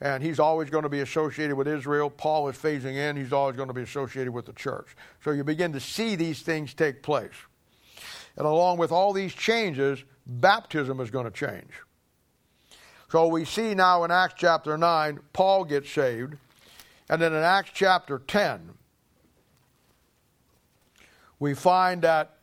and 0.00 0.22
he's 0.22 0.38
always 0.38 0.70
going 0.70 0.82
to 0.82 0.88
be 0.88 1.00
associated 1.00 1.56
with 1.56 1.68
Israel. 1.68 2.10
Paul 2.10 2.48
is 2.48 2.56
phasing 2.56 2.94
in, 2.94 3.16
he's 3.16 3.32
always 3.32 3.56
going 3.56 3.68
to 3.68 3.74
be 3.74 3.82
associated 3.82 4.32
with 4.32 4.46
the 4.46 4.52
church. 4.52 4.96
So 5.24 5.30
you 5.30 5.44
begin 5.44 5.72
to 5.72 5.80
see 5.80 6.16
these 6.16 6.42
things 6.42 6.74
take 6.74 7.02
place. 7.02 7.34
And 8.36 8.46
along 8.46 8.78
with 8.78 8.92
all 8.92 9.12
these 9.12 9.34
changes, 9.34 10.04
baptism 10.26 11.00
is 11.00 11.10
going 11.10 11.24
to 11.24 11.30
change. 11.30 11.70
So 13.10 13.28
we 13.28 13.44
see 13.44 13.74
now 13.74 14.04
in 14.04 14.10
Acts 14.10 14.34
chapter 14.36 14.76
9, 14.76 15.20
Paul 15.32 15.64
gets 15.64 15.90
saved. 15.90 16.34
And 17.08 17.22
then 17.22 17.32
in 17.32 17.42
Acts 17.42 17.70
chapter 17.72 18.18
10, 18.26 18.70
we 21.38 21.54
find 21.54 22.02
that 22.02 22.36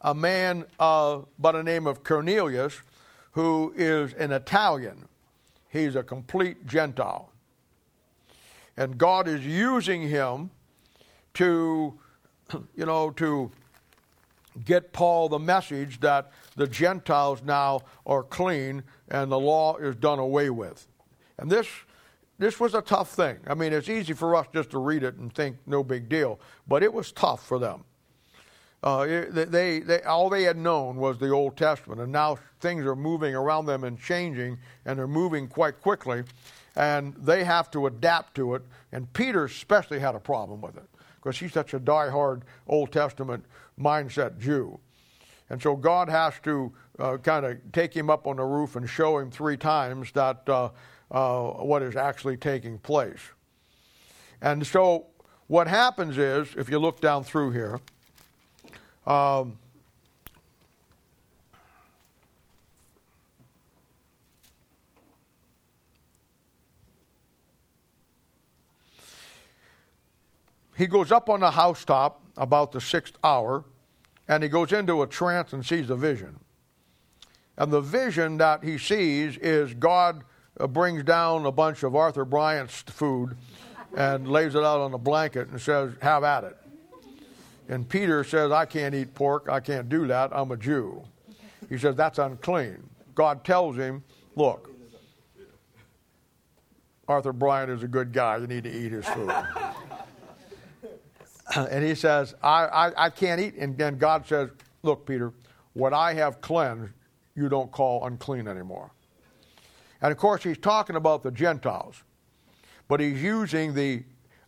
a 0.00 0.14
man 0.14 0.64
uh, 0.78 1.20
by 1.38 1.52
the 1.52 1.62
name 1.62 1.86
of 1.86 2.02
Cornelius, 2.02 2.80
who 3.32 3.72
is 3.76 4.12
an 4.14 4.32
Italian, 4.32 5.06
he's 5.68 5.94
a 5.94 6.02
complete 6.02 6.66
Gentile. 6.66 7.30
And 8.76 8.98
God 8.98 9.28
is 9.28 9.46
using 9.46 10.02
him 10.02 10.50
to, 11.34 11.98
you 12.74 12.86
know, 12.86 13.10
to 13.12 13.52
get 14.64 14.92
Paul 14.92 15.28
the 15.28 15.38
message 15.38 16.00
that 16.00 16.32
the 16.56 16.66
Gentiles 16.66 17.42
now 17.42 17.80
are 18.06 18.22
clean 18.22 18.82
and 19.08 19.30
the 19.30 19.38
law 19.38 19.76
is 19.76 19.96
done 19.96 20.18
away 20.18 20.50
with. 20.50 20.86
And 21.38 21.50
this 21.50 21.68
this 22.38 22.58
was 22.58 22.74
a 22.74 22.80
tough 22.80 23.10
thing. 23.10 23.38
I 23.46 23.52
mean, 23.52 23.74
it's 23.74 23.90
easy 23.90 24.14
for 24.14 24.34
us 24.34 24.46
just 24.54 24.70
to 24.70 24.78
read 24.78 25.02
it 25.02 25.16
and 25.16 25.32
think 25.32 25.58
no 25.66 25.84
big 25.84 26.08
deal, 26.08 26.40
but 26.66 26.82
it 26.82 26.90
was 26.90 27.12
tough 27.12 27.46
for 27.46 27.58
them. 27.58 27.84
Uh, 28.82 29.26
they, 29.30 29.80
they, 29.80 30.02
all 30.04 30.30
they 30.30 30.44
had 30.44 30.56
known 30.56 30.96
was 30.96 31.18
the 31.18 31.28
Old 31.28 31.54
Testament, 31.54 32.00
and 32.00 32.10
now 32.10 32.38
things 32.60 32.86
are 32.86 32.96
moving 32.96 33.34
around 33.34 33.66
them 33.66 33.84
and 33.84 34.00
changing, 34.00 34.56
and 34.86 34.98
they're 34.98 35.06
moving 35.06 35.48
quite 35.48 35.82
quickly, 35.82 36.22
and 36.76 37.14
they 37.16 37.44
have 37.44 37.70
to 37.72 37.86
adapt 37.86 38.34
to 38.36 38.54
it. 38.54 38.62
And 38.90 39.12
Peter 39.12 39.44
especially 39.44 39.98
had 39.98 40.14
a 40.14 40.20
problem 40.20 40.62
with 40.62 40.78
it 40.78 40.88
because 41.22 41.38
he's 41.38 41.52
such 41.52 41.74
a 41.74 41.78
die-hard 41.78 42.42
Old 42.66 42.92
Testament 42.92 43.44
mindset 43.78 44.38
Jew. 44.38 44.78
And 45.50 45.60
so 45.60 45.76
God 45.76 46.08
has 46.08 46.34
to 46.44 46.72
uh, 46.98 47.16
kind 47.18 47.44
of 47.44 47.58
take 47.72 47.94
him 47.94 48.08
up 48.08 48.26
on 48.26 48.36
the 48.36 48.44
roof 48.44 48.76
and 48.76 48.88
show 48.88 49.18
him 49.18 49.30
three 49.30 49.56
times 49.56 50.12
that 50.12 50.48
uh, 50.48 50.70
uh, 51.10 51.50
what 51.64 51.82
is 51.82 51.96
actually 51.96 52.36
taking 52.36 52.78
place. 52.78 53.20
And 54.40 54.66
so 54.66 55.06
what 55.48 55.66
happens 55.66 56.16
is, 56.16 56.48
if 56.56 56.70
you 56.70 56.78
look 56.78 57.00
down 57.00 57.24
through 57.24 57.50
here, 57.50 57.80
um, 59.06 59.58
he 70.80 70.86
goes 70.86 71.12
up 71.12 71.28
on 71.28 71.40
the 71.40 71.50
housetop 71.50 72.22
about 72.38 72.72
the 72.72 72.80
sixth 72.80 73.18
hour, 73.22 73.66
and 74.28 74.42
he 74.42 74.48
goes 74.48 74.72
into 74.72 75.02
a 75.02 75.06
trance 75.06 75.52
and 75.52 75.64
sees 75.64 75.90
a 75.90 75.94
vision. 75.94 76.40
And 77.58 77.70
the 77.70 77.82
vision 77.82 78.38
that 78.38 78.64
he 78.64 78.78
sees 78.78 79.36
is 79.36 79.74
God 79.74 80.24
uh, 80.58 80.66
brings 80.66 81.04
down 81.04 81.44
a 81.44 81.52
bunch 81.52 81.82
of 81.82 81.94
Arthur 81.94 82.24
Bryant's 82.24 82.80
food 82.80 83.36
and 83.94 84.26
lays 84.26 84.54
it 84.54 84.64
out 84.64 84.80
on 84.80 84.94
a 84.94 84.98
blanket 84.98 85.48
and 85.48 85.60
says, 85.60 85.92
Have 86.00 86.24
at 86.24 86.44
it. 86.44 86.56
And 87.68 87.86
Peter 87.86 88.24
says, 88.24 88.50
I 88.50 88.64
can't 88.64 88.94
eat 88.94 89.14
pork. 89.14 89.50
I 89.50 89.60
can't 89.60 89.90
do 89.90 90.06
that. 90.06 90.30
I'm 90.32 90.50
a 90.50 90.56
Jew. 90.56 91.02
He 91.68 91.76
says, 91.76 91.94
That's 91.94 92.18
unclean. 92.18 92.88
God 93.14 93.44
tells 93.44 93.76
him, 93.76 94.02
Look, 94.34 94.70
Arthur 97.06 97.34
Bryant 97.34 97.70
is 97.70 97.82
a 97.82 97.88
good 97.88 98.14
guy. 98.14 98.38
You 98.38 98.46
need 98.46 98.64
to 98.64 98.74
eat 98.74 98.92
his 98.92 99.04
food. 99.04 99.30
and 101.56 101.84
he 101.84 101.94
says, 101.94 102.34
I, 102.42 102.66
I, 102.66 103.06
I 103.06 103.10
can't 103.10 103.40
eat. 103.40 103.54
And 103.54 103.76
then 103.76 103.98
God 103.98 104.26
says, 104.26 104.50
Look, 104.82 105.06
Peter, 105.06 105.32
what 105.74 105.92
I 105.92 106.14
have 106.14 106.40
cleansed, 106.40 106.92
you 107.34 107.48
don't 107.48 107.70
call 107.70 108.06
unclean 108.06 108.48
anymore. 108.48 108.90
And 110.00 110.10
of 110.10 110.18
course, 110.18 110.42
he's 110.42 110.58
talking 110.58 110.96
about 110.96 111.22
the 111.22 111.30
Gentiles, 111.30 112.02
but 112.88 113.00
he's 113.00 113.22
using 113.22 113.74
the 113.74 114.02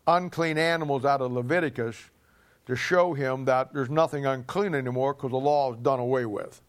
unclean 0.06 0.56
animals 0.56 1.04
out 1.04 1.20
of 1.20 1.32
Leviticus 1.32 1.96
to 2.66 2.76
show 2.76 3.12
him 3.12 3.44
that 3.44 3.74
there's 3.74 3.90
nothing 3.90 4.24
unclean 4.24 4.74
anymore 4.74 5.14
because 5.14 5.30
the 5.30 5.36
law 5.36 5.72
is 5.72 5.78
done 5.80 6.00
away 6.00 6.24
with. 6.24 6.62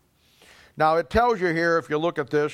Now, 0.76 0.98
it 0.98 1.10
tells 1.10 1.40
you 1.40 1.48
here, 1.48 1.78
if 1.78 1.90
you 1.90 1.98
look 1.98 2.20
at 2.20 2.30
this, 2.30 2.54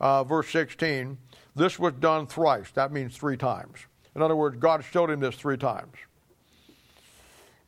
uh, 0.00 0.22
verse 0.22 0.48
16, 0.50 1.18
this 1.56 1.78
was 1.78 1.94
done 1.94 2.26
thrice. 2.26 2.70
That 2.72 2.92
means 2.92 3.16
three 3.16 3.36
times. 3.36 3.78
In 4.14 4.22
other 4.22 4.36
words, 4.36 4.56
God 4.58 4.84
showed 4.84 5.10
him 5.10 5.20
this 5.20 5.34
three 5.34 5.56
times. 5.56 5.94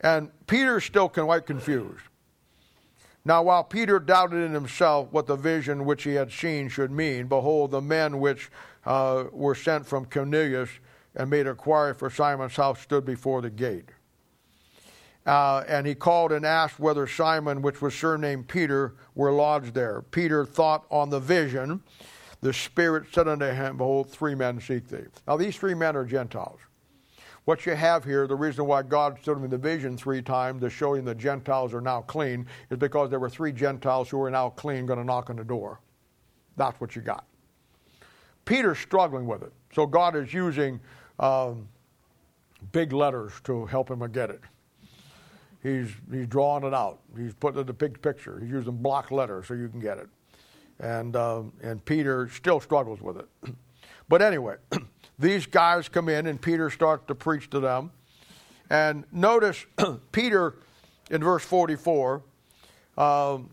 And 0.01 0.31
Peter's 0.47 0.85
still 0.85 1.09
quite 1.09 1.47
confused. 1.47 2.05
Now, 3.25 3.43
while 3.43 3.65
Peter 3.65 3.99
doubted 3.99 4.43
in 4.45 4.53
himself 4.53 5.09
what 5.11 5.27
the 5.27 5.37
vision 5.37 5.85
which 5.85 6.05
he 6.05 6.15
had 6.15 6.33
seen 6.33 6.69
should 6.69 6.91
mean, 6.91 7.27
behold, 7.27 7.71
the 7.71 7.83
men 7.83 8.19
which 8.19 8.51
uh, 8.87 9.25
were 9.31 9.55
sent 9.55 9.87
from 9.87 10.07
Cornelius 10.07 10.71
and 11.15 11.29
made 11.29 11.47
inquiry 11.47 11.93
for 11.93 12.09
Simon's 12.09 12.57
house 12.57 12.81
stood 12.81 13.05
before 13.05 13.43
the 13.43 13.51
gate. 13.51 13.91
Uh, 15.27 15.63
and 15.69 15.87
he 15.87 15.95
called 15.95 16.33
and 16.33 16.47
asked 16.47 16.81
whether 16.81 17.07
Simon, 17.07 17.61
which 17.61 17.83
was 17.83 17.95
surnamed 17.95 18.49
Peter, 18.49 18.95
were 19.15 19.33
lodged 19.33 19.75
there. 19.75 20.03
Peter 20.11 20.47
thought 20.47 20.87
on 20.91 21.11
the 21.11 21.21
vision. 21.21 21.83
The 22.41 22.55
Spirit 22.55 23.05
said 23.13 23.29
unto 23.29 23.45
him, 23.45 23.77
Behold, 23.77 24.09
three 24.09 24.35
men 24.35 24.61
seek 24.61 24.89
thee. 24.89 25.05
Now, 25.29 25.37
these 25.37 25.57
three 25.57 25.75
men 25.75 25.95
are 25.95 26.07
Gentiles. 26.07 26.61
What 27.51 27.67
you 27.67 27.75
have 27.75 28.05
here, 28.05 28.29
the 28.29 28.37
reason 28.37 28.65
why 28.65 28.85
God 28.85 29.19
showed 29.25 29.39
him 29.39 29.51
the 29.51 29.59
vision 29.59 29.97
three 29.97 30.23
times 30.23 30.61
to 30.61 30.71
show 30.71 30.95
him 30.95 31.05
the 31.05 31.17
Gentiles 31.17 31.75
are 31.75 31.81
now 31.81 32.03
clean, 32.03 32.47
is 32.71 32.79
because 32.79 33.11
there 33.11 33.19
were 33.19 33.29
three 33.29 33.51
Gentiles 33.51 34.09
who 34.09 34.23
are 34.23 34.31
now 34.31 34.51
clean 34.51 34.87
going 34.87 35.01
to 35.01 35.05
knock 35.05 35.31
on 35.31 35.37
the 35.37 35.43
door. 35.43 35.81
That's 36.57 36.81
what 36.81 36.95
you 36.95 37.03
got. 37.03 37.25
Peter's 38.45 38.79
struggling 38.79 39.27
with 39.27 39.43
it. 39.43 39.53
So 39.75 39.85
God 39.85 40.15
is 40.15 40.33
using 40.33 40.79
um, 41.19 41.67
big 42.71 42.93
letters 42.93 43.33
to 43.43 43.67
help 43.67 43.91
him 43.91 44.09
get 44.13 44.31
it. 44.31 44.43
He's, 45.61 45.89
he's 46.09 46.29
drawing 46.29 46.63
it 46.63 46.73
out. 46.73 47.01
He's 47.19 47.35
putting 47.35 47.59
it 47.59 47.63
in 47.63 47.67
the 47.67 47.73
big 47.73 48.01
picture. 48.01 48.39
He's 48.39 48.51
using 48.51 48.77
block 48.77 49.11
letters 49.11 49.49
so 49.49 49.55
you 49.55 49.69
can 49.69 49.81
get 49.81 49.99
it. 49.99 50.09
And, 50.79 51.17
um, 51.17 51.53
and 51.65 51.85
Peter 51.85 52.29
still 52.29 52.61
struggles 52.61 53.01
with 53.01 53.17
it. 53.17 53.27
but 54.09 54.23
anyway, 54.23 54.55
these 55.21 55.47
guys 55.47 55.89
come 55.89 56.09
in 56.09 56.27
and 56.27 56.41
Peter 56.41 56.71
starts 56.71 57.05
to 57.07 57.15
preach 57.15 57.51
to 57.51 57.61
them. 57.61 57.91
And 58.71 59.05
notice 59.13 59.67
Peter 60.13 60.55
in 61.11 61.23
verse 61.23 61.45
44, 61.45 62.23
um, 62.97 63.51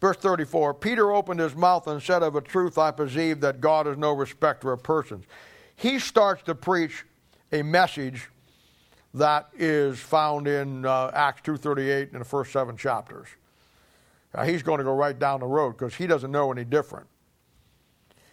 verse 0.00 0.16
34 0.16 0.74
Peter 0.74 1.12
opened 1.12 1.40
his 1.40 1.54
mouth 1.54 1.86
and 1.86 2.02
said, 2.02 2.22
Of 2.22 2.34
a 2.34 2.40
truth 2.40 2.76
I 2.76 2.90
perceive 2.90 3.40
that 3.40 3.60
God 3.60 3.86
is 3.86 3.96
no 3.96 4.12
respecter 4.12 4.72
of 4.72 4.82
persons. 4.82 5.24
He 5.76 5.98
starts 5.98 6.42
to 6.44 6.54
preach 6.54 7.04
a 7.52 7.62
message 7.62 8.28
that 9.14 9.48
is 9.56 9.98
found 9.98 10.46
in 10.46 10.84
uh, 10.84 11.10
Acts 11.14 11.42
2.38 11.42 12.12
in 12.12 12.18
the 12.18 12.24
first 12.24 12.52
seven 12.52 12.76
chapters. 12.76 13.28
Now, 14.34 14.44
he's 14.44 14.62
going 14.62 14.78
to 14.78 14.84
go 14.84 14.94
right 14.94 15.18
down 15.18 15.40
the 15.40 15.46
road 15.46 15.72
because 15.72 15.94
he 15.94 16.06
doesn't 16.06 16.30
know 16.30 16.52
any 16.52 16.64
different. 16.64 17.06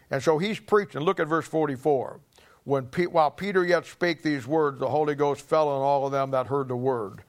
And 0.10 0.22
so 0.22 0.38
he's 0.38 0.60
preaching. 0.60 1.02
Look 1.02 1.20
at 1.20 1.28
verse 1.28 1.48
44. 1.48 2.20
When 2.64 2.86
Pe- 2.88 3.06
while 3.06 3.32
Peter 3.32 3.66
yet 3.66 3.86
spake 3.86 4.24
these 4.24 4.46
words, 4.46 4.80
the 4.80 4.90
Holy 4.90 5.16
Ghost 5.16 5.42
fell 5.42 5.70
on 5.70 5.82
all 5.82 6.06
of 6.06 6.12
them 6.12 6.32
that 6.32 6.48
heard 6.48 6.68
the 6.68 6.76
word. 6.76 7.24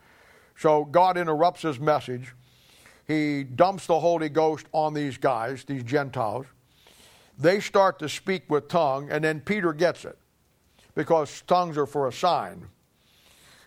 So 0.57 0.85
God 0.85 1.17
interrupts 1.17 1.63
his 1.63 1.79
message. 1.79 2.35
He 3.07 3.45
dumps 3.45 3.87
the 3.87 4.01
Holy 4.01 4.29
Ghost 4.29 4.67
on 4.73 4.95
these 4.95 5.17
guys, 5.17 5.65
these 5.65 5.85
Gentiles. 5.85 6.47
They 7.39 7.61
start 7.61 8.01
to 8.01 8.09
speak 8.09 8.51
with 8.51 8.69
tongue, 8.69 9.09
and 9.11 9.23
then 9.23 9.41
Peter 9.41 9.73
gets 9.73 10.05
it 10.05 10.19
because 10.95 11.43
tongues 11.47 11.79
are 11.79 11.87
for 11.87 12.09
a 12.09 12.13
sign. 12.13 12.67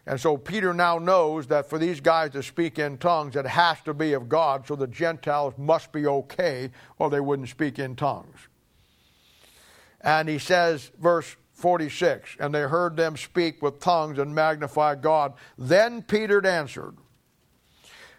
And 0.05 0.19
so 0.19 0.35
Peter 0.35 0.73
now 0.73 0.97
knows 0.97 1.47
that 1.47 1.69
for 1.69 1.77
these 1.77 2.01
guys 2.01 2.31
to 2.31 2.43
speak 2.43 2.79
in 2.79 2.97
tongues, 2.97 3.35
it 3.35 3.45
has 3.45 3.79
to 3.81 3.93
be 3.93 4.13
of 4.13 4.27
God, 4.27 4.67
so 4.67 4.75
the 4.75 4.87
Gentiles 4.87 5.53
must 5.57 5.91
be 5.93 6.05
okay, 6.07 6.71
or 6.99 7.09
they 7.09 7.21
wouldn't 7.21 7.49
speak 7.49 7.79
in 7.79 7.95
tongues. 7.95 8.47
And 10.01 10.27
he 10.27 10.39
says, 10.39 10.91
verse 10.99 11.35
46, 11.53 12.37
and 12.39 12.53
they 12.53 12.61
heard 12.61 12.97
them 12.97 13.15
speak 13.15 13.61
with 13.61 13.79
tongues 13.79 14.17
and 14.17 14.33
magnify 14.33 14.95
God. 14.95 15.33
Then 15.57 16.01
Peter 16.01 16.45
answered, 16.45 16.95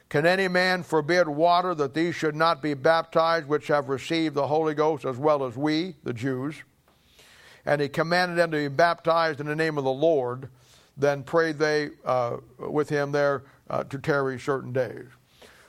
Can 0.09 0.25
any 0.25 0.47
man 0.47 0.85
forbid 0.85 1.29
water 1.29 1.75
that 1.75 1.93
these 1.93 2.15
should 2.15 2.37
not 2.37 2.63
be 2.63 2.75
baptized, 2.75 3.49
which 3.49 3.67
have 3.67 3.89
received 3.89 4.37
the 4.37 4.47
Holy 4.47 4.75
Ghost 4.75 5.05
as 5.05 5.17
well 5.17 5.45
as 5.45 5.57
we, 5.57 5.97
the 6.05 6.13
Jews? 6.13 6.55
And 7.67 7.81
he 7.81 7.89
commanded 7.89 8.39
them 8.39 8.53
to 8.53 8.57
be 8.57 8.69
baptized 8.69 9.41
in 9.41 9.47
the 9.47 9.57
name 9.57 9.77
of 9.77 9.85
the 9.85 9.93
Lord. 9.93 10.49
Then 10.97 11.23
prayed 11.23 11.59
they 11.59 11.91
uh, 12.05 12.37
with 12.59 12.89
him 12.89 13.13
there 13.13 13.43
uh, 13.69 13.85
to 13.85 13.99
tarry 13.99 14.39
certain 14.39 14.73
days. 14.73 15.07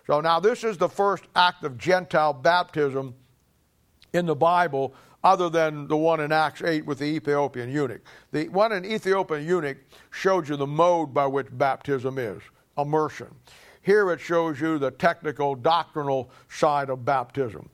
So 0.05 0.21
now 0.21 0.39
this 0.39 0.63
is 0.63 0.77
the 0.77 0.89
first 0.89 1.23
act 1.35 1.63
of 1.63 1.77
Gentile 1.77 2.33
baptism 2.33 3.15
in 4.11 4.25
the 4.25 4.35
Bible 4.35 4.93
other 5.23 5.49
than 5.49 5.87
the 5.87 5.97
one 5.97 6.19
in 6.19 6.31
Acts 6.31 6.61
8 6.61 6.85
with 6.85 6.99
the 6.99 7.05
Ethiopian 7.05 7.71
eunuch. 7.71 8.01
The 8.31 8.49
one 8.49 8.71
in 8.73 8.85
Ethiopian 8.85 9.45
eunuch 9.45 9.77
showed 10.11 10.49
you 10.49 10.57
the 10.57 10.67
mode 10.67 11.13
by 11.13 11.25
which 11.27 11.47
baptism 11.51 12.17
is 12.17 12.41
immersion. 12.77 13.27
Here 13.81 14.11
it 14.11 14.19
shows 14.19 14.59
you 14.59 14.77
the 14.79 14.91
technical, 14.91 15.55
doctrinal 15.55 16.29
side 16.49 16.89
of 16.89 17.05
baptism. 17.05 17.69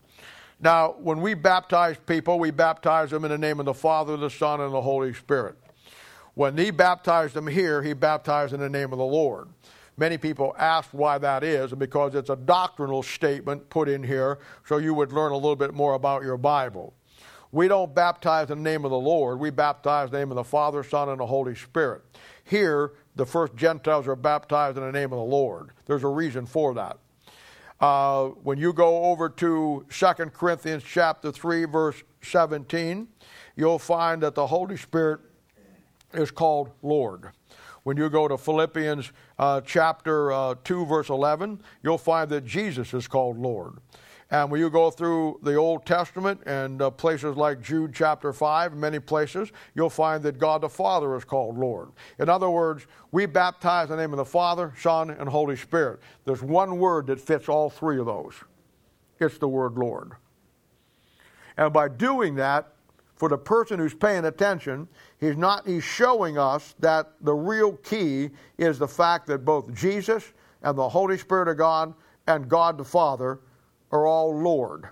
Now, 0.59 0.95
when 0.99 1.21
we 1.21 1.35
baptize 1.35 1.97
people, 2.05 2.38
we 2.38 2.51
baptize 2.51 3.11
them 3.11 3.23
in 3.23 3.31
the 3.31 3.38
name 3.38 3.59
of 3.59 3.65
the 3.65 3.73
Father, 3.73 4.17
the 4.17 4.30
Son, 4.30 4.59
and 4.59 4.73
the 4.73 4.81
Holy 4.81 5.13
Spirit. 5.13 5.55
When 6.34 6.57
he 6.57 6.71
baptized 6.71 7.34
them 7.34 7.47
here, 7.47 7.81
he 7.81 7.93
baptized 7.93 8.53
in 8.53 8.59
the 8.59 8.69
name 8.69 8.91
of 8.91 8.99
the 8.99 9.05
Lord. 9.05 9.47
Many 9.97 10.17
people 10.17 10.55
ask 10.57 10.89
why 10.91 11.17
that 11.17 11.43
is, 11.43 11.71
and 11.71 11.80
because 11.80 12.15
it's 12.15 12.30
a 12.30 12.35
doctrinal 12.35 13.03
statement 13.03 13.69
put 13.69 13.88
in 13.88 14.03
here, 14.03 14.39
so 14.65 14.77
you 14.77 14.93
would 14.93 15.11
learn 15.11 15.31
a 15.31 15.35
little 15.35 15.55
bit 15.55 15.73
more 15.73 15.93
about 15.93 16.23
your 16.23 16.38
Bible. 16.38 16.93
We 17.51 17.67
don't 17.67 17.95
baptize 17.95 18.51
in 18.51 18.63
the 18.63 18.69
name 18.69 18.85
of 18.85 18.91
the 18.91 18.99
Lord. 18.99 19.39
We 19.39 19.49
baptize 19.49 20.07
in 20.07 20.11
the 20.11 20.19
name 20.19 20.31
of 20.31 20.35
the 20.35 20.43
Father, 20.43 20.84
Son, 20.84 21.09
and 21.09 21.19
the 21.19 21.26
Holy 21.26 21.55
Spirit. 21.55 22.03
Here, 22.43 22.93
the 23.15 23.26
first 23.26 23.55
Gentiles 23.55 24.07
are 24.07 24.15
baptized 24.15 24.77
in 24.77 24.84
the 24.84 24.91
name 24.91 25.11
of 25.11 25.17
the 25.17 25.26
Lord. 25.26 25.71
There's 25.85 26.03
a 26.03 26.07
reason 26.07 26.45
for 26.45 26.73
that. 26.76 26.97
Uh, 27.80 28.27
when 28.43 28.57
you 28.57 28.73
go 28.73 29.05
over 29.05 29.30
to 29.30 29.85
2 29.89 30.05
Corinthians 30.31 30.84
chapter 30.84 31.31
3, 31.31 31.65
verse 31.65 32.03
17, 32.21 33.07
you'll 33.55 33.80
find 33.80 34.21
that 34.21 34.35
the 34.35 34.45
Holy 34.45 34.77
Spirit 34.77 35.21
is 36.13 36.30
called 36.30 36.71
Lord. 36.81 37.31
When 37.84 37.97
you 37.97 38.09
go 38.09 38.27
to 38.27 38.38
Philippians 38.38 39.11
uh, 39.39 39.61
chapter 39.61 40.31
uh, 40.31 40.55
2, 40.63 40.85
verse 40.85 41.09
11, 41.09 41.61
you'll 41.81 41.97
find 41.97 42.30
that 42.30 42.45
Jesus 42.45 42.93
is 42.93 43.07
called 43.07 43.38
Lord. 43.38 43.77
And 44.31 44.51
when 44.51 44.60
you 44.60 44.69
go 44.69 44.91
through 44.91 45.39
the 45.41 45.56
Old 45.56 45.85
Testament 45.88 46.41
and 46.45 46.81
uh, 46.81 46.91
places 46.91 47.35
like 47.35 47.61
Jude 47.61 47.93
chapter 47.95 48.31
5, 48.31 48.76
many 48.76 48.99
places, 48.99 49.51
you'll 49.73 49.89
find 49.89 50.22
that 50.23 50.38
God 50.38 50.61
the 50.61 50.69
Father 50.69 51.15
is 51.15 51.23
called 51.23 51.57
Lord. 51.57 51.89
In 52.19 52.30
other 52.30 52.49
words, 52.49 52.85
we 53.11 53.26
baptize 53.26 53.89
in 53.89 53.97
the 53.97 54.01
name 54.01 54.14
of 54.14 54.18
the 54.18 54.26
Father, 54.26 54.72
Son, 54.77 55.10
and 55.10 55.27
Holy 55.27 55.56
Spirit. 55.56 55.99
There's 56.26 56.43
one 56.43 56.77
word 56.77 57.07
that 57.07 57.19
fits 57.19 57.49
all 57.49 57.69
three 57.69 57.99
of 57.99 58.06
those 58.06 58.35
it's 59.19 59.38
the 59.38 59.47
word 59.47 59.77
Lord. 59.77 60.14
And 61.57 61.73
by 61.73 61.89
doing 61.89 62.35
that, 62.35 62.73
for 63.15 63.27
the 63.27 63.38
person 63.38 63.80
who's 63.80 63.93
paying 63.93 64.23
attention, 64.23 64.88
he's 65.19 65.35
not 65.35 65.68
he's 65.68 65.84
showing 65.84 66.38
us 66.38 66.73
that 66.80 67.11
the 67.19 67.34
real 67.34 67.73
key 67.77 68.30
is 68.57 68.80
the 68.80 68.88
fact 68.88 69.27
that 69.27 69.43
both 69.43 69.73
Jesus 69.73 70.31
and 70.64 70.77
the 70.77 70.88
Holy 70.88 71.18
Spirit 71.18 71.49
of 71.49 71.57
God 71.57 71.93
and 72.27 72.47
God 72.47 72.77
the 72.77 72.85
Father 72.85 73.41
are 73.91 74.06
all 74.06 74.38
Lord. 74.38 74.88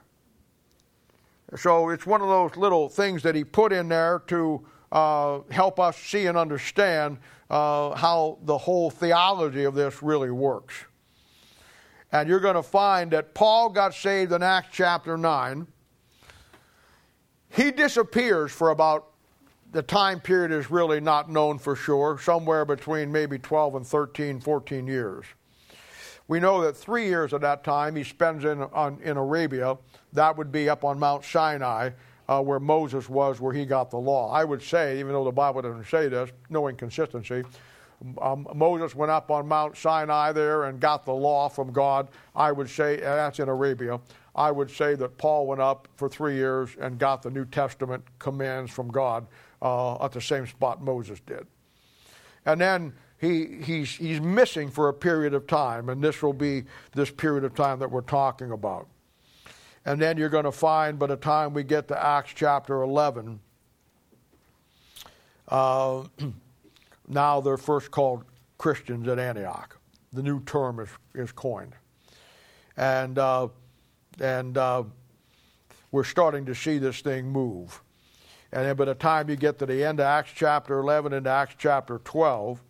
So 1.55 1.89
it's 1.89 2.05
one 2.05 2.21
of 2.21 2.27
those 2.27 2.57
little 2.57 2.89
things 2.89 3.23
that 3.23 3.35
he 3.35 3.43
put 3.43 3.71
in 3.71 3.87
there 3.87 4.23
to 4.27 4.65
uh, 4.91 5.39
help 5.49 5.79
us 5.79 5.97
see 5.97 6.25
and 6.25 6.37
understand 6.37 7.17
uh, 7.49 7.95
how 7.95 8.37
the 8.43 8.57
whole 8.57 8.89
theology 8.89 9.63
of 9.63 9.73
this 9.73 10.03
really 10.03 10.31
works. 10.31 10.75
And 12.11 12.27
you're 12.27 12.39
going 12.39 12.55
to 12.55 12.63
find 12.63 13.11
that 13.11 13.33
Paul 13.33 13.69
got 13.69 13.93
saved 13.93 14.31
in 14.31 14.43
Acts 14.43 14.69
chapter 14.71 15.17
9 15.17 15.67
he 17.49 17.71
disappears 17.71 18.51
for 18.51 18.69
about 18.69 19.11
the 19.71 19.81
time 19.81 20.19
period 20.19 20.51
is 20.51 20.71
really 20.71 20.99
not 20.99 21.29
known 21.29 21.57
for 21.57 21.75
sure, 21.75 22.19
somewhere 22.19 22.65
between 22.65 23.11
maybe 23.11 23.37
12 23.37 23.75
and 23.75 23.87
13, 23.87 24.39
14 24.39 24.87
years. 24.87 25.25
We 26.27 26.39
know 26.39 26.61
that 26.61 26.75
three 26.75 27.05
years 27.05 27.31
of 27.31 27.41
that 27.41 27.63
time 27.63 27.95
he 27.95 28.03
spends 28.03 28.43
in, 28.43 28.61
on, 28.61 28.99
in 29.01 29.17
Arabia. 29.17 29.77
That 30.13 30.37
would 30.37 30.51
be 30.51 30.69
up 30.69 30.83
on 30.83 30.99
Mount 30.99 31.23
Sinai, 31.23 31.91
uh, 32.27 32.41
where 32.41 32.59
Moses 32.59 33.07
was, 33.07 33.39
where 33.39 33.53
he 33.53 33.65
got 33.65 33.89
the 33.89 33.97
law. 33.97 34.31
I 34.31 34.43
would 34.43 34.61
say, 34.61 34.99
even 34.99 35.13
though 35.13 35.23
the 35.23 35.31
Bible 35.31 35.61
doesn't 35.61 35.87
say 35.87 36.09
this, 36.09 36.29
no 36.49 36.67
inconsistency, 36.67 37.43
um, 38.21 38.47
Moses 38.53 38.93
went 38.93 39.11
up 39.11 39.31
on 39.31 39.47
Mount 39.47 39.75
Sinai 39.77 40.31
there 40.31 40.65
and 40.65 40.79
got 40.79 41.05
the 41.05 41.13
law 41.13 41.49
from 41.49 41.71
God. 41.71 42.09
I 42.35 42.51
would 42.51 42.69
say, 42.69 42.97
that's 42.97 43.39
in 43.39 43.49
Arabia. 43.49 43.99
I 44.35 44.51
would 44.51 44.69
say 44.69 44.93
that 44.95 45.17
Paul 45.17 45.47
went 45.47 45.61
up 45.61 45.87
for 45.95 46.07
three 46.07 46.35
years 46.35 46.75
and 46.79 46.99
got 46.99 47.23
the 47.23 47.31
New 47.31 47.45
Testament 47.45 48.03
commands 48.19 48.71
from 48.71 48.89
God 48.89 49.25
uh, 49.61 50.03
at 50.03 50.11
the 50.11 50.21
same 50.21 50.45
spot 50.45 50.81
Moses 50.83 51.19
did. 51.21 51.47
And 52.45 52.61
then 52.61 52.93
he, 53.19 53.59
he's, 53.63 53.95
he's 53.95 54.21
missing 54.21 54.69
for 54.69 54.89
a 54.89 54.93
period 54.93 55.33
of 55.33 55.47
time, 55.47 55.89
and 55.89 56.03
this 56.03 56.21
will 56.21 56.33
be 56.33 56.63
this 56.93 57.09
period 57.09 57.43
of 57.43 57.55
time 57.55 57.79
that 57.79 57.89
we're 57.89 58.01
talking 58.01 58.51
about. 58.51 58.87
And 59.85 60.01
then 60.01 60.17
you're 60.17 60.29
going 60.29 60.45
to 60.45 60.51
find 60.51 60.99
by 60.99 61.07
the 61.07 61.15
time 61.15 61.53
we 61.53 61.63
get 61.63 61.87
to 61.87 62.01
Acts 62.03 62.31
chapter 62.35 62.81
11, 62.81 63.39
uh, 65.47 66.03
now 67.07 67.41
they're 67.41 67.57
first 67.57 67.89
called 67.89 68.23
Christians 68.57 69.07
at 69.07 69.17
Antioch. 69.17 69.79
The 70.13 70.21
new 70.21 70.43
term 70.43 70.79
is, 70.79 70.89
is 71.15 71.31
coined. 71.31 71.73
And, 72.75 73.17
uh, 73.17 73.47
and 74.19 74.57
uh, 74.57 74.83
we're 75.91 76.03
starting 76.03 76.45
to 76.45 76.53
see 76.53 76.77
this 76.77 77.01
thing 77.01 77.27
move. 77.27 77.81
And 78.51 78.65
then 78.65 78.75
by 78.75 78.85
the 78.85 78.95
time 78.95 79.29
you 79.29 79.35
get 79.35 79.57
to 79.59 79.65
the 79.65 79.83
end 79.83 79.99
of 79.99 80.05
Acts 80.05 80.31
chapter 80.35 80.79
11 80.79 81.13
and 81.13 81.25
Acts 81.27 81.55
chapter 81.57 81.99
12, 82.03 82.61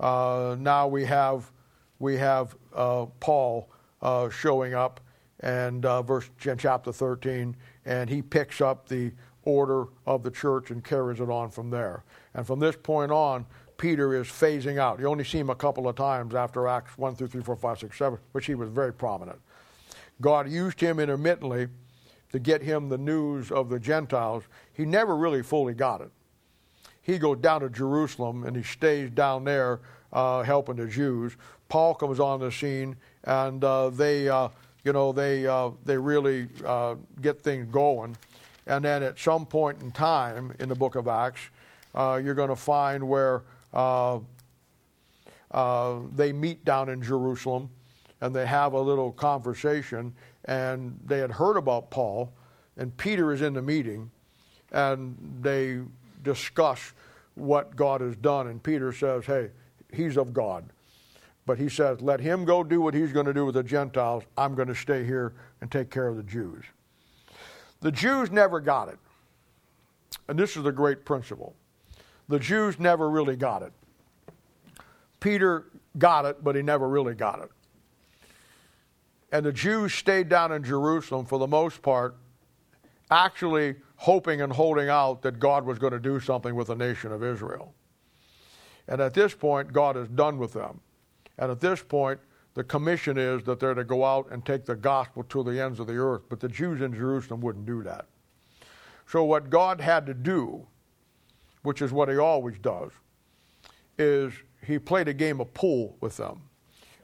uh, 0.00 0.56
now 0.58 0.88
we 0.88 1.04
have, 1.04 1.50
we 1.98 2.16
have 2.16 2.56
uh, 2.74 3.06
Paul 3.20 3.70
uh, 4.02 4.30
showing 4.30 4.74
up 4.74 5.00
and 5.40 5.86
uh, 5.86 6.02
verse 6.02 6.28
chapter 6.38 6.92
13, 6.92 7.56
and 7.84 8.10
he 8.10 8.22
picks 8.22 8.60
up 8.60 8.88
the 8.88 9.12
order 9.44 9.86
of 10.06 10.22
the 10.22 10.30
church 10.30 10.70
and 10.70 10.84
carries 10.84 11.20
it 11.20 11.30
on 11.30 11.50
from 11.50 11.70
there. 11.70 12.04
And 12.34 12.46
from 12.46 12.58
this 12.58 12.76
point 12.76 13.10
on, 13.10 13.46
Peter 13.78 14.14
is 14.14 14.26
phasing 14.26 14.78
out. 14.78 15.00
You 15.00 15.08
only 15.08 15.24
see 15.24 15.38
him 15.38 15.48
a 15.48 15.54
couple 15.54 15.88
of 15.88 15.96
times 15.96 16.34
after 16.34 16.68
Acts 16.68 16.98
1 16.98 17.14
through 17.16 17.28
3, 17.28 17.42
4, 17.42 17.56
5, 17.56 17.78
6, 17.78 17.98
7, 17.98 18.18
which 18.32 18.46
he 18.46 18.54
was 18.54 18.68
very 18.68 18.92
prominent. 18.92 19.38
God 20.20 20.50
used 20.50 20.80
him 20.80 21.00
intermittently 21.00 21.68
to 22.32 22.38
get 22.38 22.62
him 22.62 22.88
the 22.88 22.98
news 22.98 23.50
of 23.50 23.70
the 23.70 23.80
Gentiles. 23.80 24.44
He 24.72 24.84
never 24.84 25.16
really 25.16 25.42
fully 25.42 25.72
got 25.72 26.02
it. 26.02 26.10
He 27.02 27.18
goes 27.18 27.38
down 27.38 27.62
to 27.62 27.70
Jerusalem 27.70 28.44
and 28.44 28.56
he 28.56 28.62
stays 28.62 29.10
down 29.10 29.44
there 29.44 29.80
uh, 30.12 30.42
helping 30.42 30.76
the 30.76 30.86
Jews. 30.86 31.36
Paul 31.68 31.94
comes 31.94 32.20
on 32.20 32.40
the 32.40 32.50
scene 32.50 32.96
and 33.24 33.62
uh, 33.62 33.90
they, 33.90 34.28
uh, 34.28 34.48
you 34.84 34.92
know, 34.92 35.12
they, 35.12 35.46
uh, 35.46 35.70
they 35.84 35.96
really 35.96 36.48
uh, 36.64 36.96
get 37.20 37.40
things 37.42 37.68
going. 37.70 38.16
And 38.66 38.84
then 38.84 39.02
at 39.02 39.18
some 39.18 39.46
point 39.46 39.80
in 39.82 39.90
time 39.92 40.54
in 40.58 40.68
the 40.68 40.74
book 40.74 40.94
of 40.94 41.08
Acts, 41.08 41.40
uh, 41.94 42.20
you're 42.22 42.34
going 42.34 42.50
to 42.50 42.56
find 42.56 43.06
where 43.08 43.42
they 46.14 46.32
meet 46.32 46.64
down 46.64 46.88
in 46.88 47.02
Jerusalem 47.02 47.70
and 48.20 48.34
they 48.34 48.46
have 48.46 48.74
a 48.74 48.80
little 48.80 49.12
conversation. 49.12 50.14
And 50.46 50.98
they 51.04 51.18
had 51.18 51.30
heard 51.30 51.56
about 51.56 51.90
Paul, 51.90 52.32
and 52.76 52.96
Peter 52.96 53.32
is 53.32 53.42
in 53.42 53.52
the 53.52 53.62
meeting, 53.62 54.10
and 54.72 55.16
they 55.42 55.80
discuss 56.22 56.92
what 57.34 57.76
God 57.76 58.00
has 58.00 58.16
done. 58.16 58.48
And 58.48 58.62
Peter 58.62 58.92
says, 58.92 59.24
Hey, 59.24 59.50
he's 59.92 60.16
of 60.16 60.32
God. 60.32 60.64
But 61.46 61.58
he 61.58 61.68
says, 61.68 62.00
Let 62.00 62.20
him 62.20 62.44
go 62.44 62.62
do 62.62 62.80
what 62.80 62.94
he's 62.94 63.12
going 63.12 63.26
to 63.26 63.34
do 63.34 63.46
with 63.46 63.54
the 63.54 63.62
Gentiles. 63.62 64.24
I'm 64.36 64.54
going 64.54 64.68
to 64.68 64.74
stay 64.74 65.04
here 65.04 65.34
and 65.60 65.70
take 65.70 65.90
care 65.90 66.08
of 66.08 66.16
the 66.16 66.22
Jews. 66.22 66.64
The 67.80 67.92
Jews 67.92 68.30
never 68.30 68.60
got 68.60 68.88
it. 68.88 68.98
And 70.28 70.38
this 70.38 70.56
is 70.56 70.64
a 70.66 70.72
great 70.72 71.04
principle. 71.04 71.54
The 72.28 72.38
Jews 72.38 72.78
never 72.78 73.10
really 73.10 73.36
got 73.36 73.62
it. 73.62 73.72
Peter 75.18 75.66
got 75.98 76.24
it, 76.24 76.42
but 76.44 76.54
he 76.54 76.62
never 76.62 76.88
really 76.88 77.14
got 77.14 77.40
it. 77.40 77.50
And 79.32 79.44
the 79.44 79.52
Jews 79.52 79.94
stayed 79.94 80.28
down 80.28 80.52
in 80.52 80.62
Jerusalem 80.64 81.26
for 81.26 81.38
the 81.38 81.46
most 81.46 81.82
part, 81.82 82.16
actually 83.10 83.76
hoping 83.96 84.40
and 84.40 84.52
holding 84.52 84.88
out 84.88 85.22
that 85.22 85.38
God 85.38 85.64
was 85.64 85.78
going 85.78 85.92
to 85.92 86.00
do 86.00 86.20
something 86.20 86.54
with 86.54 86.68
the 86.68 86.76
nation 86.76 87.12
of 87.12 87.22
Israel. 87.22 87.74
And 88.88 89.00
at 89.00 89.14
this 89.14 89.34
point, 89.34 89.72
God 89.72 89.96
is 89.96 90.08
done 90.08 90.38
with 90.38 90.52
them. 90.52 90.80
And 91.38 91.50
at 91.50 91.60
this 91.60 91.82
point, 91.82 92.20
the 92.54 92.64
commission 92.64 93.16
is 93.16 93.42
that 93.44 93.60
they're 93.60 93.74
to 93.74 93.84
go 93.84 94.04
out 94.04 94.28
and 94.30 94.44
take 94.44 94.64
the 94.64 94.74
gospel 94.74 95.22
to 95.24 95.42
the 95.42 95.60
ends 95.60 95.78
of 95.80 95.86
the 95.86 95.96
earth. 95.96 96.22
But 96.28 96.40
the 96.40 96.48
Jews 96.48 96.80
in 96.80 96.92
Jerusalem 96.92 97.40
wouldn't 97.40 97.66
do 97.66 97.82
that. 97.84 98.06
So, 99.06 99.24
what 99.24 99.50
God 99.50 99.80
had 99.80 100.06
to 100.06 100.14
do, 100.14 100.66
which 101.62 101.82
is 101.82 101.92
what 101.92 102.08
He 102.08 102.16
always 102.16 102.58
does, 102.58 102.90
is 103.98 104.32
He 104.66 104.78
played 104.78 105.08
a 105.08 105.14
game 105.14 105.40
of 105.40 105.52
pool 105.54 105.96
with 106.00 106.16
them. 106.16 106.42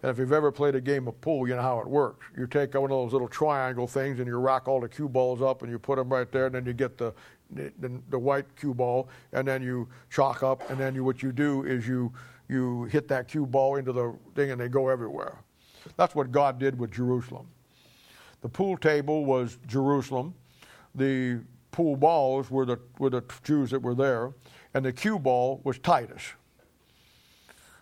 And 0.03 0.11
if 0.11 0.19
you've 0.19 0.33
ever 0.33 0.53
played 0.53 0.75
a 0.75 0.81
game 0.81 1.09
of 1.09 1.21
pool, 1.21 1.49
you 1.49 1.57
know 1.57 1.63
how 1.63 1.81
it 1.81 1.87
works. 1.87 2.27
You 2.37 2.47
take 2.47 2.75
one 2.75 2.85
of 2.85 2.91
those 2.91 3.13
little 3.13 3.29
triangle 3.29 3.87
things 3.87 4.19
and 4.19 4.29
you 4.29 4.37
rack 4.37 4.69
all 4.69 4.81
the 4.81 4.89
cue 4.89 5.09
balls 5.09 5.41
up 5.41 5.63
and 5.63 5.71
you 5.71 5.79
put 5.79 5.97
them 5.97 6.09
right 6.09 6.31
there, 6.31 6.47
and 6.47 6.55
then 6.55 6.67
you 6.67 6.73
get 6.73 6.99
the, 6.99 7.15
the, 7.51 7.73
the 8.11 8.19
white 8.19 8.45
cue 8.57 8.75
ball, 8.75 9.09
and 9.33 9.49
then 9.49 9.63
you 9.63 9.89
chalk 10.11 10.43
up, 10.43 10.69
and 10.71 10.79
then 10.79 10.95
you, 10.95 11.03
what 11.03 11.23
you 11.23 11.33
do 11.33 11.65
is 11.65 11.89
you, 11.89 12.13
you 12.49 12.85
hit 12.85 13.09
that 13.09 13.29
cue 13.29 13.47
ball 13.47 13.77
into 13.77 13.93
the 13.93 14.15
thing 14.35 14.51
and 14.51 14.61
they 14.61 14.69
go 14.69 14.89
everywhere. 14.89 15.39
That's 15.97 16.15
what 16.15 16.31
God 16.31 16.59
did 16.59 16.79
with 16.79 16.91
Jerusalem. 16.91 17.47
The 18.43 18.49
pool 18.49 18.77
table 18.77 19.25
was 19.25 19.59
Jerusalem. 19.67 20.35
The 20.95 21.41
pool 21.73 21.97
balls 21.97 22.51
were 22.51 22.65
the, 22.65 22.79
were 22.99 23.11
the 23.11 23.23
Jews 23.43 23.71
that 23.71 23.81
were 23.81 23.95
there, 23.95 24.33
and 24.75 24.85
the 24.85 24.93
cue 24.93 25.19
ball 25.19 25.61
was 25.65 25.79
Titus. 25.79 26.23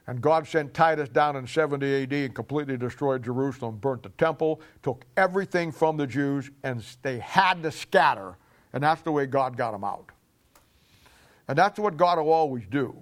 And 0.07 0.21
God 0.21 0.47
sent 0.47 0.75
Titus 0.75 1.09
down 1.09 1.37
in 1.37 1.47
70 1.47 2.03
AD 2.03 2.13
and 2.13 2.35
completely 2.35 2.77
destroyed 2.77 3.25
Jerusalem, 3.25 3.77
burnt 3.77 4.03
the 4.03 4.11
temple, 4.11 4.61
took 4.83 5.05
everything 5.17 5.73
from 5.73 5.97
the 5.97 6.07
Jews, 6.07 6.51
and 6.63 6.85
they 7.03 7.19
had 7.21 7.63
to 7.63 7.71
scatter. 7.71 8.37
And 8.75 8.83
that's 8.83 9.01
the 9.03 9.13
way 9.13 9.25
God 9.25 9.57
got 9.57 9.73
them 9.73 9.85
out. 9.85 10.11
And 11.49 11.57
that's 11.57 11.79
what 11.79 11.97
God 11.97 12.19
will 12.19 12.33
always 12.33 12.65
do. 12.71 12.95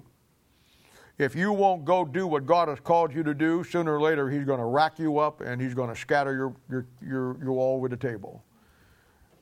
If 1.18 1.34
you 1.36 1.52
won't 1.52 1.84
go 1.84 2.04
do 2.04 2.26
what 2.26 2.46
God 2.46 2.68
has 2.68 2.80
called 2.80 3.14
you 3.14 3.22
to 3.22 3.34
do, 3.34 3.64
sooner 3.64 3.94
or 3.94 4.00
later 4.00 4.30
He's 4.30 4.44
going 4.44 4.58
to 4.58 4.64
rack 4.64 4.98
you 4.98 5.18
up 5.18 5.40
and 5.40 5.60
He's 5.60 5.74
going 5.74 5.90
to 5.90 5.96
scatter 5.96 6.34
your, 6.34 6.54
your, 6.70 6.86
your, 7.06 7.36
you 7.42 7.50
all 7.50 7.76
over 7.76 7.88
the 7.88 7.96
table. 7.96 8.42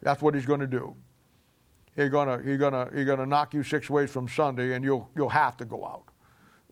That's 0.03 0.21
what 0.23 0.35
He's 0.35 0.47
going 0.47 0.61
to 0.61 0.67
do. 0.67 0.95
He's 1.97 2.09
going 2.09 2.29
to, 2.29 2.45
he's 2.45 2.59
to, 2.59 2.91
he's 2.95 3.29
knock 3.29 3.53
you 3.53 3.63
six 3.63 3.91
ways 3.91 4.11
from 4.11 4.29
Sunday 4.29 4.75
and 4.75 4.85
you'll, 4.85 5.11
you'll 5.17 5.29
have 5.29 5.57
to 5.59 5.65
go 5.65 5.85
out. 5.85 6.10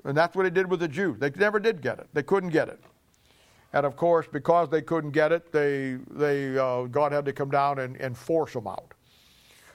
And 0.04 0.16
that's 0.16 0.36
what 0.36 0.44
he 0.44 0.50
did 0.50 0.70
with 0.70 0.80
the 0.80 0.88
Jews. 0.88 1.18
They 1.18 1.30
never 1.30 1.58
did 1.58 1.80
get 1.80 1.98
it. 1.98 2.08
They 2.12 2.22
couldn't 2.22 2.50
get 2.50 2.68
it. 2.68 2.80
And 3.72 3.84
of 3.84 3.96
course, 3.96 4.26
because 4.30 4.70
they 4.70 4.80
couldn't 4.80 5.10
get 5.10 5.32
it, 5.32 5.52
they, 5.52 5.98
they, 6.10 6.56
uh, 6.56 6.84
God 6.84 7.12
had 7.12 7.24
to 7.26 7.32
come 7.32 7.50
down 7.50 7.80
and, 7.80 7.96
and 7.96 8.16
force 8.16 8.54
them 8.54 8.66
out. 8.66 8.94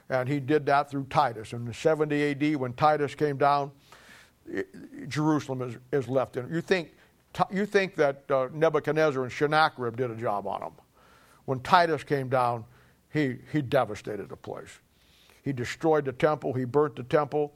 And 0.10 0.28
he 0.28 0.40
did 0.40 0.66
that 0.66 0.90
through 0.90 1.06
Titus. 1.10 1.54
In 1.54 1.72
70 1.72 2.32
AD, 2.32 2.56
when 2.56 2.74
Titus 2.74 3.16
came 3.16 3.38
down, 3.38 3.72
Jerusalem 5.08 5.62
is, 5.62 5.78
is 5.91 6.10
left 6.10 6.38
in. 6.38 6.50
You 6.54 6.62
think, 6.62 6.94
you 7.52 7.66
think 7.66 7.95
that 7.95 8.30
uh, 8.30 8.50
Nebuchadnezzar 8.54 9.24
and 9.24 9.32
Sennacherib 9.32 9.95
did 9.95 10.12
a 10.12 10.16
job 10.16 10.48
on 10.48 10.60
them. 10.60 10.74
When 11.45 11.60
Titus 11.60 12.04
came 12.04 12.30
down, 12.30 12.66
he, 13.12 13.38
he 13.52 13.62
devastated 13.62 14.30
the 14.30 14.36
place. 14.36 14.80
He 15.44 15.54
destroyed 15.54 16.06
the 16.06 16.14
temple, 16.14 16.54
he 16.54 16.66
burnt 16.66 16.95
the 16.95 17.04
temple 17.04 17.54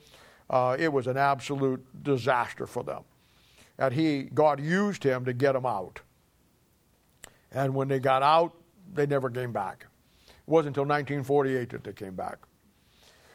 uh, 0.50 0.76
it 0.80 0.92
was 0.92 1.08
an 1.08 1.18
absolute 1.18 1.84
disaster 2.04 2.66
for 2.66 2.84
them. 2.84 3.04
And 3.78 3.94
he, 3.94 4.24
God 4.24 4.60
used 4.60 5.04
him 5.04 5.26
to 5.26 5.34
get 5.34 5.54
them 5.54 5.66
out. 5.66 6.02
And 7.52 7.74
when 7.76 7.88
they 7.88 8.00
got 8.00 8.24
out, 8.24 8.54
they 8.94 9.06
never 9.06 9.30
came 9.30 9.52
back. 9.52 9.86
It 10.28 10.34
wasn't 10.52 10.78
until 10.78 10.84
1948 10.84 11.70
that 11.70 11.84
they 11.84 11.94
came 11.94 12.16
back. 12.16 12.38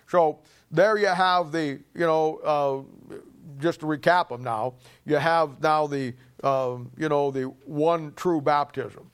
So 0.08 0.40
there 0.70 0.98
you 0.98 1.06
have 1.06 1.52
the, 1.52 1.80
you 1.94 2.06
know, 2.06 2.36
uh, 2.38 3.18
just 3.60 3.80
to 3.80 3.86
recap 3.86 4.28
them 4.28 4.42
now, 4.42 4.74
you 5.04 5.16
have 5.16 5.60
now 5.62 5.86
the, 5.86 6.14
uh, 6.42 6.78
you 6.96 7.08
know, 7.08 7.30
the 7.30 7.44
one 7.64 8.12
true 8.14 8.40
baptism. 8.40 9.10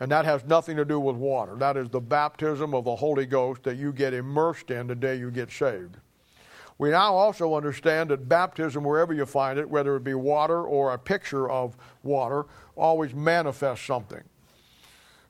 And 0.00 0.10
that 0.12 0.24
has 0.24 0.44
nothing 0.44 0.76
to 0.76 0.84
do 0.84 1.00
with 1.00 1.16
water. 1.16 1.56
That 1.56 1.76
is 1.76 1.88
the 1.88 2.00
baptism 2.00 2.72
of 2.72 2.84
the 2.84 2.94
Holy 2.94 3.26
Ghost 3.26 3.64
that 3.64 3.76
you 3.76 3.92
get 3.92 4.14
immersed 4.14 4.70
in 4.70 4.86
the 4.86 4.94
day 4.94 5.16
you 5.16 5.30
get 5.30 5.50
saved. 5.50 5.96
We 6.78 6.90
now 6.90 7.14
also 7.14 7.54
understand 7.54 8.10
that 8.10 8.28
baptism, 8.28 8.84
wherever 8.84 9.12
you 9.12 9.26
find 9.26 9.58
it, 9.58 9.68
whether 9.68 9.96
it 9.96 10.04
be 10.04 10.14
water 10.14 10.62
or 10.62 10.92
a 10.92 10.98
picture 10.98 11.50
of 11.50 11.76
water, 12.04 12.46
always 12.76 13.12
manifests 13.14 13.84
something. 13.84 14.22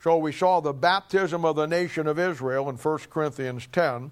So 0.03 0.19
we 0.19 0.31
saw 0.31 0.61
the 0.61 0.75
baptism 0.75 1.45
of 1.45 1.57
the 1.57 1.67
nation 1.67 2.07
of 2.07 2.19
Israel 2.19 2.69
in 2.69 2.77
1 2.77 2.99
Corinthians 3.11 3.67
10, 3.73 4.11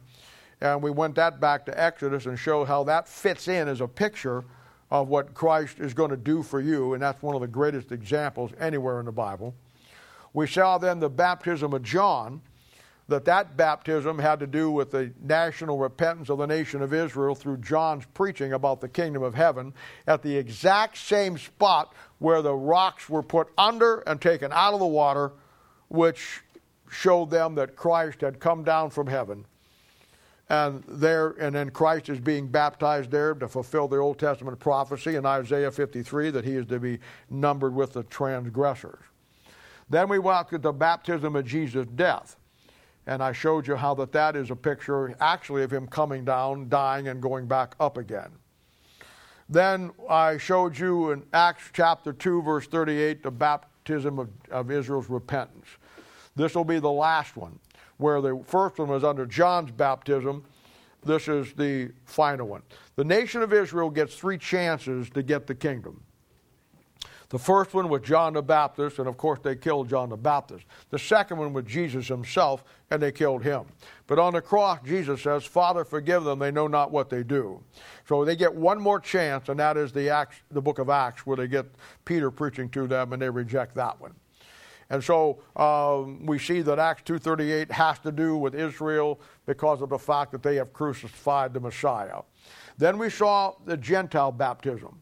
And 0.61 0.83
we 0.83 0.91
went 0.91 1.15
that 1.17 1.41
back 1.41 1.67
to 1.67 1.81
Exodus 1.81 2.27
and 2.27 2.39
showed 2.39 2.67
how 2.67 2.85
that 2.85 3.09
fits 3.09 3.49
in 3.49 3.69
as 3.69 3.81
a 3.81 3.89
picture 3.89 4.45
of 4.91 5.09
what 5.09 5.35
Christ 5.35 5.81
is 5.81 5.93
going 5.93 6.11
to 6.11 6.17
do 6.17 6.43
for 6.43 6.61
you, 6.61 6.95
and 6.95 7.03
that's 7.03 7.23
one 7.23 7.35
of 7.35 7.41
the 7.41 7.47
greatest 7.47 7.93
examples 7.93 8.53
anywhere 8.59 9.01
in 9.01 9.07
the 9.07 9.13
Bible. 9.13 9.55
We 10.33 10.47
saw 10.47 10.79
then 10.79 11.01
the 11.01 11.11
baptism 11.11 11.73
of 11.73 11.83
John, 11.83 12.41
that 13.09 13.25
that 13.25 13.57
baptism 13.57 14.19
had 14.19 14.41
to 14.41 14.47
do 14.47 14.71
with 14.71 14.91
the 14.91 15.13
national 15.23 15.79
repentance 15.79 16.29
of 16.29 16.39
the 16.39 16.47
nation 16.47 16.83
of 16.83 16.93
Israel 16.93 17.35
through 17.35 17.59
John's 17.59 18.05
preaching 18.15 18.53
about 18.53 18.81
the 18.81 18.89
kingdom 18.89 19.23
of 19.23 19.35
heaven 19.35 19.73
at 20.07 20.23
the 20.23 20.37
exact 20.37 20.99
same 20.99 21.39
spot 21.39 21.95
where 22.19 22.43
the 22.43 22.55
rocks 22.55 23.09
were 23.09 23.23
put 23.23 23.49
under 23.57 24.01
and 24.01 24.21
taken 24.21 24.53
out 24.53 24.75
of 24.75 24.81
the 24.81 24.87
water, 24.87 25.33
which 25.89 26.43
showed 26.91 27.31
them 27.31 27.55
that 27.55 27.77
Christ 27.77 28.23
had 28.23 28.41
come 28.41 28.65
down 28.65 28.91
from 28.91 29.07
heaven. 29.07 29.45
And 30.49 30.85
there, 30.87 31.31
and 31.41 31.55
then 31.55 31.71
Christ 31.71 32.09
is 32.09 32.21
being 32.21 32.47
baptized 32.47 33.11
there 33.11 33.35
to 33.35 33.49
fulfill 33.49 33.89
the 33.89 33.97
Old 33.97 34.19
Testament 34.19 34.59
prophecy 34.61 35.17
in 35.17 35.27
Isaiah 35.27 35.73
53 35.73 36.31
that 36.31 36.45
he 36.45 36.55
is 36.55 36.67
to 36.67 36.79
be 36.79 37.01
numbered 37.31 37.75
with 37.75 37.93
the 37.93 38.05
transgressors. 38.05 39.03
Then 39.91 40.09
we 40.09 40.19
walked 40.19 40.53
at 40.53 40.63
the 40.63 40.73
baptism 40.73 41.35
of 41.37 41.47
Jesus' 41.47 41.87
death. 41.87 42.37
And 43.07 43.23
I 43.23 43.33
showed 43.33 43.67
you 43.67 43.77
how 43.77 43.95
that 43.95 44.13
that 44.13 44.35
is 44.35 44.51
a 44.51 44.57
picture 44.57 45.15
actually 45.21 45.63
of 45.63 45.73
him 45.73 45.87
coming 45.87 46.25
down, 46.25 46.69
dying, 46.69 47.09
and 47.09 47.23
going 47.23 47.47
back 47.47 47.75
up 47.79 47.99
again. 47.99 48.31
Then 49.49 49.93
I 50.11 50.39
showed 50.39 50.77
you 50.77 51.13
in 51.13 51.23
Acts 51.33 51.71
chapter 51.73 52.13
2, 52.13 52.43
verse 52.43 52.67
38, 52.67 53.23
the 53.23 53.31
baptism 53.31 54.19
of, 54.19 54.29
of 54.51 54.71
Israel's 54.73 55.09
repentance. 55.09 55.67
This 56.35 56.55
will 56.55 56.65
be 56.65 56.81
the 56.81 56.91
last 56.91 57.37
one, 57.37 57.59
where 57.99 58.21
the 58.21 58.43
first 58.45 58.79
one 58.79 58.89
was 58.89 59.05
under 59.05 59.25
John's 59.25 59.71
baptism. 59.71 60.45
This 61.05 61.29
is 61.29 61.53
the 61.53 61.93
final 62.05 62.49
one. 62.49 62.63
The 62.97 63.05
nation 63.05 63.41
of 63.43 63.53
Israel 63.53 63.89
gets 63.89 64.17
three 64.17 64.37
chances 64.37 65.09
to 65.11 65.23
get 65.23 65.47
the 65.47 65.55
kingdom. 65.55 66.03
The 67.29 67.39
first 67.39 67.75
one 67.75 67.89
was 67.89 68.03
John 68.03 68.35
the 68.35 68.43
Baptist, 68.43 69.01
and 69.01 69.09
of 69.09 69.17
course 69.17 69.41
they 69.43 69.57
killed 69.57 69.89
John 69.89 70.11
the 70.11 70.17
Baptist. 70.17 70.65
The 70.91 70.99
second 70.99 71.39
one 71.39 71.53
was 71.53 71.65
Jesus 71.65 72.07
himself, 72.07 72.63
and 72.91 73.03
they 73.03 73.11
killed 73.11 73.43
him. 73.43 73.65
But 74.07 74.21
on 74.21 74.33
the 74.33 74.41
cross, 74.41 74.79
Jesus 74.85 75.23
says, 75.23 75.45
Father, 75.45 75.85
forgive 75.85 76.23
them, 76.23 76.39
they 76.39 76.53
know 76.53 76.69
not 76.69 76.93
what 76.93 77.11
they 77.11 77.25
do. 77.25 77.61
So 78.09 78.25
they 78.25 78.37
get 78.37 78.55
one 78.55 78.81
more 78.81 79.01
chance, 79.01 79.49
and 79.49 79.59
that 79.59 79.77
is 79.77 79.93
the, 79.93 80.09
Acts, 80.09 80.37
the 80.53 80.63
book 80.63 80.79
of 80.79 80.89
Acts, 80.89 81.27
where 81.27 81.37
they 81.37 81.49
get 81.49 81.67
Peter 82.05 82.31
preaching 82.31 82.69
to 82.71 82.87
them, 82.87 83.13
and 83.13 83.21
they 83.21 83.31
reject 83.31 83.75
that 83.75 84.01
one. 84.01 84.15
And 84.89 85.03
so 85.03 85.43
um, 85.57 86.25
we 86.25 86.39
see 86.39 86.63
that 86.63 86.79
Acts 86.79 87.03
2.38 87.11 87.73
has 87.73 87.99
to 88.01 88.13
do 88.13 88.37
with 88.37 88.55
Israel 88.55 89.21
because 89.47 89.83
of 89.83 89.89
the 89.89 89.99
fact 89.99 90.31
that 90.31 90.45
they 90.45 90.55
have 90.57 90.73
crucified 90.73 91.53
the 91.53 91.59
Messiah. 91.59 92.21
Then 92.79 92.99
we 92.99 93.11
saw 93.11 93.55
the 93.65 93.77
Gentile 93.77 94.31
baptism. 94.31 95.01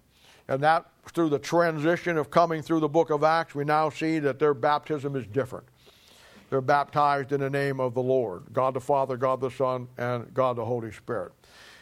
And 0.48 0.62
that 0.62 0.86
through 1.12 1.28
the 1.28 1.38
transition 1.38 2.16
of 2.16 2.30
coming 2.30 2.62
through 2.62 2.80
the 2.80 2.88
book 2.88 3.10
of 3.10 3.24
Acts, 3.24 3.54
we 3.54 3.64
now 3.64 3.90
see 3.90 4.18
that 4.20 4.38
their 4.38 4.54
baptism 4.54 5.16
is 5.16 5.26
different. 5.26 5.66
They're 6.50 6.60
baptized 6.60 7.32
in 7.32 7.40
the 7.40 7.50
name 7.50 7.80
of 7.80 7.94
the 7.94 8.02
Lord 8.02 8.44
God 8.52 8.74
the 8.74 8.80
Father, 8.80 9.16
God 9.16 9.40
the 9.40 9.50
Son, 9.50 9.88
and 9.98 10.32
God 10.34 10.56
the 10.56 10.64
Holy 10.64 10.92
Spirit. 10.92 11.32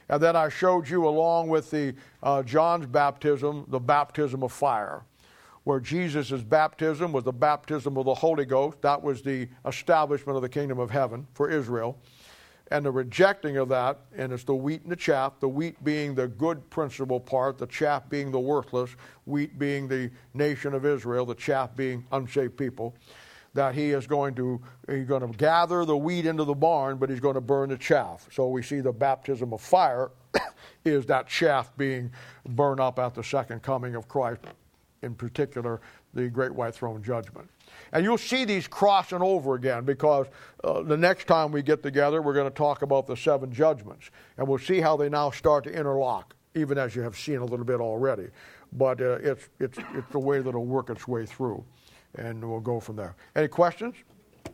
And 0.09 0.23
then 0.23 0.37
I 0.37 0.49
showed 0.49 0.89
you, 0.89 1.07
along 1.07 1.49
with 1.49 1.71
the 1.71 1.95
uh, 2.23 2.43
John's 2.43 2.87
baptism, 2.87 3.65
the 3.69 3.81
baptism 3.81 4.43
of 4.43 4.53
fire, 4.53 5.03
where 5.65 5.81
Jesus' 5.81 6.43
baptism 6.43 7.13
was 7.13 7.25
the 7.25 7.33
baptism 7.33 7.97
of 7.97 8.05
the 8.05 8.15
Holy 8.15 8.45
Ghost. 8.45 8.83
That 8.83 9.03
was 9.03 9.23
the 9.23 9.49
establishment 9.67 10.37
of 10.37 10.43
the 10.43 10.49
kingdom 10.49 10.79
of 10.79 10.91
heaven 10.91 11.27
for 11.35 11.51
Israel 11.51 11.99
and 12.73 12.87
the 12.87 12.91
rejecting 12.91 13.59
of 13.59 13.69
that, 13.69 13.99
and 14.17 14.33
it's 14.33 14.45
the 14.45 14.55
wheat 14.55 14.83
and 14.83 14.91
the 14.91 14.97
chaff, 14.97 15.39
the 15.41 15.49
wheat 15.49 15.83
being 15.85 16.15
the 16.15 16.27
good 16.27 16.69
principal 16.71 17.21
part, 17.21 17.59
the 17.59 17.67
chaff 17.67 18.09
being 18.09 18.33
the 18.33 18.41
worthless, 18.41 18.97
wheat 19.27 19.59
being 19.59 19.87
the 19.87 20.11
nation 20.33 20.73
of 20.73 20.87
Israel, 20.87 21.27
the 21.27 21.35
chaff 21.35 21.77
being 21.77 22.05
unsaved 22.13 22.57
people, 22.57 22.95
that 23.53 23.75
he 23.75 23.91
is 23.91 24.07
going 24.07 24.35
to 24.35 24.59
he's 24.89 25.05
going 25.05 25.21
to 25.21 25.37
gather 25.37 25.85
the 25.85 25.97
wheat 25.97 26.25
into 26.25 26.45
the 26.45 26.55
barn, 26.55 26.97
but 26.97 27.11
he's 27.11 27.21
going 27.21 27.35
to 27.35 27.43
burn 27.43 27.69
the 27.69 27.77
chaff. 27.77 28.27
So 28.33 28.49
we 28.49 28.63
see 28.63 28.81
the 28.81 28.93
baptism 28.93 29.53
of 29.53 29.61
fire 29.61 30.11
is 30.87 31.05
that 31.07 31.29
chaff 31.29 31.71
being 31.77 32.11
burned 32.49 32.81
up 32.81 32.99
at 32.99 33.15
the 33.15 33.23
second 33.23 33.63
coming 33.63 33.95
of 33.97 34.09
Christ, 34.09 34.41
in 35.03 35.15
particular 35.15 35.83
the 36.15 36.29
great 36.31 36.55
white 36.55 36.75
throne 36.75 37.03
judgment. 37.03 37.51
And 37.93 38.05
you'll 38.05 38.19
see 38.19 38.45
these 38.45 38.67
crossing 38.67 39.21
over 39.21 39.55
again 39.55 39.85
because 39.85 40.27
uh, 40.65 40.83
the 40.83 40.97
next 40.97 41.27
time 41.27 41.53
we 41.53 41.63
get 41.63 41.83
together, 41.83 42.23
we're 42.23 42.33
going 42.33 42.51
to 42.51 42.57
talk 42.57 42.83
about 42.83 43.07
the 43.07 43.17
seven 43.17 43.53
judgments. 43.53 44.11
And 44.39 44.49
we'll 44.49 44.59
see 44.59 44.81
how 44.81 44.97
they 44.97 45.11
now 45.11 45.31
start 45.31 45.65
to 45.65 45.71
interlock, 45.71 46.35
even 46.55 46.79
as 46.79 46.97
you 46.97 47.03
have 47.03 47.17
seen 47.17 47.37
a 47.37 47.45
little 47.45 47.67
bit 47.67 47.81
already. 47.81 48.29
But 48.73 49.03
uh, 49.03 49.19
it's, 49.21 49.49
it's, 49.61 49.79
it's 49.95 50.11
the 50.11 50.19
way 50.19 50.41
that 50.41 50.49
it'll 50.49 50.65
work 50.65 50.89
its 50.89 51.07
way 51.07 51.27
through. 51.27 51.63
And 52.15 52.43
we'll 52.43 52.61
go 52.61 52.81
from 52.81 52.97
there. 52.97 53.15
Any 53.37 53.49
questions? 53.49 53.95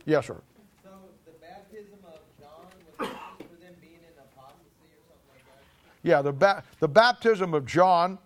Yes, 0.05 0.27
sir. 0.27 0.41
So 0.83 0.89
the 1.25 1.31
baptism 1.39 1.99
of 2.05 2.19
John 2.39 2.65
was 2.99 3.07
for 3.37 3.63
them 3.63 3.73
being 3.79 3.93
in 3.93 4.19
apostasy 4.19 4.89
or 4.91 5.01
something 5.07 5.29
like 5.33 5.45
that? 5.45 5.63
Yeah, 6.03 6.21
the, 6.21 6.33
ba- 6.33 6.63
the 6.79 6.87
baptism 6.89 7.53
of 7.53 7.65
John 7.65 8.17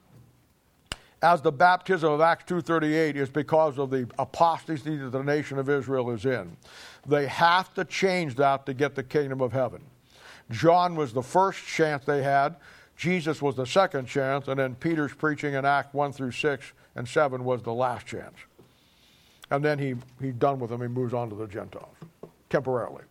as 1.23 1.41
the 1.41 1.51
baptism 1.51 2.11
of 2.11 2.21
Acts 2.21 2.43
2:38 2.43 3.15
is 3.15 3.29
because 3.29 3.79
of 3.79 3.89
the 3.89 4.07
apostasy 4.19 4.97
that 4.97 5.11
the 5.11 5.23
nation 5.23 5.57
of 5.57 5.69
Israel 5.69 6.11
is 6.11 6.25
in. 6.25 6.57
They 7.07 7.27
have 7.27 7.73
to 7.75 7.85
change 7.85 8.35
that 8.35 8.65
to 8.65 8.73
get 8.73 8.93
the 8.93 9.03
kingdom 9.03 9.39
of 9.41 9.53
heaven. 9.53 9.81
John 10.51 10.95
was 10.95 11.13
the 11.13 11.23
first 11.23 11.65
chance 11.65 12.03
they 12.03 12.21
had. 12.21 12.57
Jesus 12.97 13.41
was 13.41 13.55
the 13.55 13.65
second 13.65 14.05
chance, 14.05 14.49
and 14.49 14.59
then 14.59 14.75
Peter's 14.75 15.13
preaching 15.13 15.53
in 15.53 15.65
Act 15.65 15.95
1 15.95 16.11
through 16.11 16.31
6 16.31 16.73
and 16.95 17.07
7 17.07 17.43
was 17.43 17.63
the 17.63 17.73
last 17.73 18.05
chance. 18.05 18.35
And 19.49 19.63
then 19.63 19.79
he, 19.79 19.95
he's 20.21 20.35
done 20.35 20.59
with 20.59 20.69
them. 20.69 20.81
He 20.81 20.87
moves 20.87 21.13
on 21.13 21.29
to 21.29 21.35
the 21.35 21.47
Gentiles 21.47 21.95
temporarily. 22.49 23.03